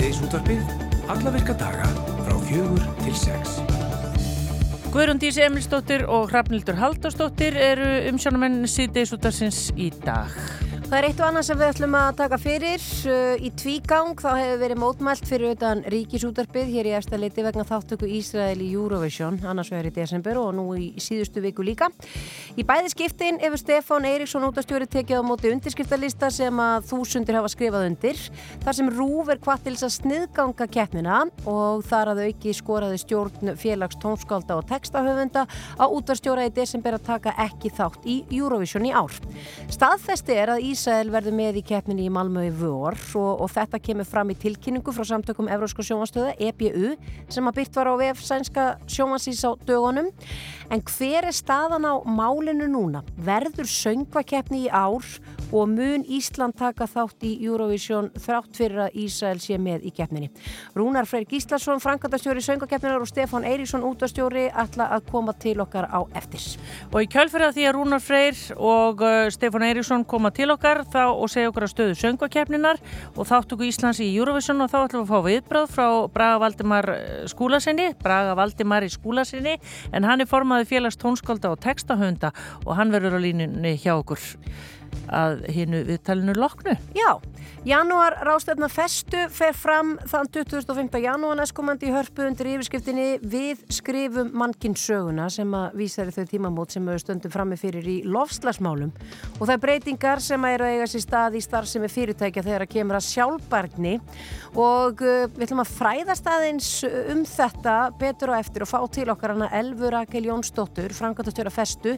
Síðdeis 0.00 0.20
útvarpið, 0.24 0.60
alla 1.12 1.30
virka 1.34 1.52
daga 1.60 1.88
frá 2.24 2.36
fjögur 2.46 2.86
til 3.02 3.18
sex. 3.20 3.58
Guðrundís 4.94 5.36
Emilsdóttir 5.44 6.06
og 6.08 6.32
Hrafnildur 6.32 6.80
Haldarsdóttir 6.80 7.60
eru 7.60 7.90
umsjónumenn 8.08 8.64
Síðdeis 8.64 9.12
útvarsins 9.12 9.66
í 9.76 9.90
dag. 10.00 10.32
Það 10.90 10.98
er 10.98 11.06
eitt 11.06 11.20
og 11.22 11.28
annað 11.28 11.44
sem 11.46 11.58
við 11.60 11.68
ætlum 11.70 11.92
að 11.94 12.08
taka 12.18 12.36
fyrir 12.42 12.84
uh, 13.06 13.36
í 13.38 13.48
tvígang. 13.54 14.16
Þá 14.18 14.30
hefur 14.34 14.56
verið 14.58 14.78
mótmælt 14.82 15.28
fyrir 15.28 15.52
utan 15.54 15.84
ríkisútarpið 15.86 16.72
hér 16.74 16.88
í 16.90 16.94
eftirleiti 16.98 17.44
vegna 17.46 17.62
þáttöku 17.68 18.08
Ísrael 18.10 18.58
í 18.58 18.72
Eurovision, 18.72 19.38
annars 19.46 19.70
vegar 19.70 19.86
í 19.86 19.92
desember 19.94 20.40
og 20.42 20.48
nú 20.58 20.64
í 20.74 20.88
síðustu 20.98 21.44
viku 21.44 21.62
líka. 21.62 21.92
Í 22.58 22.64
bæði 22.66 22.90
skiptin 22.90 23.38
hefur 23.38 23.62
Stefán 23.62 24.08
Eiríksson 24.08 24.48
útastjóri 24.48 24.88
tekið 24.90 25.22
á 25.22 25.28
móti 25.30 25.52
undirskriftalista 25.54 26.32
sem 26.34 26.58
að 26.58 26.90
þúsundir 26.90 27.38
hafa 27.38 27.52
skrifað 27.54 27.86
undir. 27.92 28.18
Þar 28.66 28.78
sem 28.80 28.90
Rúf 28.98 29.30
er 29.30 29.38
hvað 29.46 29.62
til 29.68 29.76
þess 29.76 29.86
að 29.86 29.94
sniðganga 30.00 30.68
keppnina 30.74 31.20
og 31.46 31.86
þar 31.86 32.16
að 32.16 32.24
auki 32.26 32.56
skoraði 32.58 32.98
stjórn 33.04 33.54
félags 33.62 34.00
tónskálda 34.02 34.58
og 34.58 34.66
textahöfunda 34.74 35.46
á 35.46 35.84
útastjóra 35.86 36.50
í 36.50 36.54
desember 36.58 36.98
að 36.98 37.06
taka 37.12 37.38
ekki 37.46 37.70
þátt 37.78 38.10
í 38.10 38.24
Eurovision 38.34 38.90
í 38.90 38.94
Ísrael 40.80 41.10
verður 41.12 41.34
með 41.36 41.58
í 41.60 41.62
keppninni 41.68 42.06
í 42.08 42.12
Malmö 42.12 42.46
í 42.46 42.52
vor 42.56 42.94
og, 43.20 43.42
og 43.44 43.50
þetta 43.52 43.76
kemur 43.84 44.06
fram 44.08 44.30
í 44.32 44.36
tilkynningu 44.40 44.94
frá 44.96 45.04
samtökum 45.10 45.50
Evrósko 45.52 45.84
sjónvanstöða, 45.84 46.30
EBU, 46.40 46.94
sem 47.28 47.50
að 47.50 47.58
byrt 47.58 47.76
var 47.76 47.90
á 47.92 47.94
VF 48.00 48.22
sænska 48.24 48.64
sjónvansís 48.88 49.42
á 49.44 49.52
dögunum. 49.68 50.08
En 50.72 50.80
hver 50.88 51.28
er 51.28 51.36
staðan 51.36 51.84
á 51.84 52.00
málinu 52.08 52.70
núna? 52.70 53.04
Verður 53.20 53.68
söngvakeppni 53.68 54.62
í 54.70 54.72
ár 54.72 55.04
og 55.52 55.66
mun 55.68 56.04
Ísland 56.06 56.54
taka 56.56 56.86
þátt 56.88 57.26
í 57.26 57.32
Eurovision 57.42 58.08
þrátt 58.14 58.56
fyrir 58.56 58.84
að 58.86 58.96
Ísrael 59.02 59.40
sé 59.42 59.58
með 59.60 59.88
í 59.90 59.92
keppninni. 59.94 60.30
Rúnar 60.78 61.08
Freyr 61.10 61.26
Gíslason, 61.28 61.82
Frankandastjóri 61.82 62.40
söngvakeppninar 62.46 63.02
og 63.02 63.10
Stefan 63.10 63.44
Eiríksson 63.44 63.84
útastjóri 63.84 64.46
ætla 64.48 64.88
að 64.94 65.10
koma 65.10 65.34
til 65.34 65.58
okkar 65.60 65.90
á 65.90 66.00
eftir. 66.16 66.46
Og 66.94 67.02
í 67.02 67.10
kjálfyrða 67.10 67.50
því 67.56 67.66
að 67.66 67.76
Rúnar 67.76 68.04
Freyr 68.04 68.38
og 68.56 69.02
uh, 69.02 69.26
Stefan 69.34 69.66
Eiríksson 69.66 70.06
koma 70.06 70.30
til 70.34 70.52
okkar 70.54 70.69
þá 70.92 71.02
og 71.10 71.30
segja 71.32 71.50
okkar 71.50 71.66
að 71.66 71.72
stöðu 71.72 71.96
söngvakeppninar 72.00 72.80
og 73.16 73.28
þáttöku 73.28 73.66
Íslands 73.68 74.00
í 74.04 74.08
Eurovision 74.14 74.62
og 74.64 74.70
þá 74.72 74.78
ætlum 74.84 75.02
við 75.02 75.06
að 75.06 75.10
fá 75.10 75.26
viðbráð 75.26 75.68
frá 75.74 75.86
Braga 76.14 76.40
Valdimar 76.44 76.90
uh, 76.94 77.00
skúlasinni, 77.30 77.88
Braga 78.02 78.36
Valdimar 78.38 78.86
í 78.86 78.90
skúlasinni 78.92 79.56
en 79.92 80.08
hann 80.08 80.22
er 80.22 80.30
formaði 80.30 80.68
félags 80.70 81.00
tónskólda 81.00 81.52
og 81.54 81.62
textahönda 81.64 82.32
og 82.66 82.74
hann 82.78 82.94
verður 82.94 83.18
á 83.18 83.24
línunni 83.24 83.76
hjá 83.80 83.96
okkur 83.98 84.22
að 85.10 85.44
hinnu 85.50 85.84
viðtalinu 85.88 86.34
loknu. 86.38 86.76
Já, 86.96 87.18
janúar 87.66 88.16
rástefna 88.24 88.68
festu 88.72 89.26
fer 89.34 89.52
fram 89.56 89.96
þann 90.08 90.28
25. 90.32 91.00
janúar 91.04 91.36
næstkomandi 91.36 91.90
í 91.90 91.92
hörpu 91.92 92.24
undir 92.24 92.48
yfirskriftinni 92.54 93.18
Við 93.20 93.64
skrifum 93.72 94.30
mannkinn 94.36 94.76
söguna 94.78 95.26
sem 95.32 95.50
að 95.56 95.76
vísa 95.80 96.06
þau 96.08 96.24
tímamót 96.30 96.72
sem 96.72 96.86
við 96.88 97.02
stöndum 97.02 97.34
frammi 97.34 97.58
fyrir 97.60 97.84
í 97.84 97.96
lofslagsmálum 98.08 98.92
og 99.36 99.42
það 99.42 99.54
er 99.54 99.62
breytingar 99.64 100.22
sem 100.24 100.46
að 100.46 100.56
eru 100.56 100.68
að 100.68 100.76
eiga 100.76 100.88
sér 100.92 101.04
stað 101.04 101.36
í 101.36 101.42
starfsemi 101.44 101.90
fyrirtækja 101.92 102.46
þegar 102.46 102.64
að 102.64 102.72
kemur 102.72 102.98
að 102.98 103.06
sjálfbarni 103.10 103.94
og 104.56 105.04
uh, 105.04 105.26
við 105.36 105.44
ætlum 105.46 105.62
að 105.64 105.74
fræðast 105.76 106.30
aðeins 106.30 106.70
um 107.12 107.22
þetta 107.28 107.76
betur 108.00 108.32
og 108.32 108.40
eftir 108.40 108.64
og 108.64 108.70
fá 108.70 108.80
til 108.90 109.06
okkar 109.12 109.34
hana 109.34 109.50
Elfur 109.60 109.94
Rakel 109.94 110.26
Jónsdóttur, 110.26 110.94
frangatastjóra 110.96 111.52
festu 111.54 111.96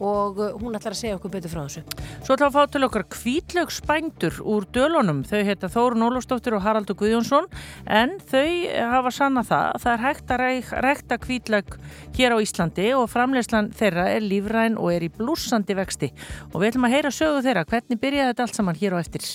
og 0.00 0.40
uh, 0.40 0.50
hún 0.58 0.78
ætlar 0.78 0.96
að 0.96 1.02
segja 1.02 1.18
okkur 1.18 1.36
betur 1.36 1.52
frá 1.52 1.62
þessu. 1.66 1.84
Svo 2.24 2.34
við 2.34 2.46
að 2.48 2.56
fá 2.56 2.72
til 2.72 2.84
okkar 2.88 3.06
kvítlögsbændur 3.12 4.40
úr 4.48 4.66
dölunum. 4.92 5.22
Þau 5.24 5.42
heita 5.46 5.70
Þórun 5.72 6.04
Ólafsdóttir 6.06 6.56
og 6.56 6.62
Haraldur 6.64 6.96
Guðjónsson 7.00 7.48
en 7.86 8.18
þau 8.28 8.44
hafa 8.92 9.12
sanna 9.14 9.44
það 9.46 9.68
að 9.72 9.84
það 9.84 9.92
er 9.92 10.04
hægt 10.04 10.32
að 10.34 10.42
rekta 10.86 11.18
kvítlög 11.22 11.76
hér 12.16 12.36
á 12.36 12.38
Íslandi 12.44 12.88
og 12.98 13.08
framlegslan 13.12 13.72
þeirra 13.76 14.08
er 14.12 14.26
lífræn 14.26 14.76
og 14.76 14.92
er 14.92 15.06
í 15.06 15.12
blúsandi 15.12 15.76
vexti 15.78 16.12
og 16.52 16.60
við 16.60 16.72
ætlum 16.72 16.88
að 16.88 16.96
heyra 16.96 17.14
sögu 17.14 17.44
þeirra. 17.46 17.66
Hvernig 17.72 18.02
byrjaði 18.02 18.32
þetta 18.32 18.46
allt 18.46 18.60
saman 18.60 18.80
hér 18.82 18.98
á 18.98 19.02
eftir? 19.02 19.28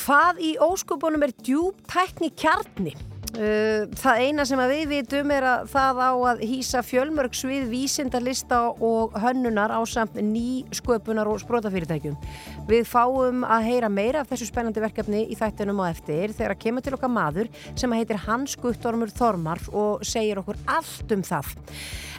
Hvað 0.00 0.44
í 0.46 0.54
óskupunum 0.62 1.26
er 1.26 1.34
djúb 1.42 1.82
tækni 1.90 2.30
kjarni? 2.38 2.94
Uh, 3.30 3.86
það 3.94 4.22
eina 4.24 4.44
sem 4.48 4.58
við 4.72 4.88
vitum 4.90 5.30
er 5.30 5.44
að 5.46 5.68
það 5.70 6.00
á 6.02 6.10
að 6.32 6.40
hýsa 6.50 6.80
fjölmörg 6.82 7.36
svið 7.38 7.68
vísindarlista 7.70 8.58
og 8.82 9.14
hönnunar 9.22 9.70
á 9.70 9.78
samt 9.86 10.18
ný 10.18 10.64
sköpunar 10.74 11.30
og 11.30 11.38
sprótafyrirtækjum. 11.44 12.18
Við 12.66 12.90
fáum 12.90 13.44
að 13.46 13.68
heyra 13.68 13.92
meira 13.92 14.24
af 14.24 14.32
þessu 14.32 14.50
spennandi 14.50 14.82
verkefni 14.82 15.22
í 15.30 15.38
þættunum 15.38 15.78
á 15.78 15.92
eftir 15.92 16.34
þegar 16.34 16.56
að 16.56 16.62
kemur 16.66 16.86
til 16.86 16.96
okkar 16.98 17.14
maður 17.14 17.54
sem 17.78 17.94
heitir 17.94 18.22
Hans 18.26 18.58
Guttormur 18.58 19.14
Þormar 19.14 19.62
og 19.70 20.02
segir 20.02 20.42
okkur 20.42 20.58
allt 20.66 21.14
um 21.14 21.22
það. 21.22 21.54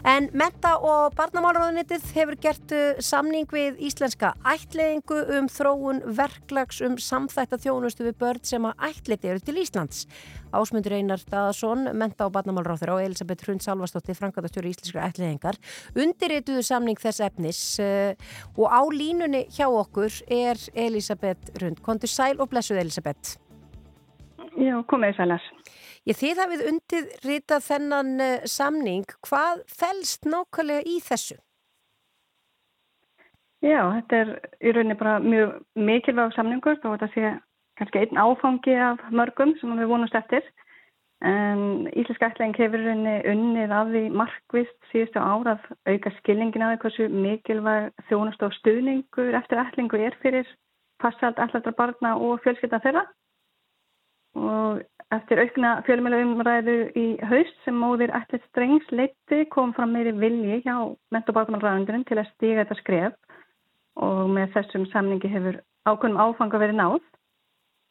En 0.07 0.31
Menta 0.33 0.77
og 0.81 1.13
Barnamálaróðunitið 1.13 2.07
hefur 2.15 2.37
gert 2.41 2.71
samning 3.05 3.45
við 3.53 3.77
íslenska 3.85 4.31
ætleðingu 4.41 5.19
um 5.37 5.49
þróun 5.51 6.01
verklags 6.17 6.79
um 6.81 6.95
samþætta 6.97 7.59
þjónustu 7.61 8.07
við 8.07 8.17
börn 8.23 8.41
sem 8.47 8.65
að 8.65 8.87
ætleiti 8.89 9.29
eru 9.29 9.43
til 9.45 9.59
Íslands. 9.61 10.07
Ásmundur 10.55 10.95
Einar 10.97 11.21
Daðarsson, 11.31 11.91
Menta 11.97 12.27
og 12.27 12.35
Barnamálaróður 12.35 12.95
og 12.95 13.03
Elisabeth 13.05 13.47
Hrund 13.47 13.63
Salvastóttir, 13.65 14.17
Frangatastjóri 14.19 14.73
Íslenskra 14.73 15.07
ætleðingar, 15.09 15.59
undirrituðu 15.95 16.63
samning 16.65 16.99
þess 16.99 17.23
efnis 17.27 17.61
og 17.81 18.67
á 18.67 18.81
línunni 18.91 19.45
hjá 19.51 19.67
okkur 19.67 20.21
er 20.31 20.59
Elisabeth 20.75 21.55
Hrund. 21.59 21.79
Kontur 21.85 22.11
sæl 22.11 22.39
og 22.39 22.51
blessuð 22.51 22.81
Elisabeth. 22.83 23.37
Já, 24.59 24.75
komið 24.87 25.15
sælar. 25.15 25.43
Ég 26.09 26.17
þið 26.17 26.39
hafið 26.41 26.65
undirritað 26.71 27.63
þennan 27.67 28.11
uh, 28.19 28.49
samning. 28.49 29.05
Hvað 29.27 29.61
fælst 29.69 30.25
nákvæmlega 30.25 30.83
í 30.89 30.97
þessu? 31.05 31.37
Já, 33.61 33.85
þetta 33.99 34.17
er 34.17 34.31
í 34.65 34.73
rauninni 34.73 34.97
bara 34.97 35.19
mjög 35.21 35.59
mikilvæg 35.77 36.33
samningur 36.33 36.79
og 36.79 36.95
þetta 36.95 37.09
sé 37.13 37.33
kannski 37.81 38.03
einn 38.03 38.21
áfangi 38.21 38.75
af 38.77 39.01
mörgum 39.09 39.55
sem 39.59 39.73
við 39.79 39.89
vonumst 39.89 40.17
eftir. 40.17 40.45
En 41.21 41.87
Íslenska 41.93 42.31
ætlæðing 42.31 42.57
hefur 42.57 42.81
rauninni 42.81 43.15
unnið 43.29 43.73
af 43.77 43.89
því 43.93 44.01
markvist 44.17 44.77
síðustu 44.89 45.21
ára 45.21 45.53
að 45.53 45.67
auka 45.93 46.11
skilningin 46.17 46.65
af 46.65 46.71
því 46.71 46.81
hversu 46.81 47.07
mikilvæg 47.13 47.91
þjónust 48.09 48.45
og 48.45 48.55
stuðningur 48.57 49.37
eftir 49.37 49.61
ætlingu 49.61 50.01
er 50.01 50.17
fyrir 50.23 50.49
passalt 51.01 51.41
ætlæðra 51.41 51.75
barna 51.77 52.15
og 52.17 52.41
fjölskylda 52.45 52.81
þeirra. 52.81 53.05
Og 54.33 54.81
eftir 55.13 55.43
aukna 55.43 55.75
fjölmjöla 55.85 56.23
umræðu 56.25 56.77
í 56.97 57.05
haust 57.29 57.57
sem 57.65 57.77
móðir 57.77 58.13
ætlætt 58.17 58.49
strengs 58.49 58.89
leiti 58.89 59.45
kom 59.53 59.75
fram 59.77 59.93
meiri 59.93 60.13
vilji 60.17 60.61
hjá 60.65 60.75
ment- 61.13 61.29
og 61.29 61.37
bátumalræðundurinn 61.37 62.07
til 62.09 62.17
að 62.17 62.29
stíga 62.33 62.63
þetta 62.63 62.81
skref 62.81 63.17
og 64.01 64.29
með 64.33 64.53
þessum 64.55 64.89
samningi 64.89 65.29
hefur 65.29 65.61
ákveðnum 65.85 66.21
áfanga 66.23 66.61
verið 66.61 66.81
og 66.81 67.01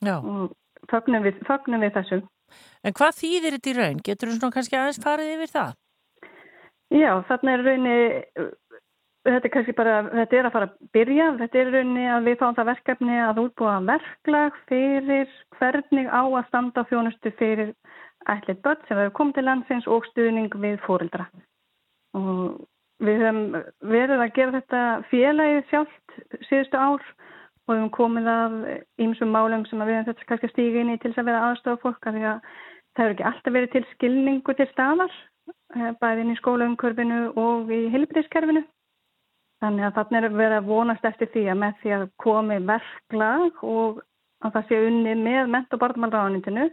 fögnum 0.00 1.27
við, 1.27 1.43
fögnum 1.49 1.84
við 1.84 1.94
þessum. 1.99 2.25
En 2.83 2.97
hvað 2.97 3.19
þýðir 3.21 3.56
þetta 3.56 3.71
í 3.71 3.77
raun? 3.77 4.00
Getur 4.06 4.31
þú 4.31 4.38
svona 4.38 4.56
kannski 4.56 4.78
aðeins 4.78 5.03
farið 5.05 5.34
yfir 5.37 5.53
það? 5.53 5.77
Já, 6.91 7.12
þarna 7.28 7.53
er 7.53 7.62
raunni, 7.66 7.99
þetta 9.28 9.47
er 9.47 9.53
kannski 9.55 9.75
bara, 9.78 9.99
þetta 10.09 10.38
er 10.38 10.49
að 10.49 10.55
fara 10.56 10.69
að 10.71 10.88
byrja, 10.97 11.28
þetta 11.38 11.61
er 11.61 11.71
raunni 11.77 12.06
að 12.11 12.27
við 12.27 12.41
fáum 12.41 12.56
það 12.56 12.71
verkefni 12.72 13.21
að 13.22 13.43
útbúa 13.44 13.77
verklag 13.87 14.59
fyrir 14.71 15.37
hvernig 15.61 16.11
á 16.11 16.22
að 16.25 16.49
standa 16.49 16.87
þjónustu 16.91 17.34
fyrir 17.38 17.71
ætlið 18.28 18.61
börn 18.65 18.82
sem 18.88 18.99
hefur 18.99 19.17
komið 19.21 19.38
til 19.38 19.47
landsins 19.47 19.88
og 19.88 20.09
stuðning 20.11 20.59
við 20.65 20.81
fóreldra. 20.87 21.28
Og 22.19 22.58
við 23.00 23.23
höfum 23.23 23.44
verið 23.93 24.25
að 24.25 24.35
gera 24.37 24.56
þetta 24.58 24.82
félagið 25.12 25.62
sjálft 25.70 26.19
síðustu 26.49 26.81
ár 26.81 27.06
og 27.67 27.75
við 27.75 27.81
höfum 27.81 27.93
komið 27.97 28.29
af 28.33 28.57
ímsum 29.05 29.33
málum 29.35 29.65
sem 29.69 29.83
við 29.83 30.01
höfum 30.01 30.09
þetta 30.11 30.29
kannski 30.29 30.49
að 30.49 30.55
stíga 30.55 30.83
inn 30.83 30.93
í 30.95 30.99
til 30.99 31.11
þess 31.11 31.23
að 31.23 31.31
vera 31.31 31.47
aðstofa 31.49 31.83
fólk 31.85 32.07
af 32.07 32.17
því 32.17 32.27
að 32.31 32.39
það 32.97 33.03
hefur 33.03 33.15
ekki 33.15 33.29
alltaf 33.31 33.57
verið 33.57 33.73
til 33.75 33.85
skilningu 33.95 34.57
til 34.59 34.69
staðar 34.73 35.17
bæðin 36.03 36.33
í 36.35 36.39
skólaumkörfinu 36.41 37.21
og 37.39 37.73
í 37.75 37.81
heilbríðskerfinu. 37.95 38.62
Þannig 39.61 39.87
að 39.87 39.97
þarna 39.99 40.21
er 40.47 40.55
að 40.57 40.69
vonast 40.71 41.05
eftir 41.05 41.29
því 41.35 41.43
að 41.53 41.61
með 41.61 41.83
því 41.83 41.93
að 41.97 42.07
komi 42.25 42.57
verklag 42.71 43.65
og 43.67 44.01
að 44.41 44.55
það 44.57 44.71
sé 44.71 44.79
unni 44.87 45.15
með 45.21 45.51
ment- 45.53 45.77
og 45.77 45.83
barnmálráðanindinu 45.83 46.71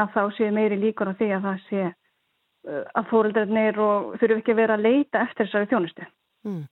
að 0.00 0.12
þá 0.14 0.22
sé 0.36 0.50
meiri 0.52 0.76
líkur 0.78 1.10
á 1.10 1.18
því 1.18 1.30
að 1.36 1.46
það 1.48 1.62
sé 1.68 1.86
að 2.68 3.08
fóröldarnir 3.08 3.78
og 3.80 4.18
þurfu 4.20 4.42
ekki 4.42 4.52
að 4.52 4.60
vera 4.60 4.76
að 4.76 4.84
leita 4.84 5.24
eftir 5.24 5.48
þessari 5.48 5.70
þjónustu. 5.70 6.08
Mm. 6.44 6.62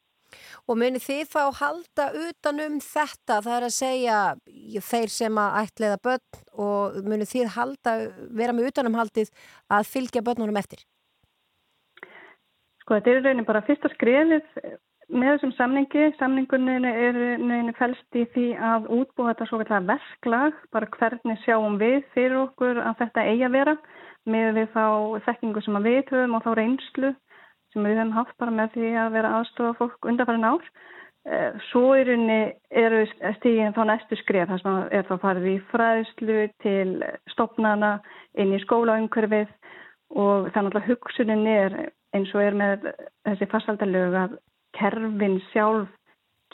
Og 0.68 0.78
munir 0.80 1.02
þið 1.02 1.30
þá 1.32 1.42
halda 1.60 2.08
utanum 2.26 2.78
þetta, 2.84 3.40
það 3.44 3.54
er 3.56 3.66
að 3.68 3.76
segja 3.76 4.18
þeir 4.90 5.14
sem 5.14 5.40
að 5.40 5.60
ætliða 5.62 6.02
börn 6.08 6.42
og 6.66 6.98
munir 7.06 7.30
þið 7.30 7.54
halda, 7.56 7.96
vera 8.40 8.56
með 8.56 8.72
utanumhaldið 8.72 9.32
að 9.72 9.88
fylgja 9.94 10.24
börnunum 10.26 10.60
eftir? 10.60 10.84
Sko 12.82 12.98
þetta 12.98 13.14
er 13.14 13.24
raunin 13.24 13.48
bara 13.48 13.64
fyrsta 13.66 13.90
skrefið 13.94 14.44
með 15.08 15.30
þessum 15.32 15.52
samningi, 15.56 16.08
samningunni 16.18 16.74
er 16.88 17.72
fælst 17.78 18.16
í 18.16 18.26
því 18.34 18.48
að 18.60 18.90
útbúa 18.92 19.32
þetta 19.32 19.46
svo 19.48 19.60
veitlega 19.62 19.88
verklag, 19.88 20.58
bara 20.74 20.90
hvernig 20.98 21.40
sjáum 21.44 21.78
við 21.80 22.02
fyrir 22.12 22.36
okkur 22.42 22.80
að 22.82 22.98
þetta 23.00 23.24
eigi 23.30 23.46
að 23.48 23.56
vera 23.56 23.74
með 24.28 24.50
við 24.58 24.68
þá 24.74 24.84
þekkingu 25.28 25.64
sem 25.64 25.80
við 25.86 26.00
höfum 26.12 26.36
og 26.36 26.44
þá 26.44 26.50
reynslu 26.58 27.14
sem 27.78 27.86
við 27.86 28.00
höfum 28.00 28.14
haft 28.16 28.38
bara 28.42 28.54
með 28.54 28.74
því 28.74 28.92
að 28.98 29.12
vera 29.14 29.34
aðstofa 29.38 29.76
fólk 29.78 30.08
undanfærin 30.10 30.46
ár. 30.48 30.64
Eh, 31.28 31.58
svo 31.68 31.92
er 31.94 32.08
unni, 32.14 32.38
eru 32.70 33.04
stígin 33.36 33.74
þá 33.76 33.82
næstu 33.86 34.16
skref, 34.18 34.48
þess 34.48 34.66
að 34.66 34.92
er 34.96 35.06
þá 35.08 35.14
farið 35.22 35.48
í 35.50 35.56
fræðslu 35.70 36.38
til 36.64 36.88
stopnana 37.34 37.98
inn 38.38 38.54
í 38.56 38.60
skólaumkörfið 38.64 39.50
og 40.16 40.48
þannig 40.54 40.78
að 40.78 40.88
hugsunin 40.88 41.46
er 41.52 41.78
eins 42.16 42.32
og 42.34 42.42
er 42.42 42.56
með 42.56 42.88
þessi 43.28 43.50
fastaldalög 43.52 44.16
að 44.16 44.38
kerfin 44.78 45.36
sjálf 45.50 45.92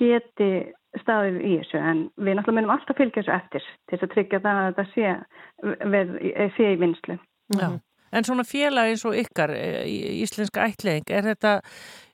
geti 0.00 0.50
staðið 1.04 1.38
í 1.38 1.54
þessu 1.60 1.78
en 1.78 2.02
við 2.18 2.38
náttúrulega 2.38 2.58
munum 2.58 2.74
alltaf 2.74 2.98
fylgja 2.98 3.22
þessu 3.22 3.34
eftir 3.36 3.64
til 3.64 3.94
þess 3.94 4.06
að 4.08 4.14
tryggja 4.16 4.42
það 4.42 4.60
að 4.60 4.68
þetta 4.68 4.86
sé, 4.90 6.50
sé 6.56 6.70
í 6.72 6.80
vinslu. 6.82 7.18
Já. 7.54 7.68
En 8.14 8.26
svona 8.26 8.46
félag 8.46 8.92
eins 8.92 9.04
og 9.08 9.16
ykkar, 9.18 9.52
eh, 9.54 9.84
íslenska 10.22 10.68
ætling, 10.68 11.08
er 11.10 11.26
þetta 11.30 11.54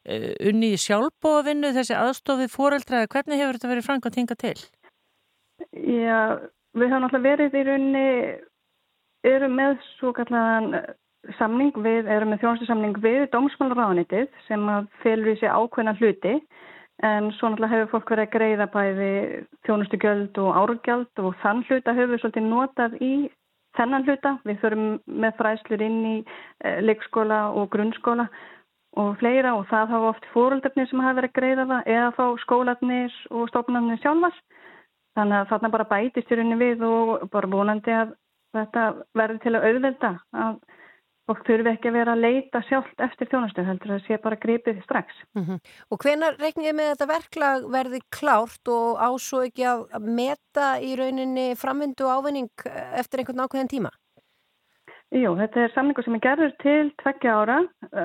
eh, 0.05 0.33
unni 0.49 0.73
í 0.75 0.81
sjálfbóðavinnu 0.81 1.75
þessi 1.77 1.97
aðstofið 1.99 2.55
fóreldraði? 2.55 3.11
Hvernig 3.13 3.43
hefur 3.43 3.59
þetta 3.59 3.73
verið 3.75 3.89
frangat 3.89 4.17
hinga 4.21 4.39
til? 4.41 4.57
Já, 5.77 6.41
við 6.73 6.89
höfum 6.89 7.07
alltaf 7.07 7.27
verið 7.27 7.61
í 7.61 7.67
runni, 7.69 8.09
eru 9.29 9.53
með 9.53 9.77
svo 9.99 10.15
kallan 10.17 10.73
samning 11.39 11.77
við, 11.85 12.09
erum 12.09 12.33
með 12.33 12.45
þjónustu 12.45 13.03
við 13.05 13.27
dómsmálaráðanitið 13.35 14.29
sem 14.47 14.63
að 14.73 14.89
fylgur 15.03 15.35
í 15.35 15.41
sig 15.41 15.53
ákveðna 15.53 15.97
hluti 15.99 16.37
en 17.05 17.31
svo 17.37 17.51
náttúrulega 17.51 17.75
hefur 17.75 17.91
fólk 17.95 18.13
verið 18.13 18.27
að 18.27 18.33
greiða 18.35 18.67
bæði 18.75 19.13
þjónustu 19.67 20.01
göld 20.01 20.41
og 20.41 20.57
árugjald 20.57 21.23
og 21.25 21.37
þann 21.43 21.63
hluta 21.69 21.95
hefur 21.97 22.13
við 22.15 22.23
svolítið 22.23 22.49
notað 22.49 22.97
í 23.05 23.13
þennan 23.79 24.07
hluta. 24.07 24.37
Við 24.49 24.63
förum 24.63 24.87
með 25.07 25.37
fræslur 25.39 25.85
inn 25.85 26.01
í 26.07 26.17
eh, 26.21 26.81
leikskóla 26.85 27.43
og 27.57 27.71
grunnskóla 27.75 28.29
og 28.99 29.13
fleira 29.21 29.55
og 29.55 29.69
það 29.71 29.93
hafa 29.95 30.11
oft 30.11 30.25
fóröldarnir 30.33 30.89
sem 30.91 31.03
hafa 31.05 31.21
verið 31.21 31.31
að 31.31 31.39
greiða 31.39 31.67
það 31.71 31.93
eða 31.95 32.09
þá 32.17 32.25
skólanir 32.45 33.21
og 33.31 33.53
stofnarnir 33.53 34.03
sjálfars. 34.03 34.41
Þannig 35.19 35.39
að 35.39 35.49
þarna 35.53 35.73
bara 35.75 35.91
bætist 35.91 36.31
í 36.31 36.39
rauninni 36.39 36.59
við 36.59 36.85
og 36.87 37.31
bara 37.31 37.51
vonandi 37.51 37.95
að 37.95 38.15
þetta 38.57 38.85
verður 39.19 39.43
til 39.45 39.55
að 39.55 39.67
auðvelda 39.69 40.13
að 40.45 40.59
fólk 41.29 41.43
þurfi 41.47 41.73
ekki 41.73 41.91
að 41.91 41.97
vera 41.99 42.15
að 42.17 42.25
leita 42.25 42.63
sjálft 42.67 43.03
eftir 43.05 43.29
þjónastöð 43.31 43.69
heldur 43.71 43.93
að 43.93 43.99
það 43.99 44.07
sé 44.07 44.19
bara 44.25 44.39
gripið 44.45 44.83
strax. 44.85 45.15
Mm 45.37 45.45
-hmm. 45.45 45.59
Og 45.91 45.99
hvenar 46.05 46.39
reikniði 46.41 46.75
með 46.77 46.93
þetta 46.93 47.11
verklag 47.15 47.67
verði 47.77 48.01
klárt 48.19 48.69
og 48.69 48.99
ásó 48.99 49.43
ekki 49.47 49.67
að 49.67 50.09
meta 50.21 50.69
í 50.81 50.95
rauninni 50.99 51.55
framvindu 51.57 52.09
ávinning 52.09 52.51
eftir 52.95 53.21
einhvern 53.21 53.45
ákveðin 53.45 53.75
tíma? 53.75 53.91
Jú, 55.11 55.35
þetta 55.35 55.61
er 55.61 55.73
samningu 55.75 56.03
sem 56.03 56.15
er 56.15 56.21
gerður 56.23 56.53
til 56.63 56.93
tveggja 57.03 57.35
ára. 57.35 57.59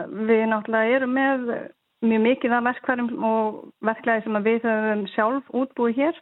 Við 0.09 0.47
náttúrulega 0.50 0.95
erum 0.97 1.13
með 1.13 1.69
mjög 2.06 2.21
mikið 2.21 2.51
af 2.51 2.65
verkværum 2.65 3.23
og 3.23 3.73
verklagi 3.85 4.23
sem 4.25 4.44
við 4.44 4.65
höfum 4.65 5.07
sjálf 5.13 5.50
útbúið 5.53 5.95
hér 6.01 6.21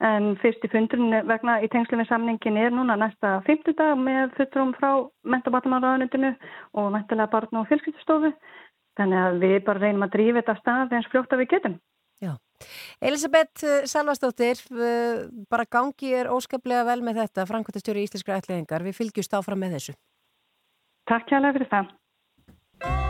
En 0.00 0.30
fyrsti 0.40 0.70
fundurinn 0.72 1.12
vegna 1.28 1.58
í 1.60 1.68
tengslu 1.68 1.98
með 2.00 2.08
samningin 2.08 2.56
er 2.56 2.72
núna 2.72 2.96
næsta 2.96 3.34
fymtudag 3.44 3.98
með 4.00 4.32
fulltrum 4.38 4.72
frá 4.78 4.94
mentabattumarraðanutinu 5.28 6.30
og 6.80 6.88
mentilega 6.94 7.28
barn 7.34 7.60
og 7.60 7.68
fjölskyldstofu. 7.68 8.32
Þannig 8.96 9.20
að 9.26 9.38
við 9.44 9.56
bara 9.66 9.82
reynum 9.84 10.06
að 10.06 10.14
drífa 10.16 10.40
þetta 10.40 10.56
stað 10.62 10.96
eins 10.96 11.10
fljótt 11.12 11.36
að 11.36 11.42
við 11.42 11.52
getum. 11.52 11.76
Já. 12.20 12.32
Elisabeth 13.00 13.64
eh, 13.64 13.84
Salvastóttir, 13.88 14.64
eh, 14.72 15.28
bara 15.52 15.68
gangi 15.68 16.14
er 16.16 16.32
óskaplega 16.32 16.84
vel 16.88 17.00
með 17.04 17.22
þetta, 17.22 17.46
Frankværtastjóri 17.48 18.04
Íslenskra 18.04 18.40
ætliðingar. 18.40 18.84
Við 18.88 18.98
fylgjumst 19.00 19.36
áfram 19.36 19.60
með 19.64 19.78
þessu. 19.78 19.96
Takk 21.08 21.28
hjá 21.28 21.40
fyrir 21.40 21.72
það. 21.72 23.08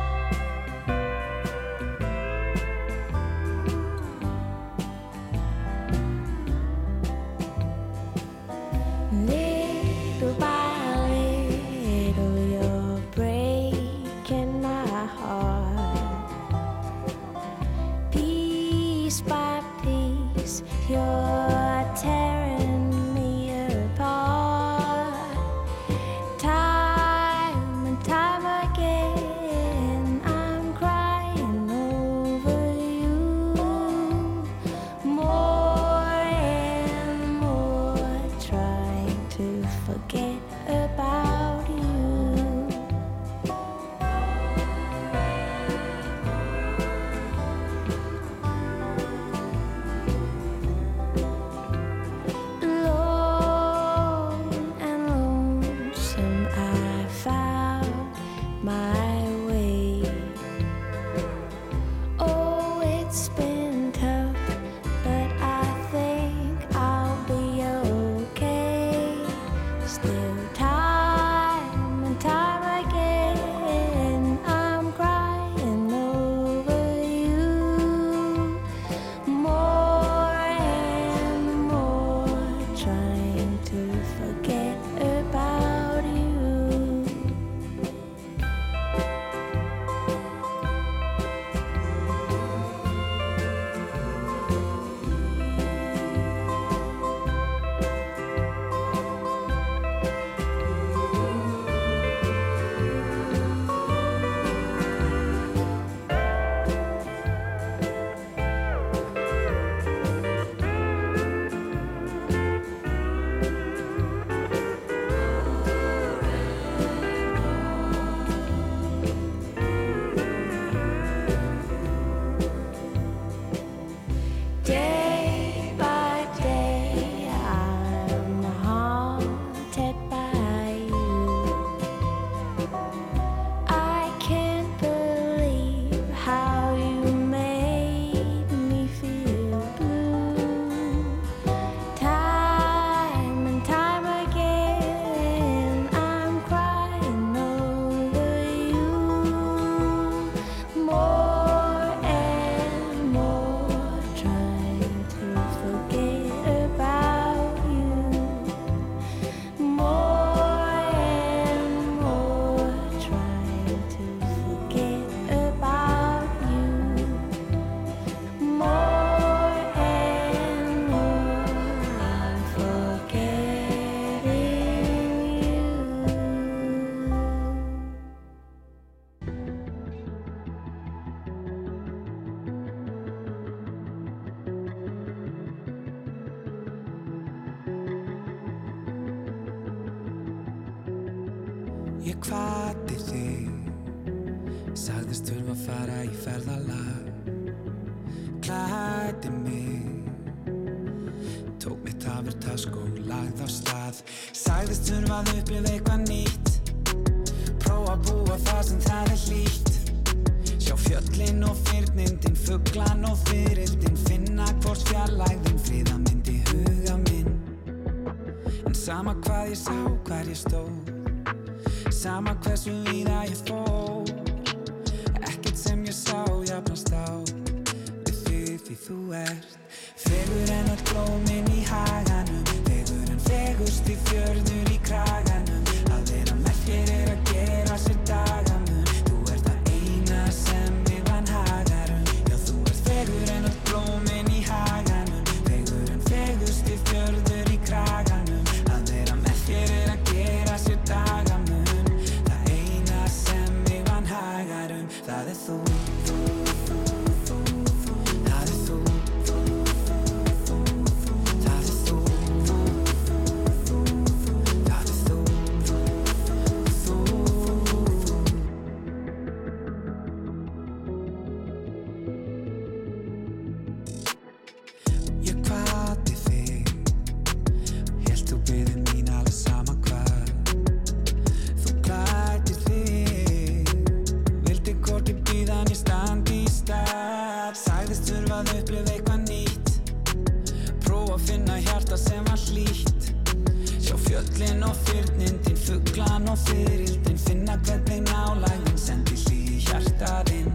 Fyrildin 296.50 297.22
Finna 297.28 297.56
hvernig 297.64 298.02
nálægðin 298.10 298.82
Sendi 298.88 299.16
hlý 299.24 299.60
hjartaðinn 299.68 300.50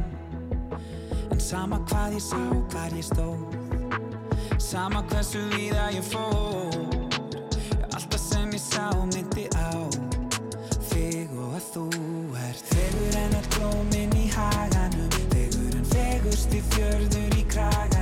En 1.32 1.40
sama 1.42 1.80
hvað 1.90 2.14
ég 2.16 2.24
sá, 2.24 2.40
hvar 2.72 2.94
ég 2.96 3.06
stóð. 3.06 3.42
Sama 4.62 5.02
hversu 5.10 5.42
víða 5.52 5.90
ég 5.96 6.06
fór. 6.06 6.78
Alltaf 7.92 8.22
sem 8.22 8.54
ég 8.56 8.62
sá 8.62 8.88
myndi 9.10 9.48
á 9.56 9.72
Þig 10.92 11.34
og 11.34 11.58
að 11.58 11.68
þú 11.74 11.86
ert. 12.46 12.64
Fegur 12.72 13.20
en 13.24 13.36
öll 13.42 13.52
blómin 13.58 14.16
í 14.20 14.30
haganum. 14.36 15.20
Fegur 15.34 15.76
en 15.82 15.92
fegust 15.92 16.56
í 16.56 16.64
fjörður 16.72 17.40
í 17.42 17.46
kraganum 17.52 17.95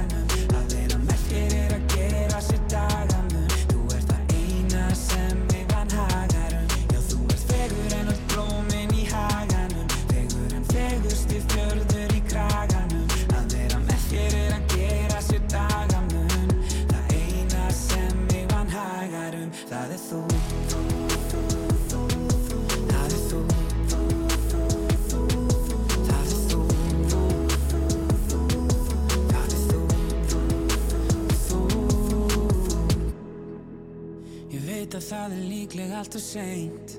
það 35.14 35.36
er 35.38 35.46
líklega 35.52 36.00
allt 36.02 36.18
og 36.18 36.24
seint. 36.24 36.96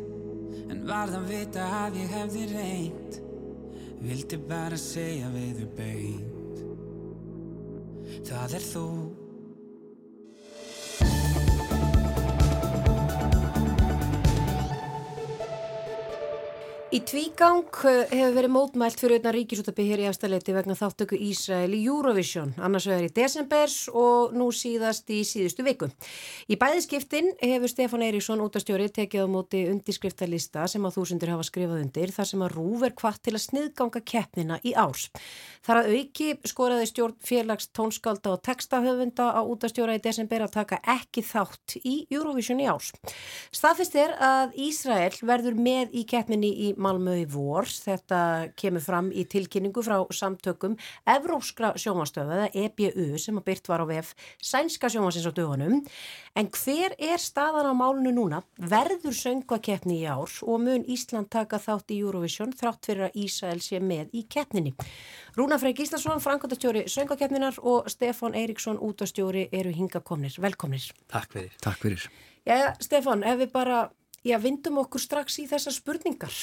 En 0.70 0.84
varð 0.88 1.18
að 1.18 1.28
vita 1.32 1.66
að 1.80 1.98
ég 2.02 2.14
hefði 2.14 2.46
reynt. 2.52 3.18
Vildi 4.04 4.38
bara 4.48 4.78
segja 4.80 5.30
við 5.34 5.60
þau 5.60 5.68
beint. 5.78 6.62
Það 8.24 8.56
er 8.58 8.66
þú 8.70 8.86
Í 16.94 17.00
tvígang 17.02 17.72
eh, 17.90 18.04
hefur 18.12 18.36
verið 18.36 18.52
mótmælt 18.54 19.00
fyrir 19.02 19.18
utan 19.18 19.34
ríkisútabi 19.34 19.82
hér 19.88 20.04
í 20.04 20.06
efstaleiti 20.06 20.52
vegna 20.54 20.76
þáttöku 20.78 21.16
Ísrael 21.18 21.72
í 21.74 21.80
Eurovision, 21.88 22.52
annars 22.62 22.84
vegar 22.86 23.08
í 23.08 23.10
desembers 23.16 23.88
og 23.90 24.36
nú 24.38 24.46
síðast 24.54 25.10
í 25.10 25.24
síðustu 25.26 25.64
viku. 25.66 25.88
Í 26.46 26.54
bæðiskiptin 26.60 27.32
hefur 27.40 27.72
Stefán 27.72 28.04
Eiríksson 28.06 28.44
útastjóri 28.44 28.86
tekið 28.94 29.26
á 29.26 29.28
móti 29.32 29.64
undirskriftalista 29.72 30.68
sem 30.70 30.86
að 30.86 31.00
þúsundir 31.00 31.32
hafa 31.34 31.48
skrifað 31.48 31.82
undir 31.82 32.12
þar 32.14 32.30
sem 32.30 32.46
að 32.46 32.54
Rúf 32.60 32.86
er 32.86 32.94
kvart 33.02 33.24
til 33.26 33.34
að 33.34 33.42
sniðganga 33.48 34.04
keppnina 34.12 34.60
í 34.62 34.76
árs. 34.78 35.08
Þar 35.66 35.80
að 35.80 35.90
auki 35.96 36.28
skoraði 36.46 36.86
stjórn 36.92 37.18
félags 37.26 37.70
tónskálda 37.74 38.36
og 38.36 38.46
textahöfunda 38.46 39.32
á 39.34 39.42
útastjóra 39.42 39.98
í 39.98 40.04
desember 40.04 40.46
að 40.46 40.54
taka 40.60 40.78
ekki 40.94 41.26
þátt 41.26 41.78
í 41.82 41.96
Eurovision 42.12 42.62
í 42.62 42.70
árs. 42.70 42.94
Staðfist 43.50 43.98
er 43.98 44.14
að 44.22 44.54
Ísrael 44.68 45.16
verður 45.24 45.58
með 45.58 45.98
í 45.98 46.06
keppninni 46.06 46.54
í 46.68 46.72
Malmö 46.84 47.16
í 47.22 47.24
vor. 47.30 47.66
Þetta 47.66 48.20
kemur 48.60 48.84
fram 48.84 49.08
í 49.10 49.24
tilkynningu 49.30 49.84
frá 49.84 49.96
samtökum 50.12 50.76
Evróskra 51.08 51.72
sjómanstöða 51.80 52.44
eða 52.44 52.66
EBU 52.66 53.18
sem 53.20 53.40
að 53.40 53.46
byrt 53.48 53.70
var 53.72 53.82
á 53.82 53.86
VF 53.88 54.12
sænska 54.44 54.90
sjómansins 54.92 55.28
á 55.28 55.32
dögunum. 55.32 55.80
En 56.36 56.50
hver 56.52 56.94
er 56.98 57.22
staðan 57.22 57.70
á 57.70 57.74
málunu 57.74 58.12
núna? 58.14 58.42
Verður 58.58 59.16
söngvakeppni 59.16 60.02
í 60.02 60.08
ár 60.10 60.30
og 60.44 60.60
mun 60.64 60.84
Ísland 60.90 61.30
taka 61.32 61.60
þátt 61.62 61.94
í 61.94 62.00
Eurovision 62.02 62.52
þrátt 62.54 62.90
fyrir 62.90 63.08
að 63.08 63.18
Ísrael 63.24 63.62
sé 63.64 63.80
með 63.80 64.12
í 64.12 64.24
keppninni. 64.28 64.74
Rúna 65.38 65.58
Frey 65.58 65.74
Gíslason, 65.74 66.20
Frankóttastjóri 66.22 66.84
söngvakeppninar 66.90 67.58
og 67.62 67.88
Stefán 67.90 68.36
Eiríksson, 68.38 68.78
útastjóri 68.78 69.48
eru 69.52 69.72
hingakomnir. 69.74 70.36
Velkomnir. 70.42 70.90
Takk 71.10 71.32
fyrir. 71.34 71.56
Takk 71.64 71.80
fyrir. 71.82 72.06
Já, 72.44 72.74
Stefán, 72.84 73.24
ef 73.24 73.40
við 73.40 73.50
bara, 73.54 73.78
já, 74.22 74.36
vindum 74.42 74.82
okkur 74.84 75.02
strax 75.02 75.40
í 75.40 75.48
þessar 75.50 75.74
spurningar. 75.78 76.34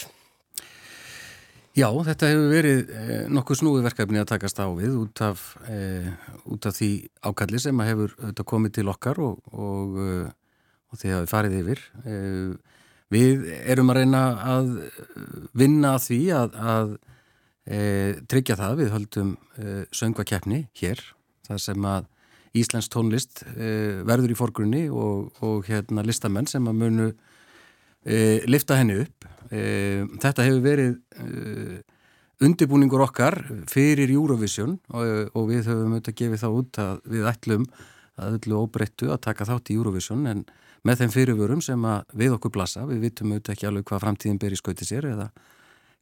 Já, 1.71 1.87
þetta 1.87 2.27
hefur 2.27 2.49
verið 2.51 2.89
eh, 2.91 3.27
nokkuð 3.31 3.61
snúið 3.61 3.85
verkefni 3.85 4.19
að 4.19 4.27
takast 4.33 4.57
á 4.59 4.67
við 4.75 4.97
út 5.05 5.21
af, 5.23 5.43
eh, 5.71 6.09
út 6.51 6.67
af 6.67 6.75
því 6.75 6.89
ákalli 7.23 7.61
sem 7.63 7.83
hefur 7.87 8.15
komið 8.43 8.73
til 8.75 8.91
okkar 8.91 9.21
og, 9.23 9.39
og, 9.55 9.95
eh, 10.03 10.33
og 10.91 10.99
því 10.99 11.13
að 11.15 11.23
við 11.23 11.31
farið 11.31 11.55
yfir. 11.61 11.85
Eh, 12.03 12.75
við 13.15 13.47
erum 13.71 13.93
að 13.93 14.01
reyna 14.01 14.25
að 14.51 14.73
vinna 15.63 15.95
að 15.95 16.03
því 16.09 16.19
að, 16.41 16.59
að 16.75 16.93
eh, 17.71 18.19
tryggja 18.27 18.59
það. 18.59 18.77
Við 18.83 18.93
höldum 18.97 19.33
söngvakeppni 19.95 20.65
hér, 20.81 20.99
það 21.47 21.65
sem 21.69 21.91
að 21.95 22.09
Íslensk 22.51 22.91
tónlist 22.91 23.45
verður 23.55 24.33
í 24.33 24.35
forgrunni 24.35 24.81
og, 24.91 25.29
og 25.39 25.69
hérna 25.71 26.03
listamenn 26.03 26.49
sem 26.51 26.65
að 26.67 26.81
munu 26.81 27.05
e, 28.03 28.41
lifta 28.43 28.75
henni 28.75 28.97
upp. 29.05 29.30
E, 29.51 29.61
þetta 30.23 30.45
hefur 30.47 30.61
verið 30.63 30.93
e, 31.19 31.81
undibúningur 32.41 33.03
okkar 33.05 33.37
fyrir 33.69 34.11
Eurovision 34.13 34.77
og, 34.95 35.31
og 35.35 35.49
við 35.51 35.67
höfum 35.69 35.97
auðvitað 35.97 36.17
gefið 36.21 36.43
þá 36.43 36.49
út 36.49 36.81
að 36.81 37.01
við 37.11 37.27
ætlum 37.29 37.67
að 38.21 38.37
öllu 38.37 38.61
óbreyttu 38.63 39.11
að 39.11 39.23
taka 39.27 39.47
þátt 39.49 39.71
í 39.73 39.77
Eurovision 39.77 40.25
en 40.29 40.45
með 40.87 41.03
þeim 41.03 41.13
fyrirvörum 41.13 41.61
sem 41.61 41.83
við 42.17 42.37
okkur 42.37 42.53
blassa, 42.55 42.87
við 42.89 43.05
vitum 43.05 43.33
auðvitað 43.33 43.53
ekki 43.53 43.67
alveg 43.69 43.85
hvað 43.89 44.03
framtíðin 44.05 44.41
ber 44.41 44.55
í 44.55 44.59
skauti 44.59 44.87
sér 44.87 45.11
eða 45.11 45.27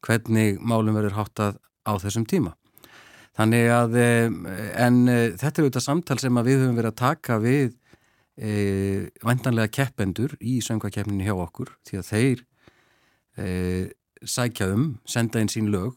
hvernig 0.05 0.61
málum 0.63 0.95
verður 0.95 1.17
háttað 1.17 1.59
á 1.83 1.93
þessum 1.99 2.25
tíma. 2.29 2.53
Þannig 3.35 3.69
að, 3.71 3.97
en 3.99 5.01
þetta 5.09 5.49
er 5.49 5.65
auðvitað 5.65 5.85
samtal 5.85 6.19
sem 6.19 6.39
við 6.47 6.61
höfum 6.63 6.79
verið 6.79 6.93
að 6.93 7.01
taka 7.01 7.37
við 7.43 7.75
e, 8.39 8.53
vandanlega 9.23 9.71
keppendur 9.79 10.35
í 10.39 10.59
söngvakeppninu 10.63 11.27
hjá 11.27 11.35
okkur 11.35 11.73
því 11.87 11.99
að 11.99 12.09
þeir 12.09 12.45
e, 13.39 13.49
sækja 14.23 14.69
um, 14.73 14.97
senda 15.07 15.41
inn 15.41 15.51
sín 15.51 15.71
lög 15.73 15.95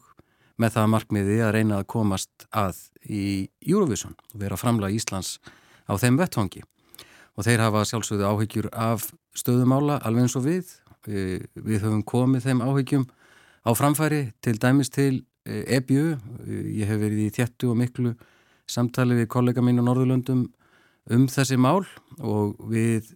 með 0.61 0.77
það 0.77 0.91
markmiði 0.93 1.39
að 1.43 1.55
reyna 1.57 1.81
að 1.81 1.89
komast 1.91 2.47
að 2.53 2.79
í 3.03 3.49
Eurovision 3.67 4.15
og 4.33 4.39
vera 4.43 4.59
framlega 4.59 4.95
Íslands 4.95 5.39
á 5.89 5.93
þeim 5.99 6.19
vettfangi 6.21 6.63
og 7.33 7.47
þeir 7.47 7.65
hafa 7.65 7.83
sjálfsögðu 7.89 8.29
áhyggjur 8.29 8.69
af 8.71 9.09
stöðumála 9.37 9.99
alveg 10.05 10.27
eins 10.27 10.35
og 10.37 10.45
við. 10.45 10.73
Við 11.03 11.79
höfum 11.81 12.03
komið 12.05 12.45
þeim 12.47 12.61
áhyggjum 12.63 13.07
á 13.65 13.71
framfæri 13.75 14.27
til 14.45 14.59
dæmis 14.61 14.93
til 14.93 15.23
EBU. 15.43 16.13
Ég 16.45 16.87
hef 16.87 17.01
verið 17.01 17.23
í 17.25 17.31
þjættu 17.33 17.71
og 17.73 17.79
miklu 17.81 18.13
samtali 18.69 19.17
við 19.17 19.31
kollega 19.33 19.63
mín 19.65 19.81
á 19.81 19.83
Norðurlöndum 19.83 20.45
um 21.11 21.25
þessi 21.27 21.57
mál 21.59 21.83
og 22.21 22.55
við 22.71 23.09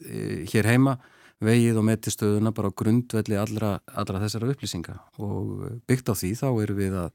hér 0.52 0.68
heima 0.74 0.98
vegið 1.44 1.78
og 1.78 1.86
meti 1.86 2.12
stöðuna 2.12 2.52
bara 2.56 2.72
á 2.74 2.78
grundvelli 2.78 3.38
allra, 3.38 3.78
allra 3.94 4.22
þessara 4.24 4.50
upplýsinga 4.54 4.96
og 5.22 5.66
byggt 5.90 6.10
á 6.10 6.14
því 6.18 6.32
þá 6.40 6.48
eru 6.50 6.78
við 6.78 6.96
að 6.98 7.10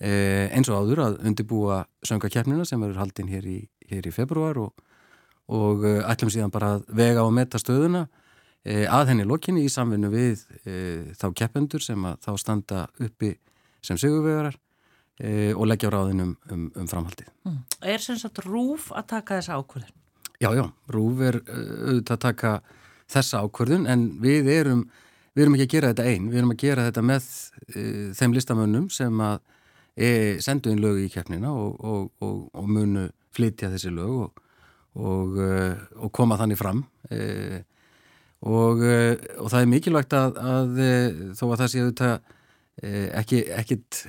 e, 0.00 0.12
eins 0.56 0.70
og 0.72 0.80
áður 0.80 1.02
að 1.04 1.18
undibúa 1.28 1.82
söngakefnina 2.06 2.64
sem 2.68 2.80
verður 2.80 3.02
haldinn 3.02 3.32
hér 3.32 3.48
í, 3.50 3.58
hér 3.90 4.08
í 4.08 4.14
februar 4.14 4.60
og, 4.62 4.86
og 5.52 5.84
ætlum 5.84 6.32
síðan 6.32 6.54
bara 6.54 6.76
að 6.78 6.86
vega 6.96 7.26
og 7.26 7.34
meta 7.36 7.60
stöðuna 7.60 8.06
e, 8.64 8.86
að 8.88 9.12
henni 9.12 9.28
lokinni 9.28 9.66
í 9.66 9.72
samvinnu 9.72 10.12
við 10.14 10.46
e, 10.64 10.78
þá 11.20 11.28
keppendur 11.42 11.84
sem 11.84 12.08
að 12.08 12.16
þá 12.24 12.32
standa 12.40 12.86
uppi 12.96 13.34
sem 13.84 14.00
sigurvegarar 14.00 14.56
og 15.56 15.62
leggja 15.64 15.88
ráðin 15.88 16.18
um, 16.20 16.32
um, 16.52 16.64
um 16.76 16.88
framhaldið. 16.90 17.30
Mm. 17.48 17.60
Er 17.88 18.02
sem 18.04 18.18
sagt 18.20 18.42
rúf 18.44 18.90
að 18.92 19.06
taka 19.14 19.38
þessa 19.38 19.56
ákvörðin? 19.56 19.94
Já, 20.44 20.50
já, 20.52 20.66
rúf 20.92 21.22
er 21.24 21.38
auðvitað 21.40 22.12
að 22.12 22.20
taka 22.26 22.50
þessa 23.10 23.42
ákvörðun 23.44 23.86
en 23.90 24.06
við 24.22 24.50
erum, 24.52 24.86
við 25.34 25.44
erum 25.44 25.56
ekki 25.56 25.66
að 25.66 25.74
gera 25.74 25.92
þetta 25.92 26.08
einn, 26.10 26.30
við 26.30 26.40
erum 26.40 26.54
að 26.54 26.62
gera 26.62 26.88
þetta 26.88 27.04
með 27.06 27.28
e, 27.68 27.84
þeim 28.18 28.34
listamönnum 28.36 28.88
sem 28.94 29.22
að 29.22 29.38
e, 29.94 30.08
sendu 30.44 30.72
inn 30.72 30.82
lögu 30.82 31.06
í 31.06 31.12
keppnina 31.12 31.52
og, 31.54 31.78
og, 31.80 32.10
og, 32.24 32.40
og 32.56 32.68
munu 32.70 33.06
flytja 33.36 33.70
þessi 33.72 33.92
lög 33.94 34.42
og 34.96 35.40
e, 35.42 36.08
koma 36.16 36.38
þannig 36.40 36.60
fram 36.60 36.84
e, 37.10 37.62
og 38.46 38.82
það 38.82 39.60
er 39.60 39.70
mikilvægt 39.70 40.14
að, 40.14 40.36
að 40.38 40.80
þó 41.34 41.44
að 41.48 41.60
það 41.60 41.70
sé 41.72 41.80
auðvitað 41.82 42.32
ekki, 43.16 43.38
ekkit 43.56 44.00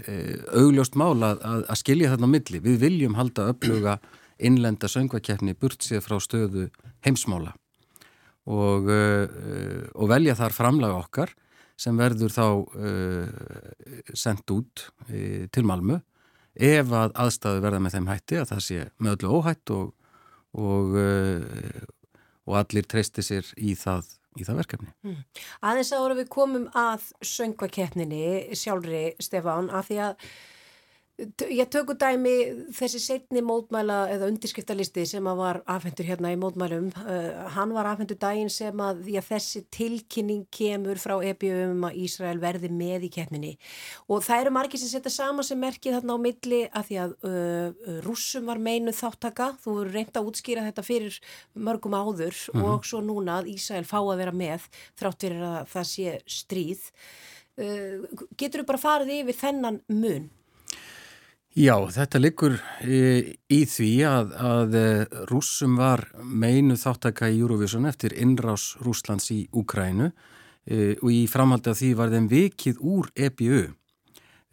augljóst 0.59 0.97
mál 0.99 1.15
að, 1.23 1.39
að 1.63 1.79
skilja 1.79 2.11
þarna 2.11 2.27
á 2.27 2.33
milli. 2.35 2.59
Við 2.61 2.75
viljum 2.83 3.15
halda 3.17 3.47
uppluga 3.53 3.95
innlenda 4.37 4.91
söngvakeppni 4.91 5.55
burt 5.57 5.87
sér 5.87 6.03
frá 6.05 6.19
stöðu 6.21 6.67
heimsmála 7.07 7.55
og, 8.47 8.89
uh, 8.89 9.85
og 9.95 10.11
velja 10.11 10.37
þar 10.39 10.55
framlaga 10.55 11.01
okkar 11.01 11.33
sem 11.77 11.97
verður 11.99 12.33
þá 12.33 12.45
uh, 12.47 13.25
sendt 14.17 14.49
út 14.55 14.87
til 15.53 15.65
Malmu 15.67 15.99
ef 16.57 16.93
að 16.95 17.13
aðstæðu 17.21 17.61
verða 17.61 17.81
með 17.85 17.97
þeim 17.97 18.07
hætti 18.09 18.39
að 18.41 18.51
það 18.51 18.61
sé 18.65 18.85
með 18.97 19.17
öllu 19.17 19.33
óhætt 19.37 19.73
og, 19.75 19.91
og, 20.57 20.95
og 22.49 22.55
allir 22.57 22.87
treysti 22.89 23.21
sér 23.21 23.51
í 23.61 23.75
það, 23.77 24.07
í 24.41 24.47
það 24.47 24.59
verkefni. 24.63 24.89
Mm. 25.05 25.19
Aðeins 25.69 25.93
ára 25.93 26.17
við 26.17 26.31
komum 26.33 26.65
að 26.73 27.11
söngvakeppninni 27.21 28.57
sjálfri 28.57 29.03
Stefán 29.21 29.69
af 29.69 29.91
því 29.91 29.99
að 30.07 30.25
Ég 31.17 31.65
tökur 31.73 31.95
dæmi 31.97 32.31
þessi 32.77 32.99
setni 33.01 33.41
mótmæla 33.41 34.03
eða 34.13 34.27
undirskriftalisti 34.29 35.01
sem 35.09 35.25
var 35.39 35.63
afhendur 35.65 36.05
hérna 36.05 36.29
í 36.29 36.37
mótmælum. 36.37 36.91
Uh, 36.93 37.47
hann 37.55 37.73
var 37.73 37.89
afhendur 37.89 38.19
dægin 38.21 38.51
sem 38.53 38.83
að 38.85 39.01
já, 39.09 39.17
þessi 39.25 39.63
tilkynning 39.73 40.43
kemur 40.53 41.01
frá 41.01 41.15
EBU 41.25 41.49
um 41.71 41.87
að 41.89 41.97
Ísrael 42.03 42.37
verði 42.43 42.69
með 42.69 43.07
í 43.07 43.11
keppninni. 43.17 43.55
Og 44.13 44.21
það 44.27 44.43
eru 44.43 44.53
margir 44.59 44.83
sem 44.83 44.93
setja 44.93 45.15
sama 45.15 45.47
sem 45.47 45.57
merkið 45.57 45.97
þarna 45.97 46.19
á 46.21 46.25
milli 46.27 46.61
að 46.69 46.87
því 46.91 47.01
að 47.07 47.17
uh, 47.31 47.91
rússum 48.05 48.53
var 48.53 48.61
meinu 48.69 48.93
þáttaka. 48.93 49.55
Þú 49.65 49.77
eru 49.81 49.97
reynd 49.97 50.21
að 50.21 50.29
útskýra 50.29 50.69
þetta 50.69 50.85
fyrir 50.85 51.19
mörgum 51.57 51.97
áður 51.97 52.37
mm 52.37 52.61
-hmm. 52.61 52.69
og 52.69 52.85
svo 52.85 53.01
núna 53.01 53.41
að 53.41 53.53
Ísrael 53.57 53.89
fá 53.89 53.97
að 54.05 54.19
vera 54.21 54.37
með 54.45 54.69
þrátt 54.93 55.25
fyrir 55.25 55.41
að 55.41 55.61
það 55.73 55.91
sé 55.97 56.17
stríð. 56.29 56.89
Uh, 57.57 58.05
getur 58.37 58.61
þú 58.61 58.69
bara 58.69 58.85
farið 58.85 59.15
yfir 59.23 59.45
þennan 59.47 59.81
mun? 59.89 60.29
Já, 61.57 61.73
þetta 61.89 62.19
liggur 62.21 62.55
í, 62.85 62.97
í 63.49 63.63
því 63.65 63.89
að, 64.05 64.33
að 64.45 64.75
rússum 65.31 65.79
var 65.79 66.03
meinu 66.21 66.75
þáttaka 66.77 67.31
í 67.33 67.39
Eurovision 67.39 67.89
eftir 67.89 68.13
innrás 68.13 68.75
Rúslands 68.85 69.31
í 69.33 69.39
Ukrænu 69.57 70.11
e, 70.11 70.93
og 70.99 71.09
í 71.09 71.23
framhaldi 71.25 71.73
af 71.73 71.81
því 71.81 71.89
var 71.97 72.13
þeim 72.13 72.29
vikið 72.29 72.83
úr 72.85 73.09
EBU. 73.25 73.63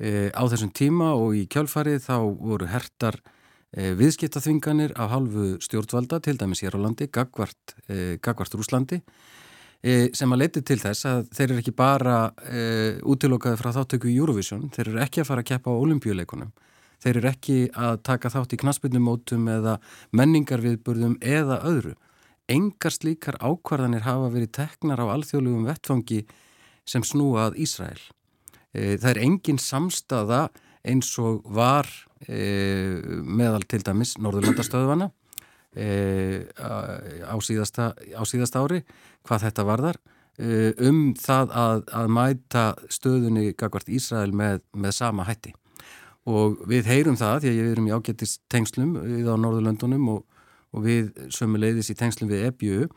E, 0.01 0.15
á 0.33 0.43
þessum 0.49 0.73
tíma 0.73 1.13
og 1.21 1.37
í 1.37 1.45
kjálfarið 1.53 2.01
þá 2.07 2.17
voru 2.25 2.73
hertar 2.73 3.21
e, 3.21 3.93
viðskiptaþvinganir 4.01 4.97
af 4.97 5.13
halvu 5.13 5.59
stjórnvalda, 5.61 6.25
til 6.25 6.39
dæmis 6.41 6.65
hér 6.65 6.81
á 6.81 6.89
landi, 6.89 7.13
gagvart, 7.13 7.77
gagvart 8.25 8.57
Rúslandi, 8.57 9.03
sem 9.85 10.33
að 10.33 10.41
leiti 10.41 10.65
til 10.65 10.81
þess 10.81 11.05
að 11.05 11.27
þeir 11.37 11.51
eru 11.51 11.61
ekki 11.61 11.77
bara 11.77 12.19
útilokaði 13.05 13.59
frá 13.61 13.75
þáttöku 13.77 14.09
í 14.09 14.15
Eurovision, 14.17 14.71
þeir 14.73 14.95
eru 14.95 15.03
ekki 15.05 15.21
að 15.21 15.29
fara 15.29 15.45
að 15.45 15.51
keppa 15.51 15.75
á 15.77 15.83
olimpíuleikunum 15.85 16.55
Þeir 17.05 17.19
eru 17.21 17.29
ekki 17.29 17.59
að 17.77 17.99
taka 18.09 18.31
þátt 18.33 18.55
í 18.57 18.59
knaspinumótum 18.63 19.49
eða 19.53 19.77
menningarviðburðum 20.17 21.19
eða 21.21 21.59
öðru. 21.69 21.91
Engar 22.49 22.95
slíkar 22.95 23.37
ákvarðanir 23.45 24.07
hafa 24.07 24.31
verið 24.33 24.55
teknar 24.57 25.03
á 25.05 25.13
alþjóðlugum 25.13 25.67
vettfangi 25.69 26.23
sem 26.89 27.05
snúað 27.05 27.59
Ísrael. 27.61 28.01
E, 28.73 28.97
það 28.97 29.11
er 29.11 29.21
engin 29.27 29.61
samstaða 29.61 30.47
eins 30.85 31.11
og 31.21 31.45
var 31.45 31.89
e, 32.25 33.01
meðal 33.21 33.65
til 33.69 33.83
dæmis 33.85 34.15
Norðurlandastöðvana 34.21 35.11
e, 35.77 35.89
á, 36.57 37.37
síðasta, 37.45 37.91
á 37.93 38.23
síðasta 38.29 38.65
ári, 38.65 38.81
hvað 39.29 39.45
þetta 39.49 39.67
varðar, 39.69 40.01
e, 40.37 40.73
um 40.89 41.13
það 41.21 41.53
að, 41.65 41.85
að 42.01 42.15
mæta 42.17 42.65
stöðunni 42.93 43.53
gagvart 43.53 43.93
Ísrael 43.93 44.33
með, 44.37 44.65
með 44.73 44.97
sama 45.01 45.29
hætti 45.29 45.53
og 46.31 46.63
við 46.69 46.89
heyrum 46.89 47.19
það 47.21 47.43
því 47.43 47.51
að 47.51 47.59
við 47.59 47.73
erum 47.73 47.89
í 47.89 47.95
ágættist 47.95 48.41
tengslum 48.53 48.95
við 49.01 49.29
á 49.29 49.37
Norðurlöndunum 49.37 50.09
og, 50.15 50.23
og 50.73 50.87
við 50.87 51.13
sömu 51.35 51.61
leiðis 51.61 51.93
í 51.93 51.99
tengslum 51.99 52.31
við 52.31 52.49
EBU 52.49 52.89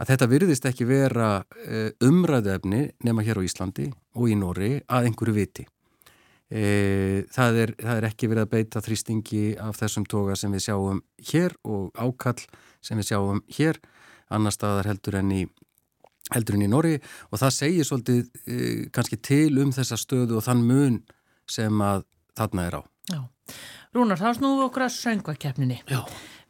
að 0.00 0.08
þetta 0.12 0.30
virðist 0.30 0.66
ekki 0.66 0.88
vera 0.88 1.28
eh, 1.66 1.92
umræðefni 2.02 2.88
nema 3.04 3.24
hér 3.26 3.42
á 3.42 3.46
Íslandi 3.46 3.90
og 4.16 4.32
í 4.32 4.36
Nóri 4.38 4.74
að 4.88 5.08
einhverju 5.10 5.36
viti. 5.36 5.66
E, 6.52 7.24
það, 7.32 7.58
er, 7.62 7.70
það 7.80 7.98
er 7.98 8.06
ekki 8.10 8.28
verið 8.28 8.44
að 8.44 8.50
beita 8.52 8.82
þrýstingi 8.84 9.42
af 9.62 9.78
þessum 9.78 10.04
toga 10.04 10.34
sem 10.36 10.52
við 10.52 10.66
sjáum 10.66 10.98
hér 11.30 11.54
og 11.64 11.94
ákall 11.96 12.42
sem 12.84 12.98
við 13.00 13.08
sjáum 13.08 13.40
hér, 13.56 13.78
annar 14.28 14.52
staðar 14.52 14.90
heldur 14.90 15.16
enn 15.22 15.32
í 15.32 15.42
heldur 16.32 16.58
enn 16.58 16.66
í 16.66 16.68
Nóri 16.68 16.98
og 17.30 17.40
það 17.40 17.54
segir 17.56 17.88
svolítið 17.88 18.20
e, 18.44 18.58
kannski 18.92 19.16
til 19.24 19.62
um 19.64 19.72
þessa 19.72 19.96
stöðu 20.00 20.40
og 20.40 20.44
þann 20.44 20.66
mun 20.68 21.00
sem 21.48 21.80
að 21.84 22.04
þarna 22.38 22.66
er 22.68 22.78
á. 22.78 22.82
Já. 23.12 23.20
Rúnar, 23.92 24.20
þá 24.20 24.38
snúðum 24.38 24.60
við 24.60 24.66
okkur 24.70 24.86
að 24.86 24.94
söngvakeppninni. 24.96 25.80
Já. 25.90 26.00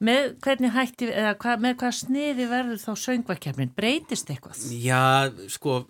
Með 0.02 0.28
hvernig 0.42 0.74
hætti, 0.74 1.08
eða 1.10 1.32
hva, 1.42 1.56
með 1.62 1.76
hvað 1.80 1.96
sniði 1.98 2.46
verður 2.50 2.80
þá 2.82 2.92
söngvakeppnin? 3.04 3.72
Breytist 3.78 4.30
eitthvað? 4.30 4.62
Já, 4.78 5.02
sko, 5.50 5.82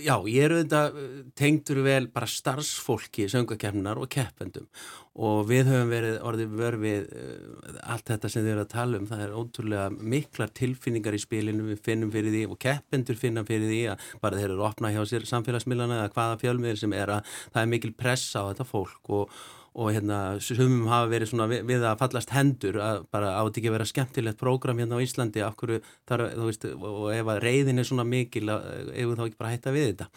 já, 0.00 0.14
ég 0.30 0.46
er 0.46 0.54
auðvitað 0.54 0.98
tengdur 1.38 1.82
vel 1.84 2.06
bara 2.12 2.28
starfsfólki 2.30 3.26
söngvakeppninar 3.32 4.00
og 4.00 4.10
keppendum. 4.12 4.68
Og 5.12 5.42
við 5.50 5.68
höfum 5.68 5.90
verið 5.92 6.18
orðið 6.24 6.52
vörfið 6.56 7.08
uh, 7.12 7.80
allt 7.92 8.06
þetta 8.08 8.30
sem 8.32 8.44
þið 8.46 8.52
eru 8.54 8.64
að 8.64 8.70
tala 8.72 9.00
um. 9.00 9.08
Það 9.10 9.24
er 9.26 9.34
ótrúlega 9.36 9.86
miklar 10.14 10.52
tilfinningar 10.56 11.16
í 11.16 11.22
spilinu. 11.22 11.66
Við 11.72 11.82
finnum 11.84 12.12
fyrir 12.14 12.32
því 12.32 12.44
og 12.48 12.60
keppendur 12.64 13.20
finna 13.20 13.44
fyrir 13.48 13.68
því 13.68 13.82
að 13.92 14.06
bara 14.24 14.40
þeir 14.40 14.48
eru 14.50 14.60
að 14.60 14.68
opna 14.70 14.92
hjá 14.94 15.02
sér 15.10 15.28
samfélagsmiðlana 15.28 16.00
eða 16.00 16.14
hvaða 16.16 16.38
fjölmiðir 16.44 16.84
sem 16.84 16.96
er 16.96 17.18
að 17.18 17.34
það 17.42 17.64
er 17.64 17.74
mikil 17.74 17.92
pressa 17.98 18.46
á 18.46 18.48
þetta 18.52 18.68
fólk 18.72 19.12
og 19.18 19.42
og 19.72 19.88
hérna 19.94 20.18
sumum 20.44 20.84
hafa 20.90 21.08
verið 21.08 21.30
svona 21.30 21.46
við, 21.48 21.62
við 21.70 21.84
að 21.88 22.00
fallast 22.02 22.32
hendur 22.34 22.76
að 22.84 23.06
bara 23.14 23.30
átt 23.40 23.56
ekki 23.56 23.70
að 23.70 23.76
vera 23.78 23.88
skemmtilegt 23.88 24.40
prógram 24.40 24.82
hérna 24.82 24.98
á 25.00 25.04
Íslandi? 25.04 25.40
Af 25.46 25.56
hverju 25.60 25.80
þar, 26.08 26.24
þú 26.34 26.48
veist, 26.48 26.66
og 26.76 27.06
ef 27.14 27.30
að 27.32 27.40
reyðin 27.46 27.80
er 27.80 27.88
svona 27.88 28.04
mikil, 28.08 28.44
ef 28.52 29.14
þá 29.16 29.24
ekki 29.26 29.40
bara 29.40 29.54
hætta 29.54 29.74
við 29.74 29.88
þetta? 29.88 30.08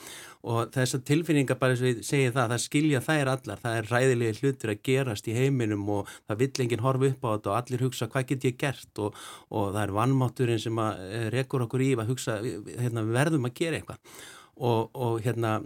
Og 0.45 0.75
þessar 0.75 1.03
tilfinningar 1.07 1.59
bara 1.61 1.73
eins 1.73 1.81
og 1.85 1.89
ég 1.89 2.03
segi 2.05 2.29
það, 2.35 2.51
það 2.51 2.63
skilja 2.65 3.03
þær 3.07 3.31
allar. 3.31 3.63
Það 3.63 3.79
er 3.79 3.89
ræðilegi 3.93 4.43
hlutur 4.43 4.75
að 4.75 4.83
gerast 4.85 5.31
í 5.31 5.37
heiminum 5.39 5.89
og 5.95 6.11
það 6.27 6.41
vill 6.43 6.65
enginn 6.65 6.85
horfa 6.85 7.11
upp 7.13 7.25
á 7.25 7.29
þetta 7.31 7.53
og 7.53 7.59
allir 7.61 7.85
hugsa 7.87 8.11
hvað 8.11 8.29
get 8.33 8.49
ég 8.51 8.61
gert? 8.61 8.91
Og, 8.99 9.25
og 9.55 9.71
það 9.71 9.83
er 9.87 9.95
vannmátturinn 10.01 10.61
sem 10.61 10.83
að 10.83 11.05
eh, 11.07 11.27
rekur 11.33 11.65
okkur 11.65 11.85
í 11.87 11.93
að 11.95 12.11
hugsa, 12.11 12.37
hérna, 12.43 13.07
við 13.07 13.21
verðum 13.23 13.49
að 13.49 13.61
gera 13.63 13.79
eitthvað 13.79 14.17
og, 14.55 14.93
og 14.95 15.19
hérna 15.25 15.57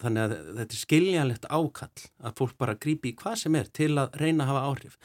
þannig 0.00 0.22
að 0.22 0.32
þetta 0.60 0.76
er 0.76 0.80
skiljanlegt 0.80 1.50
ákall 1.50 2.06
að 2.24 2.38
fólk 2.38 2.56
bara 2.60 2.78
grípi 2.80 3.12
í 3.12 3.18
hvað 3.18 3.36
sem 3.42 3.58
er 3.60 3.68
til 3.76 3.92
að 4.00 4.16
reyna 4.20 4.46
að 4.46 4.50
hafa 4.52 4.64
áhrif. 4.70 4.96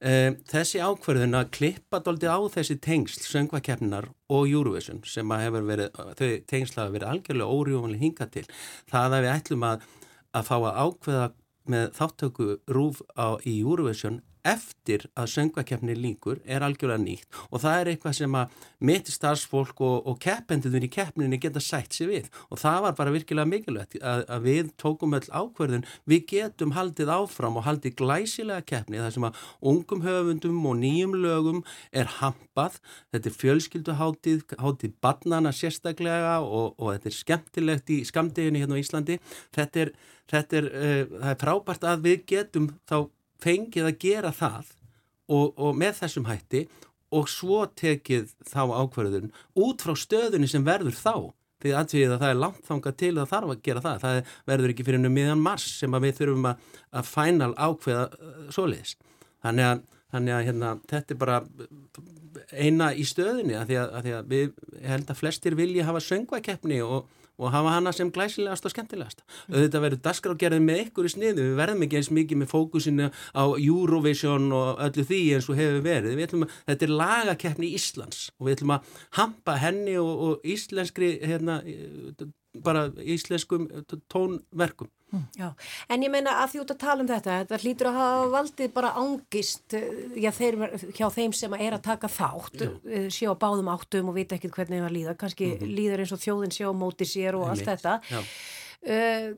Um, 0.00 0.38
þessi 0.48 0.80
ákverðun 0.80 1.36
að 1.36 1.50
klippa 1.52 1.98
doldið 2.00 2.32
á 2.32 2.40
þessi 2.54 2.78
tengsl 2.80 3.26
söngvakeppninar 3.28 4.06
og 4.32 4.46
Eurovision 4.48 5.02
sem 5.04 5.28
að 5.28 5.42
hefur 5.44 5.66
verið, 5.68 5.98
þau 6.16 6.30
tengsla 6.48 6.86
hafa 6.86 6.94
verið 6.94 7.10
algjörlega 7.10 7.58
órjúvanlega 7.58 8.04
hinga 8.06 8.28
til 8.32 8.46
það 8.88 9.16
að 9.18 9.26
við 9.26 9.34
ætlum 9.34 9.66
að, 9.68 9.84
að 10.32 10.48
fá 10.48 10.56
að 10.56 10.80
ákveða 10.86 11.26
með 11.70 11.92
þáttöku 11.98 12.48
rúf 12.72 13.02
á, 13.12 13.36
í 13.44 13.58
Eurovision 13.60 14.22
eftir 14.46 15.06
að 15.18 15.32
söngvakeppni 15.34 15.96
líkur 15.98 16.40
er 16.44 16.64
algjörlega 16.64 17.02
nýtt 17.02 17.40
og 17.50 17.62
það 17.62 17.80
er 17.80 17.92
eitthvað 17.92 18.16
sem 18.20 18.36
að 18.40 18.66
mitt 18.80 19.10
starfsfólk 19.12 19.80
og, 19.84 20.06
og 20.08 20.18
keppendur 20.22 20.80
í 20.80 20.90
keppninni 20.92 21.38
geta 21.40 21.60
sætt 21.62 21.96
sér 21.96 22.10
við. 22.10 22.28
Og 22.50 22.60
það 22.60 22.78
var 22.86 22.96
bara 22.98 23.14
virkilega 23.14 23.48
mikilvægt 23.48 23.98
að, 24.00 24.24
að 24.32 24.46
við 24.46 24.70
tókum 24.80 25.16
öll 25.18 25.26
ákverðin, 25.28 25.86
við 26.08 26.24
getum 26.32 26.74
haldið 26.76 27.12
áfram 27.14 27.58
og 27.60 27.66
haldið 27.66 27.96
glæsilega 28.00 28.64
keppni 28.66 29.02
þar 29.02 29.14
sem 29.16 29.28
að 29.28 29.42
ungum 29.72 30.04
höfundum 30.06 30.64
og 30.70 30.78
nýjum 30.80 31.16
lögum 31.20 31.62
er 31.92 32.10
hampað. 32.20 32.80
Þetta 33.12 33.30
er 33.30 33.38
fjölskylduháttið, 33.42 34.44
háttið 34.62 34.96
barnana 35.04 35.54
sérstaklega 35.56 36.38
og, 36.44 36.74
og 36.78 36.94
þetta 36.96 37.12
er 37.12 37.18
skemmtilegt 37.18 37.94
í 37.94 38.02
skamdeginu 38.08 38.64
hérna 38.64 38.80
á 38.80 38.82
Íslandi. 38.82 39.20
Þetta 39.56 39.86
er, 39.86 39.94
þetta 40.30 40.60
er, 40.60 40.70
uh, 40.70 41.16
það 41.16 41.32
er 41.34 41.40
frábært 41.44 41.88
að 41.92 42.06
við 42.08 42.28
getum 42.34 42.70
þá 42.88 43.00
fengið 43.42 43.88
að 43.90 43.98
gera 44.02 44.32
það 44.34 44.70
og, 45.30 45.52
og 45.56 45.76
með 45.78 46.00
þessum 46.02 46.28
hætti 46.28 46.64
og 47.14 47.28
svo 47.30 47.64
tekið 47.78 48.32
þá 48.46 48.62
ákverðun 48.70 49.30
út 49.58 49.82
frá 49.82 49.96
stöðunni 49.98 50.48
sem 50.50 50.66
verður 50.66 50.96
þá. 50.96 51.14
Því 51.60 51.74
að 51.76 52.14
það 52.14 52.30
er 52.30 52.38
langt 52.40 52.62
þanga 52.64 52.90
til 52.96 53.12
að 53.18 53.32
þarf 53.34 53.50
að 53.52 53.62
gera 53.66 53.82
það. 53.84 54.04
Það 54.04 54.34
verður 54.48 54.72
ekki 54.72 54.86
fyrir 54.86 55.10
miðan 55.12 55.42
mars 55.44 55.66
sem 55.76 55.96
við 56.00 56.14
þurfum 56.16 56.46
að, 56.48 56.62
að 56.96 57.10
fænal 57.10 57.50
ákveða 57.52 58.06
uh, 58.06 58.38
svoleiðis. 58.54 58.94
Þannig 59.44 59.66
að, 59.66 59.82
þannig 60.14 60.36
að 60.36 60.46
hérna, 60.48 60.70
þetta 60.88 61.14
er 61.14 61.20
bara 61.20 61.40
eina 62.56 62.90
í 62.96 63.04
stöðunni 63.04 63.58
að 63.58 63.72
því 63.72 63.78
að, 63.82 63.92
að 63.98 64.06
því 64.06 64.14
við 64.30 64.86
held 64.88 65.12
að 65.12 65.20
flestir 65.20 65.58
vilja 65.58 65.88
hafa 65.90 66.02
söngvakeppni 66.06 66.80
og 66.86 67.10
og 67.40 67.54
hafa 67.54 67.74
hana 67.74 67.92
sem 67.96 68.10
glæsilegast 68.12 68.68
og 68.68 68.74
skemmtilegast. 68.74 69.24
Mm. 69.48 69.56
Þetta 69.56 69.82
verður 69.84 70.02
dasgrágerðið 70.06 70.66
með 70.66 70.82
ykkur 70.84 71.08
í 71.08 71.12
sniðu, 71.14 71.46
við 71.48 71.60
verðum 71.60 71.86
ekki 71.86 72.00
eins 72.00 72.10
mikið 72.20 72.42
með 72.42 72.52
fókusinu 72.52 73.10
á 73.10 73.44
Eurovision 73.56 74.50
og 74.56 74.82
öllu 74.86 75.06
því 75.08 75.22
eins 75.36 75.48
og 75.50 75.60
hefur 75.60 75.84
verið. 75.86 76.24
Að, 76.26 76.58
þetta 76.70 76.88
er 76.88 76.96
lagakeppni 77.02 77.70
í 77.70 77.78
Íslands 77.80 78.28
og 78.38 78.48
við 78.48 78.58
ætlum 78.58 78.76
að 78.76 78.92
hampa 79.20 79.56
henni 79.60 79.96
og, 80.00 80.12
og 80.28 80.52
íslenskri, 80.54 81.14
hérna, 81.24 81.60
bara 82.52 82.88
íslenskum 82.98 83.68
tónverkum. 84.10 84.90
Mm. 85.10 85.24
Já, 85.34 85.48
en 85.90 86.04
ég 86.06 86.10
meina 86.12 86.36
að 86.38 86.52
því 86.52 86.60
út 86.62 86.72
að 86.74 86.80
tala 86.84 87.02
um 87.02 87.08
þetta, 87.08 87.38
þetta 87.42 87.58
hlýtur 87.64 87.88
að 87.90 87.96
hafa 87.98 88.26
valdið 88.30 88.72
bara 88.76 88.90
ángist 89.00 89.74
eh, 89.74 89.88
já, 90.22 90.30
þeir, 90.36 90.58
hjá 90.94 91.06
þeim 91.16 91.34
sem 91.34 91.56
er 91.58 91.74
að 91.74 91.82
taka 91.88 92.10
þátt, 92.14 92.62
já. 92.62 92.70
Eh, 92.86 93.08
sjá 93.10 93.32
báðum 93.34 93.72
áttum 93.72 94.12
og 94.12 94.18
vita 94.20 94.38
ekkert 94.38 94.54
hvernig 94.54 94.84
það 94.84 94.94
líða, 94.94 95.16
kannski 95.18 95.48
mm 95.48 95.56
-hmm. 95.58 95.74
líður 95.80 96.04
eins 96.04 96.14
og 96.14 96.22
þjóðin 96.22 96.54
sjá 96.54 96.68
móti 96.70 97.08
sér 97.10 97.38
og 97.40 97.50
allt 97.50 97.66
þetta. 97.66 97.98
Uh, 98.80 99.34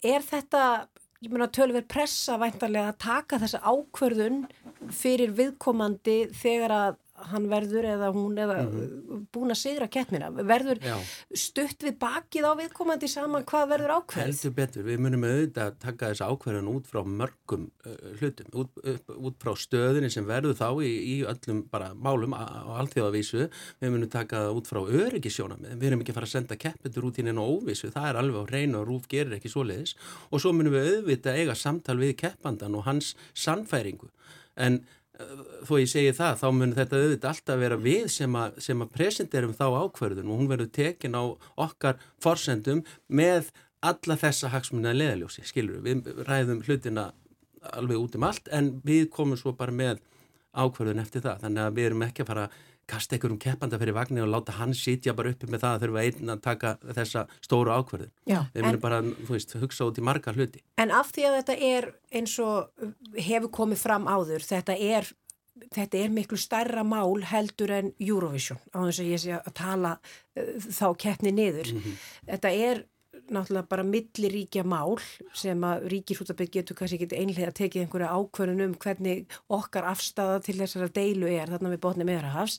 er 0.00 0.22
þetta, 0.24 0.86
ég 1.20 1.34
meina 1.34 1.50
tölver 1.50 1.82
pressa 1.84 2.38
væntarlega 2.38 2.94
að 2.94 3.02
taka 3.02 3.42
þessa 3.42 3.60
ákverðun 3.60 4.46
fyrir 4.90 5.34
viðkomandi 5.34 6.30
þegar 6.30 6.78
að 6.78 6.94
hann 7.30 7.48
verður 7.52 7.88
eða 7.94 8.12
hún 8.14 8.38
eða 8.40 8.58
mm 8.66 9.02
búin 9.32 9.52
að 9.52 9.58
sigra 9.60 9.86
keppnina. 9.92 10.28
Verður 10.32 10.80
Já. 10.82 10.94
stutt 11.36 11.84
við 11.84 11.94
bakið 12.00 12.46
á 12.48 12.52
viðkomandi 12.58 13.08
saman 13.08 13.44
hvað 13.48 13.68
verður 13.70 13.94
ákveð 13.98 14.22
heldur 14.22 14.54
betur, 14.56 14.84
við 14.86 15.00
munum 15.04 15.26
auðvitað 15.26 15.68
að 15.70 15.78
taka 15.84 16.10
þessu 16.10 16.28
ákveðan 16.28 16.70
út 16.72 16.88
frá 16.90 17.00
mörgum 17.06 17.66
uh, 17.86 17.96
hlutum 18.20 18.50
út, 18.62 18.82
upp, 18.92 19.14
út 19.14 19.38
frá 19.42 19.52
stöðinni 19.62 20.10
sem 20.12 20.26
verður 20.28 20.58
þá 20.58 20.68
í, 20.84 20.90
í 20.90 21.16
öllum 21.28 21.62
bara 21.72 21.92
málum 21.94 22.36
á 22.36 22.44
allþjóðavísu 22.82 23.46
við 23.46 23.94
munum 23.94 24.12
taka 24.12 24.44
það 24.46 24.60
út 24.60 24.72
frá 24.72 24.80
öryggisjónum 24.82 25.66
við 25.70 25.88
erum 25.88 26.04
ekki 26.04 26.14
að 26.14 26.20
fara 26.20 26.30
að 26.30 26.34
senda 26.36 26.60
keppetur 26.66 27.08
út 27.08 27.20
í 27.20 27.26
neina 27.26 27.46
óvísu 27.46 27.92
það 27.94 28.08
er 28.10 28.20
alveg 28.22 28.48
á 28.48 28.52
reynu 28.52 28.80
og 28.80 28.88
rúf 28.88 29.08
gerir 29.10 29.36
ekki 29.38 29.52
svoleiðis. 29.52 29.94
Og 30.30 30.42
svo 30.42 30.54
munum 30.56 30.76
við 30.76 30.90
auðvitað 30.96 31.38
eiga 31.40 31.56
samtal 31.58 31.98
við 32.00 32.16
keppandan 32.24 32.76
og 32.78 32.86
hans 32.88 33.14
sannfæringu. 33.38 34.10
En 34.60 34.82
þó 35.66 35.74
ég 35.80 35.90
segi 35.90 36.14
það, 36.16 36.38
þá 36.40 36.46
mun 36.56 36.74
þetta 36.76 37.00
auðvitað 37.00 37.32
alltaf 37.32 37.60
vera 37.62 37.78
við 37.80 38.06
sem 38.14 38.38
að, 38.38 38.60
sem 38.66 38.84
að 38.84 38.94
presenterum 38.96 39.56
þá 39.56 39.66
ákverðun 39.82 40.30
og 40.30 40.40
hún 40.40 40.50
verður 40.50 40.72
tekin 40.78 41.18
á 41.18 41.22
okkar 41.66 42.00
forsendum 42.22 42.82
með 43.08 43.52
alla 43.82 44.16
þessa 44.18 44.52
hagsmunna 44.52 44.94
leðaljósi, 44.94 45.44
skilur 45.46 45.82
við, 45.82 46.04
við 46.06 46.24
ræðum 46.28 46.62
hlutina 46.66 47.10
alveg 47.72 47.98
út 47.98 48.18
um 48.18 48.26
allt 48.26 48.50
en 48.54 48.74
við 48.86 49.08
komum 49.14 49.38
svo 49.38 49.54
bara 49.58 49.74
með 49.74 50.02
ákverðun 50.52 51.02
eftir 51.02 51.24
það, 51.24 51.46
þannig 51.46 51.64
að 51.64 51.78
við 51.78 51.88
erum 51.88 52.06
ekki 52.06 52.24
að 52.24 52.30
fara 52.32 52.46
að 52.46 52.60
kasta 52.92 53.16
einhverjum 53.16 53.40
keppanda 53.40 53.80
fyrir 53.80 53.96
vagnir 53.96 54.26
og 54.26 54.32
láta 54.32 54.56
hann 54.58 54.74
sitja 54.76 55.14
bara 55.16 55.32
uppi 55.32 55.48
með 55.50 55.64
það 55.64 55.76
að 55.76 55.86
þurfa 55.86 56.04
einn 56.04 56.34
að 56.34 56.44
taka 56.44 56.74
þessa 56.98 57.24
stóru 57.44 57.72
ákverðin. 57.74 58.12
Við 58.26 58.66
munum 58.66 58.82
bara, 58.82 59.00
þú 59.02 59.36
veist, 59.36 59.56
hugsa 59.62 59.88
út 59.88 60.00
í 60.00 60.04
marga 60.04 60.34
hluti. 60.36 60.62
En 60.82 60.94
af 60.94 61.12
því 61.14 61.26
að 61.28 61.38
þetta 61.40 61.58
er 61.72 61.90
eins 62.12 62.36
og 62.42 62.86
hefur 63.16 63.52
komið 63.62 63.82
fram 63.82 64.08
áður, 64.10 64.46
þetta 64.46 64.76
er, 64.76 65.10
þetta 65.72 66.02
er 66.04 66.14
miklu 66.14 66.40
starra 66.40 66.84
mál 66.86 67.22
heldur 67.32 67.74
en 67.78 67.92
Eurovision, 67.98 68.60
á 68.76 68.78
þess 68.84 69.04
að 69.04 69.12
ég 69.12 69.24
sé 69.24 69.36
að 69.38 69.52
tala 69.58 69.96
uh, 69.98 70.54
þá 70.68 70.86
keppni 71.06 71.34
niður. 71.34 71.72
Mm 71.72 71.84
-hmm. 71.84 72.08
Þetta 72.32 72.56
er 72.68 72.84
náttúrulega 73.34 73.70
bara 73.70 73.86
milliríkja 73.86 74.64
mál 74.68 74.98
sem 75.36 75.64
að 75.66 75.86
ríkisútabið 75.92 76.52
getur 76.58 76.78
kannski 76.78 77.00
ekki 77.00 77.18
einlega 77.18 77.54
tekið 77.56 77.86
einhverja 77.86 78.12
ákvörðun 78.16 78.66
um 78.66 78.76
hvernig 78.82 79.38
okkar 79.52 79.88
afstæða 79.92 80.40
til 80.46 80.58
þessara 80.60 80.90
deilu 80.92 81.30
er 81.30 81.52
þarna 81.52 81.74
við 81.74 81.82
botni 81.84 82.08
meðrahafs 82.08 82.58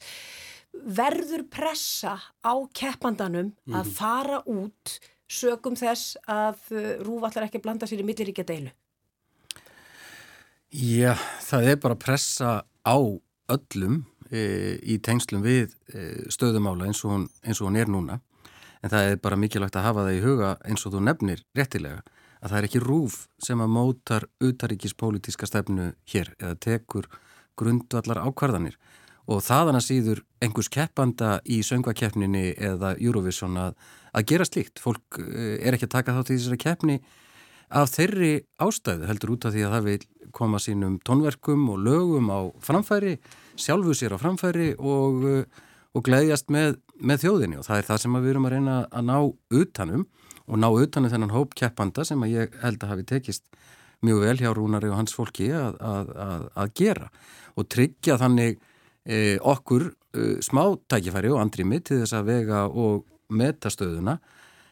verður 0.74 1.46
pressa 1.54 2.18
á 2.42 2.54
keppandanum 2.74 3.52
mm. 3.52 3.74
að 3.74 3.84
mhm. 3.84 3.98
fara 3.98 4.40
út 4.50 4.98
sögum 5.34 5.76
þess 5.80 6.18
að 6.30 6.60
uh, 6.74 6.88
rúvallar 7.06 7.48
ekki 7.48 7.62
blanda 7.64 7.90
sér 7.90 8.04
í 8.04 8.08
milliríkja 8.08 8.46
deilu 8.48 8.74
Já, 10.74 11.14
það 11.46 11.68
er 11.70 11.76
bara 11.82 11.98
pressa 12.02 12.52
á 12.66 12.98
öllum 13.54 14.00
e, 14.34 14.42
í 14.82 14.98
tengslum 15.06 15.44
við 15.46 15.76
e, 15.94 16.06
stöðumála 16.34 16.88
eins 16.90 17.04
og, 17.06 17.12
hún, 17.14 17.26
eins 17.46 17.62
og 17.62 17.70
hún 17.70 17.78
er 17.78 17.92
núna 17.92 18.18
en 18.84 18.92
það 18.92 19.10
er 19.10 19.22
bara 19.24 19.40
mikilvægt 19.40 19.78
að 19.80 19.88
hafa 19.88 20.06
það 20.08 20.18
í 20.18 20.24
huga 20.24 20.52
eins 20.68 20.84
og 20.86 20.94
þú 20.94 21.04
nefnir 21.08 21.44
réttilega 21.56 22.04
að 22.44 22.52
það 22.52 22.58
er 22.58 22.68
ekki 22.68 22.82
rúf 22.84 23.20
sem 23.44 23.62
að 23.64 23.72
mótar 23.78 24.28
utaríkispolítiska 24.44 25.48
stefnu 25.48 25.94
hér 26.12 26.34
eða 26.36 26.60
tekur 26.66 27.08
grundvallar 27.60 28.20
ákvarðanir 28.28 28.76
og 29.32 29.40
þaðan 29.46 29.80
að 29.80 29.86
síður 29.88 30.22
einhvers 30.44 30.68
keppanda 30.72 31.38
í 31.48 31.62
söngvakeppninni 31.64 32.58
eða 32.60 32.98
Eurovision 33.00 33.56
að, 33.56 33.78
að 34.12 34.26
gera 34.34 34.48
slíkt. 34.50 34.82
Fólk 34.84 35.22
eh, 35.22 35.62
er 35.64 35.78
ekki 35.78 35.88
að 35.88 35.94
taka 35.96 36.16
þátt 36.18 36.34
í 36.34 36.40
þessari 36.42 36.60
keppni 36.60 36.98
af 37.74 37.94
þeirri 37.94 38.34
ástæðu 38.62 39.08
heldur 39.08 39.38
út 39.38 39.48
af 39.48 39.56
því 39.56 39.64
að 39.64 39.76
það 39.78 39.88
vil 39.88 40.32
koma 40.36 40.60
sínum 40.60 40.98
tónverkum 41.08 41.70
og 41.72 41.80
lögum 41.86 42.28
á 42.36 42.40
framfæri, 42.62 43.16
sjálfu 43.56 43.96
sér 43.96 44.18
á 44.18 44.20
framfæri 44.20 44.74
og 44.76 45.24
og 45.94 46.06
gleyðjast 46.08 46.50
með, 46.54 46.78
með 47.04 47.26
þjóðinni 47.26 47.60
og 47.60 47.68
það 47.68 47.80
er 47.80 47.88
það 47.90 48.02
sem 48.04 48.18
við 48.18 48.34
erum 48.34 48.48
að 48.48 48.56
reyna 48.56 48.76
að 48.90 49.08
ná 49.10 49.18
utanum 49.60 50.06
og 50.44 50.60
ná 50.60 50.68
utanum 50.72 51.12
þennan 51.12 51.34
hóp 51.36 51.56
keppanda 51.60 52.06
sem 52.08 52.24
að 52.24 52.36
ég 52.36 52.60
held 52.64 52.84
að 52.84 52.94
hafi 52.94 53.08
tekist 53.14 53.48
mjög 54.04 54.22
vel 54.26 54.38
hjá 54.42 54.52
Rúnari 54.56 54.92
og 54.92 55.00
hans 55.00 55.16
fólki 55.16 55.50
að, 55.56 55.80
að, 55.80 56.14
að, 56.26 56.46
að 56.60 56.74
gera 56.80 57.10
og 57.56 57.68
tryggja 57.72 58.20
þannig 58.20 58.60
e, 59.06 59.40
okkur 59.40 59.90
e, 59.90 60.28
smá 60.44 60.64
tækifæri 60.92 61.32
og 61.32 61.42
andrimi 61.44 61.80
til 61.80 62.02
þess 62.02 62.18
að 62.18 62.30
vega 62.32 62.64
og 62.68 63.06
meta 63.34 63.72
stöðuna 63.72 64.18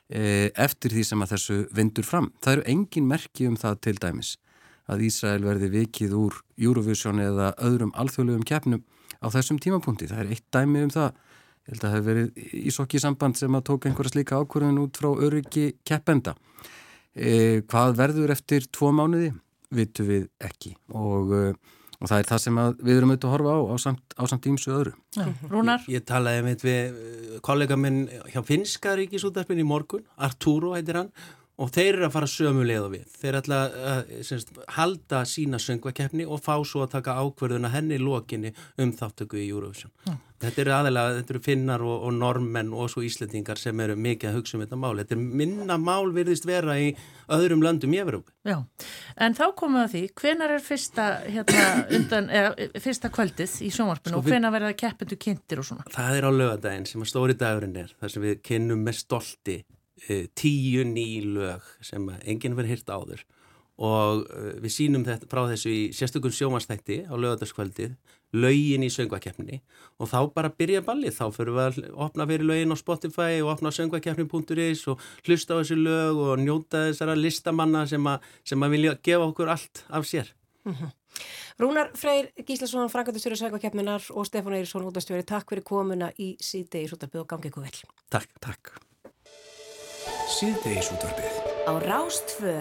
e, 0.10 0.52
eftir 0.52 0.96
því 0.96 1.06
sem 1.08 1.24
að 1.24 1.36
þessu 1.36 1.60
vindur 1.76 2.08
fram. 2.08 2.32
Það 2.44 2.58
eru 2.58 2.68
engin 2.76 3.10
merki 3.10 3.48
um 3.50 3.58
það 3.60 3.80
til 3.88 3.98
dæmis 4.02 4.36
að 4.92 5.06
Ísrael 5.08 5.44
verði 5.46 5.72
vikið 5.72 6.16
úr 6.18 6.40
Eurovision 6.60 7.22
eða 7.24 7.54
öðrum 7.64 7.94
alþjóðlegum 7.96 8.48
keppnum 8.48 8.84
á 9.22 9.28
þessum 9.32 9.60
tímapunkti. 9.62 10.10
Það 10.12 10.24
er 10.26 10.34
eitt 10.36 10.48
dæmi 10.52 10.84
um 10.88 10.92
það. 10.92 11.14
Ég 11.62 11.76
held 11.76 11.84
að 11.84 11.92
það 11.92 11.98
hef 11.98 12.06
verið 12.08 12.62
ísokki 12.72 13.02
samband 13.02 13.38
sem 13.38 13.58
að 13.58 13.68
tók 13.70 13.86
einhverja 13.86 14.16
slíka 14.16 14.40
ákvörðun 14.42 14.80
út 14.82 14.98
frá 14.98 15.12
öryggi 15.14 15.68
keppenda. 15.86 16.34
E, 17.14 17.62
hvað 17.70 17.94
verður 18.00 18.34
eftir 18.34 18.66
tvo 18.74 18.90
mánuði? 18.96 19.30
Vitu 19.72 20.04
við 20.08 20.26
ekki 20.44 20.74
og, 20.98 21.30
e, 21.32 21.52
og 22.02 22.10
það 22.10 22.18
er 22.18 22.30
það 22.32 22.42
sem 22.44 22.58
við 22.82 22.98
erum 22.98 23.14
auðvitað 23.14 23.30
að 23.30 23.36
horfa 23.36 23.54
á 23.54 23.60
á 23.62 23.76
samt, 23.86 24.16
á 24.18 24.24
samt 24.32 24.48
ímsu 24.52 24.74
öðru. 24.74 24.96
Ja, 25.16 25.28
Rúnar? 25.52 25.86
Ég, 25.86 26.00
ég 26.00 26.08
talaði 26.10 26.48
með 26.48 26.66
við 26.66 26.98
kollega 27.46 27.78
minn 27.80 28.02
hjá 28.34 28.42
Finska 28.48 28.98
ríkisútarpinn 29.00 29.62
í 29.62 29.68
morgun, 29.68 30.04
Arturo 30.18 30.74
heitir 30.76 31.00
hann 31.00 31.14
og 31.62 31.70
þeir 31.74 31.92
eru 31.94 32.08
að 32.08 32.16
fara 32.16 32.32
sömu 32.32 32.66
leið 32.66 32.88
og 32.88 32.92
við. 32.96 33.06
Þeir 33.22 33.38
ætla 33.42 33.62
að 33.92 34.12
semst, 34.26 34.52
halda 34.78 35.22
sína 35.30 35.62
söngvakeppni 35.62 36.26
og 36.26 36.42
fá 36.42 36.56
svo 36.66 36.86
að 36.86 36.98
taka 36.98 37.20
ákverðuna 37.22 37.72
henni 37.74 38.00
í 38.00 38.02
lokinni 38.02 38.54
um 38.82 38.94
þáttöku 38.98 39.40
í 39.42 39.48
Eurovision. 39.50 39.94
Mm. 40.08 40.20
Þetta 40.42 40.62
eru 40.64 40.72
aðalega, 40.74 41.18
þetta 41.20 41.34
eru 41.36 41.40
finnar 41.46 41.84
og, 41.86 42.06
og 42.08 42.14
normenn 42.18 42.72
og 42.74 42.88
svo 42.90 43.04
íslendingar 43.06 43.60
sem 43.62 43.82
eru 43.84 43.94
mikið 43.94 44.32
að 44.32 44.38
hugsa 44.40 44.56
um 44.58 44.64
þetta 44.64 44.80
mál. 44.82 44.94
Þetta 44.98 45.14
er 45.14 45.26
minna 45.42 45.78
mál 45.78 46.10
virðist 46.16 46.48
vera 46.50 46.78
í 46.82 46.88
öðrum 47.32 47.62
löndum 47.62 47.94
í 47.94 48.00
Evrópu. 48.02 48.34
Já, 48.48 48.58
en 49.22 49.38
þá 49.38 49.44
komum 49.60 49.78
við 49.78 49.84
að 49.84 49.92
því, 49.94 50.02
hvenar 50.24 50.56
er 50.56 50.64
fyrsta, 50.66 51.06
hérna, 51.28 51.68
undan, 51.98 52.32
eða, 52.40 52.72
fyrsta 52.82 53.12
kvöldið 53.14 53.60
í 53.68 53.70
sjónvarpinu 53.76 54.16
sko, 54.16 54.24
og 54.24 54.32
hvenar 54.32 54.56
verða 54.56 54.74
keppendu 54.82 55.20
kynntir 55.22 55.62
og 55.62 55.70
svona? 55.70 55.86
Það 55.94 56.18
er 56.18 56.26
á 56.26 56.32
lögadaginn 56.40 56.90
sem 56.90 57.06
að 57.06 57.12
stóri 57.14 57.38
dagurinn 57.38 57.78
er, 57.84 57.94
þar 58.02 58.16
sem 58.16 58.26
við 58.26 58.42
kynnum 58.50 58.82
með 58.88 58.98
stolti 59.04 59.60
tíu 60.36 60.86
ný 60.88 61.22
lög 61.36 61.62
sem 61.82 62.10
enginn 62.26 62.58
verið 62.58 62.76
hirt 62.76 62.90
áður. 62.90 63.26
Og 63.82 64.26
eh, 64.30 64.58
við 64.62 64.74
sínum 64.76 65.06
þetta 65.08 65.30
frá 65.32 65.46
þessu 65.50 65.72
í 65.74 65.84
sérstökum 65.96 66.34
sjómanstætti 66.36 67.02
á 67.10 67.14
lögadaskvöldið 67.18 67.96
lögin 68.38 68.86
í 68.86 68.90
söngvakeppni 68.94 69.60
og 70.00 70.08
þá 70.12 70.20
bara 70.36 70.52
byrja 70.56 70.84
ballið, 70.86 71.18
þá 71.18 71.36
fyrir 71.36 71.56
við 71.56 71.64
að 71.64 71.80
opna 72.06 72.28
fyrir 72.30 72.48
lögin 72.48 72.76
á 72.76 72.78
Spotify 72.80 73.42
og 73.42 73.52
opna 73.56 73.74
söngvakeppni.is 73.76 74.86
og 74.92 75.02
hlusta 75.26 75.58
á 75.58 75.60
þessu 75.60 75.80
lög 75.82 76.22
og 76.28 76.44
njóta 76.44 76.86
þessara 76.90 77.18
listamanna 77.18 77.84
sem 77.90 78.08
að, 78.08 78.30
sem 78.48 78.64
að 78.64 78.78
vilja 78.78 78.96
gefa 79.04 79.32
okkur 79.32 79.52
allt 79.56 79.84
af 79.90 80.08
sér. 80.08 80.32
Mm 80.64 80.76
-hmm. 80.76 80.92
Rúnar 81.60 81.92
Freyr 81.98 82.32
Gíslason, 82.48 82.90
Frankandustjóri 82.90 83.36
Söngvakeppninar 83.36 84.02
og 84.12 84.26
Stefán 84.26 84.56
Eirísson, 84.56 84.86
útastjóri, 84.86 85.26
takk 85.26 85.50
fyrir 85.50 85.64
komuna 85.64 86.12
í 86.20 86.38
síðdegi 86.40 86.88
Sútarbygg 86.88 87.22
og 87.22 87.28
gangið 87.28 87.52
ykkur 87.52 87.64
vel. 87.64 87.78
Takk, 88.10 88.30
takk 88.40 88.91
Síðdeisútvarfið 90.32 91.34
á 91.68 91.74
Rástfö 91.84 92.54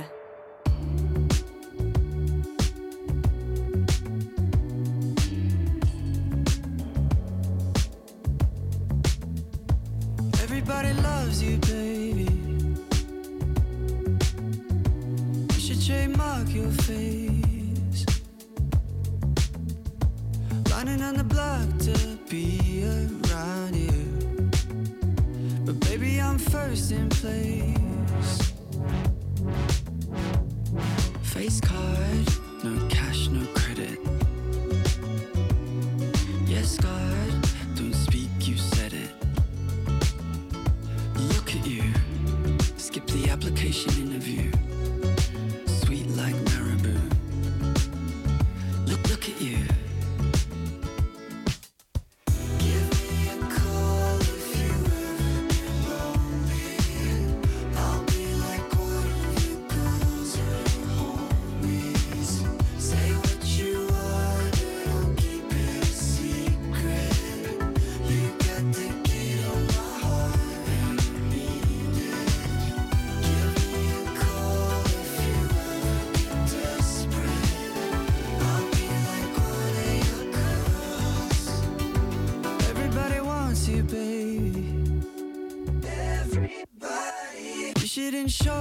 Everybody 10.42 10.92
loves 11.00 11.42
you, 11.42 11.56
baby. 11.58 12.28
You 15.54 15.60
should 15.60 15.80
trademark 15.86 16.52
your 16.52 16.70
face. 16.88 18.04
Running 20.70 21.02
on 21.02 21.14
the 21.14 21.24
block 21.24 21.68
to 21.86 22.18
be 22.28 22.84
around 22.84 23.76
you 23.76 23.99
But 25.70 25.88
baby, 25.88 26.20
I'm 26.20 26.36
first 26.36 26.90
in 26.90 27.08
place. 27.10 28.52
Face 31.22 31.60
card, 31.60 32.26
no 32.64 32.88
cash, 32.88 33.28
no 33.28 33.46
credit. 33.54 34.00
Yes, 36.44 36.76
God, 36.76 37.48
don't 37.76 37.94
speak, 37.94 38.30
you 38.40 38.56
said 38.56 38.94
it. 38.94 39.10
Look 41.34 41.54
at 41.54 41.64
you, 41.64 41.84
skip 42.76 43.06
the 43.06 43.30
application 43.30 43.99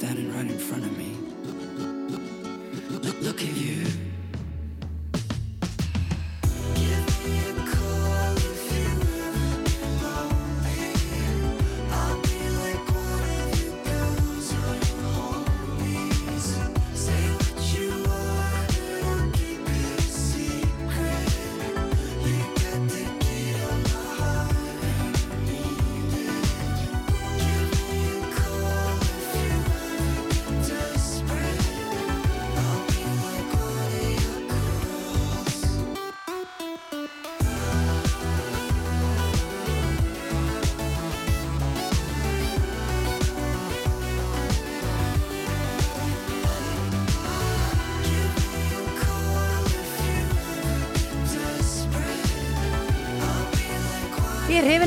standing 0.00 0.34
right 0.34 0.50
in 0.50 0.58
front 0.58 0.82
of 0.82 0.96
me. 0.96 1.14
Look, 2.88 3.20
look, 3.20 3.42
at 3.42 3.54
you. 3.54 4.09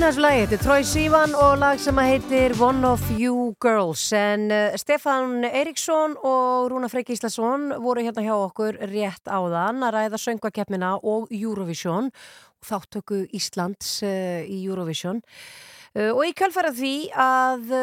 Að 0.04 0.10
þessu 0.10 0.24
lagi, 0.24 0.40
þetta 0.42 0.56
er 0.56 0.64
Troy 0.64 0.84
Sivan 0.84 1.34
og 1.40 1.52
lag 1.62 1.80
sem 1.80 2.00
heitir 2.04 2.54
One 2.60 2.84
of 2.90 3.04
You 3.16 3.54
Girls. 3.64 4.02
En 4.12 4.50
uh, 4.52 4.74
Stefan 4.76 5.46
Eriksson 5.48 6.18
og 6.20 6.66
Rúna 6.74 6.90
Freyk 6.92 7.14
Íslasson 7.14 7.70
voru 7.80 8.04
hérna 8.04 8.26
hjá 8.26 8.34
okkur 8.36 8.82
rétt 8.92 9.32
áðan 9.32 9.80
að 9.88 9.94
ræða 9.96 10.20
söngvakeppina 10.20 10.90
og 11.08 11.32
Eurovision 11.32 12.10
og 12.12 12.68
þáttöku 12.68 13.22
Íslands 13.32 13.94
uh, 14.04 14.42
í 14.44 14.58
Eurovision. 14.66 15.22
Uh, 15.96 16.10
og 16.10 16.26
í 16.28 16.34
kjálfæra 16.36 16.74
því 16.76 16.94
að 17.24 17.74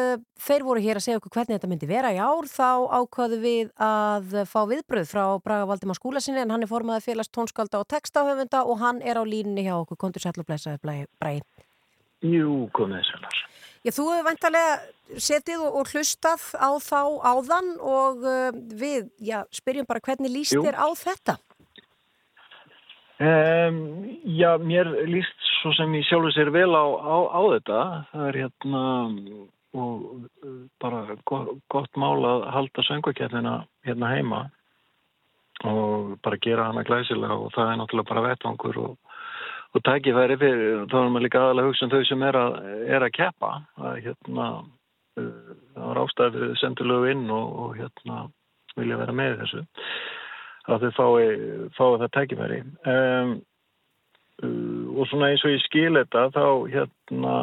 þeir 0.45 0.67
voru 0.69 0.85
hér 0.85 1.01
að 1.01 1.07
segja 1.07 1.23
okkur 1.23 1.33
hvernig 1.39 1.57
þetta 1.57 1.71
myndi 1.73 1.89
vera 1.89 2.13
í 2.13 2.21
ár 2.21 2.45
þá 2.53 3.01
ákvaðu 3.01 3.41
við 3.47 3.73
að 3.81 4.37
fá 4.51 4.61
viðbröð 4.69 5.09
frá 5.09 5.25
Braga 5.41 5.65
Valdimar 5.73 5.97
skúlasinni 5.97 6.45
en 6.45 6.53
hann 6.53 6.67
er 6.67 6.69
formaði 6.69 7.07
félags 7.09 7.33
tónskálda 7.33 7.81
og 7.81 7.89
textahöfunda 7.89 8.61
og 8.61 8.77
hann 8.85 9.01
er 9.01 9.17
á 9.17 9.25
línni 9.25 9.65
hjá 9.65 9.73
okkur, 9.79 9.97
kontur 10.05 10.21
sætlu 10.21 10.45
og 10.45 10.53
blæsaði 10.53 11.07
bræði. 11.17 11.41
Jú, 12.21 12.67
komið 12.77 13.05
sælar. 13.09 13.37
Já, 13.81 13.91
þú 13.95 14.07
hefur 14.11 14.27
vantarlega 14.27 15.21
setið 15.21 15.63
og, 15.65 15.77
og 15.81 15.93
hlustað 15.93 16.43
á 16.53 16.69
þá 16.77 17.01
áðan 17.31 17.71
og 17.81 18.21
uh, 18.21 18.51
við, 18.53 19.09
já, 19.17 19.41
spyrjum 19.49 19.89
bara 19.89 20.03
hvernig 20.05 20.33
líst 20.33 20.53
Jú. 20.53 20.61
þér 20.67 20.77
á 20.77 20.87
þetta? 21.01 21.37
Um, 23.21 23.81
já, 24.25 24.55
mér 24.57 24.87
líst 25.09 25.49
svo 25.61 25.73
sem 25.77 25.91
ég 25.97 26.05
sjálfur 26.07 26.33
sér 26.33 26.49
vel 26.53 26.69
á, 26.73 26.85
á, 26.85 27.17
á 27.29 27.41
þetta. 27.57 27.81
Það 28.13 28.29
er 28.29 28.39
hérna 28.45 28.85
og 29.71 30.25
bara 30.81 31.15
gott, 31.25 31.53
gott 31.71 31.99
mál 31.99 32.19
að 32.27 32.47
halda 32.51 32.83
söngvakettina 32.83 33.53
hérna 33.87 34.09
heima 34.11 34.41
og 35.63 36.17
bara 36.25 36.39
gera 36.41 36.67
hana 36.67 36.83
glæsilega 36.83 37.37
og 37.37 37.53
það 37.55 37.71
er 37.71 37.79
náttúrulega 37.79 38.09
bara 38.09 38.25
vettvangur 38.25 38.79
og 38.81 39.10
og 39.71 39.83
tækifæri 39.87 40.37
fyrir, 40.41 40.81
þá 40.91 40.97
erum 40.99 41.17
við 41.17 41.25
líka 41.25 41.41
aðalega 41.41 41.69
hugsa 41.69 41.87
um 41.87 41.93
þau 41.93 42.01
sem 42.07 42.25
er 42.27 42.39
að, 42.39 42.57
er 42.97 43.05
að 43.05 43.13
keppa. 43.17 43.51
Að 43.79 43.99
hérna 44.07 44.47
uh, 44.59 45.53
það 45.75 45.85
var 45.85 46.01
ástæði 46.01 46.33
fyrir 46.35 46.51
þau 46.51 46.61
sendu 46.63 46.89
lög 46.89 47.07
inn 47.13 47.23
og, 47.31 47.53
og 47.63 47.77
hérna 47.79 48.25
vilja 48.79 48.99
vera 48.99 49.15
með 49.15 49.37
þessu. 49.43 49.63
Að 50.71 50.85
þau 50.85 50.91
fái, 50.97 51.31
fái 51.77 51.87
það 52.03 52.11
tækifæri. 52.17 52.59
Um, 52.91 53.33
uh, 54.43 54.85
og 54.97 55.09
svona 55.09 55.31
eins 55.31 55.47
og 55.47 55.55
ég 55.55 55.65
skil 55.65 55.95
þetta 56.01 56.27
þá 56.35 56.45
hérna 56.75 57.35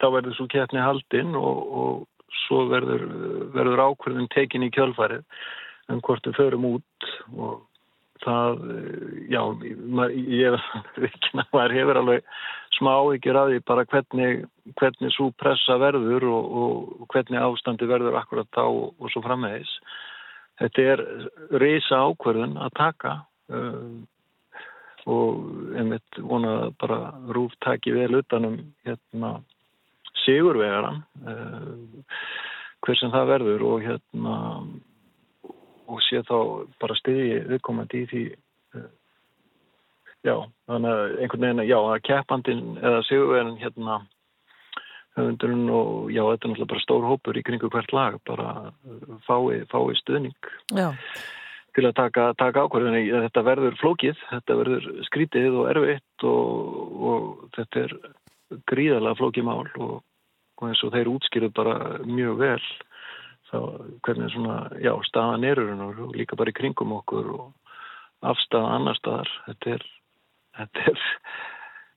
þá 0.00 0.06
verður 0.16 0.36
svo 0.36 0.46
keppni 0.50 0.82
haldinn 0.82 1.34
og, 1.38 1.58
og 1.80 2.30
svo 2.46 2.64
verður, 2.70 3.04
verður 3.54 3.82
ákverðin 3.88 4.30
tekin 4.32 4.64
í 4.66 4.70
kjölfarið 4.74 5.24
um 5.90 6.00
hvort 6.06 6.26
við 6.28 6.38
förum 6.38 6.68
út 6.74 7.10
og 7.34 7.58
það, 8.24 8.62
já, 9.32 9.42
ég 10.16 10.56
maður 11.52 11.76
hefur 11.76 12.00
alveg 12.00 12.30
smá 12.76 12.92
ekki 13.14 13.34
ræði 13.34 13.62
bara 13.68 13.86
hvernig, 13.88 14.44
hvernig 14.80 15.14
svo 15.14 15.30
pressa 15.40 15.76
verður 15.80 16.28
og, 16.30 16.54
og 16.60 17.10
hvernig 17.12 17.42
ástandi 17.42 17.88
verður 17.90 18.20
akkurat 18.20 18.48
þá 18.56 18.62
og, 18.66 18.86
og 19.00 19.12
svo 19.12 19.24
framvegis. 19.24 19.72
Þetta 20.60 20.86
er 20.94 21.04
reysa 21.62 22.02
ákverðun 22.04 22.58
að 22.60 22.74
taka 22.76 23.14
um, 23.48 24.02
og 25.08 25.76
einmitt 25.80 26.20
vonað 26.20 26.74
bara 26.80 27.14
rúf 27.32 27.54
taki 27.64 27.94
vel 27.96 28.20
utanum 28.20 28.58
hérna 28.84 29.38
sigurvegaran 30.24 31.00
um, 31.24 32.04
hver 32.84 33.00
sem 33.00 33.12
það 33.12 33.32
verður 33.34 33.66
og 33.70 33.84
hérna 33.84 34.36
og 35.90 36.00
sé 36.06 36.22
þá 36.28 36.38
bara 36.82 36.96
stiði 36.98 37.42
viðkomandi 37.50 38.04
í 38.04 38.08
því 38.12 38.22
uh, 38.78 38.88
já, 40.26 40.36
þannig 40.70 40.94
að 40.94 41.18
einhvern 41.18 41.46
veginn, 41.46 41.66
já, 41.68 41.78
að 41.80 42.02
keppandin 42.08 42.64
eða 42.78 43.04
sigurverðin 43.08 43.60
hérna 43.60 44.00
höfundurinn 45.18 45.68
og 45.74 46.10
já, 46.12 46.22
þetta 46.22 46.46
er 46.46 46.52
náttúrulega 46.52 46.72
bara 46.72 46.84
stór 46.84 47.06
hópur 47.08 47.38
í 47.38 47.44
kringu 47.46 47.70
hvert 47.72 47.94
lag, 47.96 48.18
bara 48.28 48.72
fái, 49.26 49.62
fái 49.70 49.96
stuðning 49.98 50.50
Já. 50.70 50.92
til 51.74 51.86
að 51.88 51.96
taka, 51.98 52.28
taka 52.38 52.66
ákvarðinni. 52.66 53.10
Þetta 53.26 53.44
verður 53.46 53.78
flókið, 53.80 54.22
þetta 54.30 54.58
verður 54.60 54.86
skrítið 55.08 55.58
og 55.62 55.72
erfitt 55.72 56.26
og, 56.28 56.94
og 57.10 57.50
þetta 57.56 57.84
er 57.86 57.96
gríðarlega 58.70 59.18
flókið 59.18 59.48
mál 59.48 59.66
og, 59.82 59.98
og 60.60 60.68
eins 60.68 60.84
og 60.86 60.94
þeir 60.94 61.12
útskýruð 61.14 61.56
bara 61.58 61.76
mjög 62.06 62.40
vel 62.44 62.62
þá 63.50 63.58
hvernig 64.06 64.32
svona, 64.34 64.58
já, 64.82 64.92
staðan 65.08 65.46
erurinn 65.48 65.84
og 65.84 66.16
líka 66.16 66.38
bara 66.38 66.52
í 66.52 66.56
kringum 66.56 66.94
okkur 67.00 67.30
og 67.34 67.46
afstæða 68.30 68.74
annar 68.76 68.98
staðar. 68.98 69.30
Þetta 69.46 69.76
er, 69.76 69.86
þetta 70.58 70.84
er, 70.92 71.06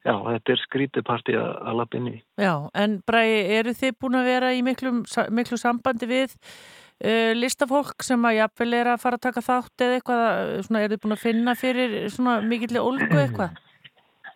já, 0.08 0.16
þetta 0.30 0.56
er 0.56 0.64
skrítið 0.64 1.08
partí 1.10 1.36
að, 1.40 1.74
lappa 1.80 2.00
inn 2.00 2.14
í. 2.14 2.16
Já, 2.42 2.54
en 2.84 3.02
Bræði, 3.08 3.42
eru 3.60 3.76
þið 3.82 4.00
búin 4.02 4.22
að 4.22 4.32
vera 4.32 4.54
í 4.56 4.64
miklu, 4.66 4.96
miklu 5.34 5.60
sambandi 5.62 6.10
við 6.10 6.38
uh, 6.38 7.34
listafólk 7.38 8.06
sem 8.06 8.30
að 8.30 8.40
jafnvel 8.42 8.72
er 8.80 8.94
að 8.94 9.04
fara 9.04 9.20
að 9.20 9.28
taka 9.28 9.46
þátt 9.46 9.86
eða 9.86 10.00
eitthvað, 10.00 10.32
svona, 10.70 10.86
eru 10.86 10.98
þið 10.98 11.06
búin 11.06 11.18
að 11.18 11.28
finna 11.28 11.60
fyrir 11.60 12.00
svona 12.14 12.40
mikillir 12.48 12.86
ólgu 12.86 13.22
eitthvað? 13.26 13.62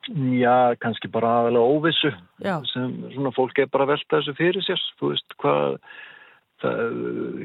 Já, 0.08 0.72
kannski 0.80 1.10
bara 1.12 1.34
aðalega 1.42 1.68
óvissu 1.68 2.10
Já. 2.40 2.62
sem 2.72 2.94
svona 3.12 3.32
fólk 3.36 3.58
er 3.60 3.68
bara 3.72 3.84
að 3.84 3.98
velta 3.98 4.20
þessu 4.22 4.34
fyrir 4.38 4.64
sér, 4.64 4.84
þú 5.00 5.10
veist 5.12 5.36
hvað 5.44 5.74
það, 6.62 6.80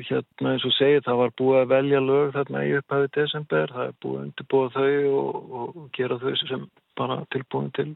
hérna 0.08 0.54
eins 0.54 0.64
og 0.66 0.74
segið, 0.76 1.02
það 1.06 1.20
var 1.20 1.34
búið 1.40 1.58
að 1.60 1.72
velja 1.72 2.00
lög 2.04 2.32
þarna 2.36 2.62
í 2.66 2.72
upphæfi 2.78 3.10
desember, 3.16 3.74
það 3.74 3.88
er 3.88 3.98
búið 4.04 4.18
að 4.18 4.24
undirbúa 4.26 4.70
þau 4.76 5.18
og, 5.22 5.52
og 5.62 5.82
gera 5.96 6.18
þau 6.22 6.32
sem 6.42 6.64
bara 7.00 7.18
tilbúin 7.34 7.72
til, 7.76 7.88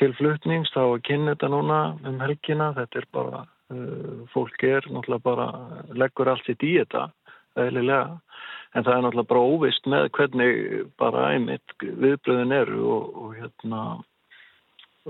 til 0.00 0.10
flutnings, 0.18 0.72
þá 0.74 0.82
að 0.86 0.98
kynna 1.08 1.34
þetta 1.34 1.52
núna 1.54 1.80
um 2.08 2.20
helgina, 2.24 2.72
þetta 2.76 3.02
er 3.02 3.08
bara, 3.16 3.44
uh, 3.74 4.18
fólk 4.34 4.66
er 4.66 4.88
náttúrulega 4.88 5.24
bara, 5.24 5.48
leggur 5.96 6.32
allt 6.32 6.48
sitt 6.48 6.64
í 6.66 6.76
þetta, 6.78 7.08
eðlilega, 7.60 8.20
en 8.74 8.86
það 8.86 8.94
er 8.96 9.04
náttúrulega 9.06 9.32
bara 9.32 9.48
óvist 9.56 9.90
með 9.90 10.12
hvernig 10.16 10.86
bara 11.00 11.32
æmitt 11.36 11.76
viðbröðin 11.80 12.56
eru 12.60 12.84
og, 12.96 13.10
og 13.24 13.36
hérna, 13.38 13.84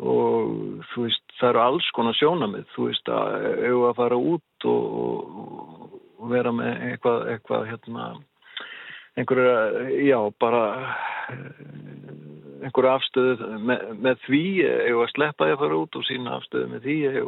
og 0.01 0.85
þú 0.93 1.09
veist, 1.09 1.25
það 1.41 1.51
eru 1.51 1.65
alls 1.65 1.91
konar 1.97 2.17
sjónamið, 2.17 2.71
þú 2.77 2.87
veist, 2.89 3.11
að 3.11 3.51
hefur 3.67 3.89
að 3.91 3.99
fara 3.99 4.21
út 4.31 4.47
og, 4.69 4.99
og, 5.05 6.01
og 6.21 6.33
vera 6.33 6.53
með 6.55 6.85
eitthvað, 6.89 7.29
eitthvað 7.35 7.69
hérna, 7.71 8.09
einhverja, 9.21 9.55
já, 10.07 10.19
bara 10.43 10.65
einhverja 12.61 12.97
afstöðu 12.99 13.49
með, 13.65 13.87
með 14.05 14.21
því, 14.27 14.43
að 14.93 15.07
sleppa 15.15 15.49
því 15.49 15.57
að 15.57 15.63
fara 15.65 15.81
út 15.81 15.97
og 15.97 16.07
sína 16.09 16.37
afstöðu 16.37 16.73
með 16.75 16.87
því, 16.87 16.99
að 17.15 17.25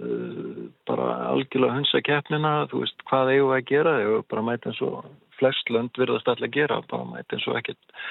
uh, 0.00 0.64
bara 0.88 1.10
algjörlega 1.28 1.76
hunsa 1.76 2.02
keppnina, 2.06 2.54
þú 2.72 2.84
veist, 2.84 3.06
hvað 3.10 3.34
hefur 3.34 3.58
að 3.58 3.68
gera, 3.68 3.98
hefur 4.00 4.26
bara 4.32 4.46
mæti 4.48 4.70
eins 4.70 4.82
og 4.86 5.12
flest 5.40 5.72
lönd 5.72 6.00
virðast 6.00 6.28
alltaf 6.28 6.48
að 6.48 6.56
gera, 6.56 6.82
bara 6.90 7.08
mæti 7.08 7.36
eins 7.36 7.48
og 7.50 7.60
ekkert 7.60 8.02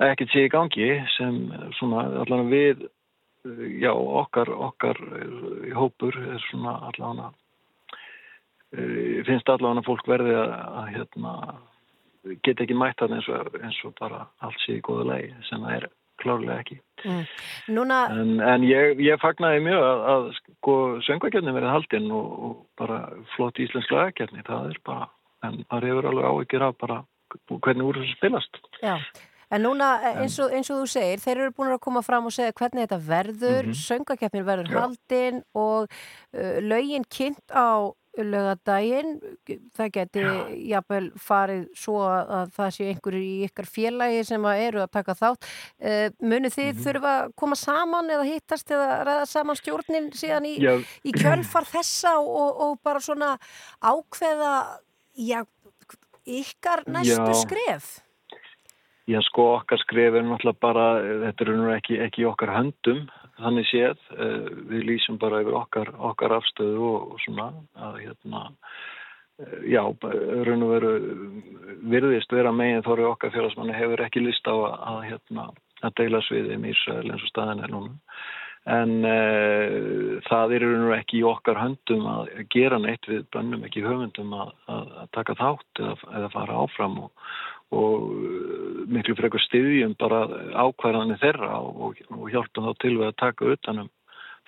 ekkert 0.00 0.32
sé 0.32 0.46
í 0.46 0.52
gangi 0.52 0.88
sem 1.16 1.42
svona 1.76 2.06
allan 2.22 2.48
við 2.52 2.86
já 3.80 3.92
okkar 3.92 4.50
okkar 4.52 4.98
í 5.66 5.72
hópur 5.76 6.16
er 6.20 6.42
svona 6.50 6.76
allan 6.90 7.22
finnst 9.26 9.48
allan 9.48 9.80
að 9.80 9.88
fólk 9.88 10.08
verði 10.08 10.36
að, 10.38 10.52
að 10.80 10.90
hérna 10.94 11.32
geta 12.44 12.64
ekki 12.64 12.76
mætt 12.76 13.00
það 13.00 13.16
eins 13.16 13.30
eins 13.62 13.80
og 13.88 13.96
bara 13.98 14.26
allt 14.44 14.60
sé 14.64 14.76
í 14.76 14.84
góða 14.84 15.06
lei 15.14 15.32
sem 15.48 15.64
það 15.64 15.76
er 15.78 15.88
klárlega 16.20 16.58
ekki. 16.60 16.76
Mm. 17.04 17.22
Núna, 17.76 18.00
en, 18.12 18.34
en 18.44 18.66
ég, 18.68 18.98
ég 19.00 19.20
fagnaði 19.22 19.62
mjög 19.64 19.86
að, 19.86 20.02
að 20.12 20.26
sko 20.36 20.74
söngvakefni 21.06 21.54
verið 21.56 21.72
haldinn 21.72 22.10
og, 22.12 22.34
og 22.44 22.58
bara 22.80 23.00
flott 23.34 23.60
íslensk 23.62 23.94
lagakefni 23.94 24.44
það 24.44 24.74
er 24.74 24.82
bara, 24.84 25.08
en 25.48 25.62
það 25.70 25.88
hefur 25.88 26.10
alveg 26.10 26.28
áhyggjur 26.30 26.66
af 26.68 26.78
bara 26.84 27.00
hvernig 27.48 27.88
úr 27.88 28.00
þessu 28.02 28.18
spilast. 28.18 28.60
Já, 28.82 28.98
en 29.50 29.62
núna 29.66 29.88
eins 30.14 30.38
og, 30.38 30.52
eins 30.54 30.70
og 30.70 30.82
þú 30.82 30.88
segir, 30.92 31.18
þeir 31.24 31.36
eru 31.44 31.50
búin 31.56 31.72
að 31.74 31.80
koma 31.80 32.02
fram 32.02 32.26
og 32.26 32.32
segja 32.32 32.52
hvernig 32.52 32.86
þetta 32.88 33.00
verður, 33.06 33.62
mm 33.66 33.70
Mhm. 33.70 33.80
verður 34.46 34.70
Já. 34.70 34.80
haldinn 34.80 35.42
og 35.54 35.88
uh, 36.34 36.60
lögin 36.60 37.04
kynnt 37.10 37.50
á 37.50 37.92
lögadaginn, 38.18 39.20
það 39.78 39.90
geti 39.94 40.22
jafnvel 40.68 41.12
farið 41.16 41.60
svo 41.78 42.00
að, 42.02 42.30
að 42.36 42.50
það 42.56 42.70
sé 42.74 42.88
einhverju 42.90 43.20
í 43.22 43.36
ykkar 43.46 43.68
félagi 43.70 44.24
sem 44.26 44.42
að 44.50 44.62
eru 44.66 44.80
að 44.82 44.90
taka 44.96 45.14
þátt 45.14 45.46
uh, 45.46 46.08
munið 46.20 46.56
þið 46.56 46.72
Mhm. 46.74 46.82
þurfa 46.84 47.12
að 47.22 47.30
koma 47.36 47.56
saman 47.56 48.10
eða 48.10 48.26
hittast 48.26 48.70
eða 48.74 48.88
ræða 49.06 49.26
saman 49.30 49.56
stjórnin 49.56 50.10
síðan 50.12 50.46
í, 50.50 50.56
í 51.06 51.12
kjölfar 51.12 51.64
þessa 51.70 52.16
og, 52.18 52.60
og 52.66 52.78
bara 52.82 52.98
svona 53.00 53.38
ákveða 53.80 54.52
já, 55.16 55.44
ykkar 56.26 56.84
næstu 56.86 57.30
Já. 57.30 57.34
skref 57.46 58.00
Já, 59.10 59.18
sko, 59.26 59.46
okkar 59.56 59.80
skref 59.82 60.14
er 60.14 60.22
náttúrulega 60.22 60.62
bara, 60.62 60.86
þetta 61.24 61.44
er 61.46 61.56
nú 61.58 61.70
ekki, 61.74 61.96
ekki 62.04 62.22
í 62.22 62.28
okkar 62.28 62.52
höndum, 62.54 63.00
þannig 63.40 63.66
séð, 63.70 64.02
eh, 64.14 64.50
við 64.70 64.86
lýsum 64.86 65.18
bara 65.18 65.40
yfir 65.42 65.56
okkar, 65.58 65.90
okkar 66.10 66.36
afstöðu 66.36 66.84
og, 66.92 67.14
og 67.14 67.22
svona, 67.24 67.48
að 67.74 67.98
hérna, 68.04 68.42
eh, 69.40 69.56
já, 69.74 69.82
raun 70.46 70.66
og 70.66 70.74
veru 70.76 70.92
virðist 71.94 72.36
vera 72.36 72.52
megin 72.52 72.86
þóri 72.86 73.08
okkar 73.08 73.34
félagsmanni 73.34 73.74
hefur 73.74 74.04
ekki 74.04 74.22
list 74.22 74.46
á 74.46 74.54
að, 74.54 74.76
að 74.92 75.00
hérna, 75.08 75.48
að 75.82 75.96
deila 76.02 76.22
sviðið 76.28 76.60
með 76.60 76.76
Ísrael 76.76 77.10
eins 77.10 77.24
og 77.24 77.32
staðin 77.32 77.64
er 77.64 77.74
núna. 77.74 77.96
En 78.68 78.90
uh, 79.08 80.18
það 80.26 80.52
er 80.58 80.64
nú 80.68 80.90
ekki 80.92 81.22
í 81.22 81.24
okkar 81.24 81.56
höndum 81.56 82.04
að 82.04 82.26
gera 82.52 82.76
neitt 82.76 83.08
við 83.08 83.22
bönnum 83.32 83.64
ekki 83.64 83.80
höfundum 83.86 84.34
að, 84.36 84.50
að 84.68 85.06
taka 85.16 85.36
þátt 85.38 85.80
eða, 85.80 85.94
eða 86.18 86.28
fara 86.34 86.58
áfram 86.66 86.98
og, 87.06 87.30
og 87.70 88.10
uh, 88.10 88.82
miklu 88.90 89.14
frekar 89.18 89.42
styðjum 89.46 89.94
bara 90.00 90.24
ákvarðanir 90.58 91.20
þeirra 91.22 91.56
og, 91.62 92.00
og 92.10 92.28
hjálpum 92.32 92.66
þá 92.66 92.82
til 92.82 92.94
við 92.98 93.08
að 93.10 93.18
taka 93.22 93.50
utanum 93.54 93.90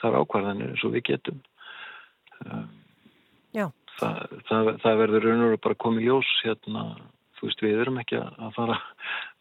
þar 0.03 0.21
ákvarðanir 0.23 0.73
eins 0.75 0.85
og 0.87 0.95
við 0.97 1.07
getum. 1.13 1.43
Um, 2.42 2.71
Já. 3.55 3.67
það, 4.01 4.38
það, 4.49 4.71
það 4.83 5.03
verður 5.03 5.27
raun 5.29 5.42
og 5.42 5.51
veru 5.53 5.65
bara 5.69 5.83
komið 5.85 6.09
ljós 6.09 6.31
hérna, 6.42 6.87
þú 7.38 7.51
veist 7.51 7.63
við 7.63 7.83
erum 7.85 8.01
ekki 8.03 8.19
að 8.19 8.57
fara, 8.57 8.79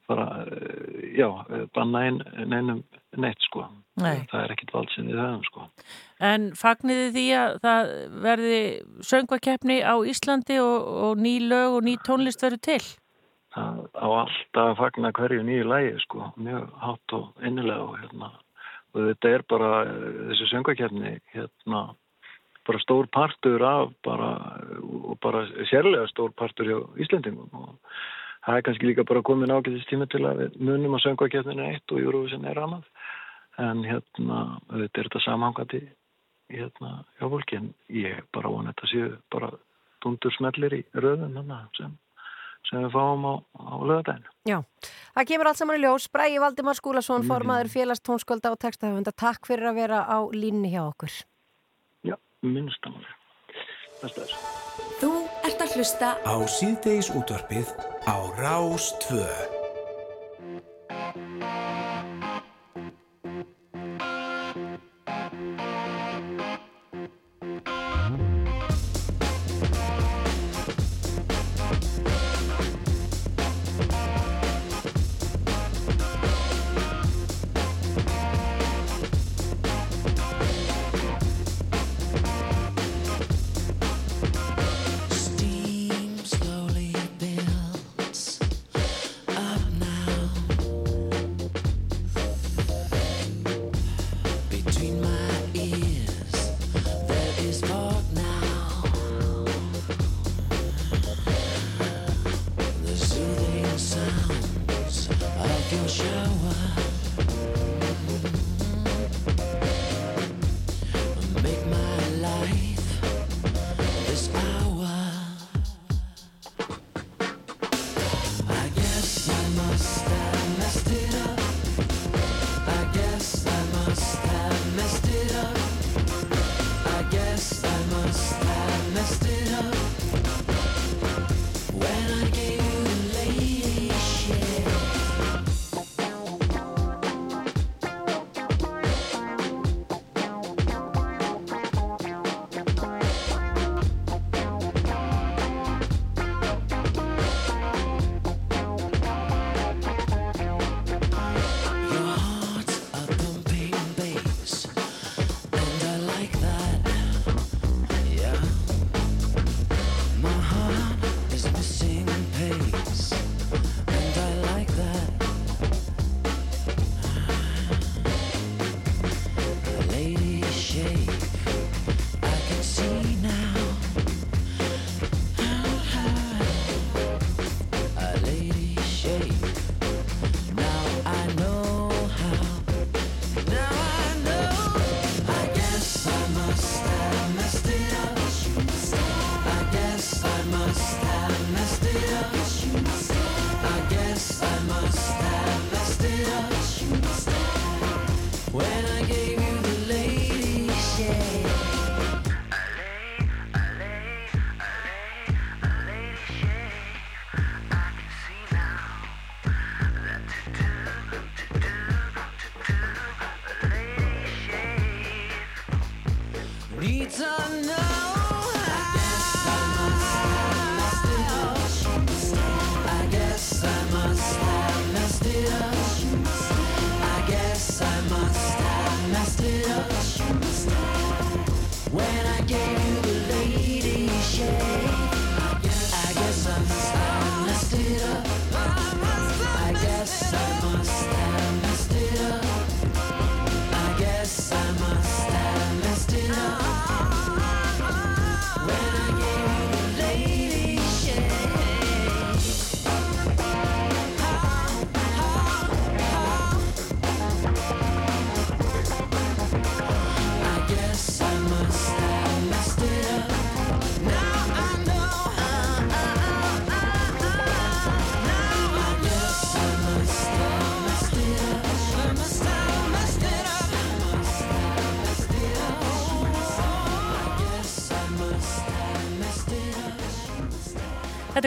fara 0.09 0.27
eh, 0.45 1.07
já, 1.17 1.27
banna 1.73 2.03
einn 2.07 2.21
neinum 2.51 2.83
neitt 3.17 3.41
sko. 3.47 3.65
Nei. 4.01 4.23
Það 4.31 4.43
er 4.43 4.53
ekkit 4.53 4.73
vald 4.75 4.93
sem 4.93 5.09
við 5.09 5.19
höfum 5.19 5.41
sko. 5.47 5.65
En 6.23 6.51
fagniði 6.57 7.09
því 7.15 7.25
að 7.41 7.57
það 7.65 7.91
verði 8.23 8.61
söngvakeppni 9.09 9.81
á 9.83 9.95
Íslandi 10.13 10.61
og, 10.63 10.91
og 11.09 11.21
ný 11.21 11.35
lög 11.43 11.79
og 11.79 11.87
ný 11.87 11.97
tónlist 12.05 12.45
verður 12.45 12.63
til? 12.69 12.81
Það 13.51 13.79
á 13.99 14.07
alltaf 14.07 14.69
að 14.69 14.77
fagna 14.79 15.11
hverju 15.15 15.43
nýju 15.43 15.65
lægi 15.67 15.97
sko, 16.05 16.29
mjög 16.39 16.69
hátt 16.79 17.15
og 17.17 17.43
innilega 17.43 17.83
og 17.83 17.97
hérna, 17.99 18.29
og 18.93 19.09
þetta 19.09 19.31
er 19.35 19.43
bara 19.51 19.71
þessi 20.29 20.47
söngvakefni 20.53 21.11
hérna, 21.33 21.81
bara 22.67 22.81
stór 22.83 23.09
partur 23.11 23.63
af 23.67 23.91
bara, 24.07 24.31
og 24.79 25.17
bara 25.23 25.43
sérlega 25.71 26.07
stór 26.11 26.31
partur 26.37 26.69
hjá 26.69 26.77
Íslendingum 27.03 27.51
og 27.51 27.73
það 28.45 28.57
er 28.57 28.65
kannski 28.67 28.87
líka 28.87 29.05
bara 29.07 29.23
komin 29.25 29.51
ágætist 29.51 29.89
tíma 29.89 30.07
til 30.09 30.23
að 30.25 30.43
við 30.43 30.61
munum 30.69 30.95
að 30.95 31.05
söngvakefninu 31.07 31.67
eitt 31.67 31.91
og 31.91 31.99
Eurovision 32.01 32.47
er 32.47 32.61
annað. 32.61 32.85
En 33.59 33.83
hérna, 33.83 34.37
þetta 34.71 35.01
er 35.01 35.09
þetta 35.09 35.23
samhangandi 35.25 35.81
hérna 36.51 36.93
hjá 37.19 37.27
fólki 37.27 37.59
en 37.59 37.73
ég 37.93 38.23
bara 38.33 38.51
vona 38.53 38.73
þetta 38.73 38.91
séu 38.91 39.11
bara 39.33 39.51
dundur 40.01 40.33
smellir 40.33 40.79
í 40.79 40.81
röðum 40.97 41.35
hana, 41.37 41.65
sem, 41.77 41.93
sem 42.69 42.83
við 42.85 42.93
fáum 42.95 43.25
á, 43.27 43.33
á 43.57 43.73
lögadaginu. 43.79 44.33
Já, 44.47 44.57
það 45.15 45.27
kemur 45.31 45.49
allt 45.51 45.61
saman 45.61 45.79
í 45.79 45.83
ljós. 45.85 46.07
Bræði 46.13 46.41
Valdimar 46.43 46.77
Skúlason, 46.77 47.25
formaður 47.27 47.71
félagstónskölda 47.73 48.53
og 48.53 48.59
textahöfunda. 48.61 49.13
Takk 49.15 49.49
fyrir 49.49 49.71
að 49.71 49.81
vera 49.83 50.03
á 50.05 50.17
línni 50.33 50.73
hjá 50.73 50.83
okkur. 50.85 51.15
Já, 52.07 52.17
minnstamann. 52.45 53.07
Þetta 54.01 54.25
er. 54.25 54.35
Þú 55.01 55.11
ert 55.45 55.61
að 55.61 55.73
hlusta 55.77 56.13
Á 56.25 56.35
síðdeis 56.49 57.11
útvarpið 57.13 57.73
á 58.09 58.17
Rás 58.37 58.91
2. 59.07 59.25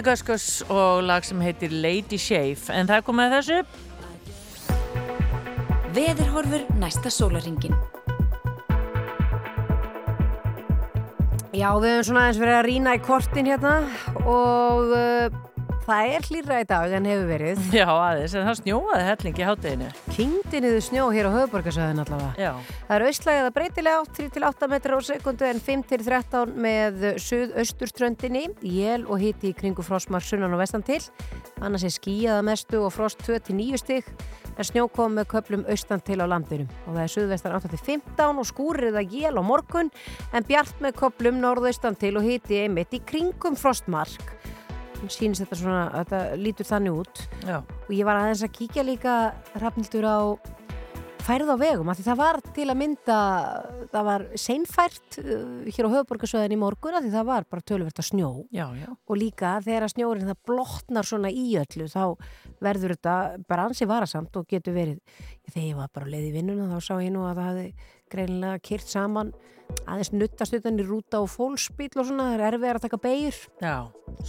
Göskus 0.04 0.62
og 0.68 1.02
lag 1.08 1.24
sem 1.24 1.40
heitir 1.40 1.72
Lady 1.72 2.18
Shave 2.20 2.74
en 2.76 2.88
það 2.90 3.04
komið 3.06 3.24
að 3.24 3.34
þessu 3.38 3.58
Veðurhorfur 5.94 6.64
næsta 6.80 7.12
sólaringin. 7.14 7.76
Já, 11.54 11.68
við 11.78 11.92
höfum 11.92 12.06
svona 12.08 12.24
aðeins 12.24 12.40
verið 12.42 12.56
að 12.58 12.64
rýna 12.66 12.96
í 12.98 13.02
kortin 13.06 13.48
hérna 13.48 13.74
og 14.26 14.90
uh, 14.90 15.36
það 15.86 16.16
er 16.16 16.26
hlýra 16.28 16.58
í 16.64 16.66
dag 16.74 16.96
en 16.98 17.06
hefur 17.08 17.30
verið. 17.30 17.62
Já, 17.80 17.86
aðeins, 17.94 18.34
en 18.34 18.48
það 18.50 18.60
snjóaði 18.60 19.06
hellingi 19.12 19.46
í 19.46 19.48
Kingdi 20.14 20.60
niður 20.62 20.82
snjó 20.86 21.04
hér 21.10 21.26
á 21.26 21.34
höfuborgarsöðin 21.34 21.98
allavega. 22.04 22.34
Já, 22.38 22.52
Það 22.86 22.94
er 22.94 23.04
austlægið 23.08 23.46
að 23.48 23.54
breytilega 23.56 24.02
átt 24.04 24.20
3-8 24.20 24.68
metrar 24.70 24.94
á 24.94 25.08
sekundu 25.08 25.48
en 25.48 25.62
5-13 25.66 26.52
með 26.54 27.00
suðausturströndinni, 27.24 28.44
jél 28.62 29.08
og 29.08 29.18
hiti 29.18 29.50
í 29.50 29.56
kringu 29.58 29.82
frostmark 29.82 30.22
sunnan 30.22 30.54
og 30.54 30.62
vestan 30.62 30.86
til. 30.86 31.00
Annars 31.58 31.82
er 31.88 31.96
skíjaða 31.96 32.46
mestu 32.46 32.84
og 32.84 32.94
frost 32.94 33.26
2-9 33.26 33.82
stig 33.82 34.14
en 34.54 34.70
snjó 34.70 34.86
kom 34.94 35.18
með 35.18 35.32
köplum 35.34 35.66
austan 35.66 36.06
til 36.06 36.22
á 36.22 36.30
landinu. 36.30 36.68
Og 36.86 36.94
það 36.94 37.02
er 37.08 37.14
suðvestan 37.16 37.58
8-15 37.58 38.38
og 38.38 38.50
skúrið 38.52 39.02
að 39.02 39.18
jél 39.18 39.34
á 39.34 39.42
morgun 39.42 39.90
en 40.30 40.46
bjart 40.46 40.78
með 40.78 40.94
köplum 41.02 41.42
norðaustan 41.42 41.98
til 41.98 42.14
og 42.20 42.30
hiti 42.30 42.62
einmitt 42.62 42.94
í 42.94 43.02
kringum 43.02 43.58
frostmark. 43.58 44.36
Sýnist 45.12 45.44
þetta 45.44 45.60
svona, 45.60 45.84
þetta 46.00 46.20
lítur 46.40 46.68
þannig 46.68 47.00
út. 47.02 47.24
Já, 47.44 47.58
og 47.60 47.92
ég 47.92 48.06
var 48.08 48.20
aðeins 48.20 48.44
að 48.46 48.54
kíkja 48.58 48.86
líka 48.86 49.16
rafnildur 49.60 50.06
á 50.08 50.18
færið 51.24 51.54
á 51.54 51.56
vegum 51.56 51.88
af 51.88 51.96
því 51.96 52.04
það 52.04 52.18
var 52.20 52.38
til 52.56 52.66
að 52.68 52.76
mynda 52.76 53.18
það 53.92 54.06
var 54.08 54.24
seinfært 54.40 55.16
uh, 55.22 55.62
hér 55.72 55.88
á 55.88 55.94
höfuborgarsöðin 55.94 56.52
í 56.56 56.58
morgun 56.60 56.98
af 56.98 57.04
því 57.04 57.12
það 57.14 57.28
var 57.30 57.46
bara 57.48 57.64
töluvert 57.64 58.00
að 58.02 58.08
snjó. 58.10 58.30
Já, 58.52 58.66
já. 58.76 58.88
og 58.92 59.20
líka 59.20 59.54
þegar 59.64 59.86
að 59.86 59.94
snjórin 59.94 60.28
það 60.28 60.42
blotnar 60.50 61.08
svona 61.08 61.32
í 61.32 61.46
öllu 61.60 61.88
þá 61.88 62.02
verður 62.64 62.96
þetta 62.96 63.16
bara 63.48 63.68
ansi 63.70 63.88
varasamt 63.88 64.36
og 64.36 64.48
getur 64.50 64.76
verið 64.76 65.00
þegar 65.48 65.68
ég 65.70 65.80
var 65.80 65.92
bara 65.96 66.08
að 66.08 66.16
leiði 66.16 66.28
í 66.28 66.34
vinnuna 66.36 66.68
þá 66.74 66.88
sá 66.90 66.94
ég 67.00 67.14
nú 67.14 67.24
að 67.24 67.40
það 67.40 67.50
hefði 67.50 67.68
greinilega 68.12 68.60
kyrt 68.64 68.88
saman 68.90 69.32
aðeins 69.88 70.12
nuttast 70.12 70.54
utan 70.54 70.76
í 70.78 70.84
rúta 70.84 71.22
og 71.24 71.30
fólksbíl 71.32 71.88
og 71.96 72.04
svona, 72.06 72.34
það 72.34 72.34
er 72.36 72.44
erfið 72.52 72.74
að 72.74 72.82
taka 72.84 72.98
beigir 73.00 73.38
Já, 73.64 73.74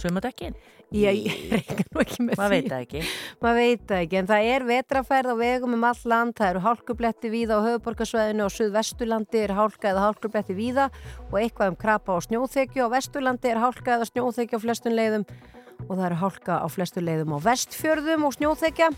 sumadekkin. 0.00 0.56
Já, 0.94 1.10
ég 1.12 1.50
reyna 1.50 1.84
nú 1.92 2.00
ekki 2.00 2.24
með 2.24 2.38
Maður 2.40 2.52
því 2.54 2.56
veit 2.56 2.70
það 2.70 2.82
ekki. 2.86 3.00
maður 3.42 3.58
veit 3.60 3.82
það 3.90 4.02
ekki, 4.06 4.18
en 4.20 4.28
það 4.30 4.48
er 4.54 4.64
vetrafærð 4.70 5.32
á 5.34 5.36
vegum 5.42 5.76
um 5.76 5.86
all 5.90 6.02
land, 6.12 6.34
það 6.38 6.50
eru 6.54 6.62
hálkubletti 6.66 7.32
víða 7.34 7.58
á 7.58 7.66
höfuborgarsvæðinu 7.66 8.46
og 8.46 8.54
suðvesturlandi 8.54 9.42
er 9.42 9.54
hálka 9.58 9.90
eða 9.92 10.04
hálkubletti 10.06 10.56
víða 10.56 10.88
og 11.28 11.36
eitthvað 11.42 11.72
um 11.74 11.78
krapa 11.84 12.16
og 12.16 12.24
snjóþekju 12.28 12.86
á 12.86 12.94
vesturlandi 12.96 13.52
er 13.52 13.60
hálka 13.62 13.98
eða 13.98 14.08
snjóþekju 14.12 14.56
á 14.56 14.64
flestun 14.64 14.96
leiðum 14.96 15.26
og 15.86 15.92
það 15.92 16.06
eru 16.08 16.20
hálka 16.22 16.60
á 16.62 16.66
flestum 16.70 17.06
leiðum 17.10 17.34
á 17.36 17.38
vestfjörðum 17.50 18.24
og 18.30 18.38
snjóþekja 18.38 18.92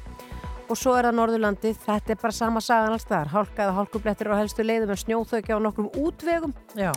og 0.69 0.77
svo 0.77 0.95
er 0.99 1.09
það 1.09 1.17
Norðurlandi, 1.19 1.73
þetta 1.85 2.13
er 2.13 2.21
bara 2.21 2.37
sama 2.37 2.61
sagan 2.65 2.95
alls 2.95 3.07
þar, 3.09 3.31
hálka 3.33 3.65
eða 3.65 3.77
hálkublettir 3.79 4.29
á 4.33 4.41
helstu 4.41 4.67
leiðum 4.67 4.93
en 4.93 5.01
snjóþekja 5.01 5.57
á 5.57 5.65
nokkrum 5.65 5.89
útvegum. 5.97 6.53
Já. 6.77 6.93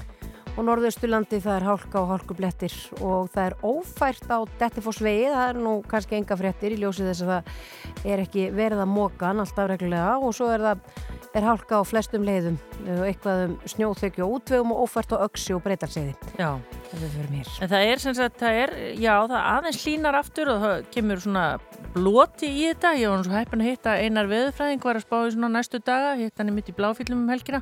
og 0.57 0.65
Norðausturlandi 0.67 1.39
það 1.39 1.55
er 1.55 1.65
hálka 1.69 2.01
og 2.01 2.09
hálkublettir. 2.11 2.73
Og 2.99 3.29
það 3.31 3.45
er 3.45 3.55
ófært 3.63 4.27
á 4.27 4.39
Dettifossvegi, 4.59 5.29
það 5.31 5.45
er 5.45 5.61
nú 5.63 5.77
kannski 5.87 6.17
enga 6.19 6.37
fréttir 6.39 6.75
í 6.75 6.81
ljósið 6.81 7.11
þess 7.11 7.23
að 7.23 7.31
það 7.31 8.11
er 8.11 8.25
ekki 8.25 8.49
verið 8.57 8.83
að 8.83 8.91
móka 8.91 9.31
alltaf 9.31 9.71
reglulega. 9.71 10.19
Og 10.19 10.35
svo 10.35 10.51
er 10.51 10.67
það 10.67 10.85
er 11.39 11.47
hálka 11.47 11.79
á 11.79 11.83
flestum 11.87 12.27
leiðum. 12.27 12.59
Eitthvað 13.07 13.47
um 13.47 13.57
snjóþekju 13.77 14.27
og 14.27 14.37
útvegum 14.41 14.75
og 14.75 14.85
ófært 14.85 15.15
á 15.15 15.23
öksi 15.23 15.55
og 15.55 15.63
breytarseiði. 15.63 16.17
Það. 16.91 17.61
En 17.63 17.69
það 17.71 17.85
er 17.87 18.01
sem 18.03 18.15
sagt, 18.17 18.37
það 18.41 18.57
er, 18.61 18.71
já, 18.99 19.13
það 19.31 19.37
aðeins 19.39 19.77
hlínar 19.85 20.17
aftur 20.19 20.49
og 20.51 20.57
það 20.63 20.81
kemur 20.91 21.21
svona 21.23 21.43
bloti 21.95 22.49
í 22.51 22.65
þetta. 22.67 22.91
Ég 22.99 23.11
var 23.13 23.23
svo 23.25 23.35
heppin 23.35 23.63
að 23.63 23.69
hitta 23.69 23.93
einar 24.01 24.29
veðurfræðing, 24.31 24.81
var 24.83 24.99
að 24.99 25.05
spá 25.05 25.15
í 25.23 25.31
svona 25.35 25.49
næstu 25.55 25.79
daga, 25.87 26.13
hitt 26.19 26.41
hann 26.41 26.51
í 26.51 26.55
mitt 26.55 26.71
í 26.71 26.75
bláfílum 26.75 27.23
um 27.23 27.31
helgina. 27.31 27.61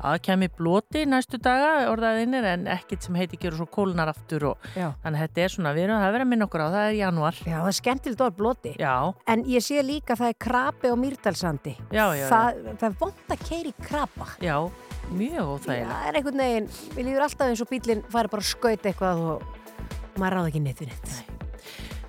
Að 0.00 0.16
kemur 0.26 0.52
bloti 0.56 1.04
næstu 1.08 1.40
daga, 1.42 1.90
orðaðinir, 1.92 2.48
en 2.54 2.68
ekkit 2.72 3.04
sem 3.04 3.18
heiti 3.20 3.40
gerur 3.40 3.60
svo 3.60 3.68
kólnar 3.68 4.12
aftur 4.12 4.50
og 4.54 4.70
Já. 4.74 4.90
þannig 5.04 5.16
að 5.20 5.26
þetta 5.26 5.44
er 5.44 5.54
svona, 5.56 5.74
við 5.76 5.86
erum 5.88 6.00
að 6.00 6.14
vera 6.16 6.26
að 6.26 6.32
minna 6.32 6.48
okkur 6.48 6.64
á, 6.64 6.68
það 6.68 6.86
er 6.86 6.98
januar. 7.00 7.42
Já, 7.44 7.56
það 7.58 7.72
er 7.72 7.78
skemmtilegt 7.80 8.24
orð 8.26 8.38
bloti. 8.40 8.76
Já. 8.80 8.94
En 9.28 9.44
ég 9.50 9.66
sé 9.66 9.84
líka 9.84 10.16
að 10.16 10.24
það 10.24 10.32
er 10.34 10.40
krapi 10.46 10.92
á 10.92 10.96
Mýrdalsandi. 11.04 11.76
Já, 11.90 12.06
já, 12.16 12.24
já. 12.24 12.28
Það, 12.32 12.64
mjög 15.10 15.54
óþægilega. 15.56 15.90
Það 15.90 16.08
er 16.08 16.20
einhvern 16.20 16.44
veginn, 16.44 16.70
við 16.94 17.08
líður 17.08 17.26
alltaf 17.26 17.50
eins 17.50 17.64
og 17.64 17.70
bílinn 17.70 18.06
fari 18.12 18.32
bara 18.32 18.44
að 18.44 18.50
skauta 18.52 18.90
eitthvað 18.90 19.26
og 19.26 20.18
maður 20.20 20.36
ráð 20.36 20.50
ekki 20.50 20.64
neitt 20.64 20.82
við 20.82 20.92
neitt. 20.92 21.20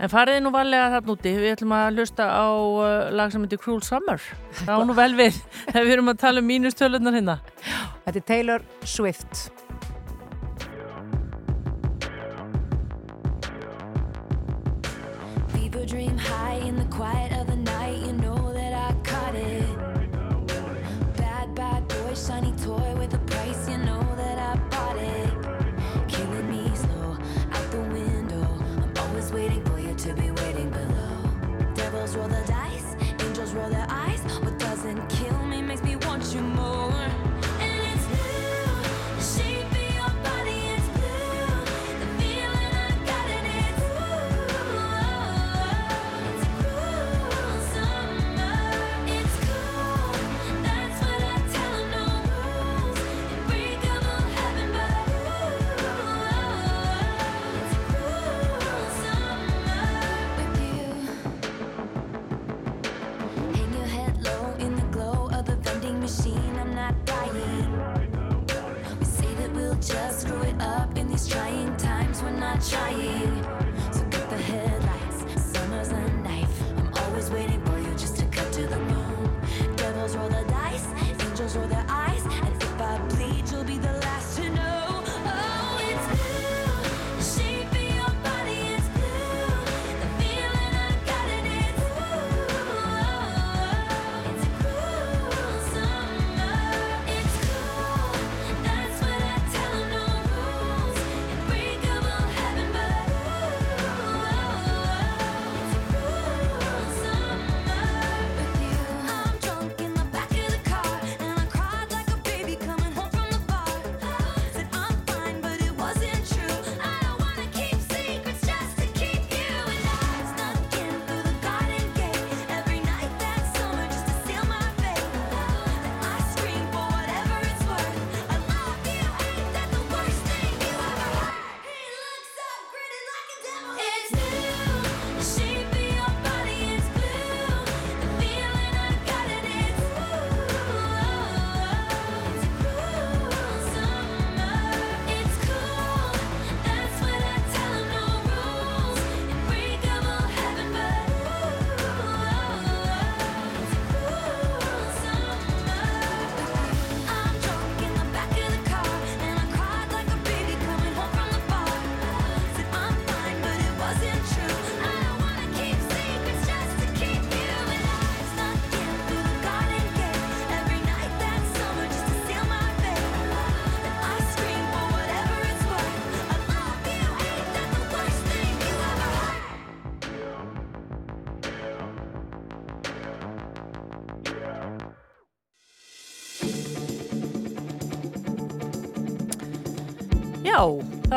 En 0.01 0.09
fariði 0.09 0.41
nú 0.41 0.49
varlega 0.49 0.89
þarna 0.95 1.13
úti, 1.13 1.31
við 1.37 1.51
ætlum 1.53 1.73
að 1.77 1.99
hlusta 1.99 2.25
á 2.25 2.49
uh, 2.49 3.09
lag 3.13 3.29
sem 3.33 3.43
heitir 3.45 3.59
Cruel 3.61 3.83
Summer. 3.85 4.23
Það 4.63 4.81
á 4.81 4.85
nú 4.89 4.95
vel 4.97 5.11
við, 5.13 5.37
þegar 5.71 5.85
við 5.85 5.93
erum 5.97 6.09
að 6.09 6.21
tala 6.23 6.41
um 6.41 6.49
mínustölunar 6.49 7.17
hérna. 7.19 7.37
Þetta 8.07 8.17
er 8.17 8.25
Taylor 8.31 8.65
Swift. 8.81 9.51
Fever 15.53 15.85
dream 15.85 16.17
high 16.17 16.65
in 16.65 16.81
the 16.81 16.89
quiet 16.89 17.37
of 17.37 17.45
the 17.45 17.55
night. 17.55 17.60
Up 70.61 70.97
in 70.97 71.07
these 71.09 71.27
trying 71.27 71.75
times. 71.77 72.21
We're 72.21 72.31
not 72.31 72.61
trying. 72.61 73.40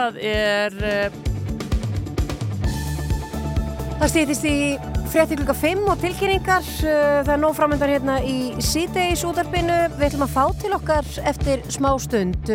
Það 0.05 0.18
er, 0.28 0.74
uh, 0.84 1.09
Það 3.94 4.11
stýttist 4.11 4.44
í 4.44 4.57
frétti 5.12 5.36
klukka 5.38 5.55
5 5.57 5.86
og 5.88 6.00
tilkynningar. 6.02 6.66
Uh, 6.82 7.22
Það 7.24 7.32
er 7.36 7.40
nóg 7.40 7.55
framöndan 7.57 7.92
hérna 7.94 8.18
í 8.20 8.52
síðdeis 8.64 9.22
útarpinu. 9.24 9.78
Við 9.94 10.07
ætlum 10.11 10.26
að 10.26 10.34
fá 10.34 10.44
til 10.61 10.72
okkar 10.76 11.09
eftir 11.24 11.64
smá 11.72 11.90
stund 12.02 12.52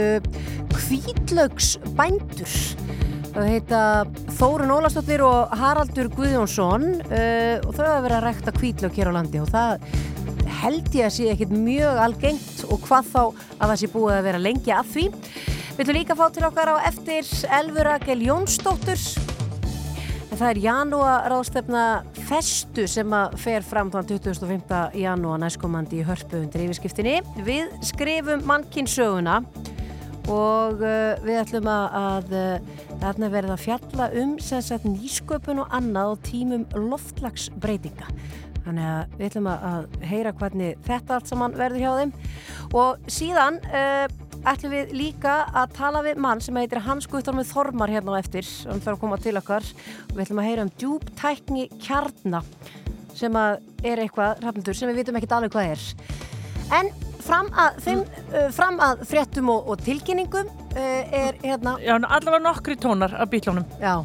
kvítlaugs 0.75 1.77
bændur. 1.97 2.53
Það 3.29 3.49
heita 3.53 3.81
Þórun 4.39 4.73
Ólastóttir 4.73 5.21
og 5.23 5.51
Haraldur 5.57 6.09
Guðjónsson 6.13 6.87
og 6.99 7.75
þau 7.75 7.83
hafa 7.85 8.03
verið 8.03 8.17
að 8.17 8.25
rekta 8.25 8.53
kvítlaug 8.55 8.97
hér 8.97 9.11
á 9.13 9.17
landi 9.19 9.41
og 9.41 9.51
það 9.53 9.83
held 10.59 10.89
ég 10.97 11.07
að 11.07 11.15
sé 11.15 11.27
ekkit 11.33 11.53
mjög 11.53 11.99
algengt 12.03 12.63
og 12.67 12.81
hvað 12.87 13.11
þá 13.13 13.21
að 13.21 13.65
það 13.65 13.75
sé 13.81 13.89
búið 13.93 14.15
að 14.17 14.25
vera 14.27 14.41
lengi 14.41 14.73
að 14.75 14.91
því. 14.93 15.05
Við 15.79 15.85
ætlum 15.85 15.95
líka 15.95 16.15
fá 16.19 16.25
til 16.35 16.41
okkar 16.43 16.69
á 16.75 16.83
eftir 16.89 17.27
Elfur 17.55 17.87
Rakel 17.87 18.19
Jónsdóttur 18.25 18.99
En 20.27 20.33
það 20.35 20.49
er 20.49 20.59
janúar 20.65 21.29
ráðstefna 21.31 21.83
festu 22.27 22.83
sem 22.91 23.15
að 23.15 23.37
fer 23.39 23.63
fram 23.63 23.87
þann 23.93 24.09
25. 24.09 24.75
janúar 24.99 25.39
næstkomandi 25.39 26.01
í 26.01 26.03
hörpu 26.03 26.41
undir 26.41 26.65
yfirskiptinni. 26.65 27.15
Við 27.47 27.71
skrifum 27.93 28.43
mannkinsöguna 28.51 29.39
og 30.27 30.83
uh, 30.83 31.15
við 31.23 31.39
ætlum 31.45 31.71
að, 31.71 32.35
uh, 32.35 32.85
þarna 32.99 33.33
verða 33.39 33.55
að 33.55 33.65
fjalla 33.69 34.11
um 34.19 34.37
sagt 34.43 34.83
nýsköpun 34.83 35.63
og 35.63 35.79
annað 35.79 36.11
á 36.11 36.15
tímum 36.27 36.67
loftlagsbreytinga. 36.75 38.11
Þannig 38.67 38.91
að 38.97 39.15
við 39.15 39.29
ætlum 39.31 39.53
að 39.55 40.01
heyra 40.11 40.39
hvernig 40.43 40.87
þetta 40.91 41.21
allt 41.21 41.31
saman 41.31 41.55
verður 41.55 41.85
hjá 41.85 41.91
þeim 42.03 42.17
og 42.83 43.07
síðan 43.07 43.63
uh, 43.71 44.18
ætlum 44.47 44.71
við 44.73 44.93
líka 44.95 45.33
að 45.51 45.73
tala 45.75 46.03
við 46.05 46.21
mann 46.23 46.41
sem 46.43 46.55
heitir 46.59 46.83
Hans 46.85 47.07
Guttormur 47.09 47.47
Þormar 47.47 47.91
hérna 47.91 48.15
á 48.15 48.21
eftir. 48.21 48.47
Hann 48.69 48.83
þarf 48.83 48.97
að 48.97 49.03
koma 49.03 49.19
til 49.21 49.35
okkar. 49.39 49.65
Og 50.09 50.15
við 50.15 50.23
ætlum 50.25 50.41
að 50.43 50.49
heyra 50.49 50.65
um 50.65 50.71
djúptækni 50.79 51.67
kjarna 51.81 52.43
sem 53.19 53.35
að 53.35 53.59
er 53.83 54.03
eitthvað 54.03 54.43
rafnendur 54.45 54.77
sem 54.77 54.89
við 54.91 55.01
vitum 55.01 55.19
ekkert 55.19 55.35
alveg 55.37 55.55
hvað 55.55 55.73
er. 55.73 55.85
En 56.79 56.91
fram 57.25 57.49
að, 57.51 57.81
þeim, 57.85 58.05
uh, 58.29 58.47
fram 58.55 58.79
að 58.83 59.03
fréttum 59.09 59.51
og, 59.53 59.67
og 59.73 59.83
tilkynningum 59.85 60.47
uh, 60.47 60.79
er 60.79 61.37
hérna 61.43 61.75
Já, 61.83 61.95
allavega 61.97 62.41
nokkri 62.45 62.79
tónar 62.79 63.13
af 63.19 63.29
bílónum. 63.31 63.67
Já, 63.81 63.99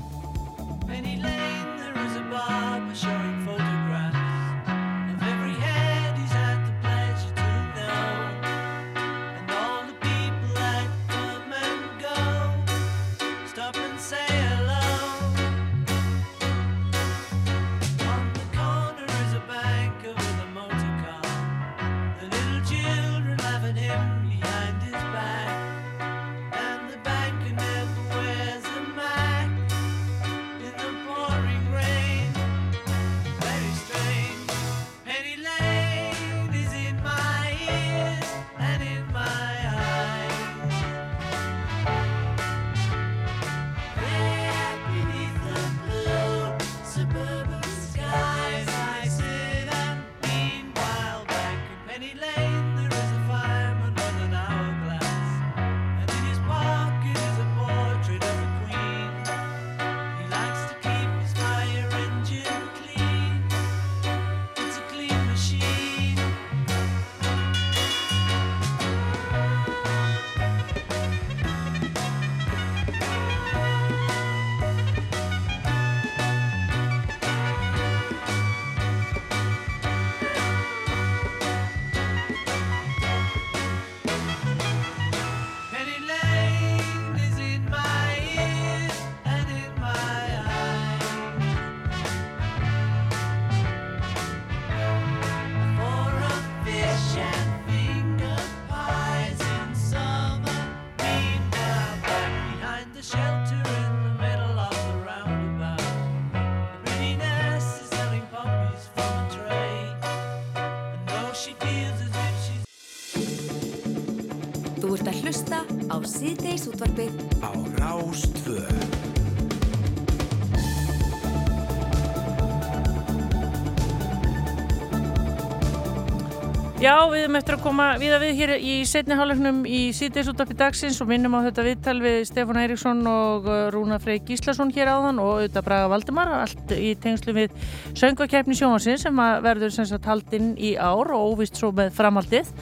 Erum 127.35 127.43
eftir 127.43 127.57
að 127.57 127.63
koma 127.65 127.85
við 127.99 128.13
að 128.15 128.23
við 128.23 128.37
hér 128.39 128.51
í 128.63 128.75
setni 128.87 129.15
hálfleiknum 129.19 129.65
í 129.67 129.79
síðdeisúttarpi 129.99 130.55
dagsins 130.55 131.01
og 131.03 131.09
minnum 131.11 131.33
á 131.35 131.43
þetta 131.49 131.65
viðtal 131.67 131.95
við 131.99 132.19
Stefán 132.29 132.61
Eiríksson 132.61 133.01
og 133.11 133.49
uh, 133.51 133.57
Rúna 133.75 133.99
Frey 133.99 134.21
Gíslason 134.23 134.71
hér 134.71 134.93
áðan 134.93 135.19
og 135.19 135.41
auðvitað 135.41 135.67
Braga 135.67 135.89
Valdimar, 135.91 136.31
allt 136.45 136.71
í 136.79 136.93
tengslu 137.03 137.35
við 137.35 137.57
söngvakeppni 137.99 138.55
sjónvarsins 138.55 139.03
sem 139.09 139.19
verður 139.19 139.75
sem 139.75 139.89
sagt 139.91 140.07
haldinn 140.07 140.53
í 140.55 140.77
ár 140.79 141.11
og 141.11 141.35
óvist 141.35 141.59
svo 141.59 141.73
með 141.75 141.91
framhaldið 141.99 142.55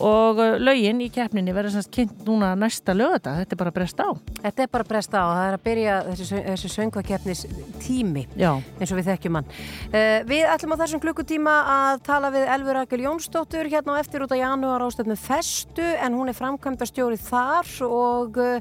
og 0.00 0.40
uh, 0.40 0.56
lögin 0.60 1.02
í 1.04 1.10
keppninni 1.12 1.54
verður 1.54 1.74
sem 1.74 1.84
sagt 1.84 1.94
kynnt 1.94 2.24
núna 2.26 2.52
næsta 2.58 2.94
lögata, 2.96 3.36
þetta 3.40 3.56
er 3.56 3.60
bara 3.60 3.74
brest 3.74 4.00
á. 4.00 4.08
þetta 4.40 4.64
er 4.64 4.72
bara 4.72 4.86
að 4.86 4.92
bresta 4.92 5.20
á 5.20 5.26
það 5.28 5.42
er 5.44 5.58
að 5.58 5.64
byrja 5.66 5.98
þessi, 6.08 6.40
þessi 6.48 6.72
söngvakeppnis 6.74 7.44
tími 7.84 8.24
Já. 8.38 8.50
eins 8.78 8.94
og 8.94 9.00
við 9.00 9.10
þekkjum 9.12 9.40
hann 9.40 9.50
uh, 9.50 10.18
Við 10.30 10.48
ætlum 10.54 10.74
á 10.76 10.80
þessum 10.82 11.04
klukkutíma 11.04 11.56
að 11.74 12.02
tala 12.08 12.32
við 12.34 12.48
Elfur 12.56 12.78
Rakel 12.80 13.04
Jónsdóttur 13.04 13.70
hérna 13.70 13.98
á 13.98 14.00
eftir 14.02 14.24
út 14.24 14.34
á 14.34 14.38
janúar 14.40 14.86
ástöfnu 14.86 15.16
festu 15.20 15.84
en 15.84 16.16
hún 16.16 16.32
er 16.32 16.38
framkvæmdastjóri 16.38 17.20
þar 17.20 17.72
og 17.86 18.40
uh, 18.40 18.60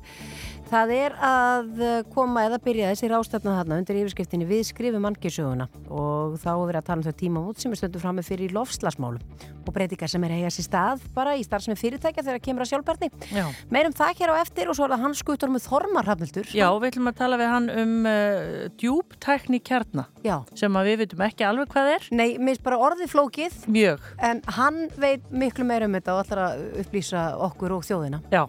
það 0.69 0.91
er 0.95 1.15
að 1.25 1.81
uh, 1.81 1.93
koma 2.13 2.45
eða 2.47 2.59
byrja 2.63 2.91
þessi 2.93 3.09
rástefna 3.11 3.55
þarna 3.59 3.79
undir 3.81 3.99
yfirskriftinni 4.01 4.47
við 4.49 4.65
skrifum 4.69 5.05
mannkjörsöguna 5.05 5.69
og 5.89 6.37
þá 6.41 6.49
er 6.53 6.65
verið 6.69 6.81
að 6.81 6.87
tala 6.89 7.01
um 7.01 7.07
þau 7.07 7.17
tíma 7.23 7.43
út 7.49 7.63
sem 7.63 7.73
er 7.73 7.81
stöndu 7.81 8.01
frammi 8.03 8.25
fyrir 8.25 8.53
lofslagsmálum 8.55 9.47
og 9.69 9.75
breytingar 9.75 10.11
sem 10.11 10.23
er 10.25 10.35
eiga 10.37 10.51
sér 10.53 10.67
stað 10.67 11.03
bara 11.15 11.35
í 11.37 11.43
starfsemi 11.45 11.77
fyrirtækja 11.79 12.25
þegar 12.25 12.43
kemur 12.45 12.65
að 12.65 12.71
sjálfbarni 12.73 13.09
Já. 13.33 13.45
Meirum 13.73 13.95
það 13.97 14.21
hér 14.21 14.33
á 14.33 14.35
eftir 14.41 14.71
og 14.71 14.77
svo 14.77 14.87
er 14.87 14.95
það 14.95 15.05
hans 15.05 15.23
skutur 15.23 15.53
með 15.53 15.65
Þormar 15.67 16.09
Hrafnildur 16.09 16.53
Já, 16.53 16.67
við 16.77 16.89
ætlum 16.91 17.11
að 17.11 17.19
tala 17.21 17.39
við 17.41 17.53
hann 17.53 17.69
um 17.73 17.95
uh, 18.09 18.65
djúptækni 18.81 19.61
kjarna 19.65 20.07
Já. 20.23 20.35
sem 20.57 20.75
að 20.75 20.89
við 20.89 20.97
veitum 21.03 21.23
ekki 21.25 21.45
alveg 21.47 21.69
hvað 21.73 21.89
er. 21.95 22.07
Nei, 22.11 22.27
mér 22.37 22.53
finnst 22.53 22.63
bara 22.65 22.79
orðið 22.89 23.11
flókið 23.13 23.57
Mjög. 23.71 23.99
en 24.29 24.41
hann 24.57 24.79
veit 24.99 25.31
miklu 25.31 25.65
meira 25.65 25.87
um 25.87 25.95
þetta 25.95 26.15
og 26.15 26.21
ætlar 26.25 26.41
að 26.43 26.63
upplýsa 26.83 27.23
okkur 27.49 27.75
og 27.77 27.85
þjóðina 27.87 28.21
Já, 28.33 28.43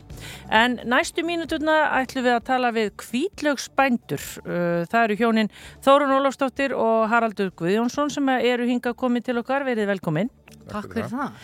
en 0.51 0.79
næstu 0.85 1.25
mínutuna 1.27 1.77
ætlum 2.01 2.27
við 2.27 2.35
að 2.37 2.45
tala 2.51 2.73
við 2.75 2.91
kvítlögsbændur. 3.05 4.27
Uh, 4.45 4.85
Það 4.91 5.05
eru 5.05 5.17
hjónin 5.21 5.51
Þórun 5.85 6.15
Ólafsdóttir 6.19 6.75
og 6.77 7.09
Haraldur 7.13 7.51
Guðjónsson 7.57 8.11
sem 8.11 8.29
eru 8.41 8.67
hingað 8.69 8.97
komið 8.99 9.29
til 9.31 9.39
okkar. 9.43 9.65
Verið 9.69 9.91
velkomin. 9.95 10.31
Takk 10.71 10.93
fyrir 10.95 11.11
það 11.13 11.35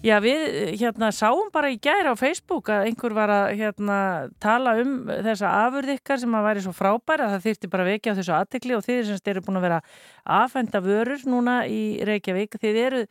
Já, 0.00 0.14
við 0.24 0.78
hérna 0.80 1.10
sáum 1.12 1.50
bara 1.52 1.68
í 1.68 1.76
gæri 1.76 2.08
á 2.08 2.16
Facebook 2.16 2.70
að 2.72 2.86
einhver 2.88 3.12
var 3.12 3.28
að 3.34 3.50
hérna 3.58 3.96
tala 4.40 4.72
um 4.80 4.94
þessa 5.10 5.50
afurð 5.66 5.92
ykkar 5.98 6.22
sem 6.22 6.36
að 6.38 6.46
væri 6.46 6.62
svo 6.64 6.72
frábæra 6.72 7.26
að 7.26 7.34
það 7.34 7.44
þyrfti 7.44 7.70
bara 7.74 7.84
vekja 7.84 8.14
á 8.16 8.18
þessu 8.18 8.32
aðtekli 8.38 8.78
og 8.78 8.86
þið 8.86 9.02
semst 9.10 9.28
eru 9.28 9.42
búin 9.44 9.60
að 9.60 9.66
vera 9.66 9.82
aðfenda 10.38 10.80
vörur 10.86 11.26
núna 11.28 11.58
í 11.68 11.82
Reykjavík. 12.08 12.56
Þið 12.64 12.80
eru 12.86 13.02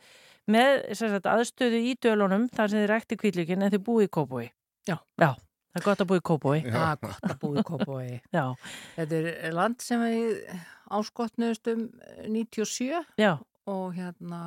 með 0.50 0.74
sagt, 0.98 1.30
aðstöðu 1.30 1.84
í 1.92 1.94
dölunum 2.02 2.50
þar 2.50 2.74
sem 2.74 2.82
þið 2.82 2.90
rækti 2.90 3.20
kvítlíkin 3.22 3.62
en 3.62 3.72
þið 3.76 3.86
búið 3.86 4.08
í 4.08 4.12
Kópói. 4.18 4.44
Já. 4.90 4.98
Já. 5.22 5.30
Það 5.70 5.78
er 5.78 5.86
gott 5.86 6.02
að 6.02 6.10
búa 6.10 6.18
í 6.18 6.26
Kópói. 6.26 6.58
Það 6.66 6.90
er 6.90 7.00
gott 7.06 7.30
að 7.30 7.40
búa 7.46 7.54
í 7.62 7.66
Kópói. 7.70 8.06
Já. 8.36 8.44
Þetta 8.98 9.24
er 9.30 9.58
land 9.62 9.86
sem 9.86 10.06
við 10.08 10.54
áskotnuðust 10.90 11.70
um 11.70 11.88
97 12.26 13.04
Já. 13.22 13.36
og 13.70 13.92
hérna 13.94 14.40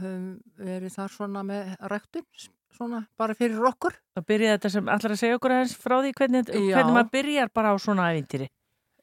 höfum 0.00 0.26
verið 0.58 0.94
þar 0.96 1.14
svona 1.14 1.42
með 1.46 1.72
ræktun, 1.92 2.26
svona 2.72 3.02
bara 3.20 3.36
fyrir 3.36 3.64
okkur. 3.72 3.96
Það 4.16 4.28
byrjaði 4.30 4.56
þetta 4.56 4.70
sem 4.76 4.92
allar 4.94 5.14
að 5.14 5.20
segja 5.20 5.38
okkur 5.38 5.56
aðeins 5.56 5.74
frá 5.78 5.96
því 5.98 6.12
hvernig, 6.20 6.52
hvernig 6.52 6.96
maður 6.96 7.12
byrjar 7.16 7.52
bara 7.54 7.74
á 7.74 7.76
svona 7.82 8.08
ævintýri. 8.12 8.48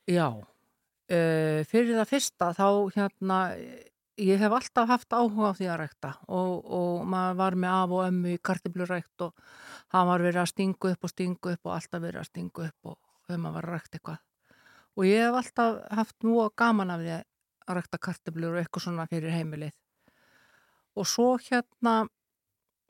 Já, 0.09 0.27
uh, 0.33 1.59
fyrir 1.69 1.95
það 1.99 2.11
fyrsta 2.13 2.51
þá 2.57 2.67
hérna, 2.95 3.39
ég 4.19 4.41
hef 4.41 4.55
alltaf 4.55 4.89
haft 4.89 5.15
áhuga 5.15 5.51
á 5.53 5.57
því 5.57 5.69
að 5.69 5.81
rækta 5.83 6.13
og, 6.27 6.53
og 6.65 7.03
maður 7.09 7.37
var 7.39 7.59
með 7.63 7.75
af 7.75 7.93
og 7.95 8.07
ömmu 8.07 8.33
í 8.33 8.41
kartiblurækt 8.49 9.25
og 9.27 9.51
hann 9.93 10.09
var 10.09 10.23
verið 10.25 10.41
að 10.43 10.51
stingu 10.53 10.91
upp 10.93 11.05
og 11.05 11.13
stingu 11.13 11.53
upp 11.53 11.69
og 11.69 11.75
alltaf 11.75 12.03
verið 12.03 12.23
að 12.23 12.29
stingu 12.31 12.65
upp 12.65 12.91
og 12.91 12.97
þegar 13.27 13.43
maður 13.43 13.57
var 13.59 13.69
að 13.69 13.77
rækta 13.77 13.99
eitthvað. 13.99 14.23
Og 14.97 15.05
ég 15.07 15.23
hef 15.23 15.37
alltaf 15.39 15.77
haft 15.99 16.27
nú 16.27 16.39
gaman 16.57 16.95
af 16.95 17.03
því 17.03 17.13
að 17.15 17.77
rækta 17.77 18.01
kartiblur 18.01 18.57
og 18.57 18.63
eitthvað 18.63 18.85
svona 18.87 19.07
fyrir 19.09 19.35
heimilið. 19.35 19.75
Og 20.99 21.07
svo 21.07 21.29
hérna, 21.39 21.95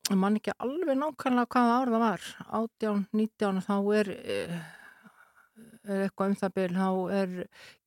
ég 0.09 0.17
man 0.17 0.39
ekki 0.39 0.55
alveg 0.57 0.97
nákvæmlega 0.97 1.53
hvaða 1.53 1.77
ár 1.77 1.93
það 1.93 2.03
var, 2.07 2.27
18, 2.63 3.07
19, 3.13 3.63
þá 3.69 3.75
er... 4.01 4.13
Uh, 4.17 4.59
er 5.89 6.05
eitthvað 6.05 6.31
um 6.31 6.37
það 6.39 6.55
byrj, 6.57 6.75
þá 6.77 6.89
er 7.17 7.31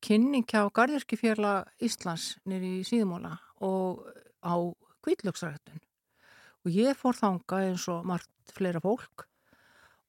kynning 0.03 0.45
hjá 0.49 0.61
Garðirkifjörla 0.75 1.53
Íslands 1.83 2.33
nýri 2.49 2.79
í 2.79 2.87
síðumóla 2.87 3.37
og 3.63 4.03
á 4.43 4.55
kvítlöksræktun. 5.05 5.81
Og 6.63 6.73
ég 6.73 6.97
fór 6.99 7.17
þanga 7.17 7.61
eins 7.67 7.85
og 7.91 8.05
margt 8.07 8.55
fleira 8.55 8.81
fólk 8.83 9.27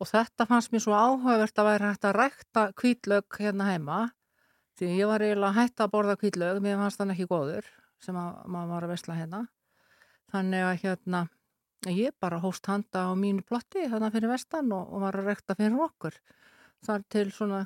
og 0.02 0.10
þetta 0.10 0.46
fannst 0.50 0.72
mér 0.74 0.82
svo 0.84 0.94
áhugavert 0.96 1.58
að 1.58 1.68
væri 1.70 1.88
hægt 1.88 2.06
að 2.08 2.16
rækta 2.18 2.64
kvítlög 2.78 3.38
hérna 3.38 3.70
heima 3.70 3.98
því 4.78 4.90
ég 4.98 5.10
var 5.10 5.22
eiginlega 5.22 5.58
hægt 5.60 5.82
að 5.82 5.92
borða 5.92 6.16
kvítlög, 6.18 6.62
mér 6.62 6.80
fannst 6.80 7.00
þann 7.00 7.14
ekki 7.14 7.28
góður 7.30 7.68
sem 8.02 8.16
að, 8.18 8.40
maður 8.50 8.72
var 8.74 8.86
að 8.86 8.94
vesla 8.94 9.18
hérna. 9.18 9.44
Þannig 10.34 10.64
að 10.66 10.82
hérna 10.82 11.24
ég 11.94 12.14
bara 12.20 12.40
hóst 12.42 12.66
handa 12.66 13.06
á 13.06 13.12
mínu 13.14 13.44
plotti 13.46 13.84
hérna 13.86 14.10
fyrir 14.10 14.32
vestan 14.32 14.72
og, 14.74 14.88
og 14.90 15.02
var 15.04 15.18
að 15.20 15.28
rækta 15.30 15.56
fyrir 15.58 15.78
okkur 15.84 16.16
þar 16.84 17.04
til 17.12 17.30
svona, 17.32 17.60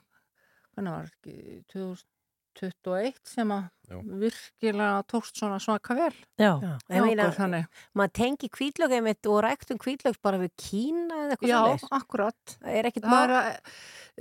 hvernig 0.74 0.94
var 0.94 1.08
ekki, 1.08 1.62
2021 1.72 3.16
sem 3.26 3.50
að 3.54 3.64
Já. 3.88 3.98
virkilega 4.20 5.00
tókst 5.10 5.38
svona 5.40 5.58
svaka 5.62 5.96
vel. 5.96 6.12
Já. 6.38 6.50
Já, 6.60 6.74
Ég 6.92 7.06
meina, 7.06 7.62
maður 7.96 8.14
tengi 8.18 8.50
kvítlög 8.52 8.94
einmitt 8.98 9.26
og 9.30 9.40
ræktum 9.46 9.80
kvítlög 9.80 10.18
bara 10.22 10.40
við 10.42 10.52
Kína 10.60 11.22
eða 11.24 11.36
eitthvað 11.36 11.50
Já, 11.52 11.58
svoleiðis. 11.62 11.88
akkurat. 12.00 12.54
Það 12.58 12.78
er 12.82 12.90
ekkit 12.90 13.08
er 13.08 13.14
mál. 13.14 13.34
að, 13.38 13.74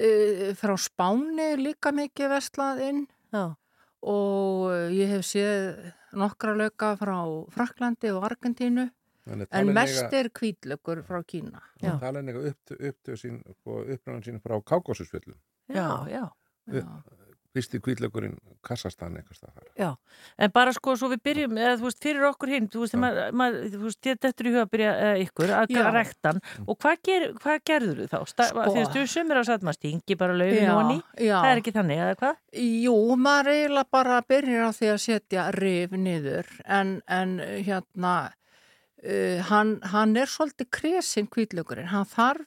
uh, 0.07 0.49
frá 0.61 0.75
Spáni 0.87 1.49
líka 1.61 1.93
mikið 1.93 2.33
vestlað 2.37 2.83
inn 2.87 3.03
Já. 3.35 3.43
og 4.01 4.67
uh, 4.71 4.87
ég 4.93 5.13
hef 5.17 5.25
séð 5.27 5.91
nokkra 6.17 6.55
löka 6.57 6.93
frá 6.99 7.17
Fraklandi 7.53 8.11
og 8.15 8.25
Argentínu 8.29 8.87
en 9.27 9.73
mest 9.75 10.13
er 10.13 10.29
kvítlökur 10.31 11.03
frá 11.07 11.21
Kína. 11.27 11.61
Það 11.81 11.99
tala 12.03 12.23
eitthvað 12.23 12.49
upp, 12.89 13.11
sín, 13.19 13.39
uppræðan 13.65 14.23
sín 14.25 14.41
frá 14.43 14.57
Kákósusfjöllum. 14.71 15.37
Já, 15.67 16.07
já. 16.11 16.25
Fyrsti 17.55 17.79
kvítlökurinn 17.81 18.35
Kassastan 18.65 19.15
eitthvað 19.17 19.37
stað 19.39 19.53
þar. 19.55 19.67
Já, 19.79 19.87
en 20.43 20.51
bara 20.53 20.73
sko 20.75 20.93
svo 20.99 21.07
við 21.13 21.21
byrjum, 21.25 21.57
eða 21.57 21.75
þú 21.79 21.85
veist, 21.87 21.99
fyrir 22.03 22.25
okkur 22.27 22.51
hinn, 22.51 22.67
þú 22.73 22.81
veist, 22.83 22.97
maður, 22.99 23.29
maður, 23.39 23.67
þú 23.73 23.83
veist, 23.85 23.99
þetta 24.03 24.31
er 24.31 24.49
í 24.49 24.51
huga 24.51 24.63
að 24.65 24.71
byrja 24.73 24.89
eða 25.05 25.21
ykkur 25.23 25.53
að 25.57 25.89
rektan 25.95 26.41
og 26.65 26.77
hvað, 26.83 26.97
ger, 27.07 27.25
hvað 27.41 27.61
gerður 27.71 28.01
þú 28.01 28.07
þá? 28.11 28.17
Sta, 28.33 28.47
Sko. 28.51 28.65
Því 28.67 28.83
að 28.83 28.91
þú 28.97 29.05
sumir 29.13 29.39
á 29.39 29.43
satt, 29.47 29.63
maður 29.65 29.79
stingi 29.79 30.17
bara 30.19 30.49
Já, 30.51 30.73
og 30.75 30.91
já. 31.23 31.37
það 31.37 31.51
er 31.51 31.61
ekki 31.63 31.75
þannig, 31.77 32.01
eða 32.03 32.17
hvað? 32.21 32.41
Jú, 32.67 32.97
maður 33.27 33.51
eiginlega 33.53 33.91
bara 33.97 34.19
byrjar 34.33 34.67
á 34.67 34.71
því 34.77 34.91
að 34.91 34.99
setja 35.05 35.47
rif 35.55 35.95
niður 35.95 36.51
en, 36.65 36.93
en 37.07 37.33
hérna 37.63 38.13
uh, 38.27 39.39
hann, 39.49 39.77
hann 39.93 40.15
er 40.19 40.29
svolítið 40.31 40.69
kresin 40.77 41.31
kvítlökurinn, 41.31 41.89
hann 41.93 42.07
þarf 42.11 42.45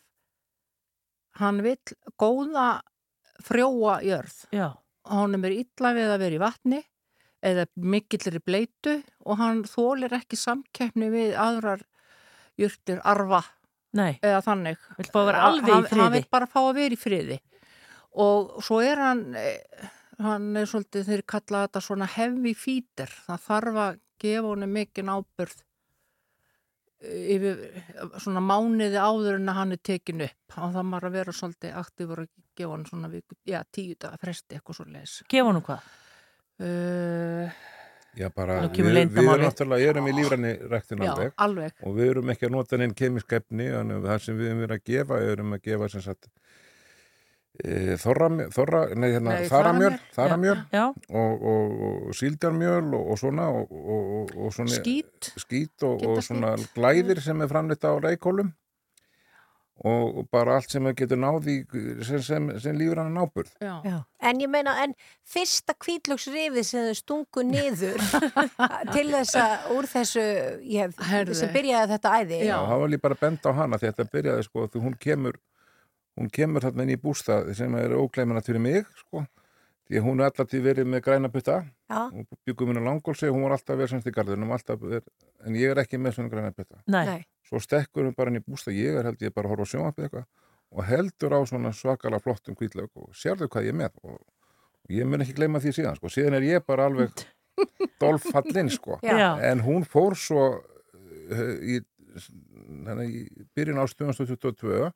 hann 1.41 1.63
vill 1.65 1.79
góða 2.21 2.69
frjóa 3.45 4.01
jörð 4.05 4.37
Já. 4.55 4.69
Honum 5.09 5.47
er 5.49 5.57
illa 5.63 5.93
við 5.97 6.11
að 6.15 6.23
vera 6.25 6.37
í 6.37 6.43
vatni 6.43 6.81
eða 7.41 7.65
mikillri 7.81 8.43
bleitu 8.45 8.99
og 9.25 9.41
hann 9.41 9.63
þólir 9.69 10.13
ekki 10.19 10.37
samkeppni 10.37 11.09
við 11.13 11.39
aðrar 11.41 11.87
jurtir 12.61 13.01
arfa 13.09 13.41
Nei. 13.97 14.19
eða 14.21 14.43
þannig. 14.45 14.83
Í 15.01 15.09
hann, 15.15 15.89
hann 15.89 16.13
vill 16.13 16.27
bara 16.31 16.51
fá 16.51 16.61
að 16.63 16.77
vera 16.77 16.95
í 16.95 17.01
friði. 17.01 17.41
Og 18.21 18.61
svo 18.65 18.83
er 18.85 19.01
hann 19.01 19.25
hann 20.21 20.53
er 20.59 20.69
svolítið 20.69 21.09
þeir 21.09 21.25
kalla 21.29 21.65
þetta 21.67 21.83
svona 21.85 22.09
heavy 22.11 22.55
feeder. 22.59 23.11
Það 23.27 23.45
þarf 23.47 23.83
að 23.87 23.99
gefa 24.21 24.47
honum 24.51 24.75
mikinn 24.77 25.13
ábyrð 25.13 25.63
yfir 27.01 27.63
svona 28.21 28.43
mánuði 28.45 29.01
áður 29.01 29.39
en 29.39 29.49
að 29.49 29.61
hann 29.63 29.77
er 29.77 29.83
tekin 29.91 30.27
upp. 30.27 30.57
Og 30.59 30.75
það 30.77 30.89
maður 30.91 31.09
að 31.09 31.17
vera 31.17 31.37
svolítið 31.37 31.79
aktífur 31.81 32.25
að 32.25 32.33
gefa 32.57 32.73
hann 32.75 32.87
svona 32.89 33.11
viku, 33.13 33.37
já, 33.47 33.61
tíu 33.73 33.97
daga 34.01 34.21
fresti 34.21 34.59
eitthvað 34.59 34.81
svo 34.81 34.89
leis 34.91 35.19
Gefa 35.31 35.51
honum 35.51 35.67
hvað? 35.67 35.91
Uh, 36.61 37.61
Já, 38.19 38.27
bara, 38.35 38.57
við, 38.75 38.89
við 39.07 39.21
erum 39.23 39.45
náttúrulega, 39.45 39.91
erum 39.93 40.09
í 40.11 40.15
lífræni 40.17 40.51
ræktin 40.67 41.05
Já, 41.05 41.13
alveg. 41.13 41.35
alveg. 41.45 41.77
Og 41.87 41.95
við 41.95 42.09
erum 42.11 42.33
ekki 42.33 42.49
að 42.49 42.55
nota 42.57 42.81
neinn 42.81 42.95
kemisk 42.99 43.37
efni, 43.39 43.69
þannig 43.71 44.01
að 44.01 44.09
það 44.11 44.25
sem 44.25 44.41
við 44.41 44.49
erum 44.51 44.63
verið 44.65 44.81
að 44.81 44.89
gefa, 44.91 45.21
erum 45.31 45.55
að 45.55 45.63
gefa 45.69 45.89
sem 45.93 46.03
sagt 46.03 46.27
e, 47.63 47.97
þorra, 48.03 48.29
þorra, 48.57 48.81
nei, 48.99 49.09
hérna, 49.15 49.37
þaramjöl, 49.53 49.53
þaramjöl, 49.53 49.93
þaramjöl 50.17 50.57
Já. 50.75 50.85
og, 51.23 51.47
og, 51.53 51.77
og 51.87 52.19
síldarmjöl 52.19 52.89
og, 52.89 53.05
og 53.15 53.21
svona 53.23 53.47
og, 53.61 53.75
og, 53.79 54.11
og, 54.19 54.35
og 54.47 54.57
svona 54.59 54.81
Skít. 54.81 55.31
skít 55.45 55.87
og, 55.87 56.07
svona 56.27 56.57
glæðir 56.75 57.23
sem 57.25 57.47
er 57.47 57.53
framleitt 57.53 57.87
á 57.87 57.95
reikólum 57.95 58.51
og, 59.85 60.26
bara 60.33 60.59
allt 60.59 60.72
sem 60.72 60.87
getur 60.97 61.20
náð 61.20 61.49
í 61.49 61.57
sem, 62.05 62.20
sem, 62.24 62.49
sem 62.61 62.76
lífur 62.76 63.01
hann 63.01 63.14
náburð. 63.16 63.53
Já. 63.62 63.74
Já. 63.87 63.97
En 64.28 64.41
ég 64.43 64.51
meina, 64.53 64.74
en 64.85 64.93
fyrsta 65.28 65.74
kvítlöksrifið 65.81 66.66
sem 66.68 66.89
þau 66.91 66.99
stungu 66.99 67.45
niður 67.49 68.03
til 68.95 69.07
þess 69.09 69.39
að 69.41 69.70
úr 69.76 69.89
þessu 69.91 70.26
ég, 70.68 70.97
sem 71.33 71.55
byrjaði 71.55 71.95
þetta 71.95 72.16
æði 72.20 72.43
Já, 72.45 72.59
það 72.59 72.83
var 72.85 72.93
líka 72.93 73.07
bara 73.09 73.18
að 73.18 73.24
benda 73.24 73.55
á 73.55 73.59
hana 73.62 73.81
því 73.81 73.89
að 73.89 73.95
þetta 73.95 74.16
byrjaði 74.16 74.49
sko, 74.49 74.66
því 74.68 74.85
hún 74.85 74.99
kemur 75.07 75.41
hún 76.20 76.31
kemur 76.35 76.66
þarna 76.66 76.85
inn 76.85 76.95
í 76.97 77.01
bústað 77.01 77.53
sem 77.57 77.74
er 77.81 77.97
ógleiminat 77.97 78.49
fyrir 78.49 78.62
mig 78.62 78.89
sko, 79.05 79.24
því 79.91 79.99
að 79.99 80.07
hún 80.07 80.20
er 80.20 80.28
alltaf 80.30 80.51
til 80.51 80.61
verið 80.62 80.86
með 80.86 81.03
græna 81.07 81.30
putta. 81.32 81.57
Já. 81.91 82.03
og 82.07 82.26
byggum 82.47 82.70
minna 82.70 82.82
langólsi 82.86 83.26
og 83.26 83.34
hún 83.34 83.49
var 83.49 83.57
alltaf 83.57 83.78
verið 83.78 83.97
semst 83.97 84.07
í 84.07 84.95
er, 84.95 85.03
en 85.47 85.57
ég 85.59 85.72
er 85.72 85.80
ekki 85.82 85.99
með 85.99 86.14
svona 86.14 86.30
græna 86.30 86.53
putta. 86.55 86.78
Nei. 86.86 87.05
Nei. 87.07 87.22
svo 87.49 87.59
stekkur 87.59 88.07
hún 88.07 88.14
bara 88.14 88.30
inn 88.30 88.38
í 88.38 88.45
bústað 88.47 88.78
ég 88.78 89.01
er 89.01 89.09
held 89.09 89.22
ég 89.22 89.34
bara 89.34 89.49
að 89.49 89.57
horfa 89.57 89.66
á 89.66 89.70
sjónvarpið 89.72 90.07
eitthvað 90.07 90.26
og 90.70 90.84
heldur 90.86 91.34
á 91.34 91.41
svona 91.51 91.72
svakala 91.74 92.20
flottum 92.22 92.55
hvítlaug 92.55 92.91
og 92.95 93.11
sérðu 93.18 93.51
hvað 93.51 93.66
ég 93.66 93.74
er 93.74 93.78
með? 93.80 93.99
Og, 94.07 94.20
og 94.86 94.95
ég 94.95 95.09
mun 95.11 95.24
ekki 95.24 95.34
gleyma 95.34 95.59
því 95.59 95.74
síðan 95.74 95.99
sko, 95.99 96.12
síðan 96.12 96.38
er 96.38 96.47
ég 96.47 96.66
bara 96.66 96.86
alveg 96.86 97.24
dolfallinn 98.03 98.70
sko. 98.70 99.01
En 99.03 99.64
hún 99.66 99.82
fór 99.82 100.14
svo 100.14 100.45
uh, 100.55 101.55
í, 101.59 101.80
í 101.82 103.24
byrjun 103.59 103.82
ást 103.82 103.99
2022 103.99 104.93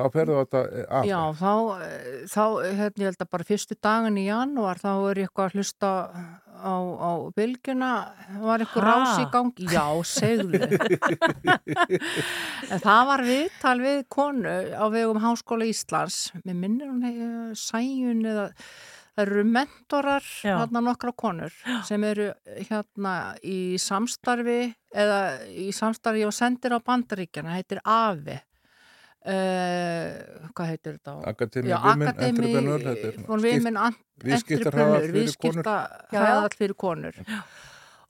þá 0.00 0.14
ferðu 0.16 0.36
þetta 0.40 0.62
eh, 0.66 0.84
af 0.98 1.08
Já, 1.08 1.20
þá, 1.40 1.52
eh, 1.86 2.20
þá 2.30 2.44
hérna, 2.66 3.02
ég 3.02 3.08
held 3.10 3.24
að 3.24 3.32
bara 3.36 3.48
fyrstu 3.48 3.76
dagan 3.80 4.20
í 4.20 4.26
janúar 4.28 4.80
þá 4.80 4.92
er 4.94 5.22
ég 5.22 5.30
eitthvað 5.30 5.50
að 5.50 5.58
hlusta 5.58 5.90
á, 6.60 6.74
á 6.76 7.10
bylgjuna, 7.36 7.90
var 8.42 8.64
eitthvað 8.64 8.86
rás 8.86 9.20
í 9.22 9.26
gangi. 9.32 9.68
Já, 9.72 9.86
segðu. 10.04 10.60
en 12.70 12.82
það 12.84 13.02
var 13.10 13.24
viðtal 13.26 13.76
við 13.80 14.00
konu 14.12 14.54
á 14.76 14.84
vegum 14.92 15.20
Háskóla 15.24 15.68
Íslands. 15.68 16.30
Mér 16.44 16.58
minnir 16.60 16.90
hún 16.92 17.54
sæjun 17.56 18.24
eða 18.28 18.50
það 19.20 19.24
eru 19.24 19.44
mentorar, 19.44 20.26
Já. 20.44 20.54
hérna 20.60 20.82
nokkra 20.84 21.12
konur 21.16 21.54
sem 21.86 22.04
eru 22.06 22.30
hérna 22.68 23.14
í 23.42 23.76
samstarfi 23.80 24.60
eða 24.90 25.20
í 25.50 25.70
samstarfi 25.74 26.24
og 26.26 26.34
sendir 26.34 26.76
á 26.76 26.78
bandaríkjana, 26.84 27.56
heitir 27.58 27.82
AFI. 27.84 28.38
Uh, 29.20 30.48
hvað 30.56 30.68
heitir 30.70 30.94
þetta? 30.96 31.12
á- 31.12 31.28
er 33.04 33.12
skipt- 33.12 33.26
Women 33.60 33.76
Ant- 33.76 33.98
viðskiptahraðall 34.24 34.94
Entrepreneur, 34.96 35.00
fyrir 35.00 35.36
konur. 35.36 35.64
viðskiptahraðall 35.64 36.56
fyrir 36.56 36.76
konur. 36.80 37.14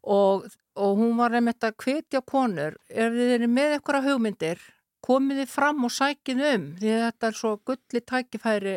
Og, 0.02 0.46
og 0.76 0.92
hún 1.00 1.16
var 1.18 1.30
einmitt 1.36 1.66
að 1.66 1.74
hvetja 1.82 2.20
konur 2.24 2.76
ef 2.88 3.12
þið 3.12 3.32
eru 3.38 3.48
með 3.50 3.74
eitthvað 3.78 4.06
hugmyndir 4.06 4.58
komið 5.04 5.42
þið 5.42 5.48
fram 5.56 5.84
og 5.84 5.90
sækið 5.96 6.44
um 6.54 6.64
því 6.78 6.94
þetta 7.02 7.26
er 7.32 7.36
svo 7.40 7.52
gulli 7.68 8.00
tækifæri 8.12 8.76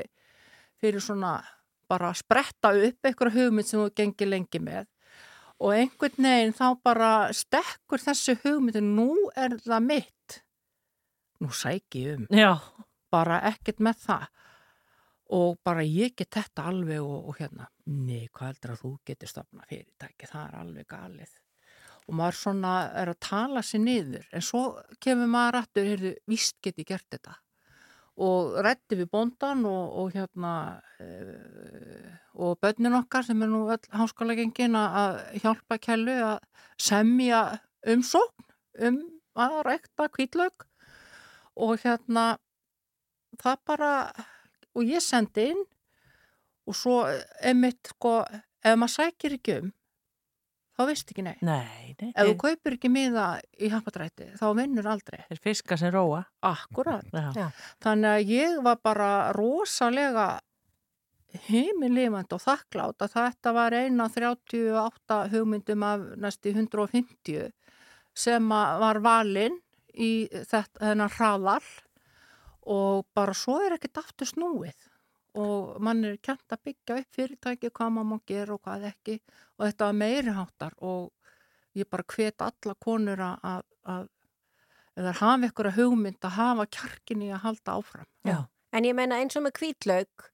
fyrir 0.81 0.99
svona 1.05 1.35
bara 1.87 2.09
að 2.11 2.19
spretta 2.23 2.73
upp 2.73 3.07
eitthvað 3.11 3.37
hugmynd 3.37 3.67
sem 3.69 3.79
þú 3.79 3.89
gengir 3.95 4.27
lengi 4.33 4.59
með. 4.59 4.85
Og 5.61 5.71
einhvern 5.77 6.17
veginn 6.25 6.53
þá 6.57 6.65
bara 6.83 7.11
stekkur 7.31 8.01
þessu 8.01 8.35
hugmyndin 8.41 8.95
nú 8.97 9.11
er 9.37 9.49
það 9.61 9.85
mitt 9.85 10.11
nú 11.43 11.51
sæki 11.53 12.07
um. 12.15 12.25
Já. 12.31 12.57
bara 13.13 13.43
ekkert 13.51 13.83
með 13.83 14.01
það. 14.07 14.25
Og 15.33 15.55
bara 15.65 15.85
ég 15.85 16.15
get 16.17 16.35
þetta 16.35 16.65
alveg 16.69 16.99
og, 17.01 17.29
og 17.29 17.37
hérna, 17.39 17.69
nei, 17.89 18.27
hvað 18.33 18.51
heldur 18.51 18.73
að 18.73 18.81
þú 18.81 18.91
getur 19.07 19.31
stofna 19.31 19.67
fyrirtæki, 19.69 20.29
það 20.29 20.43
er 20.43 20.57
alveg 20.59 20.89
galið. 20.89 21.37
Og 22.03 22.17
maður 22.19 22.37
svona 22.41 22.73
er 22.99 23.13
að 23.13 23.21
tala 23.23 23.63
sér 23.63 23.81
niður, 23.85 24.27
en 24.35 24.43
svo 24.43 24.63
kemur 25.01 25.31
maður 25.31 25.61
aftur, 25.61 25.87
heyrðu, 25.87 26.11
víst 26.29 26.59
get 26.65 26.81
ég 26.81 26.89
gert 26.89 27.07
þetta. 27.15 27.37
Og 28.23 28.59
rætti 28.61 28.99
við 28.99 29.09
bóndan 29.13 29.63
og, 29.65 29.95
og 30.03 30.11
hérna 30.13 30.51
uh, 31.01 32.11
og 32.33 32.59
börnin 32.61 32.97
okkar 32.99 33.25
sem 33.25 33.41
er 33.41 33.49
nú 33.49 33.63
öll 33.73 33.89
háskóla 33.93 34.35
gengin 34.37 34.77
að 34.77 35.17
hjálpa 35.41 35.79
kellu 35.81 36.13
að 36.27 36.37
semja 36.81 37.41
umsókn 37.89 38.45
um 38.89 39.01
að 39.33 39.57
rækta 39.67 40.07
kvítlaug 40.13 40.67
og 41.55 41.77
hérna 41.83 42.25
það 43.41 43.61
bara 43.67 43.93
og 44.73 44.89
ég 44.89 45.03
sendi 45.03 45.51
inn 45.53 45.63
og 46.67 46.77
svo 46.77 46.99
emitt 47.43 47.93
sko 47.93 48.21
ef 48.63 48.77
maður 48.79 48.95
sækir 48.95 49.37
ekki 49.37 49.57
um 49.61 49.71
þá 50.73 50.85
veist 50.89 51.11
ekki 51.13 51.25
nei. 51.25 51.35
Nei, 51.45 51.93
nei. 51.99 52.11
Ef 52.15 52.29
þú 52.31 52.37
kaupir 52.41 52.77
ekki 52.77 52.89
miða 52.91 53.27
í 53.61 53.69
happadrætti 53.73 54.31
þá 54.39 54.45
vinnur 54.57 54.89
aldrei. 54.89 55.19
Þeir 55.29 55.41
fiska 55.43 55.77
sem 55.77 55.93
róa. 55.93 56.23
Akkurat. 56.49 57.05
Já. 57.13 57.49
Þannig 57.83 58.09
að 58.09 58.33
ég 58.33 58.57
var 58.65 58.79
bara 58.81 59.11
rosalega 59.37 60.27
heimilifand 61.47 62.33
og 62.35 62.41
þakklátt 62.43 63.05
að 63.05 63.15
þetta 63.15 63.53
var 63.55 63.73
eina 63.73 64.07
38 64.09 65.19
hugmyndum 65.33 65.85
af 65.87 66.07
næstu 66.21 66.53
150 66.53 67.53
sem 68.13 68.51
að 68.53 68.81
var 68.83 69.01
valinn 69.01 69.57
í 69.93 70.27
þetta, 70.31 70.79
þennan 70.79 71.13
hraðal 71.17 71.59
og 72.73 73.05
bara 73.15 73.35
svo 73.35 73.59
er 73.65 73.75
ekkert 73.77 74.01
aftur 74.03 74.29
snúið 74.29 74.89
og 75.39 75.79
mann 75.83 76.05
er 76.05 76.19
kjent 76.21 76.53
að 76.53 76.61
byggja 76.69 76.99
upp 77.01 77.17
fyrirtæki 77.17 77.71
hvað 77.73 77.93
maður 77.95 78.09
má 78.11 78.19
gera 78.29 78.55
og 78.55 78.61
hvað 78.63 78.87
ekki 78.91 79.17
og 79.57 79.65
þetta 79.65 79.87
var 79.89 79.97
meiri 79.97 80.35
háttar 80.37 80.75
og 80.85 81.11
ég 81.77 81.89
bara 81.89 82.05
hvet 82.13 82.45
alla 82.45 82.75
konur 82.85 83.23
að, 83.25 83.63
að, 83.89 84.05
eða 84.99 85.15
hafa 85.19 85.49
ykkur 85.49 85.69
að 85.71 85.79
hugmynd 85.81 86.27
að 86.27 86.37
hafa 86.37 86.67
kjarkin 86.77 87.25
í 87.25 87.31
að 87.33 87.43
halda 87.47 87.77
áfram. 87.79 88.09
Já. 88.29 88.37
En 88.73 88.85
ég 88.85 88.95
meina 88.97 89.19
eins 89.21 89.37
og 89.37 89.45
með 89.45 89.55
kvítlaug, 89.57 90.27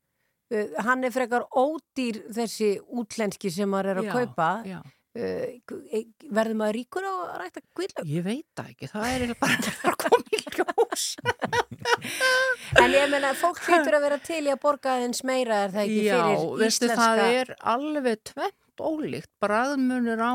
uh, 0.51 0.77
hann 0.83 1.07
er 1.07 1.15
frekar 1.15 1.47
ódýr 1.55 2.21
þessi 2.35 2.73
útlenski 2.91 3.51
sem 3.55 3.71
maður 3.71 3.93
er 3.93 4.01
að 4.03 4.09
Já, 4.09 4.13
kaupa. 4.17 4.49
já. 4.67 4.79
Uh, 4.83 4.98
verður 5.17 6.55
maður 6.59 6.75
ríkur 6.77 7.07
á 7.07 7.13
að 7.13 7.35
rækta 7.41 7.63
kvítlaug? 7.75 8.11
Ég 8.13 8.25
veit 8.27 8.45
það 8.55 8.71
ekki, 8.73 8.89
það 8.91 9.07
er 9.15 9.33
bara 9.41 9.73
að 9.89 9.97
koma 10.05 10.29
í 10.29 10.41
ljós. 10.45 11.05
En 12.79 12.93
ég 12.93 13.09
meina, 13.09 13.33
fólk 13.37 13.59
hlutur 13.65 13.95
að 13.97 14.03
vera 14.05 14.17
til 14.21 14.43
í 14.45 14.51
að 14.53 14.59
borga 14.61 14.95
aðeins 14.95 15.23
meira, 15.25 15.63
er 15.65 15.71
það 15.73 15.83
ekki 15.87 16.01
Já, 16.05 16.13
fyrir 16.13 16.59
veistu, 16.61 16.85
íslenska? 16.85 17.01
það 17.01 17.37
er 17.39 17.51
alveg 17.73 18.23
tvent 18.29 18.83
ólíkt, 18.85 19.31
bræðmunur 19.41 20.21
á 20.21 20.33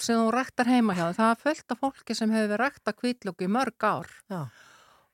sem 0.00 0.16
þú 0.20 0.30
ræktar 0.34 0.70
heima 0.70 0.96
hjá 0.96 1.04
það 1.16 1.32
er 1.34 1.40
fullt 1.44 1.74
af 1.74 1.82
fólki 1.82 2.16
sem 2.16 2.32
hefur 2.34 2.62
rækta 2.62 2.94
kvítlöku 2.96 3.46
í 3.46 3.50
mörg 3.52 3.84
ár 3.84 4.08
Já. 4.30 4.40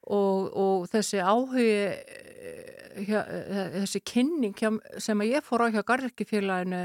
og, 0.07 0.53
og 0.53 0.87
þessi 0.93 1.23
áhugi 1.23 1.67
eh, 1.67 3.01
hjá, 3.09 3.21
eh, 3.25 3.81
þessi 3.81 4.03
kynning 4.07 4.55
hjá, 4.59 4.71
sem 5.03 5.25
að 5.25 5.33
ég 5.35 5.47
fór 5.47 5.67
á 5.67 5.75
hjá 5.75 5.83
Garðirkifélaginu 5.83 6.85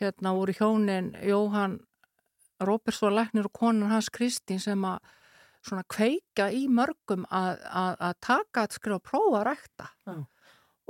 hérna 0.00 0.34
voru 0.36 0.54
hjónin 0.56 1.14
Jóhann 1.26 1.78
Róbersson 2.60 3.14
Læknir 3.16 3.48
og 3.48 3.56
konan 3.56 3.90
hans 3.92 4.10
Kristín 4.12 4.60
sem 4.60 4.84
að 4.84 5.00
svona 5.64 5.84
kveika 5.92 6.48
í 6.56 6.66
mörgum 6.72 7.26
að, 7.28 7.60
taka 8.24 8.64
að 8.64 8.76
skrifa 8.76 9.00
og 9.00 9.04
prófa 9.04 9.40
að 9.40 9.48
rækta 9.50 9.88
Já. 10.08 10.14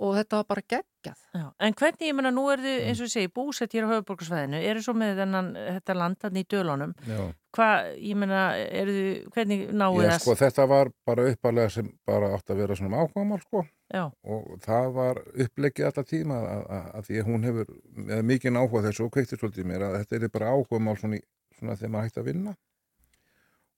Og 0.00 0.14
þetta 0.16 0.38
var 0.40 0.46
bara 0.48 0.62
geggjað 0.72 1.18
Já. 1.36 1.42
En 1.64 1.74
hvernig, 1.76 2.06
ég 2.08 2.14
menna, 2.16 2.30
nú 2.34 2.42
er 2.52 2.60
þið, 2.60 2.78
eins 2.90 3.00
og 3.00 3.06
ég 3.08 3.12
segi, 3.14 3.28
búsett 3.36 3.72
hér 3.76 3.86
á 3.88 3.92
höfuborgarsvæðinu, 3.94 4.58
eru 4.70 4.82
svo 4.84 4.92
með 5.00 5.20
þennan, 5.22 5.50
þetta 5.56 5.94
landan 5.96 6.38
í 6.40 6.42
dölunum. 6.50 6.94
Já. 7.08 7.20
Hvað, 7.56 7.90
ég 8.08 8.18
menna, 8.20 8.40
eru 8.80 8.94
þið, 8.96 9.20
hvernig 9.36 9.62
Já, 9.70 9.86
þess? 10.00 10.24
sko, 10.24 10.34
þetta 10.42 10.66
var 10.70 10.90
bara 11.08 11.26
uppalega 11.32 11.72
sem 11.76 11.88
bara 12.08 12.32
átt 12.36 12.52
að 12.52 12.60
vera 12.64 12.76
svona 12.80 13.00
ákvæmál, 13.06 13.40
sko. 13.46 13.62
Já. 13.94 14.04
Og 14.36 14.50
það 14.66 14.90
var 14.98 15.22
upplegið 15.46 15.88
alltaf 15.88 16.08
tíma 16.12 16.40
að, 16.40 16.64
að, 16.78 16.88
að 17.00 17.08
því 17.08 17.20
að 17.22 17.30
hún 17.30 17.46
hefur 17.48 17.72
með 18.10 18.24
mikið 18.32 18.60
áhuga 18.60 18.84
þessu 18.88 19.06
og 19.06 19.12
kveikti 19.16 19.40
svolítið 19.40 19.70
mér 19.72 19.86
að 19.88 19.96
þetta 20.02 20.20
er 20.20 20.34
bara 20.36 20.52
ákvæmál 20.58 20.98
svona, 21.00 21.20
í- 21.20 21.26
svona 21.58 21.78
þegar 21.80 21.94
maður 21.96 22.10
hægt 22.10 22.20
að 22.24 22.28
vinna. 22.32 22.56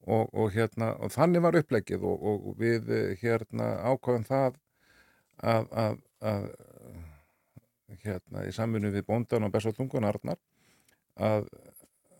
Og, 0.02 0.26
og 0.34 0.48
hérna, 0.50 0.88
og 0.98 1.12
þannig 1.14 1.44
var 1.44 1.56
upplegið 1.60 2.02
og, 2.02 2.22
og 2.26 2.56
við 2.58 2.88
eh, 2.90 3.12
hérna 3.22 3.68
ákvæðum 3.92 4.24
það 4.26 4.56
að, 5.46 5.68
að, 5.84 6.00
að 6.22 6.46
hérna 8.02 8.46
í 8.48 8.54
samvinnu 8.54 8.92
við 8.94 9.06
bóndan 9.08 9.46
og 9.46 9.52
bestatungun 9.54 10.06
Arnar 10.08 10.38
að, 11.20 11.48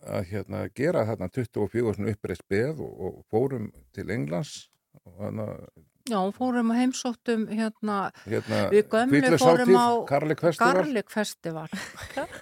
að 0.05 0.27
hérna 0.31 0.67
gera 0.75 1.05
þarna 1.09 1.31
24 1.33 1.95
svona 1.95 2.13
uppreist 2.13 2.45
beð 2.51 2.83
og, 2.85 2.93
og 3.07 3.17
fórum 3.33 3.71
til 3.95 4.11
Englands 4.13 4.69
og 5.03 5.17
hana, 5.23 5.47
Já, 6.03 6.19
fórum 6.35 6.67
og 6.73 6.75
heimsóttum 6.75 7.45
hérna, 7.47 8.09
Hérna, 8.27 8.57
við 8.73 8.89
gömlu 8.91 9.37
fórum 9.39 9.69
á 9.79 9.87
Garlic 10.09 10.41
Festival. 10.43 10.73
Garlic 10.75 11.13
Festival. 11.13 11.69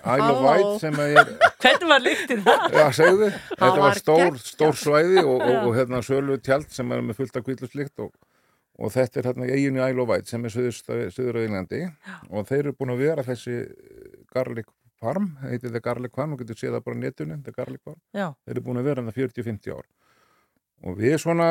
Isle 0.01 0.29
of 0.31 0.39
Wight 0.41 0.81
sem 0.81 0.97
að 0.97 1.13
er 1.21 1.29
Hvernig 1.61 1.91
var 1.91 2.01
líktið 2.01 2.41
það? 2.47 2.65
Já, 2.73 2.85
segðu, 2.97 3.29
þetta 3.51 3.83
var 3.83 3.99
stór, 4.01 4.39
stór 4.41 4.79
svæði 4.81 5.21
og, 5.21 5.35
og, 5.45 5.53
og 5.59 5.77
hérna 5.77 6.01
sölu 6.01 6.39
tjald 6.41 6.73
sem 6.73 6.89
er 6.89 7.05
með 7.05 7.21
fullt 7.21 7.37
af 7.37 7.45
kvítluslikt 7.45 8.01
og, 8.01 8.09
og 8.79 8.93
þetta 8.93 9.19
er 9.19 9.29
hérna 9.29 9.47
eiginu 9.49 9.81
Isle 9.83 10.03
of 10.03 10.11
Wight 10.11 10.29
sem 10.31 10.45
er 10.47 10.53
söður 10.53 11.39
á 11.39 11.41
Englandi 11.43 11.81
og 12.29 12.47
þeir 12.49 12.61
eru 12.63 12.77
búin 12.77 12.93
að 12.93 13.03
vera 13.03 13.25
þessi 13.25 13.57
eh, 13.63 14.21
Garlic 14.31 14.69
Farm, 15.01 15.31
heitir 15.41 15.73
það 15.73 15.83
Garlic 15.87 16.13
Farm 16.15 16.35
og 16.35 16.43
getur 16.43 16.59
séð 16.59 16.75
það 16.77 16.85
bara 16.85 16.97
á 16.97 17.01
netinu, 17.01 17.37
þetta 17.39 17.51
er 17.51 17.57
Garlic 17.57 17.81
Farm. 17.81 17.99
Já. 18.13 18.27
þeir 18.45 18.53
eru 18.55 18.63
búin 18.67 18.81
að 18.81 18.87
vera 18.89 19.01
hérna 19.01 19.15
40-50 19.15 19.73
ár. 19.73 19.89
Og 20.81 20.95
við 20.97 21.15
svona 21.21 21.47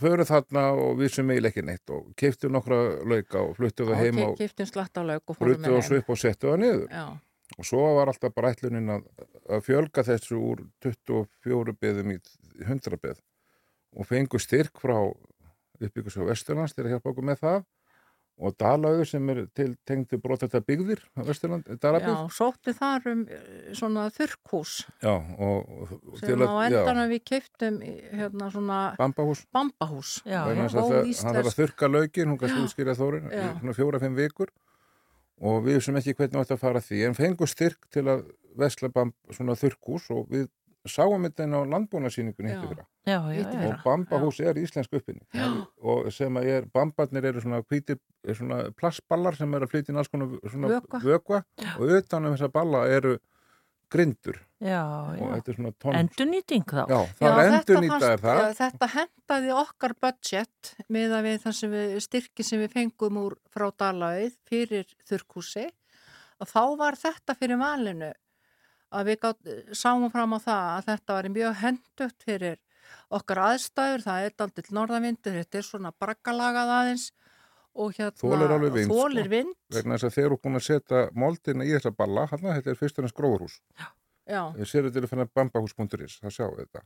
förum 0.00 0.28
þarna 0.28 0.62
og 0.72 0.94
við 1.00 1.10
sem 1.16 1.32
eiginlega 1.32 1.52
ekki 1.52 1.64
neitt 1.68 1.92
og 1.92 2.12
keiftum 2.20 2.54
nokkra 2.56 2.78
lauka 3.12 3.42
og 3.42 3.56
fluttum 3.58 3.90
það 3.90 3.98
heim 4.00 4.20
og 4.24 4.38
slattalauk 4.70 5.32
og 5.32 5.36
fórum 5.36 5.58
bruttu 5.58 5.74
og 5.76 5.84
svo 5.84 5.98
upp 6.00 6.12
og 6.14 6.20
settu 6.20 6.48
það 6.48 6.62
niður. 6.62 6.86
Já. 6.88 7.04
og 7.58 7.66
svo 7.68 7.82
var 7.98 8.12
alltaf 8.12 8.32
bara 8.36 8.52
ætlunin 8.54 8.94
að, 8.96 9.04
að 9.52 9.66
fjölga 9.66 10.04
þessu 10.06 10.40
úr 10.40 10.62
24 10.86 11.76
beðum 11.76 12.14
í 12.14 12.18
100 12.64 13.00
beð. 13.02 13.20
Og 14.00 14.08
fengu 14.08 14.40
styrk 14.40 14.80
frá 14.80 14.96
uppbyggjus 15.88 16.18
á 16.20 16.24
Vesturlands 16.28 16.74
til 16.76 16.84
að 16.86 16.94
hjálpa 16.94 17.12
okkur 17.12 17.28
með 17.30 17.44
það 17.44 17.60
og 18.40 18.54
Dalauður 18.56 19.08
sem 19.08 19.26
er 19.32 19.40
til 19.56 19.68
tengdu 19.88 20.16
brotetta 20.22 20.62
byggðir 20.64 21.02
á 21.12 21.20
Vesturland, 21.28 21.66
Já, 21.68 21.76
Dalabygg 21.82 22.32
sótti 22.32 22.72
þar 22.76 23.08
um 23.12 23.24
eh, 23.28 23.42
svona 23.76 24.06
þurrkús 24.14 24.76
Já, 25.02 25.12
og, 25.12 25.68
og, 25.68 26.14
sem 26.22 26.40
á 26.40 26.56
endanum 26.64 27.10
við 27.12 27.22
kiftum 27.28 27.78
hérna 27.84 28.48
svona 28.54 28.80
Bambahús 29.00 29.44
Bambahús. 29.52 30.14
Já, 30.24 30.40
Vegna 30.48 30.66
já, 30.66 30.70
þess 30.70 30.80
að 30.80 30.80
það- 30.80 30.90
þarf 30.90 31.04
að 31.04 31.12
íslensk. 31.12 31.60
þurka 31.60 31.92
laukin, 31.92 32.32
hún 32.32 32.40
kannski 32.40 32.60
Já. 32.60 32.64
útskýra 32.64 32.96
þórin 32.96 33.28
Já. 33.28 33.46
svona 33.60 33.76
fjóra-fimm 33.76 34.16
vikur 34.16 34.54
og 35.40 35.62
við 35.64 35.82
sem 35.84 36.00
ekki 36.00 36.16
hvernig 36.16 36.40
átt 36.40 36.56
að 36.56 36.62
fara 36.64 36.80
að 36.80 36.88
því 36.88 37.04
en 37.08 37.18
fengu 37.18 37.48
styrk 37.48 37.90
til 37.92 38.04
að 38.08 38.24
vesla 38.56 38.88
bamb, 38.88 39.14
svona 39.30 39.56
þurrkús 39.56 40.08
og 40.16 40.28
við 40.32 40.48
sáum 40.88 41.26
þetta 41.26 41.44
inn 41.44 41.56
á 41.56 41.60
landbúnarsýningunni 41.74 42.52
hittu 42.54 42.68
fyrra. 42.70 42.86
Já, 43.06 43.18
já, 43.34 43.46
og 43.68 43.82
bambahús 43.84 44.38
er 44.40 44.60
íslensk 44.60 44.92
uppinni 44.96 45.24
og 45.82 46.12
sem 46.12 46.36
að 46.40 46.48
er, 46.54 46.68
bambarnir 46.72 47.24
eru 47.32 47.40
svona 47.40 47.62
hvítir, 47.64 47.98
er 48.24 48.38
svona 48.38 48.62
plastballar 48.76 49.36
sem 49.36 49.52
eru 49.54 49.66
að 49.68 49.74
flytja 49.74 49.92
inn 49.92 50.00
alls 50.00 50.08
konar 50.12 50.36
svona 50.48 50.70
Vökva. 50.72 51.02
vökva. 51.04 51.42
Og 51.78 51.92
utan 51.98 52.26
um 52.26 52.36
þessa 52.36 52.52
balla 52.52 52.86
eru 52.88 53.18
grindur. 53.90 54.38
Já, 54.62 54.84
og 54.86 55.18
já. 55.18 55.30
þetta 55.34 55.50
er 55.50 55.56
svona 55.58 55.72
tonn 55.82 55.96
Endurnýting 55.98 56.64
þá? 56.68 56.82
Já, 56.86 57.00
það 57.18 57.26
er 57.26 57.40
er 57.40 57.50
fannst- 57.90 58.22
það. 58.22 58.40
Já, 58.40 58.54
þetta 58.60 58.88
hendaði 58.94 59.52
okkar 59.56 59.94
budget 60.00 60.74
með 60.88 61.16
að 61.16 61.26
við 61.26 61.38
það 61.44 61.54
sem 61.58 61.70
við 61.74 61.94
styrki 62.06 62.44
sem 62.44 62.60
við 62.60 62.74
fengum 62.76 63.20
úr 63.24 63.36
frá 63.50 63.70
Dalauð 63.72 64.36
fyrir 64.46 64.86
þurrkúsi 65.08 65.66
og 66.40 66.48
þá 66.48 66.62
var 66.78 66.94
þetta 67.00 67.36
fyrir 67.36 67.58
valinu 67.60 68.12
að 68.90 69.10
við 69.10 69.20
gátt, 69.24 69.54
sáum 69.76 70.08
fram 70.12 70.36
á 70.36 70.38
það 70.42 70.66
að 70.74 70.90
þetta 70.90 71.16
var 71.16 71.30
mjög 71.36 71.56
hendugt 71.60 72.26
fyrir 72.26 72.58
okkar 73.10 73.42
aðstæður, 73.46 74.04
það 74.06 74.26
er 74.26 74.44
aldrei 74.44 74.74
norðavindur, 74.76 75.38
þetta 75.40 75.58
er 75.60 75.66
svona 75.66 75.92
braggalagað 76.02 76.72
aðeins 76.76 77.06
og 77.80 77.94
hérna 77.94 78.18
þólir 78.18 78.54
alveg 78.56 78.76
vind, 78.76 78.90
þolir 78.90 79.26
sko, 79.26 79.34
vind. 79.34 79.56
vegna 79.74 79.96
þess 79.96 80.08
að 80.08 80.16
þeir 80.16 80.26
eru 80.26 80.38
búin 80.42 80.58
að 80.58 80.66
setja 80.66 81.02
moldina 81.14 81.66
í 81.66 81.74
þessa 81.76 81.92
balla, 81.94 82.26
hann 82.30 82.46
þetta 82.46 82.72
er 82.72 82.80
fyrst 82.80 82.98
og 82.98 83.06
næst 83.06 83.18
gróðurhús. 83.18 83.58
Ég 84.30 84.70
sér 84.70 84.86
þetta 84.86 85.02
er 85.02 85.10
fyrir 85.10 85.30
bambahús.is 85.34 86.18
það 86.22 86.34
sjáu 86.34 86.56
þetta. 86.58 86.82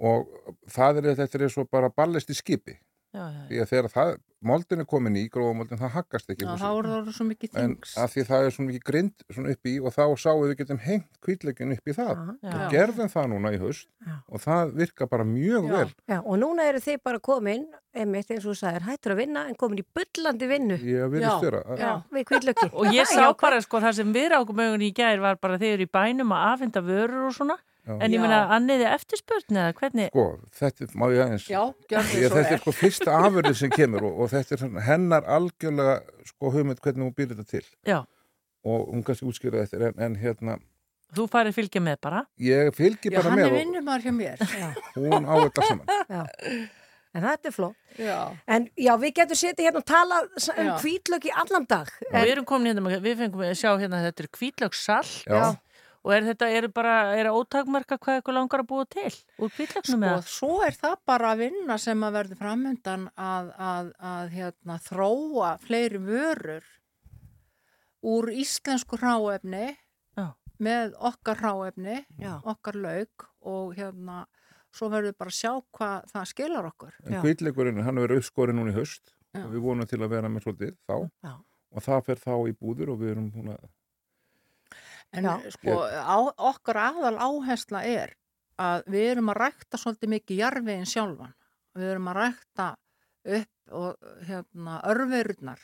Og 0.00 0.30
það 0.72 1.02
er 1.02 1.18
þetta 1.20 1.42
er 1.44 1.52
svo 1.52 1.66
bara 1.68 1.92
ballist 1.92 2.32
í 2.32 2.36
skipi 2.36 2.78
Já, 3.10 3.22
já, 3.34 3.40
því 3.50 3.56
að 3.58 3.70
þegar 3.72 3.86
það, 3.90 4.10
moldin 4.46 4.82
er 4.82 4.86
komin 4.86 5.16
í 5.18 5.22
grófamoldin, 5.34 5.78
það 5.80 5.90
haggast 5.96 6.28
ekki 6.30 6.44
Já, 6.46 6.50
húsið. 6.52 6.60
þá 6.62 6.70
er 6.70 6.86
það 6.90 7.08
svo 7.16 7.24
mikið 7.26 7.56
en 7.58 7.72
þings. 7.74 7.94
að 7.98 8.12
því 8.12 8.22
það 8.28 8.44
er 8.46 8.52
svo 8.54 8.66
mikið 8.68 8.84
grind 8.86 9.24
svona 9.34 9.54
upp 9.56 9.66
í 9.66 9.72
og 9.80 9.94
þá 9.96 10.02
sáum 10.22 10.42
við 10.44 10.52
getum 10.60 10.78
hengt 10.84 11.18
kvítleikin 11.26 11.74
upp 11.74 11.90
í 11.90 11.96
það 11.96 12.12
Já. 12.14 12.52
og 12.54 12.74
gerðum 12.76 13.10
það 13.10 13.26
núna 13.32 13.50
í 13.50 13.58
haust 13.64 13.88
og 14.30 14.44
það 14.44 14.70
virka 14.78 15.08
bara 15.10 15.26
mjög 15.26 15.66
Já. 15.66 15.72
vel 15.74 15.90
Já, 16.14 16.18
og 16.22 16.38
núna 16.44 16.68
eru 16.70 16.82
þið 16.86 17.00
bara 17.10 17.18
komin, 17.18 17.66
einmitt 17.90 18.30
eins 18.30 18.46
og 18.46 18.54
þú 18.54 18.58
sagðir, 18.62 18.86
hættur 18.86 19.16
að 19.16 19.20
vinna 19.24 19.42
en 19.50 19.58
komin 19.58 19.82
í 19.82 19.86
bullandi 19.90 20.46
vinnu. 20.46 20.76
Já. 20.78 21.90
Og 22.70 22.86
ég 22.94 23.10
sá 23.10 23.26
bara 23.34 23.58
sko 23.64 23.80
það 23.82 23.98
sem 23.98 24.14
við 24.14 24.30
rákum 24.36 24.62
augun 24.62 24.86
í 24.86 24.92
gær 24.94 25.18
var 25.18 25.34
bara 25.42 25.58
þeir 25.58 25.74
eru 25.80 25.88
í 25.88 25.90
bænum 25.90 26.30
að 26.36 26.46
afhenda 26.54 26.80
vörur 26.86 27.26
og 27.26 27.34
svona 27.34 27.58
Já. 27.58 27.79
En 27.88 28.10
ég 28.12 28.18
Já. 28.18 28.22
meina 28.22 28.38
anniði 28.56 28.86
eftirspurn 28.94 29.56
eða 29.62 29.74
hvernig 29.80 30.08
sko, 30.12 30.24
þetta 30.60 30.88
má 31.00 31.06
ég 31.14 31.22
aðeins 31.24 31.46
Já, 31.50 31.62
Ég, 31.90 32.08
svo 32.28 32.36
þetta 32.36 32.54
er 32.56 32.60
sko 32.64 32.74
fyrsta 32.76 33.14
afurðin 33.24 33.56
sem 33.60 33.70
kemur 33.74 34.04
og, 34.10 34.18
og 34.24 34.30
þetta 34.34 34.54
er 34.56 34.62
svona 34.64 34.84
hennar 34.86 35.24
algjörlega 35.36 36.00
sko 36.32 36.50
hugmynd 36.54 36.80
hvernig 36.84 37.06
hún 37.08 37.14
býr 37.16 37.32
þetta 37.34 37.46
til 37.50 37.64
Já. 37.88 38.00
og 38.64 38.90
hún 38.92 39.02
kannski 39.06 39.26
útskýra 39.30 39.64
þetta 39.64 39.88
en, 39.90 40.02
en 40.08 40.18
hérna, 40.20 40.58
þú 41.16 41.24
farið 41.32 41.56
fylgja 41.56 41.80
með 41.82 41.96
bara 42.04 42.24
ég 42.38 42.68
fylgi 42.76 43.10
Já, 43.10 43.16
bara 43.18 43.30
hann 43.32 43.40
með 43.40 43.46
er 43.48 43.54
og 43.54 43.58
vinnumar 43.62 44.04
hjá 44.04 44.12
mér. 44.14 44.44
Já. 44.44 44.68
hún 44.98 45.24
á 45.26 45.34
þetta 45.46 45.66
saman 45.70 45.86
Já. 46.10 46.22
En 47.10 47.24
þetta 47.26 47.48
er 47.50 47.54
flott. 47.56 47.74
Já. 47.98 48.18
En 48.46 48.68
já, 48.78 48.92
við 49.02 49.10
getum 49.16 49.34
setið 49.40 49.66
hérna 49.66 49.80
og 49.80 49.86
tala 49.88 50.20
s- 50.38 50.46
um 50.52 50.68
Já. 50.68 50.76
kvíðlöki 50.78 51.32
allan 51.34 51.64
dag. 51.66 51.88
og 52.06 52.14
við 52.22 52.30
erum 52.36 52.44
komin 52.46 52.70
hérna, 52.70 53.00
við 53.02 53.16
fengum 53.18 53.42
að 53.42 53.56
sjá 53.58 53.72
hérna 53.80 53.98
að 53.98 54.04
þetta 54.06 54.22
er 54.22 54.28
kvítlökssall 54.36 55.10
Já. 55.26 55.40
Og 56.00 56.12
er 56.16 56.24
þetta, 56.30 56.46
er 56.56 56.66
bara, 56.72 56.94
er 57.20 57.28
ótakmarka 57.28 57.98
hvað 58.00 58.20
ykkur 58.22 58.36
langar 58.38 58.62
að 58.62 58.68
búa 58.70 58.86
til 58.88 59.10
úr 59.38 59.50
kvítlöksnum 59.52 60.00
Sko, 60.00 60.10
eða? 60.10 60.22
svo 60.24 60.60
er 60.64 60.76
það 60.80 60.94
bara 61.10 61.32
að 61.34 61.42
vinna 61.44 61.76
sem 61.82 62.04
að 62.06 62.14
verður 62.18 62.40
framöndan 62.40 63.08
að, 63.20 63.50
að, 63.70 63.90
að 64.12 64.30
hérna, 64.36 64.78
þróa 64.86 65.50
fleiri 65.64 66.00
vörur 66.06 66.64
úr 68.02 68.30
íslensku 68.32 68.96
ráefni 69.00 69.66
Já. 70.16 70.26
með 70.58 70.94
okkar 71.10 71.40
ráefni, 71.44 71.98
Já. 72.20 72.38
okkar 72.48 72.78
lauk 72.80 73.26
og 73.44 73.74
hérna 73.76 74.22
svo 74.72 74.88
verður 74.92 75.16
bara 75.18 75.32
að 75.32 75.36
sjá 75.40 75.52
hvað 75.74 76.08
það 76.12 76.28
skilar 76.30 76.68
okkur. 76.70 76.94
en 77.04 77.20
kvítleikurinn, 77.24 77.82
hann 77.84 77.98
verður 78.00 78.22
uppskorinn 78.22 78.56
núna 78.60 78.72
í 78.72 78.78
haust 78.78 79.12
Já. 79.34 79.44
og 79.44 79.52
við 79.52 79.64
vonum 79.66 79.86
til 79.90 80.00
að 80.00 80.12
vera 80.14 80.28
með 80.32 80.46
svolítið 80.46 80.74
þá 80.88 80.96
Já. 81.26 81.34
og 81.76 81.84
það 81.84 82.04
fer 82.08 82.24
þá 82.24 82.32
í 82.48 82.56
búður 82.56 82.94
og 82.94 83.00
við 83.02 83.12
erum 83.16 83.28
búin 83.34 83.52
að 83.52 83.68
En 85.12 85.26
sko, 85.50 85.74
á, 85.82 86.16
okkar 86.50 86.78
aðal 86.78 87.16
áhersla 87.18 87.80
er 87.88 88.12
að 88.60 88.84
við 88.92 89.06
erum 89.14 89.32
að 89.32 89.40
rækta 89.42 89.80
svolítið 89.80 90.12
mikið 90.14 90.40
jarfiðin 90.44 90.86
sjálfan. 90.86 91.32
Við 91.74 91.88
erum 91.94 92.10
að 92.12 92.18
rækta 92.20 92.66
upp 93.38 93.74
og 93.80 94.08
hérna 94.28 94.76
örverurnar 94.90 95.60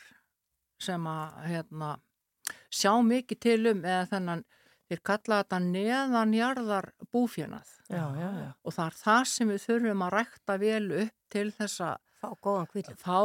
sem 0.81 1.07
að 1.09 1.37
hérna, 1.51 1.93
sjá 2.71 2.91
mikið 3.03 3.39
til 3.43 3.59
um 3.71 3.81
eða 3.85 4.05
þennan, 4.11 4.43
þeir 4.87 5.01
kalla 5.09 5.39
þetta 5.43 5.59
neðanjarðar 5.65 6.89
búfjönað. 7.11 7.71
Já, 7.91 8.03
já, 8.19 8.27
já. 8.43 8.49
Og 8.63 8.75
það 8.75 8.91
er 8.91 8.99
það 9.01 9.23
sem 9.31 9.51
við 9.53 9.63
þurfum 9.65 10.03
að 10.07 10.13
rækta 10.17 10.57
vel 10.61 10.83
upp 11.03 11.15
til 11.33 11.47
þess 11.57 11.81
að 11.87 11.95
fá 12.17 12.29
góðan. 12.41 12.95
Fá, 12.97 13.17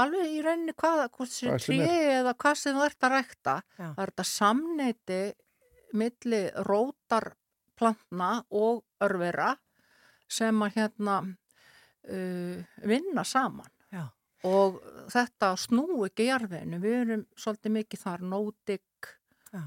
alveg 0.00 0.32
í 0.32 0.40
rauninni 0.44 0.74
hvað, 0.80 1.04
hvort 1.14 1.30
sem 1.34 1.52
Hvað 1.52 1.64
sem 1.66 1.82
er. 1.84 2.06
eða 2.20 2.32
hvað 2.44 2.56
sem 2.62 2.76
þú 2.78 2.86
ert 2.88 3.06
að 3.08 3.14
rækta. 3.18 3.56
Já. 3.78 3.84
Það 3.84 4.02
er 4.06 4.12
þetta 4.14 4.26
samneiti 4.30 5.20
milli 5.94 6.42
rótarplantna 6.66 8.32
og 8.50 8.84
örvera 9.04 9.54
sem 10.30 10.62
að 10.66 10.78
hérna 10.78 11.16
uh, 11.24 12.58
vinna 12.82 13.24
saman. 13.24 13.70
Já. 13.92 14.08
Og 14.48 14.80
þetta 15.12 15.54
snú 15.60 16.02
ekki 16.06 16.28
jarðinu. 16.28 16.80
Við 16.82 16.96
erum 17.00 17.26
svolítið 17.38 17.76
mikið 17.78 18.04
þar 18.04 18.26
nótik 18.34 19.12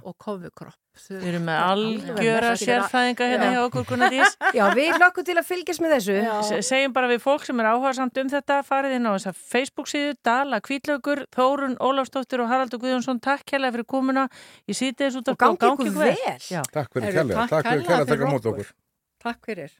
og 0.03 0.13
kofikropp. 0.21 0.75
Við 1.07 1.25
erum 1.29 1.43
með 1.45 1.59
algjöra 1.61 2.51
sérfræðinga 2.57 3.25
hérna 3.29 3.49
hjá 3.53 3.59
okkur 3.67 3.83
Gunnar 3.91 4.09
Dís. 4.13 4.33
Já, 4.57 4.63
við 4.73 4.95
hlökkum 4.97 5.25
til 5.27 5.35
að 5.37 5.45
fylgjast 5.47 5.83
með 5.83 5.93
þessu. 5.95 6.15
Se- 6.49 6.61
Segjum 6.69 6.93
bara 6.95 7.09
við 7.11 7.21
fólk 7.23 7.45
sem 7.45 7.61
er 7.61 7.69
áhuga 7.69 7.91
samt 7.97 8.17
um 8.21 8.31
þetta, 8.33 8.57
farið 8.65 8.95
inn 8.97 9.05
á 9.05 9.11
þessa 9.13 9.33
Facebook 9.37 9.91
síðu, 9.91 10.15
Dala 10.25 10.59
Kvítlaugur, 10.65 11.21
Þórun 11.37 11.77
Ólafsdóttir 11.77 12.41
og 12.43 12.49
Haraldur 12.51 12.81
Guðjónsson, 12.81 13.21
takk 13.23 13.45
hérlega 13.53 13.77
fyrir 13.77 13.87
komuna 13.93 14.27
í 14.65 14.73
síðdeis 14.77 15.19
út 15.21 15.29
Og 15.33 15.37
gangi 15.37 15.69
ykkur 15.69 15.93
vel. 16.01 16.15
Já. 16.49 16.63
Takk 16.73 16.91
fyrir 16.97 17.13
kærlega, 17.19 17.45
takk 17.53 17.69
fyrir 17.69 17.85
kærlega 17.85 17.85
kærlega 17.85 18.01
að 18.01 18.07
taka 18.07 18.17
fyrir 18.17 18.33
mót 18.33 18.49
okkur. 18.53 18.73
Takk 19.27 19.51
fyrir. 19.51 19.75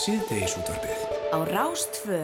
Síðdeis 0.00 0.54
útvarpið. 0.58 1.02
Á 1.34 1.38
Rástfö 1.50 2.20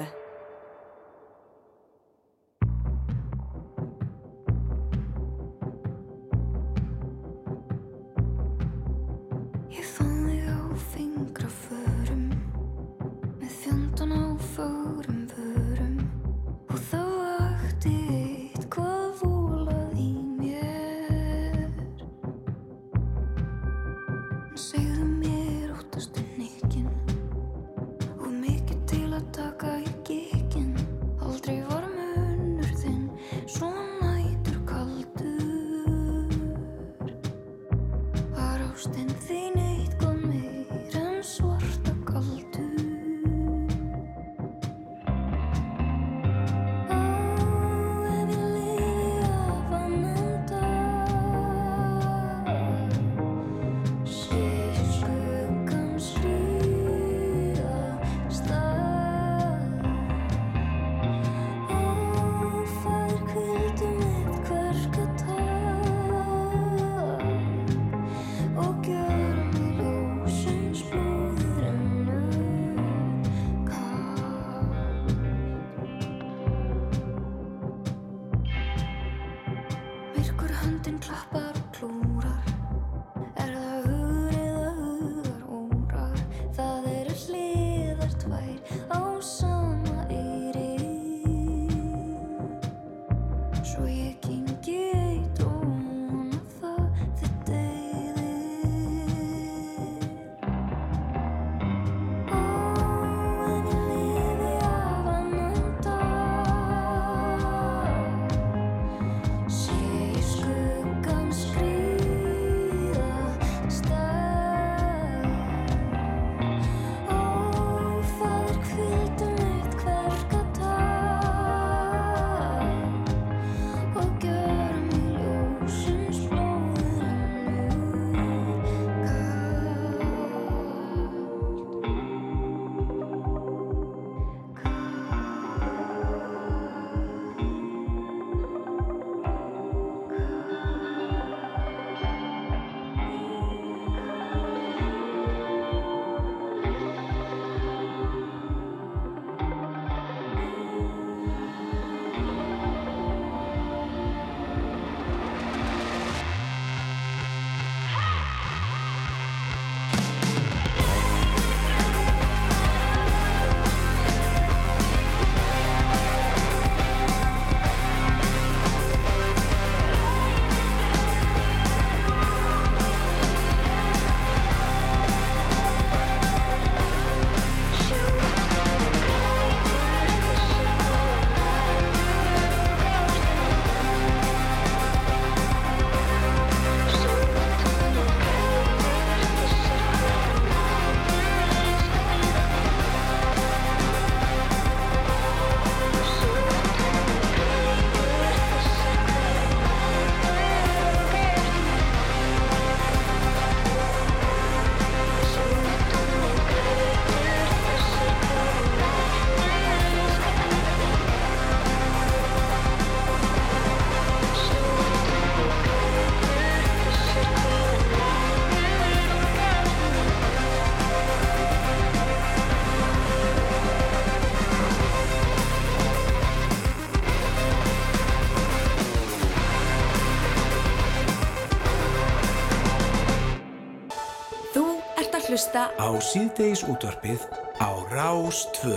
hlusta 235.57 235.73
Á 235.81 235.89
síðdeis 236.05 236.63
útvarpið 236.69 237.23
á 237.57 237.71
Rás 237.89 238.45
2. 238.61 238.77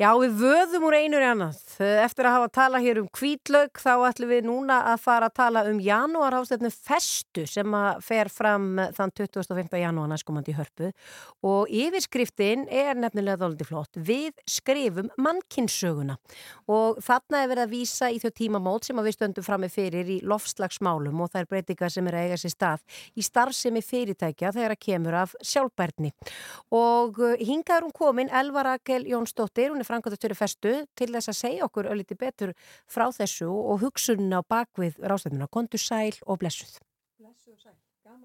Já, 0.00 0.10
við 0.18 0.32
vöðum 0.40 0.86
úr 0.88 0.96
einur 0.98 1.22
í 1.22 1.28
annað. 1.30 1.69
Eftir 1.80 2.26
að 2.28 2.34
hafa 2.34 2.46
að 2.48 2.52
tala 2.58 2.78
hér 2.84 2.98
um 3.00 3.06
kvítlaug 3.08 3.78
þá 3.80 3.92
ætlum 4.10 4.28
við 4.28 4.46
núna 4.50 4.80
að 4.90 4.98
fara 5.00 5.30
að 5.30 5.36
tala 5.38 5.62
um 5.70 5.78
janúar 5.80 6.34
ástefnu 6.36 6.68
festu 6.74 7.46
sem 7.48 7.76
að 7.76 8.02
fer 8.04 8.28
fram 8.28 8.74
þann 8.96 9.12
25. 9.16 9.78
janúar 9.80 10.10
næstkomandi 10.10 10.52
í 10.52 10.56
hörpu 10.58 10.90
og 11.48 11.72
yfirskriftin 11.72 12.66
er 12.68 13.00
nefnilega 13.00 13.40
þóldi 13.40 13.68
flott. 13.68 13.96
Við 13.96 14.36
skrifum 14.44 15.08
mannkinsöguna 15.16 16.18
og 16.68 17.00
þarna 17.06 17.40
er 17.40 17.48
verið 17.54 17.64
að 17.64 17.72
vísa 17.72 18.10
í 18.12 18.20
þau 18.20 18.30
tímamót 18.42 18.90
sem 18.90 19.00
að 19.00 19.08
við 19.08 19.16
stöndum 19.16 19.48
frammi 19.48 19.72
fyrir 19.72 20.12
í 20.12 20.18
lofslagsmálum 20.20 21.24
og 21.24 21.32
það 21.32 21.46
er 21.46 21.50
breytingar 21.54 21.96
sem 21.96 22.12
er 22.12 22.18
að 22.18 22.28
eiga 22.28 22.40
sér 22.44 22.54
stað 22.56 23.00
í 23.16 23.24
starfsemi 23.24 23.84
fyrirtækja 23.86 24.52
þegar 24.58 24.76
að 24.76 24.82
kemur 24.84 25.18
af 25.22 25.34
sjálfbærni. 25.40 26.12
Og 26.76 27.24
uh, 27.24 27.34
hingað 27.40 27.78
er 27.78 27.88
hún 27.88 27.96
komin, 27.96 28.28
Elva 28.28 28.66
Rakel 28.68 29.08
Jónsdóttir, 29.08 29.72
hún 29.72 29.80
er 29.80 30.36
festu 30.36 30.76
til 30.96 31.12
þess 31.14 31.32
að 31.32 31.40
segja 31.40 31.69
okkur 31.70 31.88
ölliti 31.94 32.18
betur 32.18 32.52
frá 32.90 33.06
þessu 33.14 33.48
og 33.48 33.80
hugsunna 33.86 34.42
á 34.42 34.48
bakvið 34.50 34.98
rástefnuna, 35.06 35.46
kontu 35.48 35.78
sæl 35.78 36.12
og 36.26 36.42
blessuð. 36.42 36.76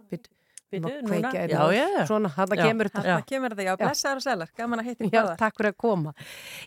Byttu, 0.09 0.29
Bíddu, 0.71 0.87
má 0.87 0.89
núna? 0.89 1.07
kveikja 1.07 1.41
hérna. 1.45 1.55
Já, 1.55 1.73
já, 1.77 1.87
já. 1.95 2.05
Svona, 2.09 2.29
Já, 2.35 2.45
kemur 2.65 2.87
þetta. 2.89 3.01
þarna 3.05 3.25
kemur 3.29 3.53
þetta, 3.53 3.65
já, 3.69 3.75
blessaður 3.79 4.17
og 4.19 4.23
sælar, 4.25 4.49
gaman 4.57 4.79
að 4.81 4.87
hitta 4.89 5.05
Já, 5.05 5.11
báðar. 5.21 5.37
takk 5.37 5.55
fyrir 5.59 5.71
að 5.71 5.77
koma. 5.83 6.13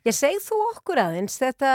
Ég 0.07 0.15
segi 0.15 0.39
þú 0.45 0.59
okkur 0.73 1.01
aðeins, 1.03 1.39
þetta, 1.43 1.73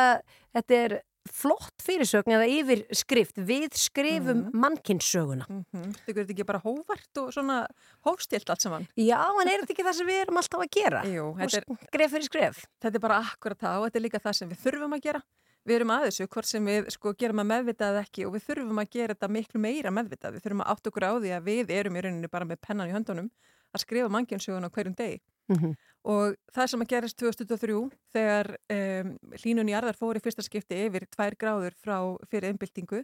þetta 0.55 0.77
er 0.85 0.95
flott 1.31 1.83
fyrirsögn 1.83 2.33
eða 2.35 2.47
yfirskrift, 2.51 3.37
við 3.47 3.77
skrifum 3.79 4.45
mm. 4.45 4.57
mannkinsöguna. 4.63 5.47
Mm 5.49 5.93
Þau 6.03 6.09
þetta 6.09 6.33
ekki 6.33 6.45
bara 6.47 6.61
hóvart 6.63 7.21
og 7.21 7.29
svona 7.35 7.59
hófstilt 8.07 8.49
allt 8.51 8.63
saman? 8.65 8.87
Já, 8.99 9.19
en 9.41 9.47
er 9.47 9.63
þetta 9.63 9.75
ekki 9.75 9.85
það 9.87 9.97
sem 9.99 10.09
við 10.09 10.19
erum 10.23 10.41
alltaf 10.41 10.65
að 10.65 10.73
gera? 10.75 11.03
Jú, 11.07 11.29
er 11.39 11.53
skref 11.53 12.13
fyrir 12.15 12.27
skref. 12.27 12.65
Þetta 12.83 12.99
er 12.99 13.05
bara 13.05 13.21
akkurat 13.23 13.63
það 13.63 13.79
og 13.79 13.87
þetta 13.87 13.99
er 13.99 14.05
líka 14.07 14.23
það 14.23 14.37
sem 14.39 14.51
við 14.51 14.61
þurfum 14.65 14.97
að 14.97 15.07
gera. 15.07 15.23
Við 15.63 15.77
erum 15.77 15.93
að 15.95 16.05
þessu, 16.09 16.25
hvort 16.27 16.49
sem 16.49 16.65
við 16.67 16.87
sko 16.91 17.13
gerum 17.15 17.39
að 17.39 17.49
meðvitað 17.53 17.99
ekki 18.01 18.25
og 18.27 18.33
við 18.35 18.47
þurfum 18.49 18.81
að 18.83 18.89
gera 18.97 19.15
þetta 19.15 19.29
miklu 19.31 19.61
meira 19.63 19.93
meðvitað. 19.95 20.35
Við 20.35 20.43
þurfum 20.43 20.63
að 20.65 20.73
átt 20.73 20.89
okkur 20.91 21.05
á 21.07 21.11
því 21.13 21.31
að 21.37 21.45
við 21.47 21.71
erum 21.77 21.95
í 21.95 22.03
rauninni 22.03 22.31
bara 22.33 22.47
með 22.49 22.59
pennan 22.67 22.91
í 22.91 22.95
höndunum 22.97 23.29
að 23.71 23.85
skrifa 23.85 24.11
mannkjönsugun 24.11 24.67
á 24.67 24.73
hverjum 24.75 24.97
degi. 24.99 25.21
Mhm. 25.51 25.73
Og 26.03 26.35
það 26.51 26.67
sem 26.67 26.81
að 26.83 26.89
gerist 26.91 27.17
2023 27.19 27.75
þegar 28.11 28.49
um, 28.75 29.11
hlínun 29.39 29.69
í 29.71 29.75
arðar 29.77 29.95
fór 29.95 30.19
í 30.19 30.23
fyrsta 30.23 30.43
skipti 30.43 30.81
yfir 30.85 31.05
tvær 31.07 31.37
gráður 31.39 31.75
frá 31.79 31.97
fyrir 32.27 32.51
innbyltingu 32.51 33.03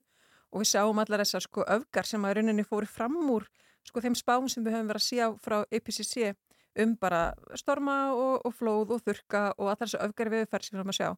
og 0.52 0.64
við 0.64 0.70
sáum 0.72 1.00
allar 1.00 1.24
þessar 1.24 1.46
sko 1.46 1.64
öfgar 1.64 2.08
sem 2.10 2.26
að 2.26 2.40
rauninni 2.40 2.66
fóru 2.68 2.90
fram 2.90 3.16
úr 3.32 3.48
sko 3.88 4.04
þeim 4.04 4.18
spám 4.20 4.50
sem 4.52 4.64
við 4.66 4.76
höfum 4.76 4.92
verið 4.92 5.02
að 5.02 5.08
sjá 5.08 5.26
frá 5.40 5.58
IPCC 5.72 6.34
um 6.84 6.96
bara 7.00 7.22
storma 7.56 7.98
og, 8.14 8.42
og 8.46 8.56
flóð 8.56 8.96
og 8.98 9.04
þurka 9.06 9.44
og 9.58 9.72
allar 9.72 9.86
þessar 9.86 10.10
öfgar 10.10 10.34
viðferð 10.34 10.68
sem 10.68 10.76
við 10.76 10.82
höfum 10.84 10.94
að 10.94 11.00
sjá 11.00 11.10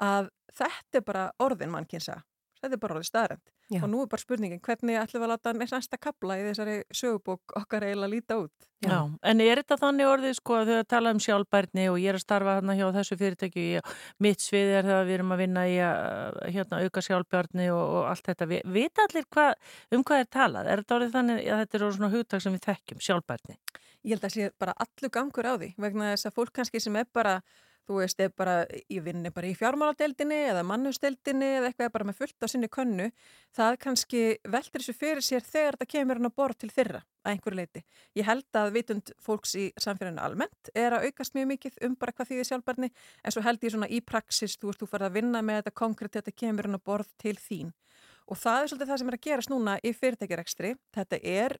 að 0.00 0.30
þetta 0.56 1.00
er 1.00 1.06
bara 1.06 1.24
orðin 1.42 1.74
mannkinsa 1.74 2.20
þetta 2.60 2.76
er 2.76 2.82
bara 2.82 2.96
orðið 2.96 3.10
staðrænt 3.10 3.54
Já. 3.70 3.82
og 3.82 3.88
nú 3.92 4.02
er 4.04 4.10
bara 4.12 4.24
spurningin 4.24 4.64
hvernig 4.64 5.00
ætlum 5.00 5.22
við 5.22 5.28
að 5.28 5.32
láta 5.34 5.54
næsta 5.56 6.00
kapla 6.00 6.38
í 6.40 6.46
þessari 6.48 6.76
sögubók 6.92 7.56
okkar 7.60 7.88
eiginlega 7.88 8.14
líta 8.14 8.40
út 8.44 8.70
Já, 8.80 8.96
en 9.28 9.40
er 9.44 9.60
þetta 9.60 9.76
þannig 9.76 10.08
orðið 10.08 10.36
sko 10.38 10.54
að 10.56 10.70
þau 10.70 10.76
að 10.78 10.86
tala 10.88 11.10
um 11.12 11.18
sjálfbærni 11.20 11.82
og 11.92 11.98
ég 12.00 12.14
er 12.14 12.16
að 12.16 12.22
starfa 12.22 12.54
hérna 12.56 12.76
hjá 12.78 12.86
þessu 12.94 13.18
fyrirtæki 13.20 13.64
og 13.76 13.90
mitt 14.24 14.40
svið 14.40 14.72
er 14.78 14.88
það 14.88 15.00
að 15.00 15.10
við 15.10 15.16
erum 15.18 15.34
að 15.34 15.42
vinna 15.42 15.64
í 15.68 15.74
að 15.84 16.38
hérna, 16.54 16.78
auka 16.86 17.02
sjálfbærni 17.04 17.66
og, 17.74 17.82
og 17.98 18.08
allt 18.08 18.30
þetta. 18.30 18.48
Vi, 18.48 18.62
vita 18.72 19.04
allir 19.04 19.26
hvað, 19.36 19.52
um 19.92 20.04
hvað 20.08 20.24
er 20.24 20.30
talað? 20.38 20.70
Er 20.72 20.80
þetta 20.80 20.96
orðið 20.96 21.16
þannig 21.18 21.42
að 21.44 21.62
þetta 21.64 21.76
er 21.76 21.84
orðið 21.84 21.98
svona 21.98 22.12
hugtak 22.14 22.44
sem 22.44 22.56
við 22.56 22.64
þekkjum, 22.70 23.02
sjálfbærni? 23.04 23.58
Ég 24.00 24.16
held 24.16 24.24
að 24.30 24.36
sé 24.38 24.50
bara 24.64 24.76
allur 24.80 25.12
gangur 25.12 25.50
á 25.52 25.54
því 25.60 25.74
vegna 25.84 26.14
þess 26.14 26.30
að 26.30 26.38
fólk 26.40 26.56
kannski 26.56 26.80
sem 26.80 26.96
er 26.96 27.12
bara 27.12 27.36
þú 27.90 27.98
veist, 27.98 28.20
er 28.22 28.30
bara 28.38 28.54
í 28.70 29.00
vinni 29.02 29.32
bara 29.34 29.50
í 29.50 29.56
fjármáladeildinni 29.58 30.38
eða 30.52 30.62
mannusteildinni 30.68 31.48
eða 31.56 31.70
eitthvað 31.70 31.92
bara 31.96 32.06
með 32.06 32.20
fullt 32.20 32.46
á 32.46 32.48
sinni 32.52 32.70
könnu 32.70 33.08
það 33.56 33.78
kannski 33.82 34.22
veldur 34.46 34.84
þessu 34.84 34.94
fyrir 34.94 35.26
sér 35.26 35.42
þegar 35.46 35.78
þetta 35.78 35.90
kemur 35.96 36.20
hann 36.20 36.30
að 36.30 36.36
borð 36.38 36.60
til 36.62 36.70
þeirra 36.70 37.02
að 37.20 37.34
einhverju 37.34 37.58
leiti. 37.58 37.82
Ég 38.16 38.28
held 38.30 38.60
að 38.60 38.70
vitund 38.78 39.12
fólks 39.20 39.56
í 39.58 39.66
samfélaginu 39.74 40.22
almennt 40.22 40.70
er 40.72 40.96
að 40.96 41.10
aukast 41.10 41.34
mjög 41.34 41.50
mikið 41.56 41.82
um 41.88 41.98
bara 42.00 42.14
hvað 42.14 42.30
þýðir 42.30 42.50
sjálfbarni 42.52 42.92
en 42.94 43.34
svo 43.34 43.42
held 43.44 43.66
ég 43.66 43.74
svona 43.74 43.90
í 43.90 44.00
praxis, 44.00 44.56
þú 44.56 44.70
veist, 44.70 44.80
þú 44.80 44.88
farið 44.94 45.10
að 45.10 45.18
vinna 45.18 45.42
með 45.44 45.60
þetta 45.60 45.76
konkrétt, 45.82 46.16
þetta 46.16 46.38
kemur 46.44 46.70
hann 46.70 46.78
að 46.78 46.86
borð 46.86 47.12
til 47.20 47.36
þín 47.36 47.74
og 48.30 48.38
það 48.38 48.62
er 48.62 48.70
svolítið 48.70 48.90
það 48.90 49.00
sem 49.00 49.10
er 49.10 49.16
að 49.16 49.24
gerast 49.26 49.50
núna 49.50 49.76
í 49.82 49.92
fyrirtækjarekstri. 49.96 50.74
Þetta 50.94 51.18
er 51.26 51.56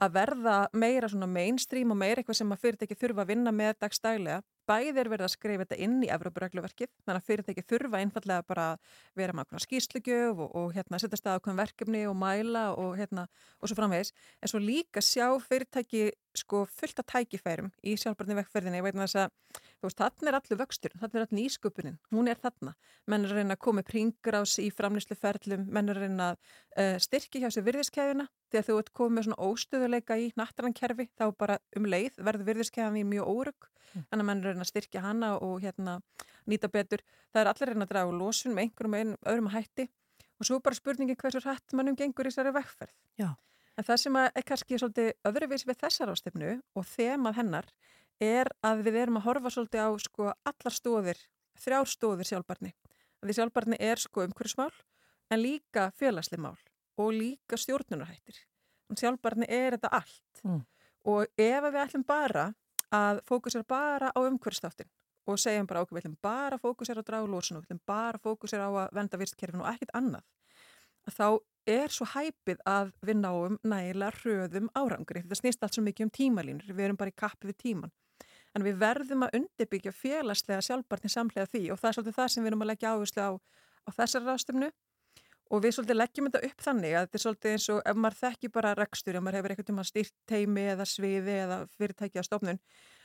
að 0.00 0.14
verða 0.16 0.56
meira 0.72 1.08
svona 1.12 1.28
mainstream 1.28 1.92
og 1.92 1.98
meira 2.00 2.20
eitthvað 2.20 2.40
sem 2.40 2.54
að 2.54 2.62
fyrirtæki 2.64 2.96
þurfa 3.00 3.24
að 3.24 3.32
vinna 3.34 3.52
með 3.52 3.78
dagstælega. 3.84 4.40
Bæði 4.70 5.02
er 5.02 5.10
verið 5.10 5.26
að 5.26 5.32
skrifa 5.34 5.64
þetta 5.64 5.78
inn 5.82 5.96
í 6.06 6.10
Evrópuregluverkið, 6.14 6.90
þannig 7.02 7.20
að 7.20 7.26
fyrirtæki 7.26 7.66
þurfa 7.66 8.00
einfallega 8.04 8.46
bara 8.46 8.66
að 8.76 8.98
vera 9.18 9.34
með 9.34 9.48
okkur 9.48 9.64
skýslugjöf 9.64 10.42
og, 10.44 10.52
og 10.60 10.68
hérna, 10.76 11.00
setja 11.02 11.18
stað 11.18 11.40
okkur 11.40 11.58
verkefni 11.58 12.04
og 12.06 12.14
mæla 12.20 12.68
og, 12.78 12.92
hérna, 13.00 13.26
og 13.58 13.70
svo 13.70 13.78
framvegis. 13.80 14.14
En 14.38 14.52
svo 14.52 14.62
líka 14.62 15.02
sjá 15.02 15.26
fyrirtæki 15.42 16.10
sko 16.38 16.62
fullt 16.70 17.02
af 17.02 17.08
tækifærum 17.10 17.72
í 17.82 17.96
sjálfbarni 17.98 18.36
vekkferðinni. 18.38 18.78
Ég 18.78 18.86
veit 18.86 18.98
með 18.98 19.08
þess 19.08 19.20
að 19.24 19.32
þú 19.80 19.88
veist, 19.88 19.98
þarna 19.98 20.30
er 20.30 20.38
allur 20.38 20.60
vöxtur, 20.60 20.94
þarna 21.00 21.18
er 21.18 21.24
allur 21.24 21.38
nýsköpunin, 21.40 21.98
hún 22.14 22.30
er 22.30 22.38
þarna. 22.38 22.74
Menn 23.10 23.26
er 23.26 23.32
að 23.34 23.40
reyna 23.40 23.56
að 23.56 23.62
koma 23.66 23.82
upp 23.82 23.90
ringrás 23.94 24.54
í 24.62 24.68
framlýsluferlum, 24.76 25.66
menn 25.66 25.90
er 25.90 25.98
að 25.98 26.06
reyna 26.06 26.28
að 26.30 26.38
uh, 26.38 27.00
styrki 27.02 27.42
hjá 27.42 27.50
sér 27.50 27.66
virðiskeiðuna 27.66 28.28
að 28.58 28.66
þú 28.66 28.78
ert 28.80 28.94
komið 28.94 29.16
með 29.16 29.26
svona 29.26 29.48
óstöðuleika 29.50 30.18
í 30.18 30.30
nattarankerfi 30.38 31.06
þá 31.18 31.26
bara 31.38 31.58
um 31.78 31.86
leið 31.86 32.18
verður 32.18 32.48
virðiskeiðan 32.50 32.98
því 32.98 33.04
mjög 33.10 33.30
órug. 33.34 33.68
Þannig 33.94 34.22
að 34.22 34.28
menn 34.28 34.44
er 34.44 34.58
að 34.60 34.68
styrkja 34.70 35.04
hana 35.04 35.32
og 35.38 35.60
hérna 35.64 36.00
nýta 36.50 36.70
betur. 36.72 37.02
Það 37.32 37.42
er 37.42 37.52
allir 37.52 37.72
reyna 37.72 37.86
að 37.86 37.92
draga 37.94 38.10
úr 38.10 38.18
losun 38.18 38.54
með 38.54 38.68
einhverjum 38.68 38.98
ein, 38.98 39.14
öðrum 39.26 39.50
að 39.50 39.56
hætti 39.58 39.86
og 40.40 40.48
svo 40.48 40.58
bara 40.64 40.78
spurningin 40.78 41.18
hversu 41.20 41.42
hrætt 41.44 41.74
mannum 41.76 41.96
gengur 41.98 42.28
í 42.28 42.32
þessari 42.32 42.54
vekkferð. 42.56 42.94
Já. 43.20 43.30
En 43.76 43.86
það 43.86 44.00
sem 44.02 44.16
er 44.20 44.44
kannski 44.46 44.78
svolítið 44.80 45.10
öðruvís 45.28 45.66
við 45.68 45.80
þessar 45.80 46.12
ástefnu 46.12 46.54
og 46.76 46.86
þemað 46.90 47.36
hennar 47.40 47.68
er 48.20 48.50
að 48.66 48.82
við 48.86 48.98
erum 49.02 49.20
að 49.20 49.26
horfa 49.28 49.52
svolítið 49.54 49.86
á 49.86 49.90
sko 50.04 50.28
allar 50.32 50.74
stóðir, 50.76 51.20
þrjár 51.60 51.88
stóðir 51.88 52.28
sjálfbarni. 52.28 52.74
Því 53.20 53.36
sjálfbarni 53.36 53.78
er 53.80 54.00
sko 54.00 54.24
umhverjusmál 54.26 54.72
en 55.30 55.40
líka 55.40 55.90
félagsli 55.96 56.40
mál 56.40 56.58
og 57.00 57.12
líka 57.16 57.56
stjórnunarhættir. 57.60 58.42
Sjálfbarni 58.96 59.48
er 59.48 59.76
þetta 59.76 59.92
allt. 60.00 60.42
Mm. 60.44 60.62
Og 61.08 61.40
ef 61.40 61.64
við 61.64 61.80
ætlum 61.80 62.04
bara 62.04 62.50
að 62.94 63.22
fókusera 63.28 63.66
bara 63.68 64.10
á 64.10 64.18
umhverfstáttin 64.18 64.90
og 65.28 65.38
segjum 65.38 65.68
bara 65.68 65.84
okkur, 65.84 65.98
við 65.98 66.04
ætlum 66.04 66.18
bara 66.22 66.56
að 66.56 66.64
fókusera 66.64 67.04
á 67.04 67.08
dragulósun 67.08 67.58
og 67.58 67.64
við 67.64 67.70
ætlum 67.70 67.82
bara 67.86 68.18
að 68.18 68.24
fókusera 68.26 68.66
á 68.66 68.72
að 68.84 68.94
venda 68.98 69.20
vistkerfin 69.20 69.62
og 69.62 69.70
ekkit 69.70 69.94
annað 69.94 70.24
að 71.06 71.16
þá 71.16 71.26
er 71.70 71.94
svo 71.94 72.06
hæpið 72.14 72.62
að 72.68 72.92
við 73.06 73.18
náum 73.20 73.56
nægilega 73.62 74.16
hröðum 74.20 74.68
árangri. 74.76 75.22
Þetta 75.24 75.38
snýst 75.38 75.64
allt 75.64 75.76
svo 75.76 75.84
mikið 75.86 76.06
um 76.06 76.12
tímalínur, 76.16 76.72
við 76.72 76.86
erum 76.86 76.98
bara 77.00 77.12
í 77.12 77.16
kappi 77.16 77.50
við 77.50 77.58
tíman. 77.62 77.92
En 78.56 78.64
við 78.66 78.80
verðum 78.80 79.26
að 79.26 79.36
undirbyggja 79.38 79.92
félagslega 79.94 80.64
sjálfbarni 80.66 81.12
samlega 81.12 81.46
því 81.46 81.62
og 81.70 81.78
það 81.78 81.90
er 81.90 81.96
svolítið 81.96 82.16
það 82.16 82.30
sem 82.32 82.42
við 82.42 82.50
erum 82.50 82.64
að 82.64 82.70
leggja 82.72 82.94
áherslu 82.94 83.22
á, 83.22 83.30
á 83.86 83.90
þessar 84.00 84.26
ráðstöfnu 84.26 84.70
og 85.50 85.64
við 85.64 85.74
svolítið 85.76 85.98
leggjum 85.98 86.28
þetta 86.28 86.42
upp 86.46 86.64
þannig 86.66 86.94
að 86.94 87.06
þetta 87.06 87.18
er 87.18 87.24
svolítið 87.24 87.54
eins 87.56 87.68
og 87.74 87.80
ef 87.90 87.98
maður 87.98 88.18
þekki 88.20 88.52
bara 88.54 88.74
rekstur, 88.78 89.16
ef 89.16 89.24
maður 89.24 89.38
hefur 89.40 89.54
eitthvað 89.54 89.70
tíma 89.70 89.86
styrt 89.88 90.14
teimi 90.30 90.66
eða 90.74 90.86
sviði 90.86 91.36
eða 91.44 91.58
fyrirtæki 91.74 92.22
á 92.22 92.24
stofnun, 92.26 92.60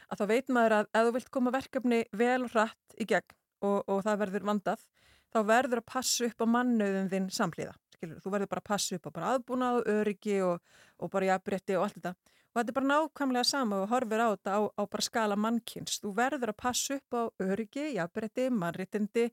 að 0.10 0.22
þá 0.22 0.26
veit 0.34 0.54
maður 0.54 0.78
að 0.80 0.92
ef 0.92 1.08
þú 1.08 1.16
vilt 1.18 1.32
koma 1.38 1.56
verkefni 1.56 2.04
vel 2.14 2.44
og 2.46 2.54
hratt 2.54 3.00
í 3.02 3.08
gegn 3.10 3.36
og, 3.66 3.82
og 3.90 4.04
það 4.06 4.22
verður 4.26 4.48
vandað, 4.52 4.86
þá 5.34 5.40
verður 5.50 5.82
að 5.82 5.90
passa 5.92 6.30
upp 6.30 6.46
á 6.46 6.48
mannauðum 6.48 7.10
þinn 7.12 7.28
samhliða. 7.34 7.74
Skilur, 7.96 8.22
þú 8.22 8.32
verður 8.34 8.52
bara 8.52 8.64
að 8.64 8.70
passa 8.70 8.98
upp 8.98 9.10
á 9.10 9.16
bara 9.16 9.34
aðbúnað 9.34 9.82
og 9.82 9.92
öryggi 9.96 10.40
og, 10.46 10.80
og 11.00 11.12
bara 11.12 11.34
jafnbretti 11.34 11.78
og 11.80 11.88
allt 11.88 12.00
þetta. 12.00 12.16
Og 12.56 12.62
þetta 12.62 12.72
er 12.72 12.76
bara 12.78 12.88
nákvæmlega 12.88 13.48
sama 13.50 13.78
og 13.84 13.90
horfir 13.92 14.22
á 14.24 14.28
þetta 14.32 14.52
á, 14.56 14.62
á 14.80 14.84
bara 14.88 15.04
skala 15.04 15.36
mannkynns. 15.36 15.98
Þú 16.00 16.14
verður 16.16 16.54
að 16.54 16.62
passa 16.62 16.96
upp 16.96 17.18
á 17.20 17.24
öryggi, 17.44 17.90
jafnbretti, 17.98 18.46
mannréttindi, 18.48 19.26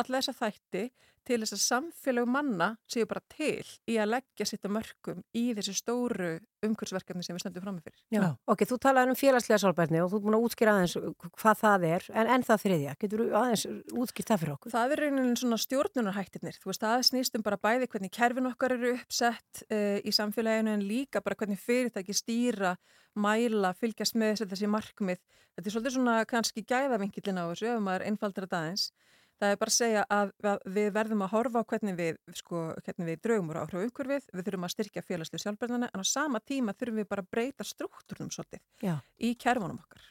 alla 0.00 0.20
þessa 0.20 0.36
þætti 0.40 0.86
til 1.26 1.40
þess 1.42 1.56
að 1.56 1.62
samfélag 1.62 2.28
manna 2.30 2.68
séu 2.90 3.06
bara 3.08 3.22
til 3.32 3.64
í 3.90 3.96
að 3.98 4.12
leggja 4.14 4.46
sitt 4.46 4.66
að 4.66 4.74
mörgum 4.76 5.22
í 5.36 5.44
þessi 5.56 5.74
stóru 5.74 6.36
umhverfsverkefni 6.66 7.24
sem 7.26 7.36
við 7.36 7.42
stöndum 7.42 7.64
fram 7.64 7.76
með 7.78 7.88
fyrir. 7.88 8.02
Já, 8.14 8.26
ok, 8.52 8.64
þú 8.70 8.78
talaði 8.82 9.12
um 9.12 9.18
félagslega 9.18 9.58
sálbærni 9.62 10.02
og 10.02 10.10
þú 10.12 10.20
er 10.20 10.24
búin 10.26 10.36
að 10.38 10.46
útskýra 10.46 10.74
aðeins 10.76 10.96
hvað 11.26 11.60
það 11.62 11.86
er, 11.90 12.06
en, 12.12 12.30
en 12.36 12.46
það 12.46 12.62
þriðja, 12.64 12.96
getur 13.02 13.22
þú 13.22 13.28
aðeins 13.40 13.64
útskýrt 14.04 14.30
það 14.32 14.42
fyrir 14.42 14.54
okkur? 14.56 14.74
Það 14.76 14.94
er 14.94 15.02
rauninni 15.04 15.40
svona 15.42 15.60
stjórnunarhættirnir, 15.64 16.60
þú 16.62 16.70
veist, 16.70 16.84
það 16.84 17.06
snýst 17.10 17.38
um 17.38 17.46
bara 17.46 17.60
bæði 17.66 17.90
hvernig 17.92 18.14
kerfin 18.14 18.50
okkar 18.50 18.76
eru 18.76 18.92
uppsett 18.96 19.64
uh, 19.66 19.98
í 19.98 20.14
samfélaginu 20.14 20.76
en 20.76 20.86
líka 20.86 21.22
bara 21.24 21.38
hvernig 21.38 21.62
fyrirtæki 21.62 22.14
stýra, 22.16 22.76
mæla, 23.16 23.72
fylgjast 23.78 24.18
með 24.18 24.44
þessi 24.44 24.70
markmið. 24.70 25.22
Þetta 25.56 25.70
er 25.70 25.72
svolítið 25.72 25.94
svona 25.94 26.16
kannski 26.28 26.62
gæðavinkillin 26.68 27.40
á 27.40 27.48
þessu 27.48 27.70
ef 27.72 27.78
maður 27.80 28.04
einfaldar 28.10 28.44
þetta 28.44 28.58
aðeins. 28.60 28.90
Það 29.36 29.52
er 29.52 29.58
bara 29.60 29.72
að 29.72 29.76
segja 29.76 30.02
að 30.08 30.30
við 30.72 30.86
verðum 30.96 31.22
að 31.26 31.32
horfa 31.34 31.60
á 31.60 31.68
hvernig 31.68 31.96
við, 31.98 32.18
sko, 32.38 32.60
hvernig 32.86 33.08
við 33.10 33.18
draugum 33.26 33.50
úr 33.52 33.58
áhrif 33.60 33.82
umhverfið, 33.84 34.28
við 34.32 34.46
þurfum 34.46 34.64
að 34.68 34.72
styrkja 34.74 35.02
félagslega 35.04 35.42
sjálfbærðana 35.44 35.90
en 35.92 36.00
á 36.00 36.04
sama 36.08 36.40
tíma 36.40 36.72
þurfum 36.72 37.00
við 37.02 37.08
bara 37.10 37.22
að 37.26 37.30
breyta 37.36 37.66
struktúrnum 37.68 38.30
svolítið 38.32 38.62
Já. 38.86 38.94
í 39.20 39.34
kerfunum 39.36 39.82
okkar. 39.82 40.06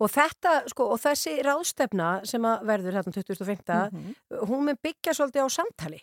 Og 0.00 0.08
þetta, 0.12 0.52
sko, 0.72 0.86
og 0.94 1.00
þessi 1.00 1.34
ráðstefna 1.44 2.10
sem 2.28 2.44
að 2.48 2.62
verður 2.70 2.96
hérna 2.98 3.12
2005, 3.12 3.90
Mhm. 3.92 4.14
hún 4.48 4.64
mun 4.64 4.78
byggja 4.84 5.12
svolítið 5.16 5.44
á 5.44 5.48
samtali. 5.48 6.00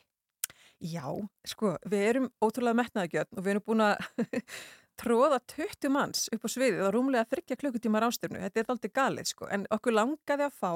Já, 0.82 1.06
sko, 1.46 1.78
við 1.88 2.02
erum 2.10 2.30
ótrúlega 2.44 2.76
metnaðagjörn 2.82 3.38
og 3.38 3.44
við 3.46 3.54
erum 3.56 3.64
búin 3.66 3.82
að 3.86 3.98
tróða 5.02 5.40
20 5.52 5.90
manns 5.92 6.30
upp 6.34 6.46
á 6.46 6.50
sviðið 6.50 6.84
og 6.88 6.94
rúmlega 6.96 7.28
þryggja 7.32 7.58
klukkutíma 7.62 8.02
rástefnu. 8.04 8.40
Þetta 8.46 8.60
er 8.62 8.70
aldrei 8.74 8.92
galið, 8.96 9.26
sko, 9.32 9.48
en 9.52 9.66
okkur 9.72 9.94
langaði 9.96 10.46
að 10.48 10.54
fá 10.60 10.72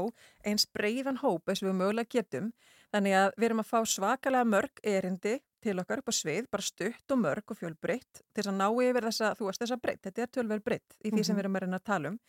eins 0.46 0.66
breiðan 0.66 1.22
hóp 1.24 1.50
eins 1.50 1.64
og 1.64 1.70
við 1.70 1.78
mögulega 1.82 2.10
getum. 2.10 2.52
Þannig 2.94 3.14
að 3.20 3.30
við 3.38 3.48
erum 3.50 3.64
að 3.64 3.70
fá 3.70 3.80
svakalega 3.86 4.46
mörg 4.50 4.82
erindi 4.84 5.40
til 5.62 5.76
okkar 5.80 6.00
upp 6.00 6.10
á 6.10 6.14
svið, 6.16 6.48
bara 6.50 6.64
stutt 6.64 7.12
og 7.12 7.20
mörg 7.20 7.44
og 7.52 7.58
fjölbreytt 7.60 8.22
til 8.34 8.42
þess 8.44 8.48
að 8.52 8.60
ná 8.60 8.68
yfir 8.70 9.04
þessa, 9.10 9.34
þú 9.36 9.50
veist, 9.50 9.62
þessa 9.62 9.78
breytt. 9.82 10.02
Þetta 10.08 10.22
er 10.22 10.32
tölver 10.38 10.64
breytt 10.64 10.96
í 11.04 11.12
því 11.12 11.24
sem 11.26 11.36
Mhm. 11.36 11.40
við 11.40 11.44
erum 11.44 11.56
að 11.56 11.62
reyna 11.62 11.80
að 11.80 11.84
tala 11.84 12.08
um. 12.10 12.20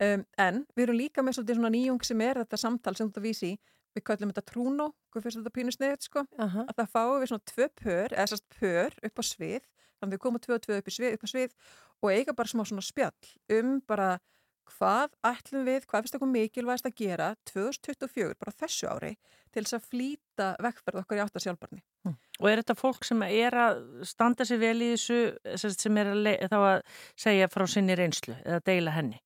Um, 0.00 0.24
en 0.38 0.66
við 0.74 0.82
erum 0.86 0.96
líka 0.96 1.20
með 1.22 1.34
svolítið 1.36 1.56
svona 1.58 1.70
nýjung 1.74 2.04
sem 2.04 2.20
er 2.20 2.34
þetta 2.34 2.56
samtal 2.56 2.96
sem 2.96 3.10
þú 3.12 3.20
vísi. 3.20 3.58
Við 3.94 4.04
kallum 4.04 4.30
þetta 4.32 4.46
trúnó, 4.46 4.92
hvað 5.12 5.22
fyrst 5.24 5.38
þetta 5.42 5.50
pínu 5.50 5.72
sniðut 5.74 6.02
sko, 6.02 6.22
-huh. 6.38 6.64
að 6.64 6.74
það 6.78 6.90
fáum 6.94 7.20
við 7.20 7.28
svona 7.28 7.50
tvö 7.50 7.68
pör, 7.82 8.08
eða 8.14 8.26
sérst 8.30 8.46
pör 8.60 8.92
upp 9.02 9.18
á 9.18 9.22
svið, 9.22 9.60
þannig 10.00 10.10
að 10.10 10.16
við 10.16 10.24
komum 10.24 10.44
tvö 10.44 10.56
og 10.56 10.64
tvö 10.66 10.80
upp, 10.80 10.90
svið, 10.96 11.16
upp 11.16 11.24
á 11.24 11.28
svið 11.34 11.54
og 12.00 12.12
eiga 12.14 12.36
bara 12.36 12.52
smá 12.52 12.64
svona 12.64 12.84
spjall 12.84 13.32
um 13.60 13.78
bara 13.86 14.16
hvað 14.70 15.14
ætlum 15.26 15.66
við, 15.66 15.86
hvað 15.88 16.04
finnst 16.04 16.16
okkur 16.18 16.30
mikilvægast 16.30 16.88
að 16.88 16.96
gera 17.00 17.28
2024, 17.50 18.36
bara 18.40 18.56
þessu 18.62 18.90
ári, 18.90 19.12
til 19.50 19.64
þess 19.64 19.76
að 19.78 19.88
flýta 19.92 20.50
vekkferð 20.62 21.02
okkar 21.02 21.20
í 21.20 21.24
átt 21.24 21.38
að 21.38 21.46
sjálfbarni. 21.46 21.82
Og 22.40 22.48
er 22.48 22.62
þetta 22.62 22.76
fólk 22.78 23.06
sem 23.06 23.24
er 23.26 23.56
að 23.64 23.80
standa 24.08 24.46
sér 24.48 24.62
vel 24.62 24.76
í 24.78 24.92
þessu, 24.94 25.18
sem 25.74 26.00
er 26.00 26.12
að, 26.14 26.30
þá 26.52 26.58
að 26.60 26.78
segja 27.26 27.50
frá 27.52 27.66
sinni 27.68 27.98
reynslu 27.98 28.36
eða 28.44 28.62
deila 28.70 28.94
henni? 28.96 29.20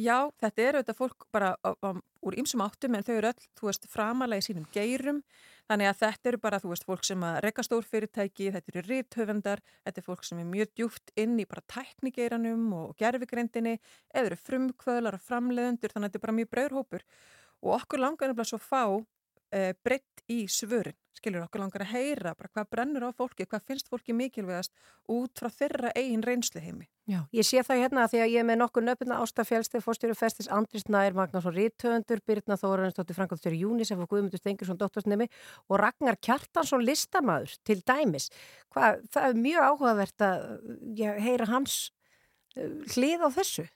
Já, 0.00 0.30
þetta 0.40 0.66
eru 0.68 0.82
þetta 0.82 0.96
fólk 0.96 1.26
bara 1.34 1.54
á, 1.60 1.70
á, 1.74 1.90
úr 2.24 2.36
ymsum 2.40 2.62
áttum 2.64 2.94
en 2.96 3.04
þau 3.04 3.16
eru 3.16 3.32
öll, 3.32 3.48
þú 3.58 3.68
veist, 3.68 3.88
framalega 3.90 4.44
í 4.44 4.46
sínum 4.46 4.68
geirum 4.72 5.24
þannig 5.70 5.86
að 5.86 6.00
þetta 6.00 6.30
eru 6.30 6.40
bara, 6.42 6.58
þú 6.58 6.72
veist, 6.72 6.86
fólk 6.88 7.04
sem 7.06 7.22
að 7.22 7.36
reka 7.44 7.62
stór 7.62 7.86
fyrirtæki, 7.86 8.48
þetta 8.56 8.72
eru 8.72 8.82
rithöfundar 8.88 9.62
þetta 9.86 10.02
er 10.02 10.06
fólk 10.08 10.26
sem 10.26 10.40
er 10.42 10.48
mjög 10.50 10.72
djúft 10.74 11.12
inn 11.20 11.36
í 11.38 11.46
bara 11.46 11.62
tæknigeiranum 11.70 12.64
og 12.74 12.96
gerfigrindinni 12.98 13.76
eða 14.10 14.32
eru 14.32 14.40
frumkvöðlar 14.40 15.18
og 15.20 15.24
framleiðundur 15.28 15.94
þannig 15.94 16.08
að 16.08 16.10
þetta 16.10 16.20
er 16.20 16.26
bara 16.26 16.36
mjög 16.40 16.50
brauður 16.56 16.76
hópur 16.80 17.06
og 17.60 17.76
okkur 17.76 18.02
langar 18.02 18.32
nefnilega 18.32 18.50
svo 18.50 18.60
fá 18.64 18.82
e, 19.52 19.72
breytt 19.84 20.24
í 20.30 20.44
svörin, 20.50 20.96
skilur 21.16 21.44
okkur 21.44 21.62
langar 21.64 21.82
að 21.84 21.92
heyra 21.94 22.32
bara 22.38 22.50
hvað 22.52 22.68
brennur 22.72 23.06
á 23.06 23.10
fólki, 23.16 23.46
hvað 23.48 23.66
finnst 23.66 23.90
fólki 23.90 24.14
mikilvægast 24.16 24.72
út 25.10 25.40
frá 25.40 25.50
þeirra 25.52 25.90
eigin 25.98 26.22
reynsluheimi. 26.24 26.86
Já, 27.10 27.24
ég 27.34 27.46
sé 27.46 27.62
það 27.66 27.82
hérna 27.82 28.04
að 28.04 28.12
því 28.12 28.20
að 28.22 28.32
ég 28.32 28.42
er 28.42 28.46
með 28.46 28.60
nokkur 28.60 28.86
nöfnuna 28.86 29.18
Ásta 29.24 29.44
Fjálsteð, 29.48 29.82
fórstjóru 29.84 30.16
festis 30.18 30.50
Andris 30.54 30.86
Nær, 30.86 31.16
Magnarsson 31.18 31.56
Rítöfundur, 31.56 32.22
Birna 32.26 32.58
Þóraðinsdóttir 32.60 33.18
Frankóttur 33.18 33.56
Júnis, 33.58 33.90
og 33.96 34.06
Guðmundur 34.06 34.40
Stengursson 34.40 34.78
Dóttorsnemi 34.78 35.26
og 35.68 35.80
Ragnar 35.82 36.20
Kjartansson 36.22 36.86
listamæður 36.86 37.58
til 37.66 37.80
dæmis. 37.82 38.30
Hva, 38.70 38.94
það 39.10 39.28
er 39.32 39.42
mjög 39.42 39.66
áhugavert 39.66 40.26
að 40.28 40.46
já, 40.94 41.10
heyra 41.18 41.50
hans 41.50 41.80
uh, 42.54 42.78
hlið 42.94 43.26
á 43.26 43.28
þessu. 43.40 43.66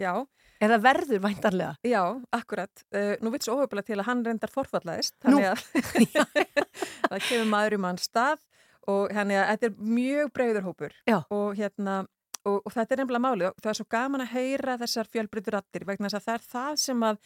Já. 0.00 0.14
Eða 0.60 0.76
verður 0.84 1.22
væntanlega. 1.24 1.76
Já, 1.88 2.02
akkurat. 2.36 2.82
Uh, 2.92 3.14
nú 3.24 3.32
vilt 3.32 3.46
svo 3.46 3.56
óhefnilega 3.58 3.88
til 3.88 3.98
að 3.98 4.08
hann 4.10 4.24
reyndar 4.26 4.52
forfallaðist, 4.52 5.16
þannig 5.24 5.46
að 5.48 5.62
það 7.10 7.28
kemur 7.28 7.50
maður 7.54 7.78
um 7.78 7.86
hann 7.88 8.00
stað 8.02 8.42
og 8.90 9.12
þannig 9.14 9.40
að 9.40 9.50
þetta 9.52 9.68
er 9.70 9.92
mjög 9.98 10.32
breyður 10.36 10.66
hópur 10.68 10.96
og, 11.28 11.48
hérna, 11.58 11.96
og, 12.44 12.58
og 12.64 12.72
þetta 12.74 12.96
er 12.96 13.02
nefnilega 13.02 13.24
málið 13.26 13.60
það 13.60 13.70
er 13.72 13.78
svo 13.80 13.86
gaman 13.92 14.24
að 14.24 14.32
heyra 14.34 14.76
þessar 14.80 15.10
fjölbreytur 15.12 15.56
rattir 15.58 15.84
vegna 15.88 16.08
þess 16.08 16.20
að 16.20 16.26
það 16.28 16.38
er 16.38 16.46
það 16.54 16.80
sem 16.84 17.04
að 17.10 17.20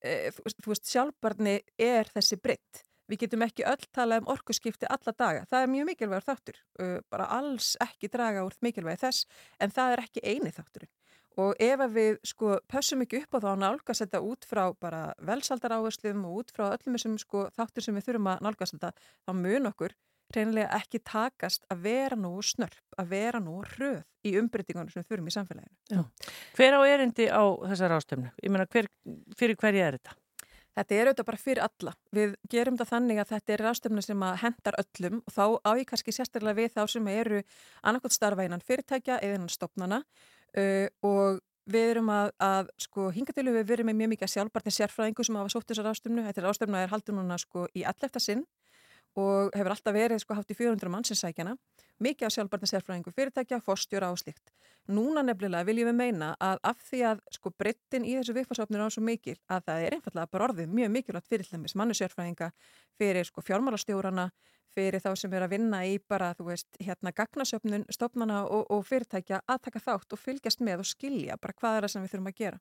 e, 0.00 0.14
þú 0.38 0.72
veist- 0.72 0.90
sjálfbarni 0.90 1.54
er 1.80 2.10
þessi 2.14 2.40
breytt. 2.40 2.82
Við 3.04 3.20
getum 3.20 3.44
ekki 3.44 3.66
öll 3.68 3.84
talað 3.92 4.22
um 4.22 4.30
orkuskipti 4.32 4.88
alla 4.88 5.12
daga. 5.12 5.42
Það 5.50 5.62
er 5.66 5.72
mjög 5.74 5.88
mikilvægur 5.90 6.24
þáttur. 6.24 6.60
Uh, 6.80 6.94
bara 7.12 7.26
alls 7.36 7.74
ekki 7.84 8.08
draga 8.08 8.46
úr 8.46 8.54
mikilvægi 8.64 9.02
þess 9.02 9.26
en 9.60 9.74
það 9.76 9.92
er 9.92 10.02
ekki 10.06 10.22
eini 10.24 10.52
þátturinn. 10.56 10.92
Og 11.42 11.58
ef 11.58 11.80
við 11.90 12.18
sko 12.22 12.58
pössum 12.70 13.02
ekki 13.02 13.24
upp 13.24 13.34
á 13.34 13.38
þá 13.42 13.50
að 13.50 13.62
nálgast 13.64 14.04
þetta 14.04 14.22
út 14.22 14.46
frá 14.46 14.64
bara 14.78 15.02
velsaldar 15.18 15.74
áherslum 15.74 16.26
og 16.28 16.42
út 16.42 16.54
frá 16.54 16.68
öllum 16.68 16.94
þessum 16.94 17.16
sko 17.18 17.48
þáttur 17.56 17.86
sem 17.86 17.98
við 17.98 18.08
þurfum 18.08 18.30
að 18.30 18.44
nálgast 18.46 18.76
þetta, 18.76 18.92
þá 19.26 19.32
mun 19.40 19.70
okkur 19.72 19.96
reynilega 20.34 20.78
ekki 20.78 21.00
takast 21.04 21.64
að 21.72 21.84
vera 21.84 22.18
nú 22.18 22.32
snörp, 22.42 22.82
að 22.98 23.10
vera 23.12 23.40
nú 23.42 23.60
hröð 23.74 24.02
í 24.24 24.34
umbreytingunum 24.40 24.90
sem 24.92 25.02
við 25.02 25.10
þurfum 25.12 25.30
í 25.30 25.34
samfélaginu. 25.34 25.74
Já. 25.90 26.30
Hver 26.56 26.76
á 26.78 26.80
erindi 26.88 27.26
á 27.28 27.44
þessar 27.70 27.96
ástöfnu? 27.98 28.30
Ég 28.42 28.54
meina, 28.54 28.68
hver, 28.70 28.88
fyrir 29.38 29.58
hverja 29.60 29.88
er 29.88 29.98
þetta? 29.98 30.16
Þetta 30.74 30.94
er 30.94 31.08
auðvitað 31.08 31.26
bara 31.28 31.38
fyrir 31.38 31.62
alla. 31.62 31.92
Við 32.14 32.32
gerum 32.50 32.78
þetta 32.78 32.90
þannig 32.90 33.20
að 33.22 33.28
þetta 33.30 33.54
er 33.54 33.62
ráðstöfna 33.62 34.02
sem 34.02 34.24
að 34.26 34.38
hendar 34.42 34.78
öllum 34.82 35.20
og 35.20 35.34
þá 35.36 35.44
á 35.62 35.70
ég 35.78 35.86
kannski 35.90 36.14
sérstaklega 36.14 36.58
við 36.58 36.72
þá 36.74 36.80
sem 36.90 37.10
eru 37.12 37.42
annarkot 37.86 38.16
starfa 38.16 38.46
innan 38.48 38.64
fyrirtækja 38.64 39.20
eða 39.20 39.38
innan 39.38 39.52
stopnana 39.52 40.00
uh, 40.60 40.86
og 41.06 41.40
við 41.70 41.94
erum 41.94 42.10
að, 42.12 42.32
að 42.44 42.70
sko 42.84 43.08
hingatilu 43.14 43.54
við 43.54 43.70
verum 43.70 43.88
með 43.88 44.00
mjög 44.02 44.12
mikið 44.14 44.32
sjálfbarni 44.34 44.74
sérfræðingu 44.76 45.24
sem 45.24 45.38
hafa 45.40 45.52
sótt 45.54 45.70
þessar 45.70 45.88
ráðstöfnu. 45.88 46.24
Þetta 46.26 46.42
er 46.42 46.46
ráðstöfna 46.48 46.82
er 46.84 46.92
haldið 46.92 47.18
núna 47.18 47.38
sko 47.40 47.66
í 47.72 47.86
allefta 47.88 48.20
sinn 48.20 48.44
og 49.20 49.54
hefur 49.54 49.74
alltaf 49.74 49.94
verið 49.94 50.22
sko 50.22 50.34
hátt 50.34 50.50
í 50.50 50.56
400 50.58 50.90
mannsinsækjana, 50.90 51.54
mikið 52.02 52.26
af 52.26 52.32
sjálfbarni 52.34 52.68
sérfræðingu 52.70 53.12
fyrirtækja, 53.14 53.60
fórstjóra 53.62 54.10
og 54.10 54.18
slíkt. 54.18 54.50
Núna 54.90 55.22
nefnilega 55.24 55.64
viljum 55.68 55.88
við 55.92 55.96
meina 56.00 56.32
að 56.42 56.58
af 56.70 56.80
því 56.88 57.02
að 57.10 57.22
sko 57.36 57.52
breyttin 57.54 58.04
í 58.04 58.16
þessu 58.18 58.34
viðfarsofnir 58.36 58.82
á 58.82 58.88
svo 58.90 59.04
mikil 59.06 59.36
að 59.46 59.68
það 59.68 59.84
er 59.84 59.96
einfallega 59.96 60.32
bara 60.32 60.48
orðið 60.48 60.74
mjög 60.74 60.90
mikilvægt 60.96 61.30
fyrir 61.30 61.48
hlæmis 61.52 61.76
mannusjárfræðinga, 61.78 62.50
fyrir 62.98 63.30
sko 63.30 63.44
fjármálastjórana, 63.46 64.26
fyrir 64.74 65.00
þá 65.00 65.14
sem 65.16 65.32
er 65.32 65.46
að 65.46 65.54
vinna 65.54 65.84
í 65.86 65.94
bara, 66.02 66.32
þú 66.34 66.50
veist, 66.50 66.68
hérna 66.82 67.14
gagnasöfnun, 67.14 67.86
stofnana 67.94 68.42
og, 68.44 68.66
og 68.74 68.82
fyrirtækja 68.88 69.44
að 69.46 69.62
taka 69.68 69.84
þátt 69.86 70.16
og 70.16 70.20
fylgjast 70.20 70.60
með 70.66 70.82
og 70.82 70.90
skilja 70.90 71.38
bara 71.40 71.54
hvað 71.60 71.78
er 71.78 71.86
það 71.86 71.94
sem 71.94 72.04
við 72.04 72.14
þurfum 72.14 72.32
að 72.32 72.38
gera. 72.42 72.60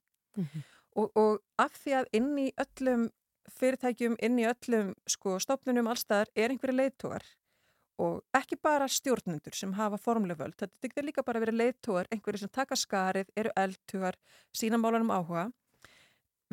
Og, 0.93 1.09
og 1.17 1.39
af 1.57 1.73
því 1.81 1.97
að 1.97 2.09
inn 2.19 2.31
í 2.38 2.47
öllum 2.61 3.07
fyrirtækjum, 3.52 4.18
inn 4.24 4.40
í 4.40 4.48
öllum 4.48 4.94
sko 5.10 5.38
stofnunum 5.41 5.90
allstaðar 5.91 6.32
er 6.36 6.53
einhverju 6.53 6.76
leiðtógar 6.78 7.26
og 8.02 8.22
ekki 8.36 8.57
bara 8.61 8.88
stjórnendur 8.90 9.56
sem 9.56 9.74
hafa 9.78 9.99
formlega 10.02 10.41
völd, 10.44 10.56
þetta 10.57 10.88
getur 10.88 11.06
líka 11.06 11.26
bara 11.26 11.41
verið 11.44 11.60
leiðtógar, 11.60 12.10
einhverju 12.11 12.44
sem 12.44 12.52
taka 12.53 12.78
skarið, 12.80 13.30
eru 13.38 13.52
eldtugar, 13.60 14.18
sína 14.56 14.80
málanum 14.82 15.14
áhuga. 15.14 15.49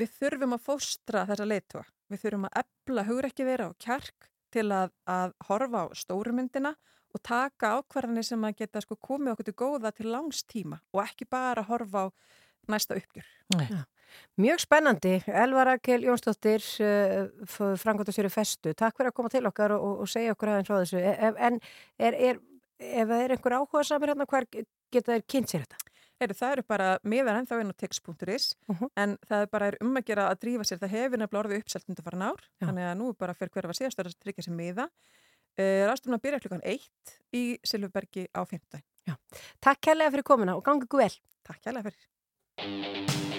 Við 0.01 0.13
þurfum 0.19 0.57
að 0.57 0.67
fóstra 0.67 1.25
þessa 1.29 1.49
leiðtóga, 1.49 1.89
við 2.13 2.23
þurfum 2.25 2.47
að 2.49 2.61
ebla 2.63 3.07
hugrekki 3.09 3.47
þeirra 3.49 3.71
og 3.73 3.81
kjark 3.81 4.29
til 4.53 4.67
að, 4.75 4.93
að 5.09 5.35
horfa 5.49 5.85
á 5.85 5.87
stórumyndina 5.97 6.75
og 7.11 7.23
taka 7.27 7.75
ákvarðanir 7.79 8.27
sem 8.27 8.45
að 8.47 8.61
geta 8.63 8.83
sko 8.85 8.97
komið 9.01 9.35
okkur 9.35 9.49
til 9.49 9.57
góða 9.59 9.93
til 9.95 10.11
langs 10.13 10.45
tíma 10.47 10.79
og 10.95 11.03
ekki 11.05 11.27
bara 11.31 11.65
horfa 11.67 12.07
á 12.07 12.09
næsta 12.71 12.99
uppgjör. 12.99 13.27
Já. 13.57 13.83
Mjög 14.41 14.63
spennandi. 14.65 15.15
Elva 15.27 15.65
Rakel 15.69 16.07
Jónsdóttir, 16.07 16.65
uh, 16.85 17.75
frangotastjóri 17.81 18.31
Festu, 18.33 18.75
takk 18.75 18.97
fyrir 18.99 19.13
að 19.13 19.19
koma 19.21 19.33
til 19.33 19.45
okkar 19.51 19.77
og, 19.77 20.03
og 20.05 20.11
segja 20.11 20.35
okkur 20.37 20.55
aðeins 20.55 20.71
frá 20.71 20.81
þessu. 20.81 21.01
E- 21.01 21.35
En 21.51 21.61
er, 21.99 22.17
er, 22.31 22.41
ef 22.81 23.09
það 23.09 23.23
er 23.25 23.37
einhver 23.37 23.57
áhuga 23.59 23.85
samir 23.87 24.15
hérna, 24.15 24.27
hver 24.31 24.49
geta 24.51 25.15
þeir 25.15 25.25
kynnt 25.29 25.53
sér 25.53 25.65
þetta? 25.67 25.87
Heyri, 26.21 26.35
það 26.37 26.53
eru 26.53 26.65
bara 26.69 26.89
miðar 27.09 27.39
ennþá 27.41 27.59
inn 27.63 27.73
á 27.73 27.81
text.is 27.81 28.51
en 29.01 29.15
það 29.25 29.45
er 29.47 29.49
bara 29.55 29.71
er 29.71 29.79
um 29.81 29.95
að 29.97 30.05
gera 30.11 30.27
að 30.29 30.43
drífa 30.43 30.67
sér 30.69 30.83
það 30.83 30.93
hefur 30.93 31.23
nefnilega 31.23 31.41
orðið 31.47 31.63
uppselt 31.63 31.89
undir 31.89 32.05
farin 32.05 32.27
ár 32.27 32.43
Já. 32.45 32.67
þannig 32.67 32.89
að 32.91 32.99
nú 33.01 33.09
er 33.09 33.17
bara 33.25 33.37
fyrir 33.39 33.55
hver 33.55 33.71
að 33.71 33.79
síðast 33.81 34.03
að 34.05 34.13
tryggja 34.21 34.45
sér 34.45 34.57
miða 34.59 34.87
uh, 34.91 35.81
Rástumna 35.89 36.21
byrja 36.21 36.43
klukkan 36.45 36.61
eitt 36.69 37.17
í 37.33 37.45
Silfurbergi 37.65 38.29
á 38.37 38.45
15 38.45 38.85
Já. 39.09 39.17
Takk 39.65 39.81
kærlega 39.89 40.13
fyrir 40.19 40.29
komuna 40.29 40.61
og 40.61 40.65
gangi 40.69 40.85
ykkur 40.85 41.07
vel. 41.07 41.13
Takk 41.49 41.65
kærlega 41.65 41.89
fyrir. 41.89 43.39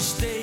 Út 0.00 0.39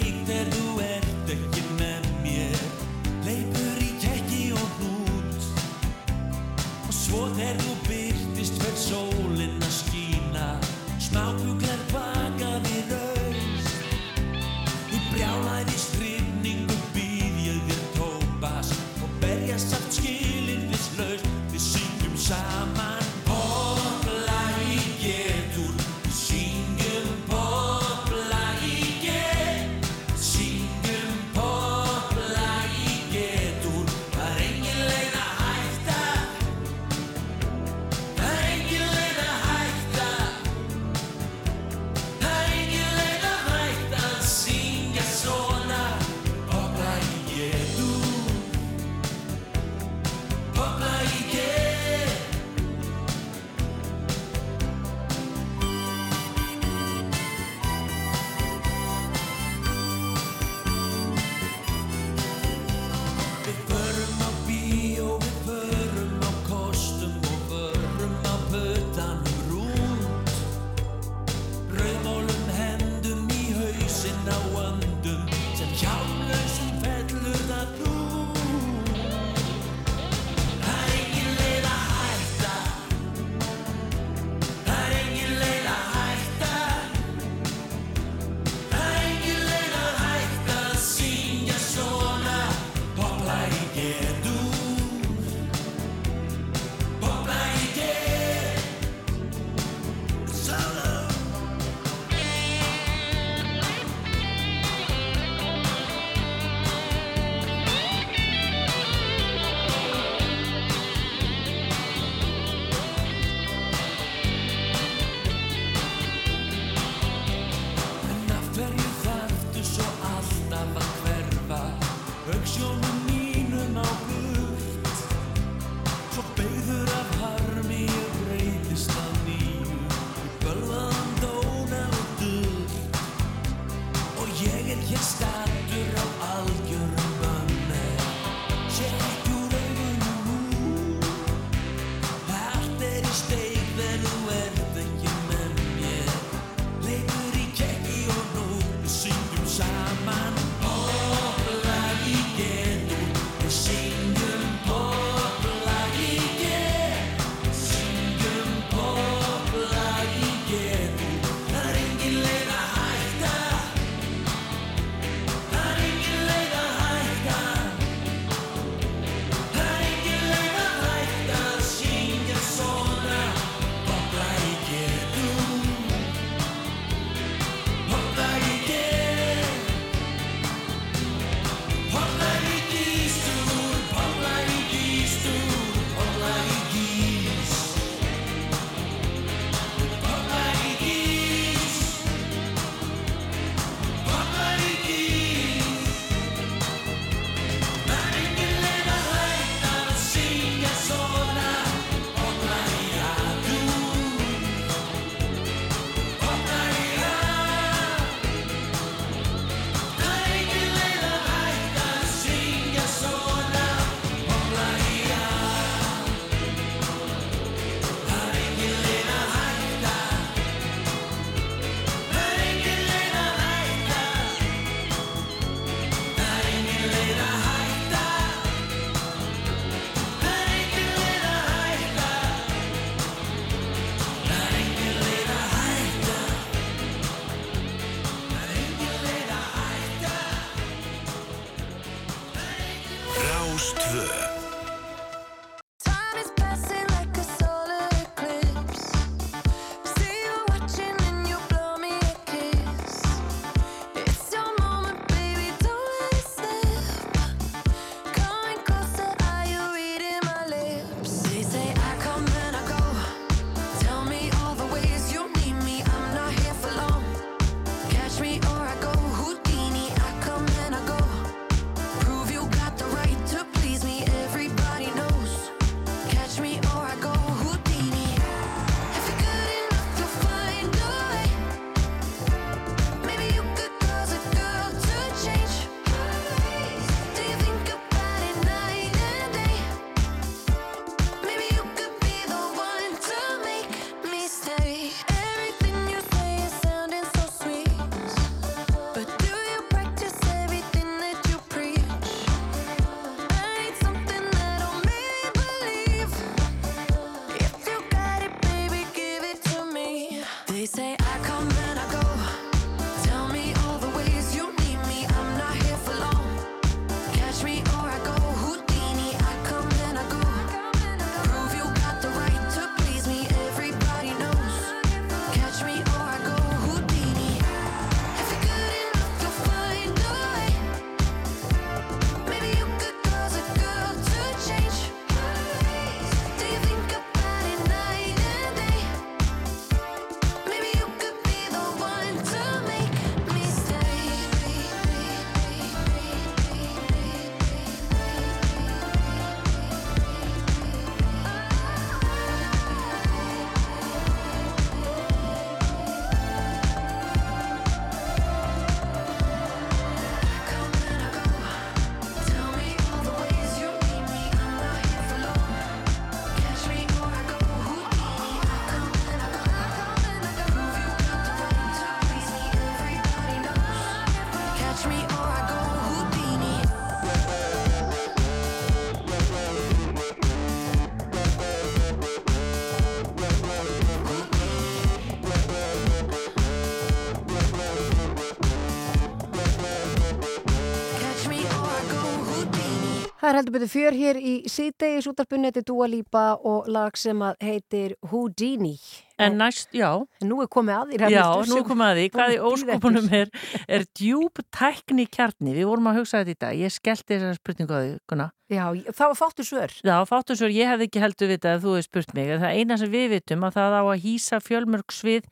Það 393.27 393.33
er 393.33 393.37
heldur 393.41 393.53
betur 393.57 393.67
fjör 393.67 393.95
hér 393.99 394.17
í 394.23 394.33
síðdegis 394.47 395.07
útarpunni, 395.09 395.49
þetta 395.49 395.59
er 395.59 395.65
Dua 395.67 395.87
Lipa 395.91 396.21
og 396.47 396.69
lag 396.71 396.95
sem 396.95 397.19
heitir 397.43 397.97
Houdini. 398.07 398.77
En 399.19 399.35
næst, 399.35 399.67
já. 399.75 399.89
Nú 400.27 400.41
er 400.43 400.49
komið 400.51 400.77
að 400.77 400.93
því. 400.93 401.11
Já, 401.15 401.25
nú 401.49 401.59
er 401.59 401.67
komið 401.67 401.89
að 401.89 401.99
því. 402.01 402.07
Hvað 402.15 402.33
í 402.35 402.39
óskopunum 402.51 403.13
er, 403.21 403.31
er 403.77 403.87
djúb 403.97 404.43
tækni 404.53 405.07
kjarni? 405.09 405.55
Við 405.57 405.69
vorum 405.71 405.91
að 405.91 406.01
hugsa 406.01 406.23
þetta 406.23 406.35
í 406.35 406.41
dag. 406.45 406.65
Ég 406.65 406.75
skellti 406.75 407.15
þessar 407.15 407.39
spurningu 407.39 407.77
á 407.77 407.79
því. 407.83 408.27
Já, 408.47 408.71
það 408.95 409.09
var 409.11 409.17
fáttu 409.19 409.43
svör. 409.43 409.73
Já, 409.83 409.95
fáttu 410.07 410.35
svör. 410.39 410.53
Ég 410.55 410.69
hefði 410.71 410.85
ekki 410.87 411.01
heldur 411.03 411.27
vitað 411.33 411.57
að 411.57 411.65
þú 411.65 411.71
hefði 411.75 411.85
spurt 411.89 412.13
mig. 412.15 412.29
Það 412.39 412.59
eina 412.61 412.77
sem 412.79 412.91
við 412.93 413.07
vitum 413.11 413.43
að 413.43 413.57
það 413.57 413.75
á 413.75 413.83
að 413.83 414.03
hýsa 414.05 414.39
fjölmörg 414.39 414.95
svið, 414.95 415.25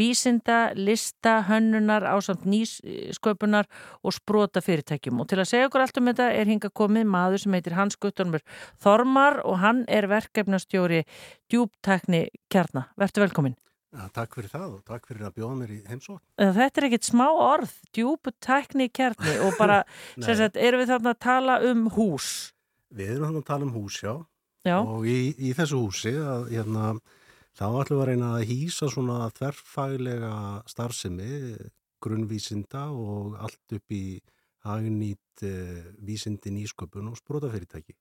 vísinda, 0.00 0.60
lista, 0.78 1.34
hönnunar, 1.50 2.06
ásamt 2.08 2.46
nýsköpunar 2.48 3.68
og 4.00 4.16
sprota 4.16 4.64
fyrirtækjum. 4.64 5.20
Og 5.20 5.28
til 5.28 5.42
að 5.42 5.50
segja 5.52 5.68
okkur 5.68 5.84
allt 5.84 6.00
um 6.00 6.08
þetta 6.08 6.30
er 6.32 6.48
hinga 6.48 6.72
komið 6.72 7.10
maður 7.12 7.44
sem 7.44 7.58
heitir 7.58 7.76
Hans 7.76 8.00
Guttormur 8.00 8.40
Þormar 8.80 9.42
og 9.44 9.60
hann 9.60 9.84
er 9.84 10.08
verkefnastjóri 10.08 11.04
djúbtækni 11.52 12.30
kjarna. 12.48 12.88
Vertu 12.96 13.20
velkomin. 13.20 13.58
Ja, 13.92 14.06
takk 14.08 14.38
fyrir 14.38 14.48
það 14.48 14.68
og 14.78 14.84
takk 14.88 15.04
fyrir 15.10 15.26
að 15.28 15.34
bjóða 15.36 15.56
mér 15.58 15.72
í 15.74 15.78
heimsókn. 15.84 16.22
Þetta 16.40 16.80
er 16.80 16.86
ekkit 16.88 17.08
smá 17.10 17.26
orð, 17.28 17.72
djúbtækni 17.92 18.86
kjarni 18.88 19.34
og 19.44 19.58
bara, 19.60 19.82
sagt, 20.24 20.56
erum 20.56 20.80
við 20.80 20.92
þarna 20.94 21.12
að 21.12 21.20
tala 21.26 21.56
um 21.68 21.82
hús? 21.92 22.28
Við 22.92 23.16
erum 23.16 23.28
hann 23.28 23.42
að 23.42 23.48
tala 23.50 23.68
um 23.68 23.74
hús, 23.76 23.98
já. 24.00 24.14
Já. 24.64 24.78
Og 24.80 25.04
í, 25.10 25.34
í 25.36 25.52
þessu 25.58 25.82
húsi, 25.82 26.14
að, 26.16 26.48
hérna, 26.54 26.94
þá 27.58 27.66
ætlum 27.68 27.98
við 27.98 28.02
að 28.02 28.10
reyna 28.12 28.32
að 28.38 28.48
hýsa 28.48 28.88
svona 28.92 29.18
þverfaglega 29.36 30.34
starfsemi, 30.72 31.32
grunnvísinda 32.02 32.86
og 32.96 33.36
allt 33.44 33.76
upp 33.76 33.94
í 33.94 34.04
hagnýtt 34.66 35.44
eh, 35.46 35.90
vísindi 36.00 36.52
nýsköpun 36.54 37.10
og 37.10 37.18
sprótafyrirtæki. 37.18 37.96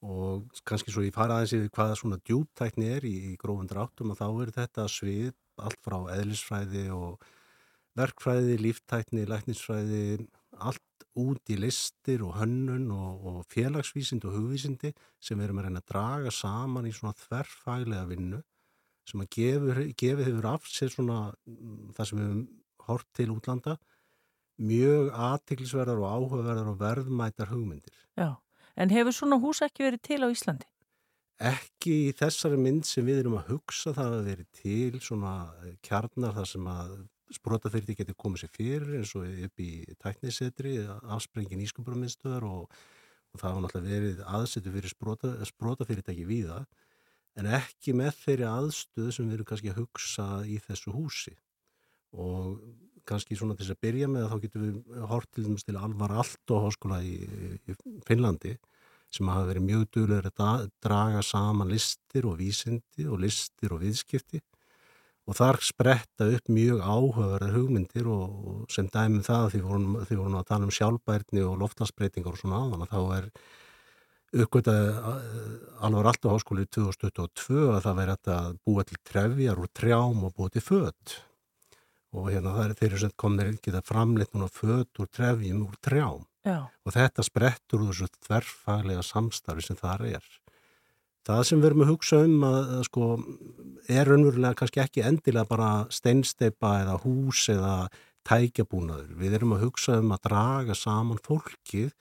Og 0.00 0.46
kannski 0.64 0.92
svo 0.94 1.04
ég 1.04 1.12
fara 1.12 1.36
aðeins 1.36 1.52
yfir 1.58 1.72
hvaða 1.76 1.96
svona 1.98 2.18
djúptækni 2.24 2.88
er 2.96 3.04
í, 3.04 3.14
í 3.32 3.38
grófum 3.40 3.68
dráttum 3.68 4.14
að 4.14 4.22
þá 4.22 4.28
er 4.30 4.52
þetta 4.56 4.86
svið 4.88 5.34
allt 5.60 5.80
frá 5.84 5.98
eðlisfræði 6.14 6.86
og 6.96 7.26
verkfræði, 7.98 8.56
líftækni, 8.62 9.26
læknisfræði, 9.28 10.04
allt 10.56 11.04
út 11.20 11.52
í 11.52 11.58
listir 11.58 12.22
og 12.24 12.36
hönnun 12.38 12.88
og, 12.94 13.26
og 13.26 13.38
félagsvísind 13.52 14.24
og 14.28 14.36
hugvísindi 14.38 14.92
sem 15.20 15.38
við 15.38 15.48
erum 15.48 15.60
að 15.60 15.68
reyna 15.68 15.82
að 15.82 15.90
draga 15.90 16.32
saman 16.32 16.88
í 16.88 16.94
svona 16.96 17.18
þverfaglega 17.18 18.08
vinnu 18.08 18.40
sem 19.10 19.22
að 19.24 19.30
gefur, 19.36 19.80
gefið 19.98 20.28
hefur 20.28 20.50
af 20.52 20.68
sér 20.70 20.92
svona 20.94 21.18
mm, 21.48 21.94
það 21.96 22.10
sem 22.10 22.20
við 22.20 22.28
höfum 22.28 22.44
hort 22.86 23.08
til 23.16 23.28
útlanda 23.34 23.76
mjög 24.60 25.10
aðtiklisverðar 25.16 26.02
og 26.02 26.14
áhugaverðar 26.14 26.70
og 26.74 26.78
verðmætar 26.80 27.50
hugmyndir. 27.50 27.96
Já, 28.18 28.36
en 28.80 28.92
hefur 28.94 29.14
svona 29.14 29.38
hús 29.42 29.62
ekki 29.66 29.86
verið 29.86 30.04
til 30.08 30.20
á 30.24 30.28
Íslandi? 30.32 30.68
Ekki 31.40 31.94
í 32.08 32.12
þessari 32.16 32.58
mynd 32.60 32.84
sem 32.88 33.06
við 33.06 33.22
erum 33.22 33.38
að 33.40 33.54
hugsa 33.54 33.94
það 33.96 34.16
að 34.18 34.26
verið 34.28 34.48
til 34.60 35.00
svona 35.00 35.34
kjarnar 35.86 36.36
þar 36.36 36.48
sem 36.50 36.66
að 36.68 36.94
sprótafyrti 37.34 37.96
getur 37.96 38.18
komið 38.18 38.44
sér 38.44 38.52
fyrir 38.56 38.96
eins 38.98 39.12
og 39.16 39.26
upp 39.46 39.62
í 39.62 39.70
tæknisetri, 40.02 40.74
afsprengin 41.14 41.62
ískumbraminstöðar 41.64 42.46
og, 42.48 42.66
og 43.30 43.40
það 43.40 43.48
hafa 43.48 43.64
náttúrulega 43.64 44.02
verið 44.04 44.22
aðsetu 44.26 44.74
fyrir 44.74 44.92
sprota, 44.92 45.32
sprótafyrirtæki 45.48 46.26
víða 46.28 46.64
en 47.38 47.48
ekki 47.60 47.94
með 47.96 48.16
þeirri 48.24 48.48
aðstöð 48.50 49.12
sem 49.14 49.28
við 49.28 49.38
erum 49.38 49.50
kannski 49.52 49.72
að 49.72 49.82
hugsa 49.84 50.28
í 50.44 50.58
þessu 50.66 50.94
húsi 50.96 51.36
og 52.10 52.58
kannski 53.08 53.38
svona 53.38 53.56
til 53.56 53.64
þess 53.64 53.76
að 53.76 53.84
byrja 53.86 54.08
með 54.10 54.26
þá 54.30 54.36
getum 54.44 54.64
við 54.66 55.04
hort 55.10 55.30
til 55.34 55.46
dæmis 55.46 55.66
til 55.66 55.78
Alvar 55.78 56.16
Alto 56.22 56.58
háskóla 56.66 57.00
í, 57.06 57.16
í 57.70 57.76
Finnlandi 58.08 58.56
sem 59.14 59.28
hafa 59.30 59.48
verið 59.48 59.66
mjög 59.66 59.84
duglegur 59.94 60.30
að 60.30 60.68
draga 60.84 61.22
saman 61.26 61.70
listir 61.72 62.28
og 62.30 62.38
vísindi 62.40 63.06
og 63.10 63.20
listir 63.24 63.74
og 63.74 63.82
viðskipti. 63.84 64.42
Og 65.28 65.36
þar 65.38 65.60
spretta 65.62 66.26
upp 66.26 66.50
mjög 66.50 66.80
áhugaverðar 66.82 67.54
hugmyndir 67.54 68.06
og, 68.10 68.36
og 68.50 68.74
sem 68.74 68.88
dæmum 68.90 69.22
það 69.26 69.48
því 69.54 69.60
vorum, 69.66 69.96
því 70.08 70.20
vorum 70.20 70.38
að 70.40 70.46
tala 70.48 70.66
um 70.66 70.74
sjálfbærni 70.74 71.44
og 71.46 71.58
loftlagsbreytingar 71.60 72.34
og 72.34 72.40
svona 72.40 72.62
áðan 72.64 72.86
að 72.86 72.94
þá 72.94 73.00
er 73.18 73.28
uppgötaði 74.30 74.90
alvar 75.82 76.10
alltaf 76.12 76.36
háskóli 76.36 76.66
2022 76.70 77.64
að 77.74 77.82
það 77.86 77.98
væri 77.98 78.14
að 78.14 78.52
búa 78.66 78.84
til 78.86 78.98
trefjar 79.10 79.58
úr 79.58 79.70
trjám 79.74 80.24
og 80.26 80.34
búa 80.36 80.52
til 80.54 80.62
fött 80.62 81.16
og 82.14 82.30
hérna 82.30 82.54
það 82.54 82.64
er 82.64 82.76
þeir 82.78 82.90
eru 82.90 83.00
sem 83.02 83.16
komnir 83.18 83.50
geta 83.62 83.82
framleitt 83.86 84.34
núna 84.34 84.50
fött 84.50 85.02
úr 85.02 85.10
trefjum 85.10 85.64
úr 85.66 85.78
trjám 85.82 86.22
Já. 86.46 86.70
og 86.72 86.94
þetta 86.94 87.24
sprettur 87.26 87.82
úr 87.84 87.90
þessu 87.92 88.08
þverfaglega 88.24 89.02
samstarfi 89.04 89.66
sem 89.66 89.76
það 89.76 90.06
er. 90.14 90.28
Það 91.28 91.42
sem 91.46 91.60
við 91.60 91.68
erum 91.68 91.82
að 91.84 91.90
hugsa 91.92 92.20
um 92.24 92.44
að, 92.48 92.60
að 92.78 92.84
sko, 92.88 93.08
er 93.92 94.08
raunverulega 94.08 94.56
kannski 94.56 94.80
ekki 94.80 95.04
endilega 95.04 95.50
bara 95.50 95.70
steinsteipa 95.92 96.70
eða 96.80 96.96
hús 97.02 97.42
eða 97.52 97.74
tækjabúnaður. 98.28 99.12
Við 99.20 99.36
erum 99.36 99.52
að 99.56 99.66
hugsa 99.66 99.98
um 100.00 100.14
að 100.16 100.24
draga 100.30 100.76
saman 100.78 101.20
fólkið 101.24 101.92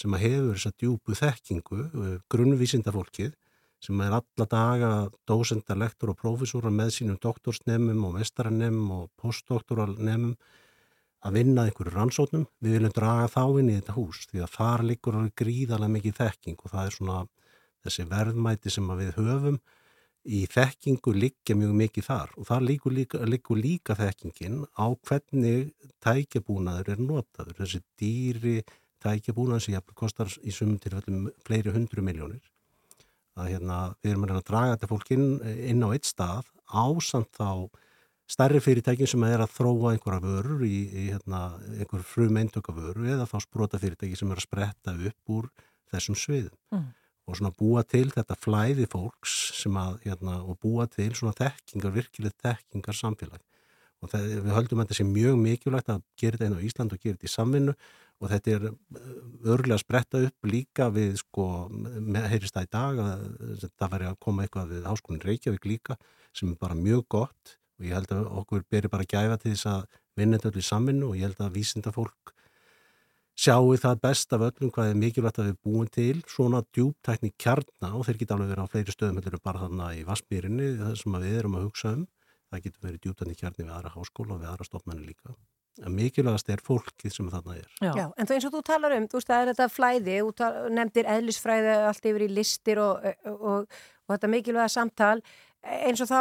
sem 0.00 0.16
að 0.16 0.24
hefur 0.24 0.56
þessa 0.56 0.72
djúpu 0.80 1.16
þekkingu, 1.18 1.80
eh, 1.84 2.18
grunnvísinda 2.32 2.94
fólkið, 2.94 3.34
sem 3.82 4.00
er 4.00 4.14
alla 4.14 4.46
daga 4.46 4.90
dósendar, 5.26 5.78
lektor 5.78 6.12
og 6.12 6.18
prófessóra 6.20 6.70
með 6.70 6.94
sínum 6.96 7.18
doktorsnemum 7.20 8.04
og 8.06 8.14
mestaranemum 8.14 8.90
og 8.96 9.10
postdoktoralnemum 9.20 10.36
að 11.22 11.36
vinna 11.38 11.66
einhverju 11.66 11.94
rannsóknum. 11.94 12.46
Við 12.62 12.78
viljum 12.78 12.94
draga 12.96 13.28
þá 13.30 13.44
inn 13.60 13.70
í 13.70 13.76
þetta 13.78 13.96
hús 13.98 14.24
því 14.30 14.42
að 14.42 14.56
þar 14.56 14.84
liggur 14.88 15.20
gríðarlega 15.38 15.94
mikið 15.96 16.18
þekking 16.18 16.58
og 16.64 16.74
það 16.74 16.88
er 16.88 16.96
svona 16.96 17.20
þessi 17.82 18.08
verðmæti 18.10 18.72
sem 18.72 18.92
við 18.98 19.14
höfum 19.18 19.58
í 20.22 20.44
þekkingu 20.46 21.14
liggja 21.16 21.56
mjög 21.58 21.72
mikið 21.80 22.06
þar 22.06 22.34
og 22.38 22.46
þar 22.46 22.66
liggur 22.68 22.94
líka, 22.94 23.20
liggur 23.26 23.58
líka 23.58 23.96
þekkingin 23.98 24.62
á 24.78 24.86
hvernig 24.94 25.72
tækjabúnaður 26.04 26.94
er 26.94 27.02
notaður. 27.02 27.58
Þessi 27.58 27.82
dýri 27.98 28.56
tækjabúnaður 29.02 29.64
sem 29.66 29.76
jafnvel 29.76 29.98
kostar 29.98 30.30
í 30.42 30.54
sumum 30.54 30.78
tilfellum 30.82 31.30
fleiri 31.46 31.74
hundru 31.74 32.04
miljónir. 32.06 32.42
Að 33.34 33.54
hérna, 33.54 33.78
við 34.02 34.12
erum 34.12 34.26
að 34.28 34.44
draga 34.46 34.76
þetta 34.76 34.90
fólk 34.90 35.14
inn, 35.14 35.28
inn 35.42 35.82
á 35.82 35.88
eitt 35.90 36.06
stað 36.06 36.50
ásamt 36.68 37.32
þá 37.34 37.48
stærri 38.32 38.62
fyrirtækin 38.64 39.10
sem 39.10 39.24
er 39.28 39.42
að 39.44 39.52
þróa 39.58 39.92
einhverja 39.92 40.22
vörur 40.24 40.64
í, 40.64 40.78
í 40.88 41.04
hérna, 41.10 41.42
einhver 41.76 42.02
frum 42.06 42.38
eintöka 42.40 42.72
vöru 42.76 43.04
eða 43.12 43.28
þá 43.28 43.36
sprota 43.44 43.80
fyrirtæki 43.82 44.16
sem 44.18 44.32
er 44.32 44.40
að 44.40 44.46
spretta 44.48 44.94
upp 44.96 45.36
úr 45.36 45.48
þessum 45.92 46.16
sviðum 46.16 46.58
Mm. 46.72 46.86
og 47.28 47.36
svona 47.36 47.52
búa 47.54 47.82
til 47.84 48.08
þetta 48.10 48.34
flæði 48.40 48.86
fólks 48.90 49.34
sem 49.60 49.76
að, 49.76 49.98
hérna, 50.06 50.38
og 50.48 50.56
búa 50.64 50.88
til 50.90 51.10
svona 51.14 51.36
þekkingar, 51.36 51.92
virkilegt 51.92 52.40
þekkingar 52.42 52.96
samfélag. 52.96 53.42
og 54.02 54.10
það, 54.10 54.24
við 54.42 54.54
höldum 54.56 54.80
að 54.80 54.88
þetta 54.88 54.96
sé 54.98 55.04
mjög 55.06 55.36
mikilvægt 55.38 55.90
að 55.92 56.00
gera 56.18 56.38
þetta 56.38 56.46
einn 56.48 56.56
á 56.58 56.66
Ísland 56.66 56.92
og 56.92 56.98
gera 57.04 57.14
þetta 57.14 57.28
í 57.28 57.34
samvinnu 57.36 57.74
og 58.22 58.30
þetta 58.32 58.50
er 58.50 58.64
örgulega 59.52 59.76
að 59.76 59.82
spretta 59.84 60.22
upp 60.26 60.48
líka 60.50 60.88
við 60.90 61.16
sko, 61.20 61.44
með, 61.70 62.26
heyrist 62.32 62.56
það 62.56 62.66
í 62.66 62.70
dag 62.72 63.02
að 63.04 63.22
það 63.78 63.92
væri 63.94 64.08
að 64.08 64.18
koma 64.26 64.42
eitthvað 64.42 64.72
við 64.74 64.88
háskólinn 64.90 65.22
Reykjavík 65.28 65.68
líka 65.70 65.96
sem 66.34 66.50
er 66.50 66.58
bara 66.58 66.74
mjög 66.74 67.04
gott 67.14 67.54
og 67.82 67.88
ég 67.90 67.98
held 67.98 68.14
að 68.14 68.30
okkur 68.42 68.62
beri 68.70 68.90
bara 68.92 69.08
gæfa 69.08 69.40
til 69.42 69.56
þess 69.56 69.68
að 69.72 69.98
vinna 70.16 70.38
þetta 70.38 70.52
öll 70.52 70.62
í 70.62 70.70
samvinnu 70.70 71.10
og 71.10 71.18
ég 71.18 71.28
held 71.28 71.42
að 71.42 71.58
vísinda 71.58 71.92
fólk 71.94 72.32
sjáu 73.38 73.76
það 73.80 74.00
best 74.02 74.34
af 74.36 74.44
öllum 74.44 74.72
hvað 74.72 74.90
er 74.92 74.98
mikilvægt 74.98 75.40
að 75.40 75.48
við 75.50 75.60
búum 75.64 75.88
til 75.88 76.18
svona 76.28 76.60
djúptækni 76.76 77.32
kjarna 77.40 77.94
og 77.96 78.04
þeir 78.06 78.20
geta 78.20 78.36
alveg 78.36 78.52
verið 78.52 78.66
á 78.68 78.72
fleiri 78.72 78.94
stöðum 78.94 79.18
heldur 79.18 79.38
en 79.38 79.46
bara 79.46 79.62
þarna 79.64 79.88
í 79.96 80.04
Vassmýrinni 80.08 80.68
það 80.80 80.98
sem 81.00 81.16
að 81.16 81.24
við 81.26 81.38
erum 81.40 81.56
að 81.56 81.64
hugsa 81.68 81.94
um. 81.96 82.04
Það 82.52 82.62
getur 82.66 82.86
verið 82.86 83.02
djúptækni 83.06 83.38
kjarni 83.40 83.64
við 83.64 83.72
aðra 83.72 83.94
háskóla 83.96 84.36
og 84.36 84.42
við 84.42 84.52
aðra 84.52 84.68
stofmenni 84.68 85.08
líka. 85.08 85.34
En 85.80 85.94
mikilvægast 85.96 86.50
er 86.52 86.60
fólkið 86.60 87.14
sem 87.14 87.30
þarna 87.32 87.54
er. 87.56 87.68
Já. 87.80 87.92
Já, 87.96 88.04
en 88.12 88.28
þú 88.28 88.34
eins 88.36 88.46
og 88.46 88.52
þú 88.52 88.60
talar 88.68 88.94
um, 88.98 89.06
þú 89.08 89.16
veist, 89.16 89.30
það 89.30 89.40
er 89.40 89.50
þetta 89.50 89.68
flæði, 89.72 90.16
þú 90.20 90.48
nefndir 90.76 91.08
eðlisfræði 91.14 91.76
allt 91.88 92.08
yfir 92.10 92.24
í 92.26 92.28
listir 92.28 92.80
og, 92.82 93.06
og, 93.24 93.46
og, 93.54 93.78
og 94.04 94.12
þetta 94.12 94.30
mikilvæga 94.34 94.68
samtal, 94.74 95.14
eins 95.64 96.04
og 96.04 96.10
þá 96.12 96.20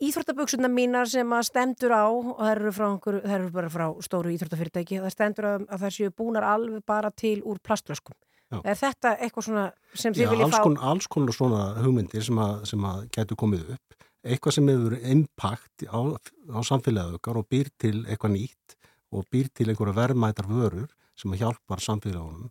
íþróttaböksunar 0.00 0.72
mínar 0.72 1.08
sem 1.10 1.36
að 1.36 1.46
stendur 1.50 1.92
á, 1.92 2.04
og 2.08 2.38
það 2.38 2.50
eru, 2.54 2.72
einhver, 2.86 3.20
það 3.26 3.36
eru 3.36 3.52
bara 3.54 3.70
frá 3.72 3.86
stóru 4.06 4.32
íþróttafyrirtæki, 4.34 5.00
það 5.04 5.14
stendur 5.14 5.48
að, 5.50 5.68
að 5.68 5.84
það 5.84 5.96
séu 5.98 6.14
búnar 6.16 6.48
alveg 6.48 6.84
bara 6.88 7.12
til 7.12 7.38
úr 7.44 7.60
plastflöskum. 7.64 8.16
Já. 8.50 8.58
Er 8.64 8.78
þetta 8.80 9.12
eitthvað 9.22 9.46
svona 9.46 9.64
sem 9.94 10.14
þið 10.16 10.24
Já, 10.24 10.30
viljið 10.32 10.54
fá? 10.56 10.62
kon, 10.64 10.78
alls 10.90 11.06
konar 11.06 11.36
svona 11.36 11.60
hugmyndir 11.84 12.24
sem 12.26 12.40
að, 12.42 12.64
að 12.90 13.04
getur 13.14 13.38
komið 13.38 13.74
upp 13.76 14.00
eitthvað 14.26 14.56
sem 14.56 14.68
hefur 14.68 14.96
impact 15.00 15.84
á, 15.88 16.00
á 16.52 16.58
samfélagið 16.66 17.20
okkar 17.20 17.38
og 17.40 17.46
býr 17.48 17.70
til 17.80 18.02
eitthvað 18.04 18.34
nýtt 18.34 18.74
og 19.16 19.28
býr 19.32 19.48
til 19.54 19.70
einhverja 19.70 19.96
verðmætar 19.96 20.48
vörur 20.50 20.90
sem 21.18 21.32
að 21.32 21.44
hjálpar 21.44 21.84
samfélagunum 21.84 22.50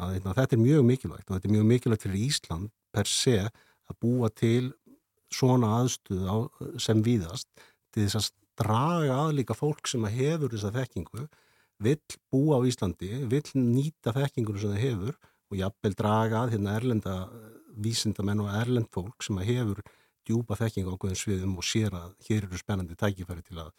að, 0.00 0.18
að 0.24 0.40
þetta 0.40 0.56
er 0.56 0.62
mjög 0.64 0.88
mikilvægt 0.90 1.28
og 1.28 1.36
þetta 1.36 1.48
er 1.48 1.54
mjög 1.54 1.68
mikilvægt 1.70 2.06
fyrir 2.06 2.24
Ísland 2.26 2.72
per 2.94 3.10
se 3.10 3.38
að 3.46 3.98
búa 4.02 4.32
til 4.34 4.72
svona 5.32 5.72
aðstuð 5.80 6.26
á, 6.26 6.36
sem 6.82 7.02
víðast 7.04 7.48
til 7.94 8.06
þess 8.06 8.18
að 8.20 8.30
draga 8.62 9.18
að 9.26 9.34
líka 9.40 9.56
fólk 9.56 9.88
sem 9.90 10.04
að 10.06 10.18
hefur 10.20 10.54
þessa 10.54 10.72
þekkingu 10.76 11.26
vill 11.84 12.00
búa 12.32 12.60
á 12.60 12.66
Íslandi, 12.66 13.10
vill 13.28 13.50
nýta 13.54 14.14
þekkingur 14.16 14.60
sem 14.60 14.72
það 14.72 14.84
hefur 14.84 15.18
og 15.50 15.58
jafnvel 15.60 15.96
draga 15.98 16.42
að 16.42 16.56
hérna 16.56 16.76
erlenda 16.78 17.16
vísindamenn 17.76 18.42
og 18.44 18.54
erlend 18.56 18.88
fólk 18.94 19.24
sem 19.24 19.38
að 19.40 19.50
hefur 19.50 19.82
djúpa 20.26 20.56
þekking 20.58 20.88
á 20.88 20.94
okkur 20.94 21.18
sviðum 21.18 21.58
og 21.60 21.66
sér 21.66 21.94
að 21.94 22.14
hér 22.26 22.46
eru 22.48 22.60
spennandi 22.60 22.96
tækifæri 22.98 23.44
til 23.46 23.60
að 23.62 23.74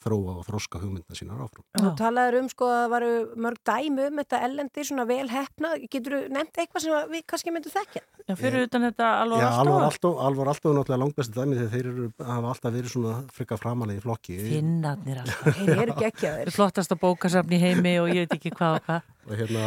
þróa 0.00 0.36
og 0.40 0.46
þroska 0.48 0.80
hugmynda 0.80 1.16
sínar 1.18 1.42
áfram. 1.44 1.64
Þú 1.76 1.90
talaður 1.98 2.38
um 2.40 2.48
sko 2.52 2.68
að 2.70 2.78
það 2.80 2.92
varu 2.94 3.10
mörg 3.46 3.60
dæmi 3.70 4.06
um 4.08 4.20
þetta 4.22 4.40
ellendi 4.46 4.84
svona 4.88 5.04
vel 5.10 5.26
hefna, 5.28 5.72
getur 5.92 6.16
þú 6.16 6.20
nefnt 6.36 6.60
eitthvað 6.62 6.84
sem 6.86 7.12
við 7.12 7.24
kannski 7.32 7.54
myndum 7.54 7.74
þekkja? 7.74 8.02
Já, 8.30 8.34
fyrir 8.40 8.66
utan 8.68 8.86
þetta 8.88 9.10
Já, 9.10 9.20
alvar 9.20 9.46
alltaf. 9.50 9.84
alltaf, 9.90 10.18
alvar 10.30 10.50
alltaf 10.54 10.70
er 10.70 10.76
náttúrulega 10.78 11.02
langbæsti 11.04 11.36
dæmi 11.36 11.58
þegar 11.60 11.72
þeir 11.74 11.92
eru, 11.92 12.08
hafa 12.30 12.52
alltaf 12.54 12.76
verið 12.76 12.94
svona 12.94 13.14
frikka 13.36 13.60
framalega 13.60 14.00
í 14.00 14.04
flokki. 14.04 14.36
Finnarnir 14.48 15.22
alltaf. 15.24 15.56
Þeir 15.60 15.82
eru 15.84 15.96
geggjaðir. 16.00 16.52
Flottasta 16.54 16.98
bókasafn 17.00 17.56
í 17.56 17.62
heimi 17.62 17.96
og 18.02 18.12
ég 18.14 18.26
veit 18.26 18.36
ekki 18.38 18.54
hvað 18.54 18.78
og 18.78 18.86
hvað. 18.86 19.10
Og 19.26 19.34
hérna, 19.40 19.64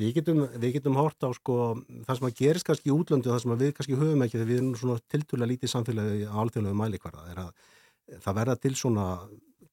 við 0.00 0.14
getum, 0.16 0.40
við 0.62 0.78
getum 0.78 0.96
hort 0.98 1.26
á 1.26 1.28
sko, 1.36 1.58
það 2.06 2.20
sem 2.20 2.30
að 2.30 2.40
gerist 2.40 2.68
kannski 2.68 2.90
í 2.90 2.94
útlöndu, 2.94 3.30
það 3.30 3.44
sem 3.44 3.54
við 3.60 3.74
kannski 3.76 4.00
höfum 4.00 4.24
ekki 4.26 4.38
þegar 4.38 4.50
við 4.50 4.62
erum 4.62 4.72
svona 4.80 5.04
tiltúrlega 5.12 5.52
lítið 5.52 5.74
samfélagi 5.74 6.24
á 6.30 6.34
alþjóðlegu 6.40 6.80
mælikvarða, 6.80 7.26
er 7.34 7.42
að 7.44 8.20
það 8.24 8.38
verða 8.40 8.56
til 8.64 8.74
svona 8.78 9.06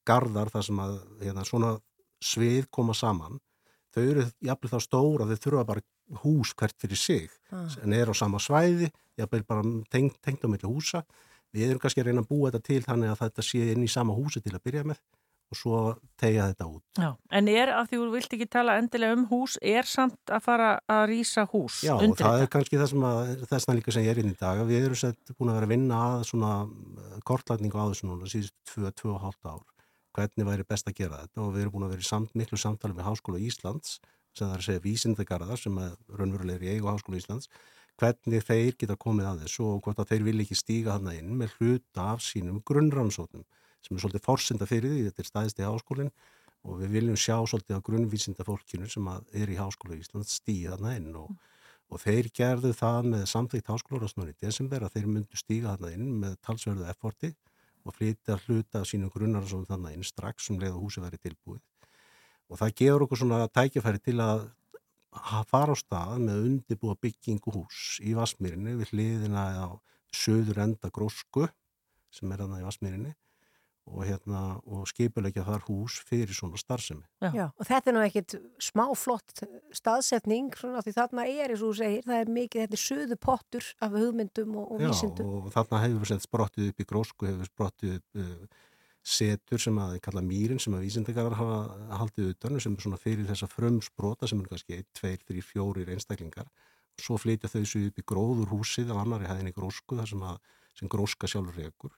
garðar 0.08 0.50
þar 0.54 0.66
sem 0.70 0.80
að 0.84 0.96
hérna, 1.22 1.44
svona 1.48 1.74
svið 2.24 2.66
koma 2.74 2.96
saman 2.98 3.38
þau 3.94 4.02
eru 4.04 4.24
jafnvel 4.44 4.72
þá 4.74 4.78
stóra 4.84 5.28
þau 5.30 5.38
þurfa 5.44 5.66
bara 5.68 5.84
hús 6.24 6.54
hvert 6.56 6.76
fyrir 6.80 6.96
sig 7.00 7.28
Ah. 7.52 7.64
en 7.84 7.92
er 7.96 8.10
á 8.10 8.14
sama 8.16 8.36
svæði 8.40 8.90
jafnvel 9.16 9.44
bara 9.48 9.62
tengt, 9.92 10.18
tengt 10.24 10.42
á 10.44 10.48
milli 10.52 10.68
húsa 10.68 11.00
við 11.56 11.70
erum 11.70 11.80
kannski 11.80 12.02
að 12.02 12.10
reyna 12.10 12.20
að 12.20 12.28
búa 12.28 12.50
þetta 12.50 12.66
til 12.66 12.82
þannig 12.84 13.12
að 13.14 13.22
þetta 13.22 13.44
sé 13.46 13.62
inn 13.72 13.86
í 13.86 13.88
sama 13.88 14.12
húsi 14.16 14.42
til 14.44 14.52
að 14.52 14.64
byrja 14.68 14.82
með 14.90 14.98
og 15.48 15.56
svo 15.56 15.78
tegja 16.20 16.50
þetta 16.50 16.66
út 16.68 17.00
Já, 17.00 17.08
en 17.38 17.48
er, 17.48 17.70
af 17.72 17.88
því 17.88 18.00
þú 18.02 18.10
vilt 18.18 18.34
ekki 18.36 18.48
tala 18.52 18.74
endilega 18.82 19.16
um 19.16 19.22
hús, 19.30 19.54
er 19.64 19.88
samt 19.88 20.18
að 20.28 20.44
fara 20.44 20.68
að 20.92 21.06
rýsa 21.14 21.46
hús 21.54 21.78
Já, 21.86 21.94
og 21.96 22.02
það 22.04 22.12
þetta? 22.20 22.34
er 22.44 22.52
kannski 22.52 22.80
það 22.82 22.90
sem 22.92 23.06
að 23.08 23.32
þessna 23.54 23.76
líka 23.78 23.94
sem 23.96 24.04
ég 24.04 24.12
er 24.12 24.20
inn 24.26 24.34
í 24.34 24.36
dag 24.42 24.60
við 24.68 24.84
erum 24.90 25.00
sett 25.06 25.32
búin 25.38 25.48
að 25.54 25.56
vera 25.62 25.70
að 25.70 25.72
vinna 25.72 26.02
að 26.10 26.26
svona 26.28 26.52
eh, 26.68 27.16
kortlækningu 27.32 27.80
á 27.80 27.88
þessu 27.88 28.10
núna 28.12 28.28
síðust 28.28 28.56
2-2,5 28.76 29.48
ár 29.54 29.64
hvernig 30.18 30.46
væri 30.48 30.66
best 30.66 30.90
að 30.90 30.98
gera 30.98 31.22
þetta 31.22 31.44
og 31.44 31.52
við 31.54 31.64
erum 31.64 31.74
búin 31.76 31.86
að 31.86 31.94
vera 31.94 32.04
í 32.04 32.08
samt, 32.08 32.34
miklu 32.34 32.58
samtali 32.58 32.96
með 32.96 33.06
Háskóla 33.06 33.42
Íslands 33.42 33.98
sem 34.34 34.46
það 34.46 34.54
er 34.54 34.62
að 34.62 34.66
segja 34.66 34.84
vísindagarðar 34.84 35.60
sem 35.62 35.78
er 35.82 35.92
raunverulegri 36.18 36.68
í 36.68 36.76
eigu 36.76 36.90
Háskóla 36.90 37.20
Íslands 37.20 37.50
hvernig 37.98 38.44
þeir 38.46 38.74
geta 38.78 38.96
komið 38.98 39.30
að 39.30 39.44
þessu 39.44 39.64
og 39.66 39.80
hvort 39.84 40.02
að 40.02 40.12
þeir 40.12 40.26
vil 40.28 40.42
ekki 40.44 40.58
stíga 40.58 40.96
þarna 40.96 41.14
inn 41.18 41.32
með 41.38 41.54
hluta 41.58 42.10
af 42.14 42.22
sínum 42.22 42.60
grunnrannsóknum 42.66 43.46
sem 43.82 43.96
er 43.96 44.02
svolítið 44.02 44.24
forsenda 44.26 44.66
fyrir 44.68 44.92
því, 44.92 45.04
þetta 45.08 45.22
er 45.22 45.28
staðist 45.28 45.60
í 45.62 45.66
háskólinn 45.66 46.12
og 46.66 46.80
við 46.82 46.94
viljum 46.96 47.18
sjá 47.18 47.36
svolítið 47.46 47.78
á 47.78 47.86
grunnvísinda 47.86 48.46
fólkinu 48.46 48.88
sem 48.90 49.10
er 49.10 49.50
í 49.50 49.58
Háskóla 49.58 49.98
Íslands 49.98 50.38
stíga 50.40 50.74
þarna 50.74 50.94
inn 50.98 51.12
og, 51.18 51.30
og 51.88 52.02
þeir 52.02 52.30
gerðu 52.34 52.72
það 52.76 53.10
með 53.14 53.26
samþýtt 53.32 53.70
háskólarásnur 53.72 54.32
í 54.32 54.38
desember 54.42 54.86
að 54.86 54.98
þeir 54.98 55.10
myndu 55.14 55.38
stíga 55.38 55.74
þarna 55.74 55.92
inn 55.94 56.10
með 56.22 56.34
talsverðu 56.46 56.88
efforti 56.92 57.32
og 57.84 57.94
flytja 57.96 58.38
hluta 58.44 58.84
sínum 58.88 59.12
grunnrannsóknum 59.14 59.68
þarna 59.68 59.92
inn 59.94 60.06
strax 60.06 60.48
sem 60.48 60.58
leið 60.60 60.76
og 60.76 60.86
húsi 60.86 61.02
væri 61.04 61.20
tilbúið. 61.22 61.60
Og 62.48 62.60
það 62.60 62.74
gefur 62.80 63.04
okkur 63.04 63.22
svona 63.22 63.48
tækifæri 63.52 64.02
til 64.02 64.18
að 64.24 64.48
fara 65.50 65.74
á 65.74 65.76
stað 65.78 66.18
með 66.24 66.44
undirbúa 66.48 66.96
byggingu 67.02 67.52
hús 67.54 67.98
í 68.04 68.14
Vassmýrinni 68.16 68.76
við 68.80 68.92
hliðina 68.92 69.44
á 69.64 69.68
söður 70.14 70.62
enda 70.64 70.90
grósku 70.94 71.48
sem 72.12 72.32
er 72.32 72.42
þarna 72.42 72.60
í 72.62 72.66
Vassmýrinni 72.66 73.14
og, 73.88 74.04
hérna, 74.06 74.42
og 74.68 74.86
skipulegja 74.90 75.44
þar 75.46 75.64
hús 75.66 75.98
fyrir 76.08 76.34
svona 76.36 76.60
starfsemi. 76.60 77.04
Já. 77.24 77.30
Já, 77.34 77.46
og 77.50 77.68
þetta 77.68 77.90
er 77.90 77.96
nú 77.96 78.04
ekkit 78.04 78.36
smá 78.62 78.84
flott 78.98 79.44
staðsetning, 79.76 80.54
svona 80.58 80.84
því 80.84 80.94
þarna 80.96 81.26
er, 81.28 81.52
eins 81.52 81.64
og 81.64 81.72
þú 81.72 81.80
segir, 81.80 82.06
það 82.06 82.22
er 82.22 82.32
mikið, 82.38 82.64
þetta 82.64 82.78
er 82.78 82.84
söðu 82.84 83.20
pottur 83.28 83.68
af 83.84 83.98
hugmyndum 83.98 84.56
og, 84.60 84.72
og 84.76 84.84
Já, 84.84 84.90
vísindum. 84.92 85.34
og 85.38 85.52
þarna 85.56 85.82
hefur 85.86 86.12
sett 86.12 86.26
sprottið 86.26 86.72
upp 86.72 86.82
í 86.84 86.88
grósku, 86.92 87.30
hefur 87.30 87.52
sprottið 87.52 87.98
upp 87.98 88.22
uh, 88.22 88.64
setur 89.08 89.62
sem 89.62 89.78
að 89.80 89.98
kalla 90.04 90.22
mýrin 90.24 90.60
sem 90.60 90.74
að 90.76 90.84
vísindegarar 90.84 91.38
hafa 91.38 91.58
haldið 92.02 92.32
utan 92.34 92.58
sem 92.60 92.74
er 92.74 92.84
svona 92.84 93.00
fyrir 93.00 93.28
þessa 93.28 93.48
frumsprota 93.50 94.28
sem 94.28 94.40
er 94.42 94.50
kannski 94.50 94.76
1, 94.82 94.88
2, 95.00 95.14
3, 95.30 95.44
4 95.54 95.86
einstaklingar 95.94 96.50
svo 96.98 97.18
flytja 97.20 97.50
þau 97.50 97.62
svo 97.64 97.84
upp 97.88 98.00
í 98.00 98.06
gróður 98.12 98.52
húsið 98.52 98.92
á 98.92 98.96
annari 98.98 99.28
hæðinni 99.30 99.54
grósku 99.56 99.98
þar 99.98 100.10
sem, 100.10 100.24
að, 100.26 100.38
sem 100.78 100.90
gróska 100.90 101.30
sjálfur 101.30 101.60
rekur 101.62 101.94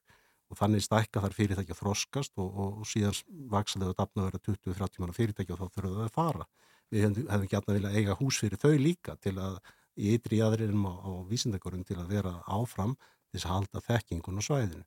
og 0.51 0.59
þannig 0.59 0.85
stækka 0.85 1.23
þar 1.25 1.37
fyrirtæki 1.37 1.75
að 1.75 1.81
þroskast 1.81 2.41
og, 2.43 2.49
og, 2.51 2.81
og 2.83 2.89
síðan 2.91 3.19
vaksa 3.53 3.81
þau 3.81 3.91
að 3.93 3.99
dafna 4.01 4.23
að 4.23 4.29
vera 4.31 4.43
20-30 4.49 5.03
manna 5.03 5.17
fyrirtæki 5.17 5.55
og 5.55 5.61
þá 5.61 5.77
þurfa 5.77 5.93
þau 5.95 6.07
að 6.07 6.17
fara. 6.17 6.47
Við 6.91 7.05
hefum, 7.05 7.29
hefum 7.31 7.47
ekki 7.47 7.59
að 7.61 7.71
vilja 7.77 7.93
eiga 7.95 8.17
hús 8.19 8.41
fyrir 8.43 8.63
þau 8.63 8.73
líka 8.83 9.17
til 9.23 9.37
að 9.39 9.61
í 10.01 10.15
ytri 10.17 10.41
aðriðum 10.43 10.89
á, 10.91 10.95
á 11.07 11.11
vísindagörun 11.31 11.87
til 11.87 11.99
að 12.01 12.15
vera 12.17 12.35
áfram 12.51 12.97
þess 13.31 13.47
að 13.47 13.55
halda 13.55 13.85
þekkingun 13.87 14.41
á 14.41 14.43
svæðinu. 14.43 14.87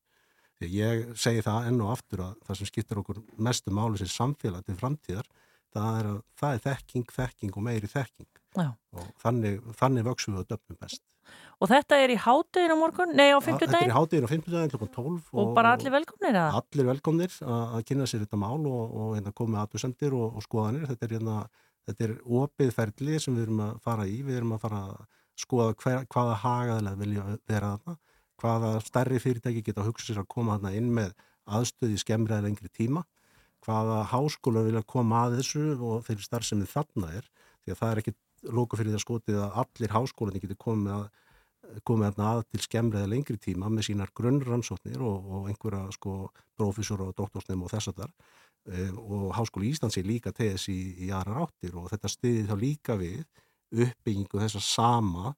Þegar 0.59 0.75
ég 0.75 1.17
segi 1.19 1.43
það 1.43 1.69
enn 1.69 1.81
og 1.83 1.93
aftur 1.95 2.25
að 2.27 2.35
það 2.47 2.59
sem 2.59 2.69
skiptir 2.69 3.01
okkur 3.01 3.23
mestu 3.47 3.73
máli 3.73 3.99
sem 4.01 4.11
samfélag 4.11 4.67
til 4.67 4.79
framtíðar 4.79 5.29
það 5.73 5.99
er 5.99 6.09
að 6.11 6.19
það 6.39 6.55
er 6.57 6.63
þekking, 6.67 7.13
þekking 7.15 7.57
og 7.57 7.65
meiri 7.65 7.89
þekking 7.89 8.42
Já. 8.53 8.69
og 8.99 9.09
þannig, 9.23 9.59
þannig 9.79 10.07
vöksum 10.07 10.37
við 10.37 10.43
að 10.43 10.53
döfnum 10.53 10.79
best. 10.83 11.03
Og 11.63 11.69
þetta 11.71 11.97
er 12.03 12.11
í 12.11 12.17
háttegin 12.19 12.73
á 12.75 12.77
morgun, 12.77 13.13
nei 13.15 13.31
á 13.31 13.39
Þetta 13.39 13.79
er 13.79 13.87
í 13.87 13.95
háttegin 13.95 14.27
á 14.27 14.33
50 14.33 14.51
daginn 14.53 14.71
klokkan 14.73 14.91
12 14.95 15.37
og 15.39 15.53
bara 15.55 15.73
allir 15.77 15.93
velkomnir 15.93 16.39
að 16.39 16.57
allir 16.59 16.89
velkomnir 16.89 17.37
að, 17.39 17.61
að 17.77 17.85
kynna 17.87 18.07
sér 18.09 18.25
þetta 18.25 18.39
mál 18.41 18.65
og, 18.67 18.81
og 18.91 19.13
hérna, 19.15 19.31
koma 19.37 19.61
aðdusendir 19.63 20.15
og, 20.17 20.35
og 20.35 20.43
skoðanir. 20.43 20.89
Þetta 20.91 21.07
er, 21.07 21.15
hérna, 21.15 21.37
þetta 21.87 22.07
er 22.07 22.15
opið 22.41 22.73
ferli 22.75 23.21
sem 23.23 23.37
við 23.37 23.47
erum 23.47 23.63
að 23.69 23.77
fara 23.85 24.07
í. 24.09 24.17
Við 24.27 24.41
erum 24.41 24.55
að 24.57 24.65
fara 24.65 24.81
að 24.89 25.05
skoða 25.39 25.77
hver, 25.79 26.03
hvaða 26.11 26.35
hagaðilega 26.43 26.99
vilja 26.99 27.25
vera 27.49 27.71
þarna, 27.77 27.97
hvaða 28.43 28.73
stærri 28.83 29.21
fyrirtæki 29.23 29.63
geta 29.65 29.85
hugsað 29.87 30.11
sér 30.11 30.23
að 30.23 30.31
koma 30.35 30.57
þarna 30.57 30.75
inn 30.77 30.91
með 30.93 31.15
aðstöði 31.43 31.99
skemmri 32.01 32.35
eða 32.35 32.47
lengri 32.47 32.69
tíma, 32.73 33.03
hvaða 33.63 34.03
háskóla 34.11 34.65
vilja 34.67 34.83
koma 34.87 35.25
að 35.27 35.39
þessu 35.39 35.65
og 35.79 36.03
þeirri 36.07 36.27
starf 36.27 36.47
sem 36.47 36.61
þið 36.61 36.71
þarna 36.75 37.11
er, 37.19 37.31
því 37.63 37.73
að 37.73 37.79
það 37.79 37.93
er 37.93 38.01
ekki 38.03 38.15
lóku 38.51 38.79
fyrir 38.79 38.95
það 38.95 39.05
skotið 39.05 39.41
að 39.43 39.59
allir 39.63 39.93
háskólinni 39.93 40.43
getur 40.43 40.59
komið 40.59 40.95
að 40.97 41.05
komið 41.87 42.09
þarna 42.11 42.29
að 42.29 42.41
til 42.51 42.61
skemmri 42.63 42.99
eða 42.99 43.09
lengri 43.13 43.37
tíma 43.41 43.69
með 43.71 43.87
sínar 43.87 44.11
grunnrannsóknir 44.15 45.01
og, 45.01 45.29
og 45.35 45.49
einhverja 45.49 45.93
sko 45.95 46.15
profesor 46.59 47.05
og 47.05 47.13
doktorsnefn 47.17 47.63
og 47.65 47.71
þess 47.71 47.91
að 47.91 48.01
þar 48.01 48.11
e, 48.67 48.87
og 48.99 49.31
Háskóli 49.37 49.71
Íslands 49.71 49.97
er 49.97 50.07
líka 50.07 50.33
TS 50.35 50.67
í, 50.73 50.79
í 51.07 51.11
aðrar 51.15 51.47
áttir 51.47 51.77
og 51.79 51.89
þetta 51.93 52.11
stiði 52.11 52.45
þá 52.49 52.55
líka 52.59 52.97
við 52.99 53.23
uppbyggingu 53.73 54.41
þessa 54.43 54.61
sama 54.63 55.33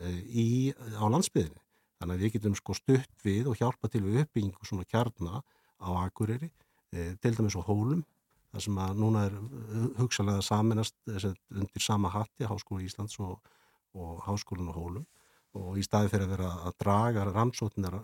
e, 0.00 0.14
í, 0.26 0.48
á 0.74 1.04
landsbyðinni. 1.06 1.62
Þannig 2.00 2.16
að 2.16 2.24
við 2.24 2.34
getum 2.38 2.56
sko 2.56 2.74
stutt 2.74 3.26
við 3.26 3.50
og 3.52 3.60
hjálpa 3.60 3.90
til 3.92 4.02
við 4.06 4.24
uppbyggingu 4.24 4.66
svona 4.66 4.88
kjarna 4.88 5.42
á 5.80 5.88
Akureyri, 6.06 6.50
e, 6.92 7.12
til 7.20 7.36
dæmis 7.36 7.56
á 7.56 7.62
Hólum, 7.62 8.02
þar 8.50 8.64
sem 8.66 8.80
að 8.82 8.98
núna 9.02 9.24
er 9.28 9.36
uh, 9.38 9.86
hugsalega 10.00 10.44
saminast 10.44 10.96
undir 11.06 11.84
sama 11.84 12.10
hatti, 12.14 12.48
Háskóla 12.48 12.84
Íslands 12.86 13.18
og, 13.22 13.38
og 13.94 14.20
Háskólan 14.26 14.72
á 14.72 14.74
Hólum. 14.74 15.06
Og 15.58 15.80
í 15.80 15.82
staði 15.82 16.12
fyrir 16.12 16.28
að 16.28 16.34
vera 16.36 16.50
að 16.68 16.76
draga 16.78 17.24
rannsóknar 17.26 17.96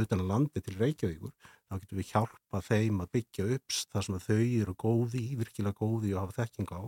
utan 0.00 0.22
að 0.22 0.28
landi 0.30 0.62
til 0.64 0.78
Reykjavíkur, 0.78 1.32
þá 1.68 1.74
getum 1.82 1.98
við 2.00 2.12
hjálpa 2.14 2.60
þeim 2.64 3.02
að 3.04 3.10
byggja 3.18 3.48
upp 3.56 3.74
þar 3.92 4.06
sem 4.06 4.20
þau 4.24 4.38
eru 4.40 4.74
góði, 4.80 5.24
virkilega 5.36 5.76
góði 5.76 6.14
og 6.14 6.22
hafa 6.22 6.42
þekking 6.42 6.72
á 6.72 6.82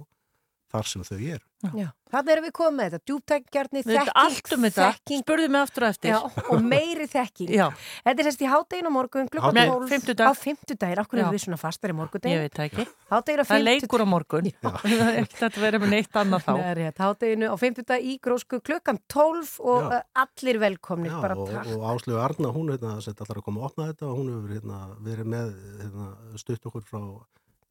þar 0.74 0.88
sem 0.90 1.04
þau 1.06 1.18
eru. 1.22 1.44
Já, 1.64 1.86
þannig 2.12 2.30
erum 2.34 2.44
við 2.44 2.52
komið 2.58 2.74
með 2.76 2.88
þetta, 2.92 3.06
djúptækjarni, 3.08 3.82
Við 3.88 4.08
allt 4.20 4.50
um 4.52 4.64
þetta. 4.66 4.88
Spurðu 5.08 5.46
mig 5.54 5.60
aftur 5.64 5.84
og 5.86 5.92
eftir. 5.94 6.10
Já, 6.12 6.42
og 6.52 6.64
meiri 6.68 7.06
þekking. 7.08 7.52
Já. 7.56 7.64
Þetta 8.04 8.20
er 8.20 8.28
sérst 8.28 8.42
í 8.44 8.48
háttegin 8.52 8.88
á 8.90 8.92
morgun, 8.92 9.30
klukkan 9.32 9.56
Nei, 9.56 9.62
12 9.70 9.88
fimmtudag. 9.94 10.28
á 10.28 10.32
fimmtudaginn, 10.36 11.00
okkur 11.00 11.22
erum 11.22 11.32
við 11.32 11.44
svona 11.46 11.58
fastar 11.62 11.94
í 11.94 11.96
morgundaginn. 11.96 12.36
Ég 12.36 12.44
veit 12.44 12.58
það 12.58 12.68
ekki. 12.68 12.86
Háttegin 13.14 13.40
á 13.40 13.44
Það 13.48 13.54
er 13.54 13.64
fimmtudag. 13.64 13.80
leikur 13.80 14.04
á 14.04 14.08
morgun. 14.12 14.50
Það 14.84 15.08
er 15.08 15.20
ekkert 15.22 15.46
að 15.56 15.64
vera 15.64 15.80
með 15.80 15.94
neitt 15.94 16.18
annað 16.20 16.44
þá. 16.44 16.52
Það 16.52 16.68
er 16.68 16.78
rétt, 16.82 17.00
hátteginu 17.06 17.48
á 17.48 17.56
fimmtudag 17.64 18.04
í 18.04 18.18
grósku 18.28 18.60
klukkan 18.60 19.00
12 19.08 19.54
og 19.64 19.88
Já. 19.88 20.02
allir 20.26 20.60
velkomnir, 20.60 21.14
Já, 21.14 21.20
bara 21.24 21.38
og, 21.40 21.54
og 21.78 21.86
Áslegu 21.94 22.20
Arna, 22.20 22.52
hún 22.52 22.74
hérna, 22.74 22.98
sem 23.00 23.16
allar 23.16 23.40
að 23.40 23.46
koma 23.48 23.64
að 23.64 23.70
opna 23.72 23.88
þetta 23.94 24.10
og 24.10 24.20
hún 24.20 24.30
hefur 24.34 24.52
hérna, 24.58 24.82
verið 25.00 25.32
með 25.32 25.54
hérna, 25.80 26.10
stutt 26.44 26.68
okkur 26.68 26.84
frá 26.84 27.00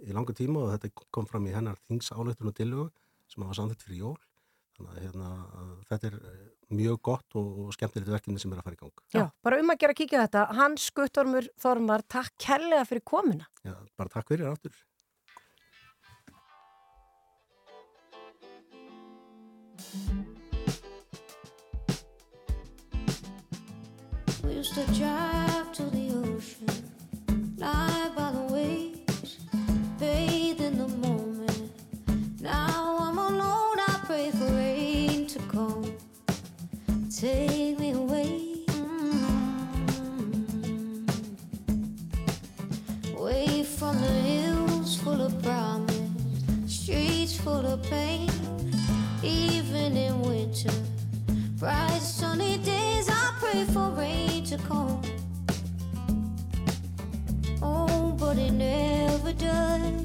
í 0.03 0.15
langa 0.15 0.35
tíma 0.37 0.65
og 0.65 0.75
þetta 0.75 1.07
kom 1.13 1.27
fram 1.29 1.47
í 1.47 1.55
hennar 1.55 1.79
þingsáleiktun 1.87 2.51
og 2.51 2.57
tilögu 2.57 2.87
sem 3.31 3.43
hafa 3.45 3.57
samþitt 3.59 3.85
fyrir 3.87 4.03
jól. 4.03 4.15
Þannig 4.73 4.93
að 4.93 5.03
hérna, 5.05 5.31
þetta 5.89 6.07
er 6.09 6.15
eh, 6.17 6.45
mjög 6.73 7.01
gott 7.05 7.35
og, 7.37 7.49
og 7.65 7.75
skemmtilegt 7.75 8.09
verkefni 8.09 8.41
sem 8.41 8.53
er 8.55 8.61
að 8.61 8.65
fara 8.67 8.77
í 8.77 8.81
gang. 8.81 9.03
Já, 9.13 9.25
bara 9.45 9.59
um 9.61 9.69
að 9.69 9.83
gera 9.83 9.93
að 9.93 9.99
kíkja 9.99 10.17
á 10.17 10.23
þetta. 10.25 10.45
Hans 10.57 10.87
Guttormur 10.97 11.49
Þormar, 11.61 12.05
takk 12.09 12.33
kærlega 12.41 12.87
fyrir 12.89 13.05
komuna. 13.05 13.49
Já, 13.61 13.77
bara 13.99 14.13
takk 14.15 14.33
fyrir 14.33 14.49
aftur. 14.49 14.73
We 24.43 24.57
used 24.59 24.73
to 24.73 24.85
drive 24.97 25.71
to 25.73 25.83
the 25.83 26.09
ocean, 26.11 26.67
lie 27.57 28.11
by 28.15 28.22
Oh, 57.61 58.15
but 58.19 58.37
it 58.37 58.51
never 58.51 59.33
does. 59.33 60.02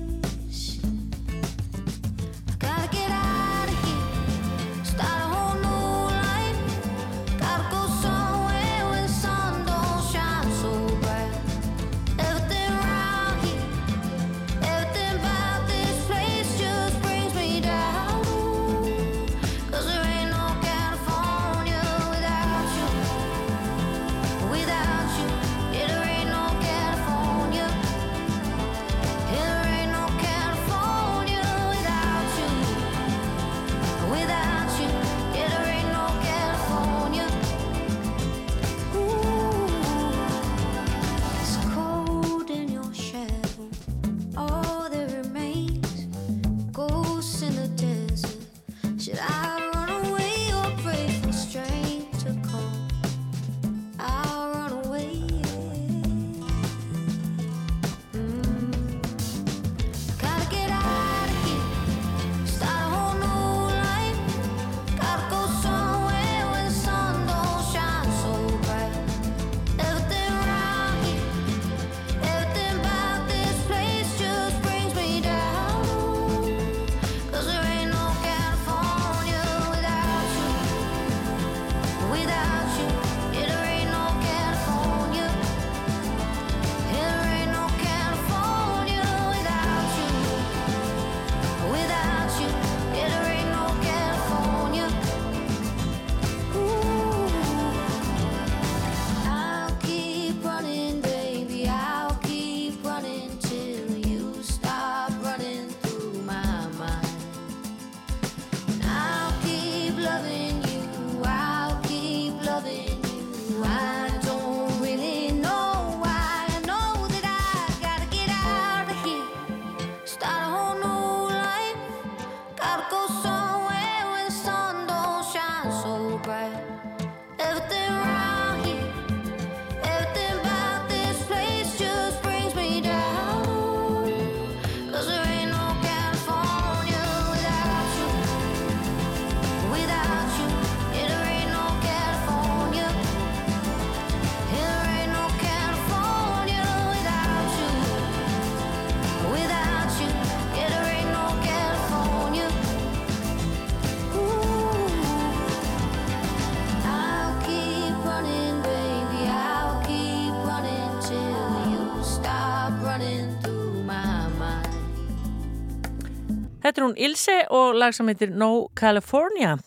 Hún 166.89 166.97
Ilse 166.97 167.43
og 167.53 167.75
lag 167.77 167.93
sem 167.93 168.09
heitir 168.09 168.31
No 168.33 168.71
California. 168.73 169.59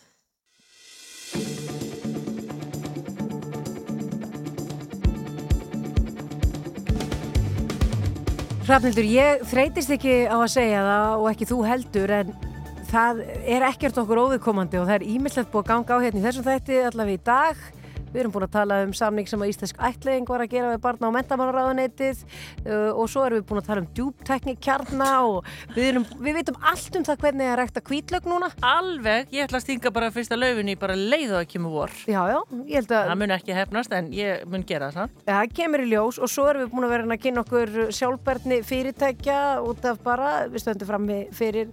Hrafnildur, 8.65 9.05
ég 9.05 9.43
þreytist 9.51 9.93
ekki 9.93 10.15
á 10.25 10.33
að 10.33 10.47
segja 10.55 10.81
það 10.87 11.13
og 11.19 11.29
ekki 11.29 11.49
þú 11.51 11.59
heldur 11.67 12.15
en 12.17 12.33
það 12.89 13.21
er 13.45 13.67
ekkert 13.69 14.01
okkur 14.01 14.23
óviðkomandi 14.23 14.81
og 14.81 14.89
það 14.89 14.97
er 14.97 15.07
ímyndilegt 15.11 15.53
búið 15.53 15.61
að 15.61 15.69
ganga 15.75 16.01
á 16.01 16.03
hérna 16.07 16.23
í 16.23 16.25
þessum 16.25 16.49
þætti 16.49 16.81
allavega 16.89 17.19
í 17.19 17.23
dag 17.29 17.61
Við 18.11 18.21
erum 18.23 18.33
búin 18.35 18.45
að 18.47 18.55
tala 18.57 18.79
um 18.85 18.93
samning 18.95 19.29
sem 19.29 19.41
að 19.41 19.53
Íslensk 19.53 19.79
ætleðing 19.87 20.27
var 20.29 20.43
að 20.43 20.51
gera 20.51 20.71
við 20.73 20.81
barna 20.83 21.11
á 21.11 21.15
mentamálaráðuneytið 21.17 22.23
uh, 22.65 22.91
og 22.91 23.07
svo 23.11 23.23
erum 23.27 23.39
við 23.39 23.47
búin 23.49 23.61
að 23.61 23.69
tala 23.69 23.83
um 23.83 23.89
djúptekni 23.95 24.55
kjarna 24.61 25.09
og 25.29 25.47
við, 25.75 25.85
erum, 25.91 26.07
við 26.19 26.39
veitum 26.39 26.59
allt 26.71 26.99
um 26.99 27.05
það 27.07 27.23
hvernig 27.25 27.47
það 27.47 27.53
er 27.53 27.61
rægt 27.61 27.79
að 27.79 27.85
kvítlög 27.87 28.29
núna. 28.31 28.51
Alveg, 28.67 29.31
ég 29.31 29.47
ætla 29.47 29.61
að 29.61 29.65
stinga 29.65 29.93
bara 29.95 30.11
fyrsta 30.13 30.39
laufinni 30.39 30.75
bara 30.79 30.97
leið 30.97 31.35
og 31.35 31.39
að 31.39 31.47
kemur 31.53 31.75
vor. 31.75 31.95
Já, 32.05 32.19
já, 32.31 32.39
ég 32.67 32.81
held 32.81 32.91
að... 32.91 33.07
Það 33.11 33.21
mun 33.23 33.35
ekki 33.37 33.57
hefnast 33.57 33.95
en 33.95 34.11
ég 34.15 34.45
mun 34.51 34.65
gera 34.67 34.91
það. 34.95 35.15
Ja, 35.23 35.37
það 35.37 35.55
kemur 35.61 35.85
í 35.85 35.89
ljós 35.91 36.19
og 36.21 36.31
svo 36.31 36.47
erum 36.51 36.65
við 36.65 36.73
búin 36.75 36.87
að 36.87 36.93
vera 36.95 37.07
að 37.15 37.23
kynna 37.25 37.45
okkur 37.45 37.73
sjálfbærni 37.95 38.59
fyrirtækja 38.67 39.39
út 39.65 39.87
af 39.87 40.01
bara, 40.03 40.31
við 40.51 40.65
stöndum 40.65 40.89
fram 40.89 41.09
fyrir, 41.35 41.71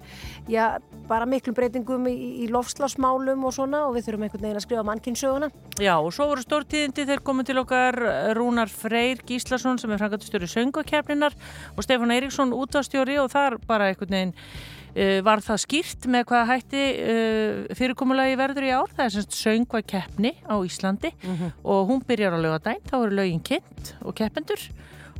já, 0.50 0.64
bara 1.08 1.28
miklum 1.28 1.56
breytingum 1.56 2.08
í, 2.10 2.16
í 2.44 2.48
lofslagsmálum 2.52 3.44
og 3.48 3.54
svona 3.56 3.84
og 3.88 3.96
við 3.96 4.08
þurfum 4.08 4.26
einhvern 4.26 4.46
veginn 4.46 4.60
að 4.60 4.66
skrifa 4.66 4.86
mannkynsöguna. 4.88 5.50
Já, 5.78 5.94
og 5.96 6.10
svo 6.14 6.27
voru 6.28 6.44
stórtíðindi 6.44 7.06
þeir 7.08 7.22
komið 7.24 7.46
til 7.48 7.60
okkar 7.62 7.96
Rúnar 8.36 8.68
Freyr 8.72 9.22
Gíslason 9.26 9.78
sem 9.80 9.92
er 9.94 10.00
frangatustjóri 10.00 10.48
söngakefninar 10.50 11.36
og 11.74 11.86
Stefán 11.86 12.12
Eiríksson 12.12 12.52
útastjóri 12.56 13.16
og 13.22 13.30
þar 13.32 13.56
bara 13.68 13.88
einhvern 13.88 14.12
veginn 14.12 14.34
uh, 14.34 15.18
var 15.24 15.42
það 15.44 15.62
skýrt 15.64 16.08
með 16.10 16.26
hvaða 16.28 16.50
hætti 16.52 16.84
uh, 16.84 17.64
fyrirkomulagi 17.78 18.38
verður 18.40 18.68
í 18.68 18.74
ár. 18.76 18.92
Það 18.92 19.04
er 19.06 19.16
semst 19.16 19.40
söngvakeppni 19.40 20.34
á 20.44 20.56
Íslandi 20.68 21.14
og 21.64 21.92
hún 21.92 22.04
byrjar 22.04 22.36
á 22.36 22.44
lögadæn, 22.44 22.84
þá 22.84 22.96
eru 23.00 23.20
lögin 23.22 23.44
kynnt 23.48 23.94
og 24.04 24.16
keppendur 24.18 24.68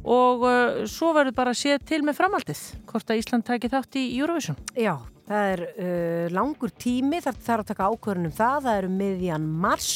og 0.08 0.44
uh, 0.46 0.80
svo 0.88 1.12
verður 1.16 1.36
bara 1.36 1.54
að 1.54 1.62
sé 1.62 1.78
til 1.88 2.04
með 2.06 2.20
framaldið 2.20 2.64
hvort 2.88 3.10
að 3.12 3.22
Ísland 3.22 3.46
tæki 3.48 3.70
þátt 3.72 3.98
í 3.98 4.04
Eurovision. 4.18 4.58
Já, 4.78 4.94
það 5.28 5.52
er 5.52 5.62
uh, 5.68 6.26
langur 6.34 6.72
tími, 6.72 7.20
það 7.24 7.42
þarf 7.44 7.64
að 7.64 7.70
taka 7.72 7.88
ákvörðun 7.92 8.30
um 8.30 8.36
það, 8.38 8.58
það 8.68 8.78
eru 8.82 8.92
miðjan 8.94 9.48
mars 9.64 9.92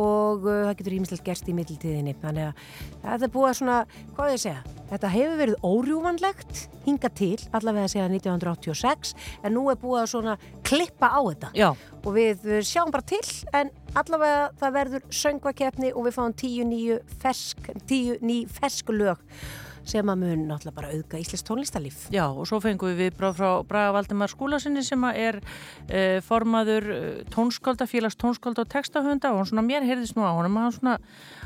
og 0.00 0.46
uh, 0.46 0.60
það 0.68 0.76
getur 0.80 0.96
ímislegt 0.98 1.24
gerst 1.26 1.48
í 1.50 1.54
mittiltíðinni. 1.56 2.14
Þannig 2.22 2.50
að 2.50 2.62
þetta 3.04 3.28
er 3.28 3.32
búið 3.34 3.48
að 3.50 3.58
svona, 3.60 3.78
hvað 4.16 4.32
ég 4.34 4.42
segja, 4.44 4.76
þetta 4.92 5.12
hefur 5.14 5.40
verið 5.40 5.68
órjúvanlegt 5.70 6.62
hinga 6.84 7.10
til, 7.20 7.38
allavega 7.56 7.92
segja 7.92 8.08
1986, 8.10 9.14
en 9.42 9.56
nú 9.56 9.66
er 9.72 9.80
búið 9.80 10.02
að 10.02 10.10
svona 10.14 10.38
klippa 10.66 11.10
á 11.14 11.20
þetta. 11.30 11.52
Já. 11.58 11.68
Og 12.04 12.10
við 12.18 12.48
uh, 12.50 12.60
sjáum 12.66 12.94
bara 12.94 13.08
til, 13.14 13.24
en 13.56 13.72
allavega 13.94 14.48
það 14.60 14.78
verður 14.78 15.12
söngvakeppni 15.22 15.92
og 15.94 16.08
við 16.08 16.18
fáum 16.18 16.34
tíu 16.38 16.66
nýju 16.68 16.98
fersk, 17.22 17.70
tíu 17.88 18.18
ný 18.24 18.42
fersk 18.50 18.90
lög 18.94 19.22
sem 19.88 20.10
að 20.10 20.20
mun 20.22 20.46
náttúrulega 20.48 20.78
bara 20.78 20.92
auðga 20.94 21.20
Íslands 21.20 21.46
tónlistarlíf. 21.46 22.00
Já, 22.14 22.24
og 22.28 22.48
svo 22.48 22.60
fengum 22.64 22.92
við 22.92 23.06
viðbráð 23.06 23.38
frá 23.38 23.48
Braga 23.68 23.94
Valdimar 23.98 24.32
Skúlasinni 24.32 24.84
sem 24.86 25.06
að 25.06 25.20
er 25.22 25.40
uh, 25.44 26.18
formaður 26.24 26.90
uh, 26.94 27.04
tónskólda, 27.34 27.88
félags 27.90 28.18
tónskólda 28.20 28.64
og 28.64 28.72
textahunda 28.72 29.32
og 29.32 29.42
hann 29.42 29.50
svona, 29.52 29.66
mér 29.66 29.86
heyrðist 29.86 30.18
nú 30.18 30.24
á 30.24 30.32
honum 30.32 30.60
að 30.60 30.68
hann 30.68 30.76
svona 30.78 30.98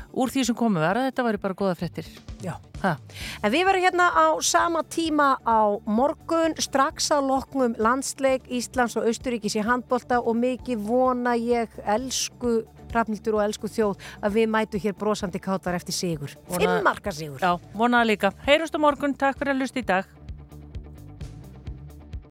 úr 0.09 0.31
því 0.33 0.47
sem 0.47 0.57
komið 0.57 0.85
verða, 0.87 1.05
þetta 1.09 1.25
væri 1.27 1.41
bara 1.43 1.57
goða 1.59 1.77
fréttir. 1.77 2.09
Já. 2.43 2.55
Ha. 2.79 2.95
En 3.43 3.51
við 3.51 3.65
verðum 3.67 3.85
hérna 3.89 4.07
á 4.15 4.27
sama 4.45 4.85
tíma 4.87 5.33
á 5.43 5.75
morgun, 5.83 6.55
strax 6.63 7.11
að 7.11 7.27
loknum 7.33 7.75
landsleik 7.81 8.47
Íslands 8.47 8.95
og 8.97 9.09
Austuríkis 9.09 9.57
í 9.59 9.65
handbolta 9.67 10.21
og 10.23 10.39
mikið 10.39 10.85
vona 10.87 11.35
ég 11.35 11.75
elsku 11.83 12.61
Rafnildur 12.93 13.35
og 13.39 13.43
elsku 13.47 13.67
þjóð 13.67 13.97
að 14.23 14.33
við 14.39 14.47
mætu 14.49 14.79
hér 14.83 14.93
brosandi 14.99 15.39
kátar 15.39 15.75
eftir 15.79 15.93
sigur. 15.93 16.35
Vona- 16.49 16.59
Fimm 16.59 16.83
marka 16.83 17.11
sigur. 17.11 17.39
Já, 17.39 17.57
vonaða 17.75 18.05
líka. 18.11 18.31
Heyrjumst 18.45 18.75
á 18.75 18.79
morgun, 18.79 19.13
takk 19.13 19.37
fyrir 19.37 19.53
að 19.55 19.59
lusta 19.63 19.79
í 19.79 19.85
dag. 19.85 20.05